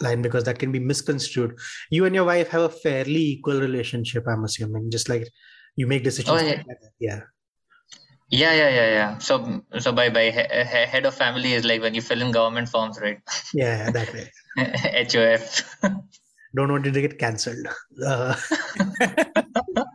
line 0.01 0.23
because 0.23 0.45
that 0.45 0.59
can 0.59 0.71
be 0.73 0.79
misconstrued 0.79 1.59
you 1.91 2.05
and 2.05 2.15
your 2.15 2.25
wife 2.25 2.49
have 2.49 2.63
a 2.63 2.69
fairly 2.69 3.21
equal 3.35 3.61
relationship 3.61 4.25
i'm 4.29 4.45
assuming 4.45 4.91
just 4.91 5.09
like 5.09 5.27
you 5.77 5.87
make 5.87 6.05
decisions 6.05 6.43
Oh, 6.43 6.47
yeah. 6.47 6.63
yeah 7.01 7.21
Yeah, 8.31 8.53
yeah, 8.53 8.69
yeah, 8.69 8.89
yeah. 8.95 9.19
So, 9.27 9.63
so 9.79 9.91
by 9.99 10.11
by 10.11 10.25
he, 10.31 10.43
he- 10.73 10.89
head 10.95 11.07
of 11.07 11.15
family 11.15 11.55
is 11.59 11.65
like 11.65 11.81
when 11.81 11.95
you 11.95 12.03
fill 12.09 12.21
in 12.25 12.31
government 12.31 12.69
forms, 12.69 12.99
right? 13.05 13.21
Yeah, 13.55 13.91
that 13.91 14.13
way. 14.13 14.31
HOF. 14.59 15.65
Don't 16.55 16.71
want 16.75 16.87
it 16.87 16.93
to 16.93 17.01
get 17.01 17.19
cancelled. 17.19 17.67
Uh, 18.05 18.37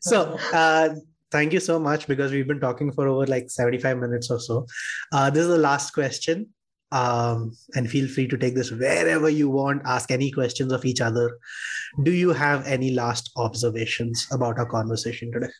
so, 0.00 0.38
uh, 0.52 0.90
thank 1.30 1.52
you 1.52 1.60
so 1.60 1.78
much 1.78 2.06
because 2.06 2.32
we've 2.32 2.46
been 2.46 2.60
talking 2.60 2.92
for 2.92 3.08
over 3.08 3.26
like 3.26 3.50
75 3.50 3.98
minutes 3.98 4.30
or 4.30 4.40
so. 4.40 4.66
Uh, 5.12 5.30
this 5.30 5.42
is 5.42 5.48
the 5.48 5.58
last 5.58 5.92
question. 5.92 6.48
Um, 6.92 7.52
and 7.76 7.88
feel 7.88 8.08
free 8.08 8.26
to 8.26 8.36
take 8.36 8.56
this 8.56 8.72
wherever 8.72 9.30
you 9.30 9.48
want, 9.48 9.82
ask 9.84 10.10
any 10.10 10.32
questions 10.32 10.72
of 10.72 10.84
each 10.84 11.00
other. 11.00 11.38
Do 12.02 12.10
you 12.10 12.30
have 12.30 12.66
any 12.66 12.90
last 12.90 13.30
observations 13.36 14.26
about 14.32 14.58
our 14.58 14.66
conversation 14.66 15.30
today? 15.30 15.52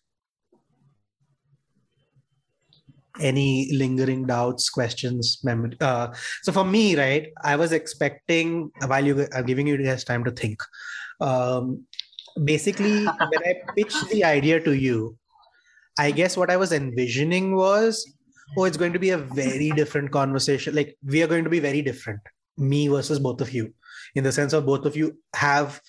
Any 3.21 3.71
lingering 3.73 4.27
doubts, 4.27 4.71
questions, 4.71 5.39
memory? 5.45 5.77
Uh, 5.81 6.09
so 6.43 6.53
for 6.53 6.65
me, 6.65 6.97
right, 6.97 7.29
I 7.45 7.55
was 7.55 7.71
expecting 7.71 8.73
while 8.87 9.05
you 9.05 9.29
are 9.33 9.43
giving 9.45 9.69
you 9.69 9.77
guys 9.77 10.03
time 10.03 10.25
to 10.25 10.33
think. 10.33 10.61
Um, 11.21 11.85
basically, 12.43 13.05
when 13.05 13.43
I 13.45 13.55
pitched 13.77 14.09
the 14.09 14.25
idea 14.25 14.59
to 14.61 14.73
you, 14.73 15.17
I 15.99 16.11
guess 16.11 16.37
what 16.37 16.51
I 16.51 16.57
was 16.57 16.73
envisioning 16.73 17.55
was, 17.55 18.11
oh, 18.57 18.65
it's 18.65 18.77
going 18.77 18.93
to 18.93 18.99
be 18.99 19.11
a 19.11 19.19
very 19.19 19.71
different 19.71 20.11
conversation. 20.11 20.75
Like 20.75 20.97
we 21.05 21.23
are 21.23 21.27
going 21.27 21.45
to 21.45 21.51
be 21.51 21.61
very 21.61 21.83
different, 21.83 22.21
me 22.57 22.89
versus 22.89 23.19
both 23.19 23.41
of 23.41 23.53
you, 23.53 23.73
in 24.15 24.25
the 24.25 24.33
sense 24.33 24.53
of 24.53 24.67
both 24.67 24.85
of 24.85 24.97
you 24.97 25.19
have 25.35 25.81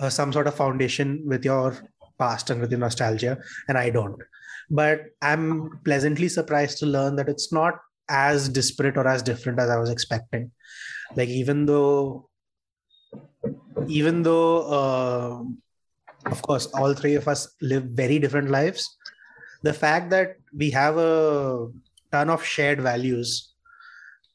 uh, 0.00 0.08
some 0.08 0.32
sort 0.32 0.46
of 0.46 0.54
foundation 0.54 1.22
with 1.26 1.44
your 1.44 1.76
past 2.18 2.50
and 2.50 2.60
with 2.60 2.70
your 2.70 2.80
nostalgia, 2.80 3.38
and 3.68 3.78
I 3.78 3.90
don't. 3.90 4.20
But 4.70 5.06
I'm 5.20 5.80
pleasantly 5.84 6.28
surprised 6.28 6.78
to 6.78 6.86
learn 6.86 7.16
that 7.16 7.28
it's 7.28 7.52
not 7.52 7.74
as 8.08 8.48
disparate 8.48 8.96
or 8.96 9.06
as 9.06 9.22
different 9.22 9.58
as 9.58 9.70
I 9.70 9.78
was 9.78 9.90
expecting. 9.90 10.50
Like 11.14 11.28
even 11.28 11.66
though, 11.66 12.28
even 13.86 14.22
though, 14.22 14.62
uh, 14.62 16.30
of 16.30 16.42
course, 16.42 16.66
all 16.66 16.94
three 16.94 17.14
of 17.14 17.28
us 17.28 17.54
live 17.60 17.84
very 17.84 18.18
different 18.18 18.50
lives 18.50 18.96
the 19.62 19.72
fact 19.72 20.10
that 20.10 20.36
we 20.56 20.70
have 20.70 20.96
a 20.96 21.68
ton 22.12 22.30
of 22.30 22.44
shared 22.44 22.80
values 22.80 23.54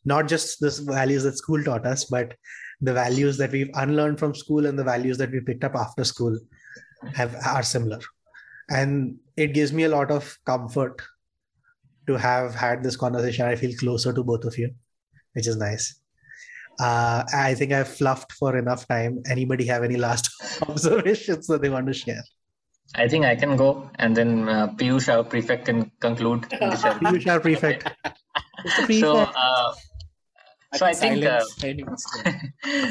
not 0.06 0.28
just 0.28 0.60
the 0.60 0.72
values 0.86 1.24
that 1.24 1.38
school 1.38 1.64
taught 1.64 1.86
us 1.86 2.06
but 2.06 2.34
the 2.82 2.94
values 2.94 3.38
that 3.38 3.52
we've 3.52 3.72
unlearned 3.74 4.20
from 4.20 4.36
school 4.36 4.66
and 4.66 4.78
the 4.78 4.84
values 4.84 5.18
that 5.18 5.32
we 5.32 5.40
picked 5.40 5.64
up 5.64 5.76
after 5.76 6.04
school 6.04 6.38
have 7.14 7.36
are 7.46 7.64
similar. 7.64 8.00
And 8.70 9.18
it 9.36 9.54
gives 9.54 9.74
me 9.74 9.84
a 9.86 9.90
lot 9.90 10.12
of 10.12 10.38
comfort 10.46 11.02
to 12.06 12.18
have 12.18 12.54
had 12.54 12.84
this 12.84 12.96
conversation. 12.96 13.46
I 13.46 13.56
feel 13.56 13.76
closer 13.78 14.14
to 14.14 14.24
both 14.24 14.46
of 14.46 14.58
you 14.58 14.70
which 15.38 15.48
is 15.48 15.58
nice. 15.58 16.02
Uh, 16.80 17.24
i 17.34 17.56
think 17.56 17.72
i've 17.72 17.88
fluffed 17.88 18.32
for 18.34 18.56
enough 18.58 18.88
time. 18.88 19.22
Anybody 19.28 19.66
have 19.66 19.84
any 19.84 19.98
last 19.98 20.30
observations 20.70 21.48
that 21.48 21.62
they 21.62 21.70
want 21.70 21.88
to 21.88 21.94
share 21.94 22.24
I 22.96 23.08
think 23.08 23.26
I 23.26 23.36
can 23.36 23.58
go, 23.58 23.90
and 23.96 24.16
then 24.16 24.50
uh, 24.50 24.68
Piyush, 24.70 25.14
our 25.14 25.24
prefect, 25.24 25.66
can 25.66 25.92
conclude. 26.00 26.48
in 26.54 26.70
this. 26.70 26.82
Piyush, 27.02 27.28
our 27.28 27.40
prefect 27.40 27.90
Mr. 28.66 29.00
so, 29.00 29.18
uh, 29.18 29.74
so 30.76 30.86
I 30.86 30.94
think 30.94 31.26
uh, 31.26 31.44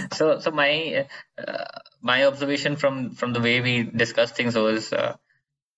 so 0.12 0.38
so 0.40 0.50
my 0.50 1.06
uh, 1.38 1.64
my 2.00 2.24
observation 2.24 2.76
from 2.76 3.10
from 3.10 3.32
the 3.32 3.40
way 3.40 3.60
we 3.60 3.82
discuss 3.82 4.30
things 4.30 4.54
was 4.54 4.92
uh, 4.92 5.16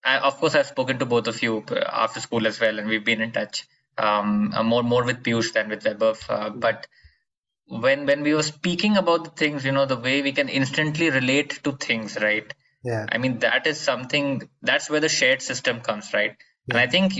I, 0.04 0.18
of 0.18 0.36
course 0.36 0.54
I've 0.54 0.66
spoken 0.66 0.98
to 1.00 1.06
both 1.06 1.26
of 1.26 1.42
you 1.42 1.64
uh, 1.70 1.84
after 1.90 2.20
school 2.20 2.46
as 2.46 2.60
well 2.60 2.78
and 2.78 2.88
we've 2.88 3.04
been 3.04 3.20
in 3.20 3.32
touch 3.32 3.66
um 3.96 4.52
uh, 4.54 4.62
more 4.62 4.82
more 4.82 5.04
with 5.04 5.22
Piyush 5.22 5.52
than 5.54 5.68
with 5.68 5.82
Vaibhav 5.82 6.22
uh, 6.28 6.50
but 6.50 6.86
when 7.66 8.06
when 8.06 8.22
we 8.22 8.34
were 8.34 8.44
speaking 8.44 8.96
about 8.96 9.24
the 9.24 9.30
things 9.30 9.64
you 9.64 9.72
know 9.72 9.86
the 9.86 9.96
way 9.96 10.22
we 10.22 10.32
can 10.32 10.48
instantly 10.48 11.10
relate 11.10 11.58
to 11.64 11.72
things 11.72 12.16
right 12.20 12.54
yeah. 12.84 13.06
I 13.10 13.18
mean 13.18 13.38
that 13.40 13.66
is 13.66 13.80
something 13.80 14.48
that's 14.62 14.88
where 14.90 15.00
the 15.00 15.08
shared 15.08 15.42
system 15.42 15.80
comes 15.80 16.12
right? 16.12 16.36
And 16.70 16.78
I 16.78 16.86
think 16.86 17.14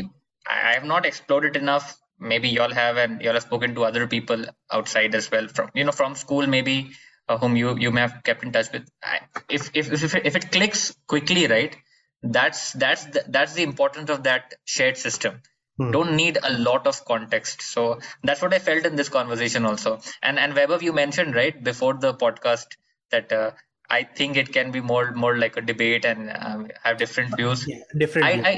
I 0.47 0.75
have 0.75 0.85
not 0.85 1.07
explored 1.07 1.45
it 1.45 1.57
enough. 1.57 1.97
Maybe 2.19 2.49
y'all 2.49 2.73
have 2.73 2.97
and 2.97 3.21
y'all 3.21 3.35
have 3.35 3.43
spoken 3.43 3.75
to 3.77 3.85
other 3.85 4.07
people 4.07 4.45
outside 4.71 5.15
as 5.15 5.31
well 5.31 5.49
from 5.49 5.71
you 5.75 5.85
know 5.85 5.93
from 5.93 6.15
school 6.15 6.47
maybe 6.47 6.91
uh, 7.29 7.39
whom 7.39 7.57
you 7.57 7.77
you 7.77 7.91
may 7.91 8.01
have 8.03 8.23
kept 8.25 8.43
in 8.43 8.53
touch 8.53 8.73
with. 8.73 8.89
I, 9.03 9.21
if, 9.49 9.71
if 9.75 9.93
if 9.93 10.15
if 10.15 10.37
it 10.37 10.51
clicks 10.53 10.95
quickly 11.07 11.47
right 11.47 11.77
that's 12.23 12.73
that's 12.73 13.05
the, 13.07 13.25
that's 13.29 13.55
the 13.55 13.63
importance 13.63 14.11
of 14.11 14.25
that 14.25 14.55
shared 14.65 14.97
system. 14.97 15.41
Hmm. 15.79 15.93
don't 15.93 16.17
need 16.17 16.39
a 16.43 16.53
lot 16.59 16.89
of 16.89 17.05
context. 17.05 17.63
So 17.63 18.01
that's 18.25 18.43
what 18.43 18.53
i 18.53 18.59
felt 18.59 18.85
in 18.85 18.97
this 18.97 19.09
conversation 19.09 19.65
also. 19.65 20.01
And 20.23 20.39
and 20.39 20.53
Vaibhav, 20.55 20.83
you 20.83 20.93
mentioned 20.93 21.37
right 21.37 21.63
before 21.63 21.95
the 21.95 22.15
podcast 22.15 22.67
that 23.11 23.33
uh, 23.33 23.53
i 23.91 24.03
think 24.03 24.37
it 24.37 24.53
can 24.53 24.71
be 24.71 24.81
more 24.81 25.13
more 25.13 25.37
like 25.39 25.57
a 25.57 25.63
debate 25.63 26.05
and 26.05 26.31
uh, 26.31 26.65
have 26.83 26.99
different 26.99 27.37
views. 27.37 27.67
Yeah, 27.67 27.81
different 27.97 28.27
I, 28.29 28.33
view. 28.35 28.45
I 28.45 28.55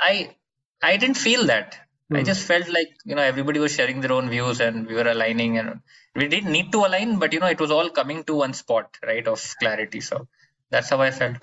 i 0.00 0.36
i 0.82 0.96
didn't 0.96 1.16
feel 1.16 1.46
that. 1.46 1.78
I 2.10 2.20
Hmm. 2.20 2.24
just 2.24 2.42
felt 2.46 2.68
like 2.74 2.90
you 3.04 3.14
know 3.14 3.22
everybody 3.22 3.60
was 3.60 3.74
sharing 3.74 4.00
their 4.00 4.12
own 4.12 4.30
views 4.30 4.60
and 4.60 4.86
we 4.86 4.94
were 4.94 5.08
aligning 5.14 5.58
and 5.58 5.80
we 6.16 6.26
didn't 6.28 6.52
need 6.52 6.72
to 6.72 6.78
align 6.86 7.18
but 7.18 7.34
you 7.34 7.40
know 7.40 7.52
it 7.54 7.60
was 7.60 7.70
all 7.70 7.90
coming 7.90 8.24
to 8.24 8.36
one 8.36 8.54
spot 8.54 8.96
right 9.06 9.26
of 9.28 9.42
clarity. 9.60 10.00
So 10.00 10.26
that's 10.70 10.88
how 10.88 11.00
i 11.02 11.10
felt. 11.10 11.36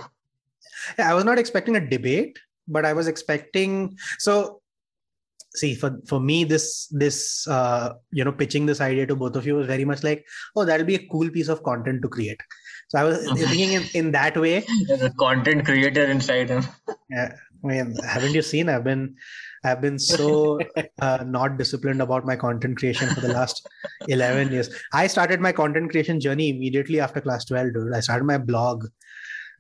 Yeah, 0.98 1.12
I 1.12 1.14
was 1.14 1.26
not 1.26 1.38
expecting 1.38 1.76
a 1.76 1.88
debate, 1.90 2.40
but 2.68 2.86
I 2.86 2.94
was 2.94 3.08
expecting 3.08 3.98
so 4.20 4.62
see 5.56 5.74
for 5.76 6.00
for 6.06 6.20
me 6.20 6.44
this 6.44 6.88
this 6.88 7.48
uh 7.48 7.94
you 8.12 8.24
know 8.26 8.32
pitching 8.32 8.66
this 8.66 8.82
idea 8.82 9.06
to 9.08 9.16
both 9.16 9.36
of 9.36 9.46
you 9.48 9.56
was 9.56 9.68
very 9.68 9.86
much 9.86 10.04
like 10.04 10.26
oh 10.56 10.66
that'll 10.66 10.86
be 10.86 10.96
a 10.96 11.08
cool 11.08 11.30
piece 11.30 11.48
of 11.48 11.64
content 11.64 12.02
to 12.02 12.10
create 12.10 12.42
so 12.88 13.00
i 13.00 13.04
was 13.04 13.18
thinking 13.40 13.74
in, 13.74 13.84
in 13.94 14.12
that 14.12 14.38
way. 14.38 14.66
There's 14.88 15.02
a 15.02 15.10
content 15.12 15.66
creator 15.66 16.06
inside 16.06 16.50
him. 16.50 16.64
Yeah, 17.10 17.36
i 17.64 17.68
mean 17.68 17.96
haven't 18.14 18.34
you 18.34 18.42
seen? 18.42 18.70
I've 18.70 18.84
been 18.84 19.16
i've 19.64 19.82
been 19.82 19.98
so 20.00 20.60
uh, 21.02 21.24
not 21.26 21.58
disciplined 21.58 22.02
about 22.02 22.26
my 22.26 22.36
content 22.36 22.78
creation 22.78 23.10
for 23.14 23.22
the 23.22 23.34
last 23.34 23.68
11 24.08 24.52
years. 24.52 24.70
I 24.94 25.08
started 25.08 25.40
my 25.42 25.52
content 25.52 25.90
creation 25.92 26.20
journey 26.20 26.50
immediately 26.50 27.00
after 27.00 27.22
class 27.22 27.46
12 27.46 27.74
dude. 27.74 27.94
I 27.96 28.02
started 28.02 28.26
my 28.26 28.38
blog 28.38 28.86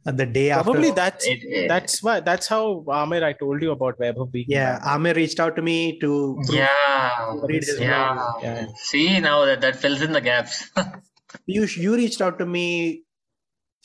uh, 0.05 0.11
the 0.11 0.25
day 0.27 0.51
after. 0.51 0.71
Probably 0.71 0.91
that's 0.91 1.25
It- 1.25 1.43
it- 1.43 1.67
that's 1.67 2.03
why 2.03 2.19
that's 2.19 2.47
how 2.47 2.85
Amir 2.99 3.23
I 3.23 3.33
told 3.33 3.61
you 3.63 3.71
about 3.71 3.97
Vaibhav 3.97 4.31
being 4.31 4.45
yeah 4.49 4.79
amir 4.95 5.15
reached 5.15 5.39
out 5.39 5.55
to 5.55 5.63
me 5.63 5.99
to 6.01 6.11
yeah. 6.51 7.33
read 7.43 7.63
his 7.63 7.79
yeah. 7.79 8.31
Yeah. 8.43 8.67
see 8.75 9.19
now 9.19 9.45
that 9.45 9.61
that 9.61 9.75
fills 9.75 10.01
in 10.03 10.13
the 10.13 10.21
gaps. 10.21 10.69
Piyush, 11.49 11.77
you 11.77 11.95
reached 11.95 12.21
out 12.21 12.37
to 12.39 12.45
me 12.45 13.03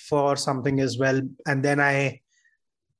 for 0.08 0.36
something 0.36 0.80
as 0.80 0.98
well, 0.98 1.20
and 1.46 1.62
then 1.62 1.80
I 1.80 2.20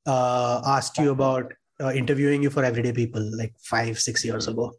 uh, 0.07 0.63
asked 0.67 0.99
you 0.99 1.11
about 1.11 1.53
uh, 1.81 1.93
interviewing 1.93 2.43
you 2.43 2.51
for 2.51 2.65
Everyday 2.65 2.93
People 2.93 3.23
like 3.37 3.55
five, 3.61 3.99
six 3.99 4.25
years 4.25 4.49
ago. 4.49 4.73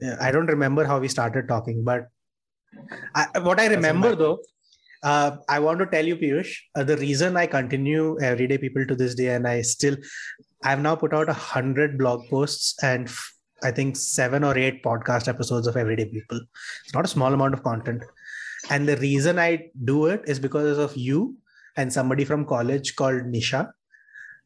Yeah, 0.00 0.16
I 0.20 0.30
don't 0.30 0.46
remember 0.46 0.84
how 0.84 0.98
we 0.98 1.08
started 1.08 1.48
talking, 1.48 1.82
but 1.84 2.08
I, 3.14 3.38
what 3.40 3.58
I 3.58 3.66
remember 3.66 4.14
though, 4.14 4.38
uh, 5.02 5.38
I 5.48 5.58
want 5.58 5.80
to 5.80 5.86
tell 5.86 6.04
you, 6.04 6.16
Piyush, 6.16 6.54
uh, 6.74 6.84
the 6.84 6.96
reason 6.96 7.36
I 7.36 7.46
continue 7.46 8.18
Everyday 8.20 8.58
People 8.58 8.86
to 8.86 8.94
this 8.94 9.14
day, 9.14 9.28
and 9.34 9.46
I 9.46 9.62
still, 9.62 9.96
I've 10.64 10.80
now 10.80 10.94
put 10.96 11.12
out 11.12 11.28
a 11.28 11.32
hundred 11.32 11.98
blog 11.98 12.28
posts 12.28 12.76
and 12.82 13.08
f- 13.08 13.34
I 13.62 13.72
think 13.72 13.96
seven 13.96 14.44
or 14.44 14.56
eight 14.56 14.84
podcast 14.84 15.26
episodes 15.26 15.66
of 15.66 15.76
Everyday 15.76 16.04
People. 16.04 16.40
It's 16.84 16.94
not 16.94 17.04
a 17.04 17.08
small 17.08 17.32
amount 17.32 17.54
of 17.54 17.64
content. 17.64 18.04
And 18.70 18.88
the 18.88 18.96
reason 18.96 19.38
I 19.38 19.70
do 19.84 20.06
it 20.06 20.22
is 20.26 20.38
because 20.38 20.78
of 20.78 20.96
you 20.96 21.36
and 21.76 21.92
somebody 21.92 22.24
from 22.24 22.44
college 22.44 22.96
called 22.96 23.22
Nisha. 23.22 23.70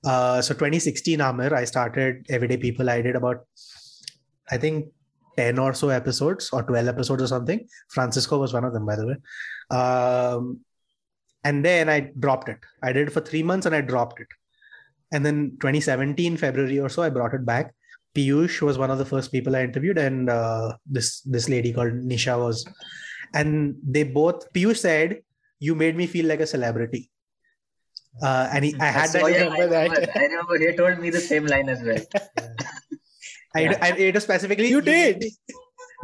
Uh, 0.05 0.43
so 0.43 0.55
2016, 0.55 1.21
Amir, 1.21 1.55
I 1.55 1.65
started 1.65 2.27
Everyday 2.29 2.57
People. 2.57 2.91
I 2.91 3.03
did 3.03 3.17
about, 3.17 3.47
I 4.51 4.59
think, 4.59 4.87
10 5.37 5.59
or 5.59 5.73
so 5.75 5.89
episodes 5.89 6.51
or 6.53 6.63
12 6.63 6.89
episodes 6.89 7.23
or 7.23 7.27
something. 7.27 7.67
Francisco 7.89 8.39
was 8.39 8.53
one 8.53 8.65
of 8.65 8.73
them, 8.73 8.87
by 8.87 8.97
the 8.97 9.07
way. 9.07 9.17
Um, 9.71 10.61
and 11.45 11.65
then 11.65 11.89
I 11.89 12.13
dropped 12.19 12.49
it. 12.49 12.59
I 12.83 12.93
did 12.93 13.09
it 13.09 13.13
for 13.13 13.21
three 13.21 13.43
months 13.43 13.67
and 13.67 13.75
I 13.75 13.81
dropped 13.81 14.21
it. 14.21 14.29
And 15.13 15.27
then 15.27 15.53
2017, 15.61 16.37
February 16.37 16.79
or 16.79 16.89
so, 16.89 17.03
I 17.03 17.11
brought 17.11 17.35
it 17.35 17.45
back. 17.45 17.75
Piyush 18.15 18.61
was 18.61 18.79
one 18.79 18.91
of 18.91 18.99
the 18.99 19.05
first 19.05 19.33
people 19.33 19.57
I 19.57 19.63
interviewed, 19.63 19.97
and 19.97 20.29
uh, 20.29 20.77
this 20.85 21.21
this 21.23 21.49
lady 21.49 21.73
called 21.73 21.93
Nisha 21.93 22.39
was, 22.39 22.67
and 23.35 23.77
they 23.83 24.03
both. 24.05 24.53
Piyush 24.53 24.79
said, 24.79 25.23
"You 25.61 25.75
made 25.75 25.97
me 25.97 26.07
feel 26.07 26.27
like 26.27 26.41
a 26.41 26.47
celebrity," 26.47 27.11
uh, 28.23 28.49
and 28.53 28.65
he, 28.65 28.75
I 28.81 28.87
had 28.87 29.11
That's 29.11 29.13
that. 29.13 29.23
remember 29.25 29.63
I 29.63 29.67
that. 29.67 29.91
remember, 29.91 30.13
I 30.15 30.23
remember 30.25 30.59
he 30.59 30.77
told 30.77 30.99
me 30.99 31.11
the 31.11 31.21
same 31.21 31.47
line 31.47 31.69
as 31.69 31.83
well 31.83 32.03
I, 33.55 33.67
I, 33.81 33.89
it 33.99 34.15
was 34.15 34.25
specifically 34.25 34.69
You 34.69 34.81
did. 34.81 35.25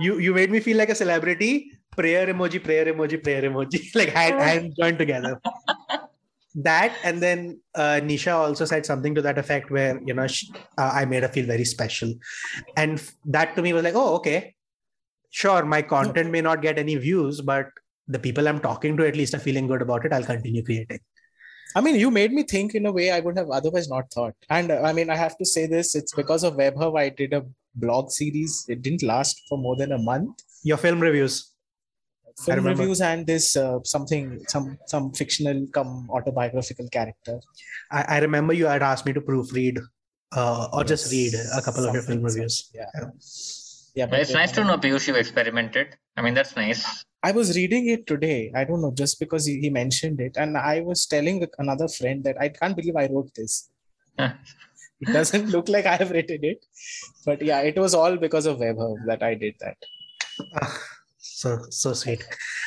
You 0.01 0.19
you 0.19 0.35
made 0.35 0.51
me 0.51 0.61
feel 0.61 0.77
like 0.77 0.91
a 0.91 0.95
celebrity. 0.95 1.73
Prayer 1.97 2.27
emoji, 2.29 2.63
prayer 2.63 2.87
emoji, 2.87 3.23
prayer 3.23 3.43
emoji, 3.43 3.95
like 3.95 4.11
hand 4.11 4.41
hand 4.41 4.75
joined 4.79 4.99
together. 4.99 5.41
that 6.55 6.97
and 7.05 7.23
then 7.23 7.61
uh, 7.75 8.01
nisha 8.03 8.33
also 8.35 8.65
said 8.65 8.85
something 8.85 9.15
to 9.15 9.23
that 9.23 9.39
effect 9.39 9.71
where 9.71 10.01
you 10.05 10.15
know 10.15 10.27
she, 10.27 10.51
uh, 10.79 10.91
i 10.95 11.05
made 11.05 11.23
her 11.23 11.29
feel 11.29 11.47
very 11.47 11.65
special 11.65 12.13
and 12.77 12.99
f- 12.99 13.15
that 13.25 13.55
to 13.55 13.63
me 13.63 13.73
was 13.73 13.85
like 13.85 13.95
oh 13.95 14.17
okay 14.17 14.55
sure 15.31 15.65
my 15.65 15.83
content 15.83 16.31
may 16.31 16.41
not 16.41 16.63
get 16.63 16.79
any 16.79 16.97
views 16.97 17.41
but 17.41 17.67
the 18.07 18.19
people 18.19 18.49
i'm 18.49 18.61
talking 18.61 18.97
to 18.97 19.07
at 19.07 19.17
least 19.17 19.35
are 19.35 19.39
feeling 19.39 19.67
good 19.67 19.83
about 19.83 20.05
it 20.05 20.13
i'll 20.13 20.25
continue 20.25 20.65
creating 20.65 21.01
I 21.77 21.83
mean, 21.83 21.97
you 21.97 22.11
made 22.11 22.33
me 22.33 22.45
think 22.45 22.75
in 22.75 22.87
a 22.87 22.91
way 22.91 23.11
I 23.11 23.21
would 23.21 23.37
have 23.37 23.51
otherwise 23.51 23.91
not 23.91 24.11
thought. 24.11 24.35
And 24.49 24.71
uh, 24.71 24.81
I 24.83 24.95
mean, 24.95 25.11
I 25.11 25.17
have 25.17 25.37
to 25.37 25.45
say 25.45 25.67
this: 25.67 25.95
it's 25.95 26.15
because 26.15 26.43
of 26.43 26.55
Vaibhav 26.55 26.99
I 26.99 27.11
did 27.11 27.35
a 27.35 27.45
blog 27.75 28.11
series. 28.11 28.65
It 28.69 28.81
didn't 28.81 29.03
last 29.03 29.43
for 29.51 29.59
more 29.59 29.77
than 29.77 29.93
a 29.93 29.99
month. 29.99 30.41
your 30.65 30.79
film 30.79 30.99
reviews 31.01 31.53
Film 32.45 32.65
reviews 32.67 33.01
and 33.01 33.27
this 33.27 33.57
uh, 33.57 33.79
something, 33.83 34.39
some 34.47 34.79
some 34.87 35.13
fictional 35.13 35.67
come 35.75 36.09
autobiographical 36.09 36.89
character. 36.89 37.41
I, 37.91 38.05
I 38.09 38.19
remember 38.21 38.53
you 38.53 38.67
had 38.67 38.83
asked 38.83 39.07
me 39.07 39.13
to 39.13 39.21
proofread 39.21 39.81
uh, 40.33 40.69
or 40.73 40.85
just 40.85 41.11
read 41.11 41.35
a 41.57 41.61
couple 41.61 41.85
of 41.85 41.95
your 41.95 42.03
film 42.05 42.23
reviews 42.23 42.71
Yeah, 42.73 42.87
Yeah. 42.95 43.09
Yeah. 43.95 44.07
But 44.07 44.21
it's 44.21 44.33
nice 44.33 44.53
to 44.53 44.65
know 44.65 44.79
Piyush 44.79 45.09
you 45.09 45.17
experimented. 45.17 45.97
I 46.17 46.23
mean, 46.23 46.35
that's 46.35 46.57
nice. 46.57 47.05
I 47.23 47.33
was 47.33 47.57
reading 47.57 47.89
it 47.89 48.07
today. 48.07 48.53
I 48.55 48.65
don't 48.65 48.81
know, 48.81 48.93
just 48.95 49.19
because 49.19 49.45
he, 49.47 49.61
he 49.61 49.71
mentioned 49.71 50.21
it, 50.21 50.37
and 50.37 50.57
I 50.57 50.81
was 50.81 51.07
telling 51.07 51.45
another 51.59 51.89
friend 51.89 52.23
that 52.25 52.41
I 52.41 52.49
can't 52.49 52.77
believe 52.77 52.97
I 52.97 53.09
wrote 53.11 53.31
this. 53.35 53.71
It 55.01 55.13
doesn't 55.13 55.51
look 55.51 55.69
like 55.69 55.87
I 55.87 55.95
have 55.95 56.11
written 56.11 56.41
it, 56.43 56.65
but 57.25 57.41
yeah, 57.41 57.61
it 57.61 57.79
was 57.79 57.95
all 57.95 58.17
because 58.17 58.47
of 58.47 58.59
Vaibhav 58.59 58.97
that 59.07 59.23
I 59.23 59.35
did 59.35 59.55
that. 59.61 59.77
Ah, 60.61 60.81
so 61.21 61.59
so 61.71 61.93
sweet 61.93 62.25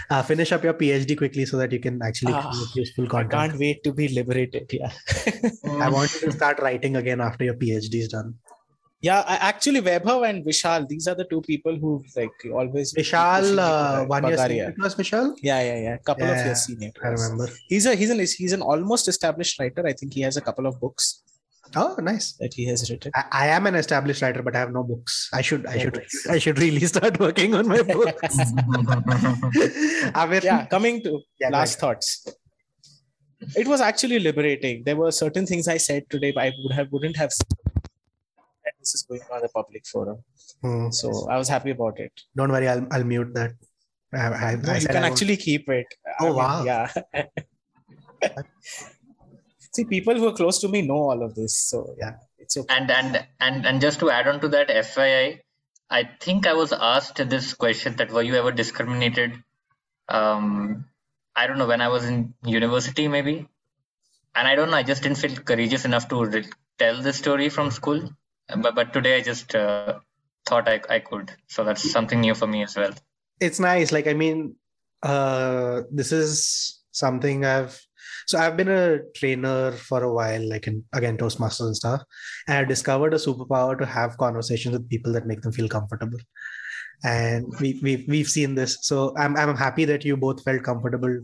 uh, 0.10 0.22
finish 0.24 0.52
up 0.52 0.64
your 0.64 0.74
phd 0.74 1.18
quickly 1.18 1.46
so 1.46 1.58
that 1.58 1.72
you 1.72 1.80
can 1.80 2.02
actually 2.02 2.34
Ah, 2.34 2.52
create 2.52 2.76
useful 2.76 3.16
I 3.16 3.24
can't 3.24 3.58
wait 3.58 3.84
to 3.84 3.94
be 3.94 4.08
liberated. 4.10 4.70
Yeah. 4.72 4.92
I 5.80 5.90
want 5.90 6.14
you 6.14 6.22
to 6.28 6.32
start 6.40 6.60
writing 6.60 6.96
again 6.96 7.22
after 7.22 7.44
your 7.44 7.56
PhD 7.56 7.96
is 7.96 8.10
done. 8.10 8.36
Yeah, 9.04 9.24
actually, 9.28 9.82
Vaibhav 9.82 10.30
and 10.30 10.46
Vishal, 10.46 10.88
these 10.88 11.08
are 11.08 11.16
the 11.16 11.26
two 11.26 11.42
people 11.42 11.76
who 11.76 12.04
like 12.16 12.30
always. 12.54 12.94
Vishal, 12.94 13.58
uh, 13.58 14.06
one 14.06 14.28
year 14.28 14.38
senior 14.38 14.76
us, 14.84 14.94
Vishal. 14.96 15.34
Yeah, 15.42 15.62
yeah, 15.64 15.80
yeah. 15.82 15.98
Couple 15.98 16.30
of 16.30 16.38
years 16.46 16.66
senior. 16.66 16.92
I 17.04 17.08
remember. 17.08 17.48
He's 17.68 17.86
a 17.88 17.96
he's 17.96 18.12
an 18.12 18.20
he's 18.20 18.54
an 18.54 18.62
almost 18.62 19.08
established 19.08 19.60
writer. 19.60 19.86
I 19.88 19.94
think 19.94 20.14
he 20.14 20.22
has 20.22 20.38
a 20.38 20.42
couple 20.42 20.68
of 20.68 20.80
books 20.80 21.24
Oh, 21.76 21.96
nice. 22.00 22.34
that 22.34 22.54
he 22.54 22.66
has 22.66 22.90
written. 22.92 23.12
I, 23.16 23.24
I 23.32 23.48
am 23.48 23.66
an 23.66 23.76
established 23.76 24.22
writer, 24.22 24.44
but 24.44 24.56
I 24.56 24.60
have 24.60 24.72
no 24.74 24.84
books. 24.84 25.30
I 25.34 25.42
should, 25.42 25.66
I 25.66 25.76
No 25.76 25.80
should, 25.84 25.94
books. 25.94 26.28
I 26.28 26.38
should 26.38 26.60
really 26.60 26.82
start 26.86 27.18
working 27.20 27.56
on 27.56 27.68
my 27.68 27.82
books. 27.94 28.38
Yeah, 30.44 30.66
coming 30.66 31.02
to 31.04 31.22
Yeah, 31.40 31.50
last 31.50 31.80
thoughts. 31.80 32.28
It 33.56 33.68
was 33.68 33.82
actually 33.82 34.20
liberating. 34.20 34.84
There 34.86 34.96
were 34.96 35.12
certain 35.12 35.46
things 35.46 35.68
I 35.68 35.78
said 35.78 36.04
today, 36.10 36.32
but 36.32 36.44
I 36.44 36.52
would 36.64 36.74
have 36.76 36.92
wouldn't 36.92 37.18
have. 37.18 37.32
said 37.32 37.48
This 38.82 38.94
is 38.98 39.04
going 39.10 39.22
on 39.36 39.42
the 39.46 39.50
public 39.60 39.86
forum, 39.94 40.18
Hmm. 40.64 40.90
so 41.00 41.12
I 41.36 41.38
was 41.42 41.50
happy 41.56 41.72
about 41.78 42.00
it. 42.06 42.12
Don't 42.42 42.52
worry, 42.58 42.68
I'll, 42.74 42.86
I'll 42.92 43.04
mute 43.16 43.34
that. 43.40 43.52
I, 44.14 44.18
I, 44.48 44.56
No, 44.56 44.74
I 44.74 44.78
you 44.86 44.88
can 44.88 45.04
I 45.04 45.08
actually 45.12 45.38
keep 45.38 45.70
it. 45.70 45.86
I 46.08 46.16
Oh, 46.22 46.26
mean, 46.28 46.36
wow. 46.42 46.64
Yeah. 46.72 46.92
See, 49.74 49.86
people 49.86 50.16
who 50.16 50.28
are 50.28 50.34
close 50.34 50.60
to 50.62 50.68
me 50.68 50.82
know 50.82 51.02
all 51.12 51.24
of 51.24 51.34
this, 51.36 51.56
so 51.70 51.96
yeah, 52.00 52.16
it's 52.38 52.58
okay. 52.58 52.76
and 52.76 52.92
and 52.92 53.26
and 53.40 53.66
and 53.66 53.82
just 53.82 54.00
to 54.02 54.10
add 54.10 54.28
on 54.28 54.40
to 54.42 54.50
that 54.56 54.68
fyi 54.90 55.40
i 55.90 56.02
think 56.26 56.48
i 56.52 56.54
was 56.62 56.74
asked 56.74 57.22
this 57.34 57.48
question 57.64 57.96
that 58.02 58.12
were 58.16 58.24
you 58.30 58.36
ever 58.42 58.52
discriminated 58.60 59.34
um 60.20 60.46
i 61.36 61.48
don't 61.48 61.58
know 61.62 61.68
when 61.72 61.82
i 61.88 61.90
was 61.96 62.06
in 62.12 62.18
university 62.58 63.06
maybe 63.16 63.36
and 64.36 64.48
i 64.52 64.56
don't 64.56 64.72
know 64.72 64.78
i 64.84 64.88
just 64.92 65.04
didn't 65.04 65.22
feel 65.24 65.36
courageous 65.52 65.86
enough 65.90 66.08
to 66.14 66.24
re- 66.36 66.52
tell 66.84 67.02
the 67.08 67.14
story 67.22 67.50
from 67.58 67.72
school 67.80 68.02
but, 68.58 68.76
but 68.76 68.94
today 68.94 69.18
i 69.18 69.22
just 69.22 69.56
uh, 69.56 70.00
thought 70.46 70.68
I, 70.68 70.82
I 70.90 71.00
could 71.00 71.32
so 71.48 71.64
that's 71.64 71.92
something 71.92 72.20
new 72.20 72.36
for 72.36 72.48
me 72.48 72.64
as 72.64 72.76
well 72.76 72.94
it's 73.42 73.60
nice. 73.60 73.92
Like, 73.92 74.08
I 74.08 74.14
mean, 74.14 74.56
uh, 75.04 75.82
this 75.92 76.12
is 76.12 76.80
something 76.92 77.44
I've 77.44 77.82
so 78.28 78.38
I've 78.38 78.56
been 78.56 78.70
a 78.70 79.00
trainer 79.16 79.72
for 79.72 80.04
a 80.04 80.14
while, 80.14 80.48
like 80.48 80.68
in 80.68 80.86
again 80.94 81.18
Toastmasters 81.18 81.66
and 81.66 81.76
stuff. 81.76 82.02
And 82.48 82.58
I've 82.58 82.68
discovered 82.68 83.14
a 83.14 83.18
superpower 83.18 83.78
to 83.80 83.86
have 83.86 84.18
conversations 84.18 84.74
with 84.74 84.90
people 84.90 85.12
that 85.14 85.26
make 85.26 85.42
them 85.42 85.52
feel 85.52 85.68
comfortable. 85.68 86.20
And 87.04 87.52
we 87.60 87.80
we've 87.82 88.06
we've 88.08 88.28
seen 88.28 88.54
this. 88.54 88.78
So 88.84 89.14
I'm 89.18 89.36
I'm 89.36 89.58
happy 89.58 89.86
that 89.86 90.06
you 90.06 90.16
both 90.16 90.44
felt 90.44 90.64
comfortable 90.64 91.20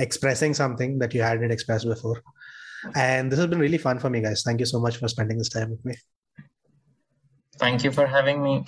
expressing 0.00 0.54
something 0.54 0.98
that 0.98 1.14
you 1.14 1.22
hadn't 1.22 1.52
expressed 1.52 1.86
before. 1.86 2.20
And 2.96 3.30
this 3.30 3.38
has 3.38 3.46
been 3.46 3.60
really 3.60 3.78
fun 3.78 4.00
for 4.00 4.10
me, 4.10 4.20
guys. 4.20 4.42
Thank 4.42 4.58
you 4.60 4.66
so 4.66 4.80
much 4.80 4.96
for 4.96 5.06
spending 5.06 5.38
this 5.38 5.50
time 5.50 5.70
with 5.70 5.84
me. 5.84 5.94
Thank 7.60 7.84
you 7.84 7.92
for 7.92 8.06
having 8.06 8.42
me 8.42 8.64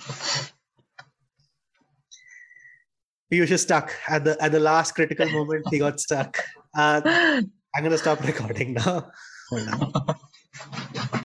Piyush 3.33 3.51
is 3.51 3.63
stuck 3.63 3.91
at 4.07 4.23
the 4.23 4.37
at 4.39 4.51
the 4.51 4.59
last 4.59 4.93
critical 4.93 5.27
moment. 5.27 5.65
He 5.71 5.79
got 5.79 5.99
stuck. 5.99 6.37
Uh, 6.77 7.01
I'm 7.75 7.83
gonna 7.83 7.97
stop 7.97 8.23
recording 8.23 8.75
now. 8.75 9.09
Hold 9.49 9.69
on. 9.69 11.09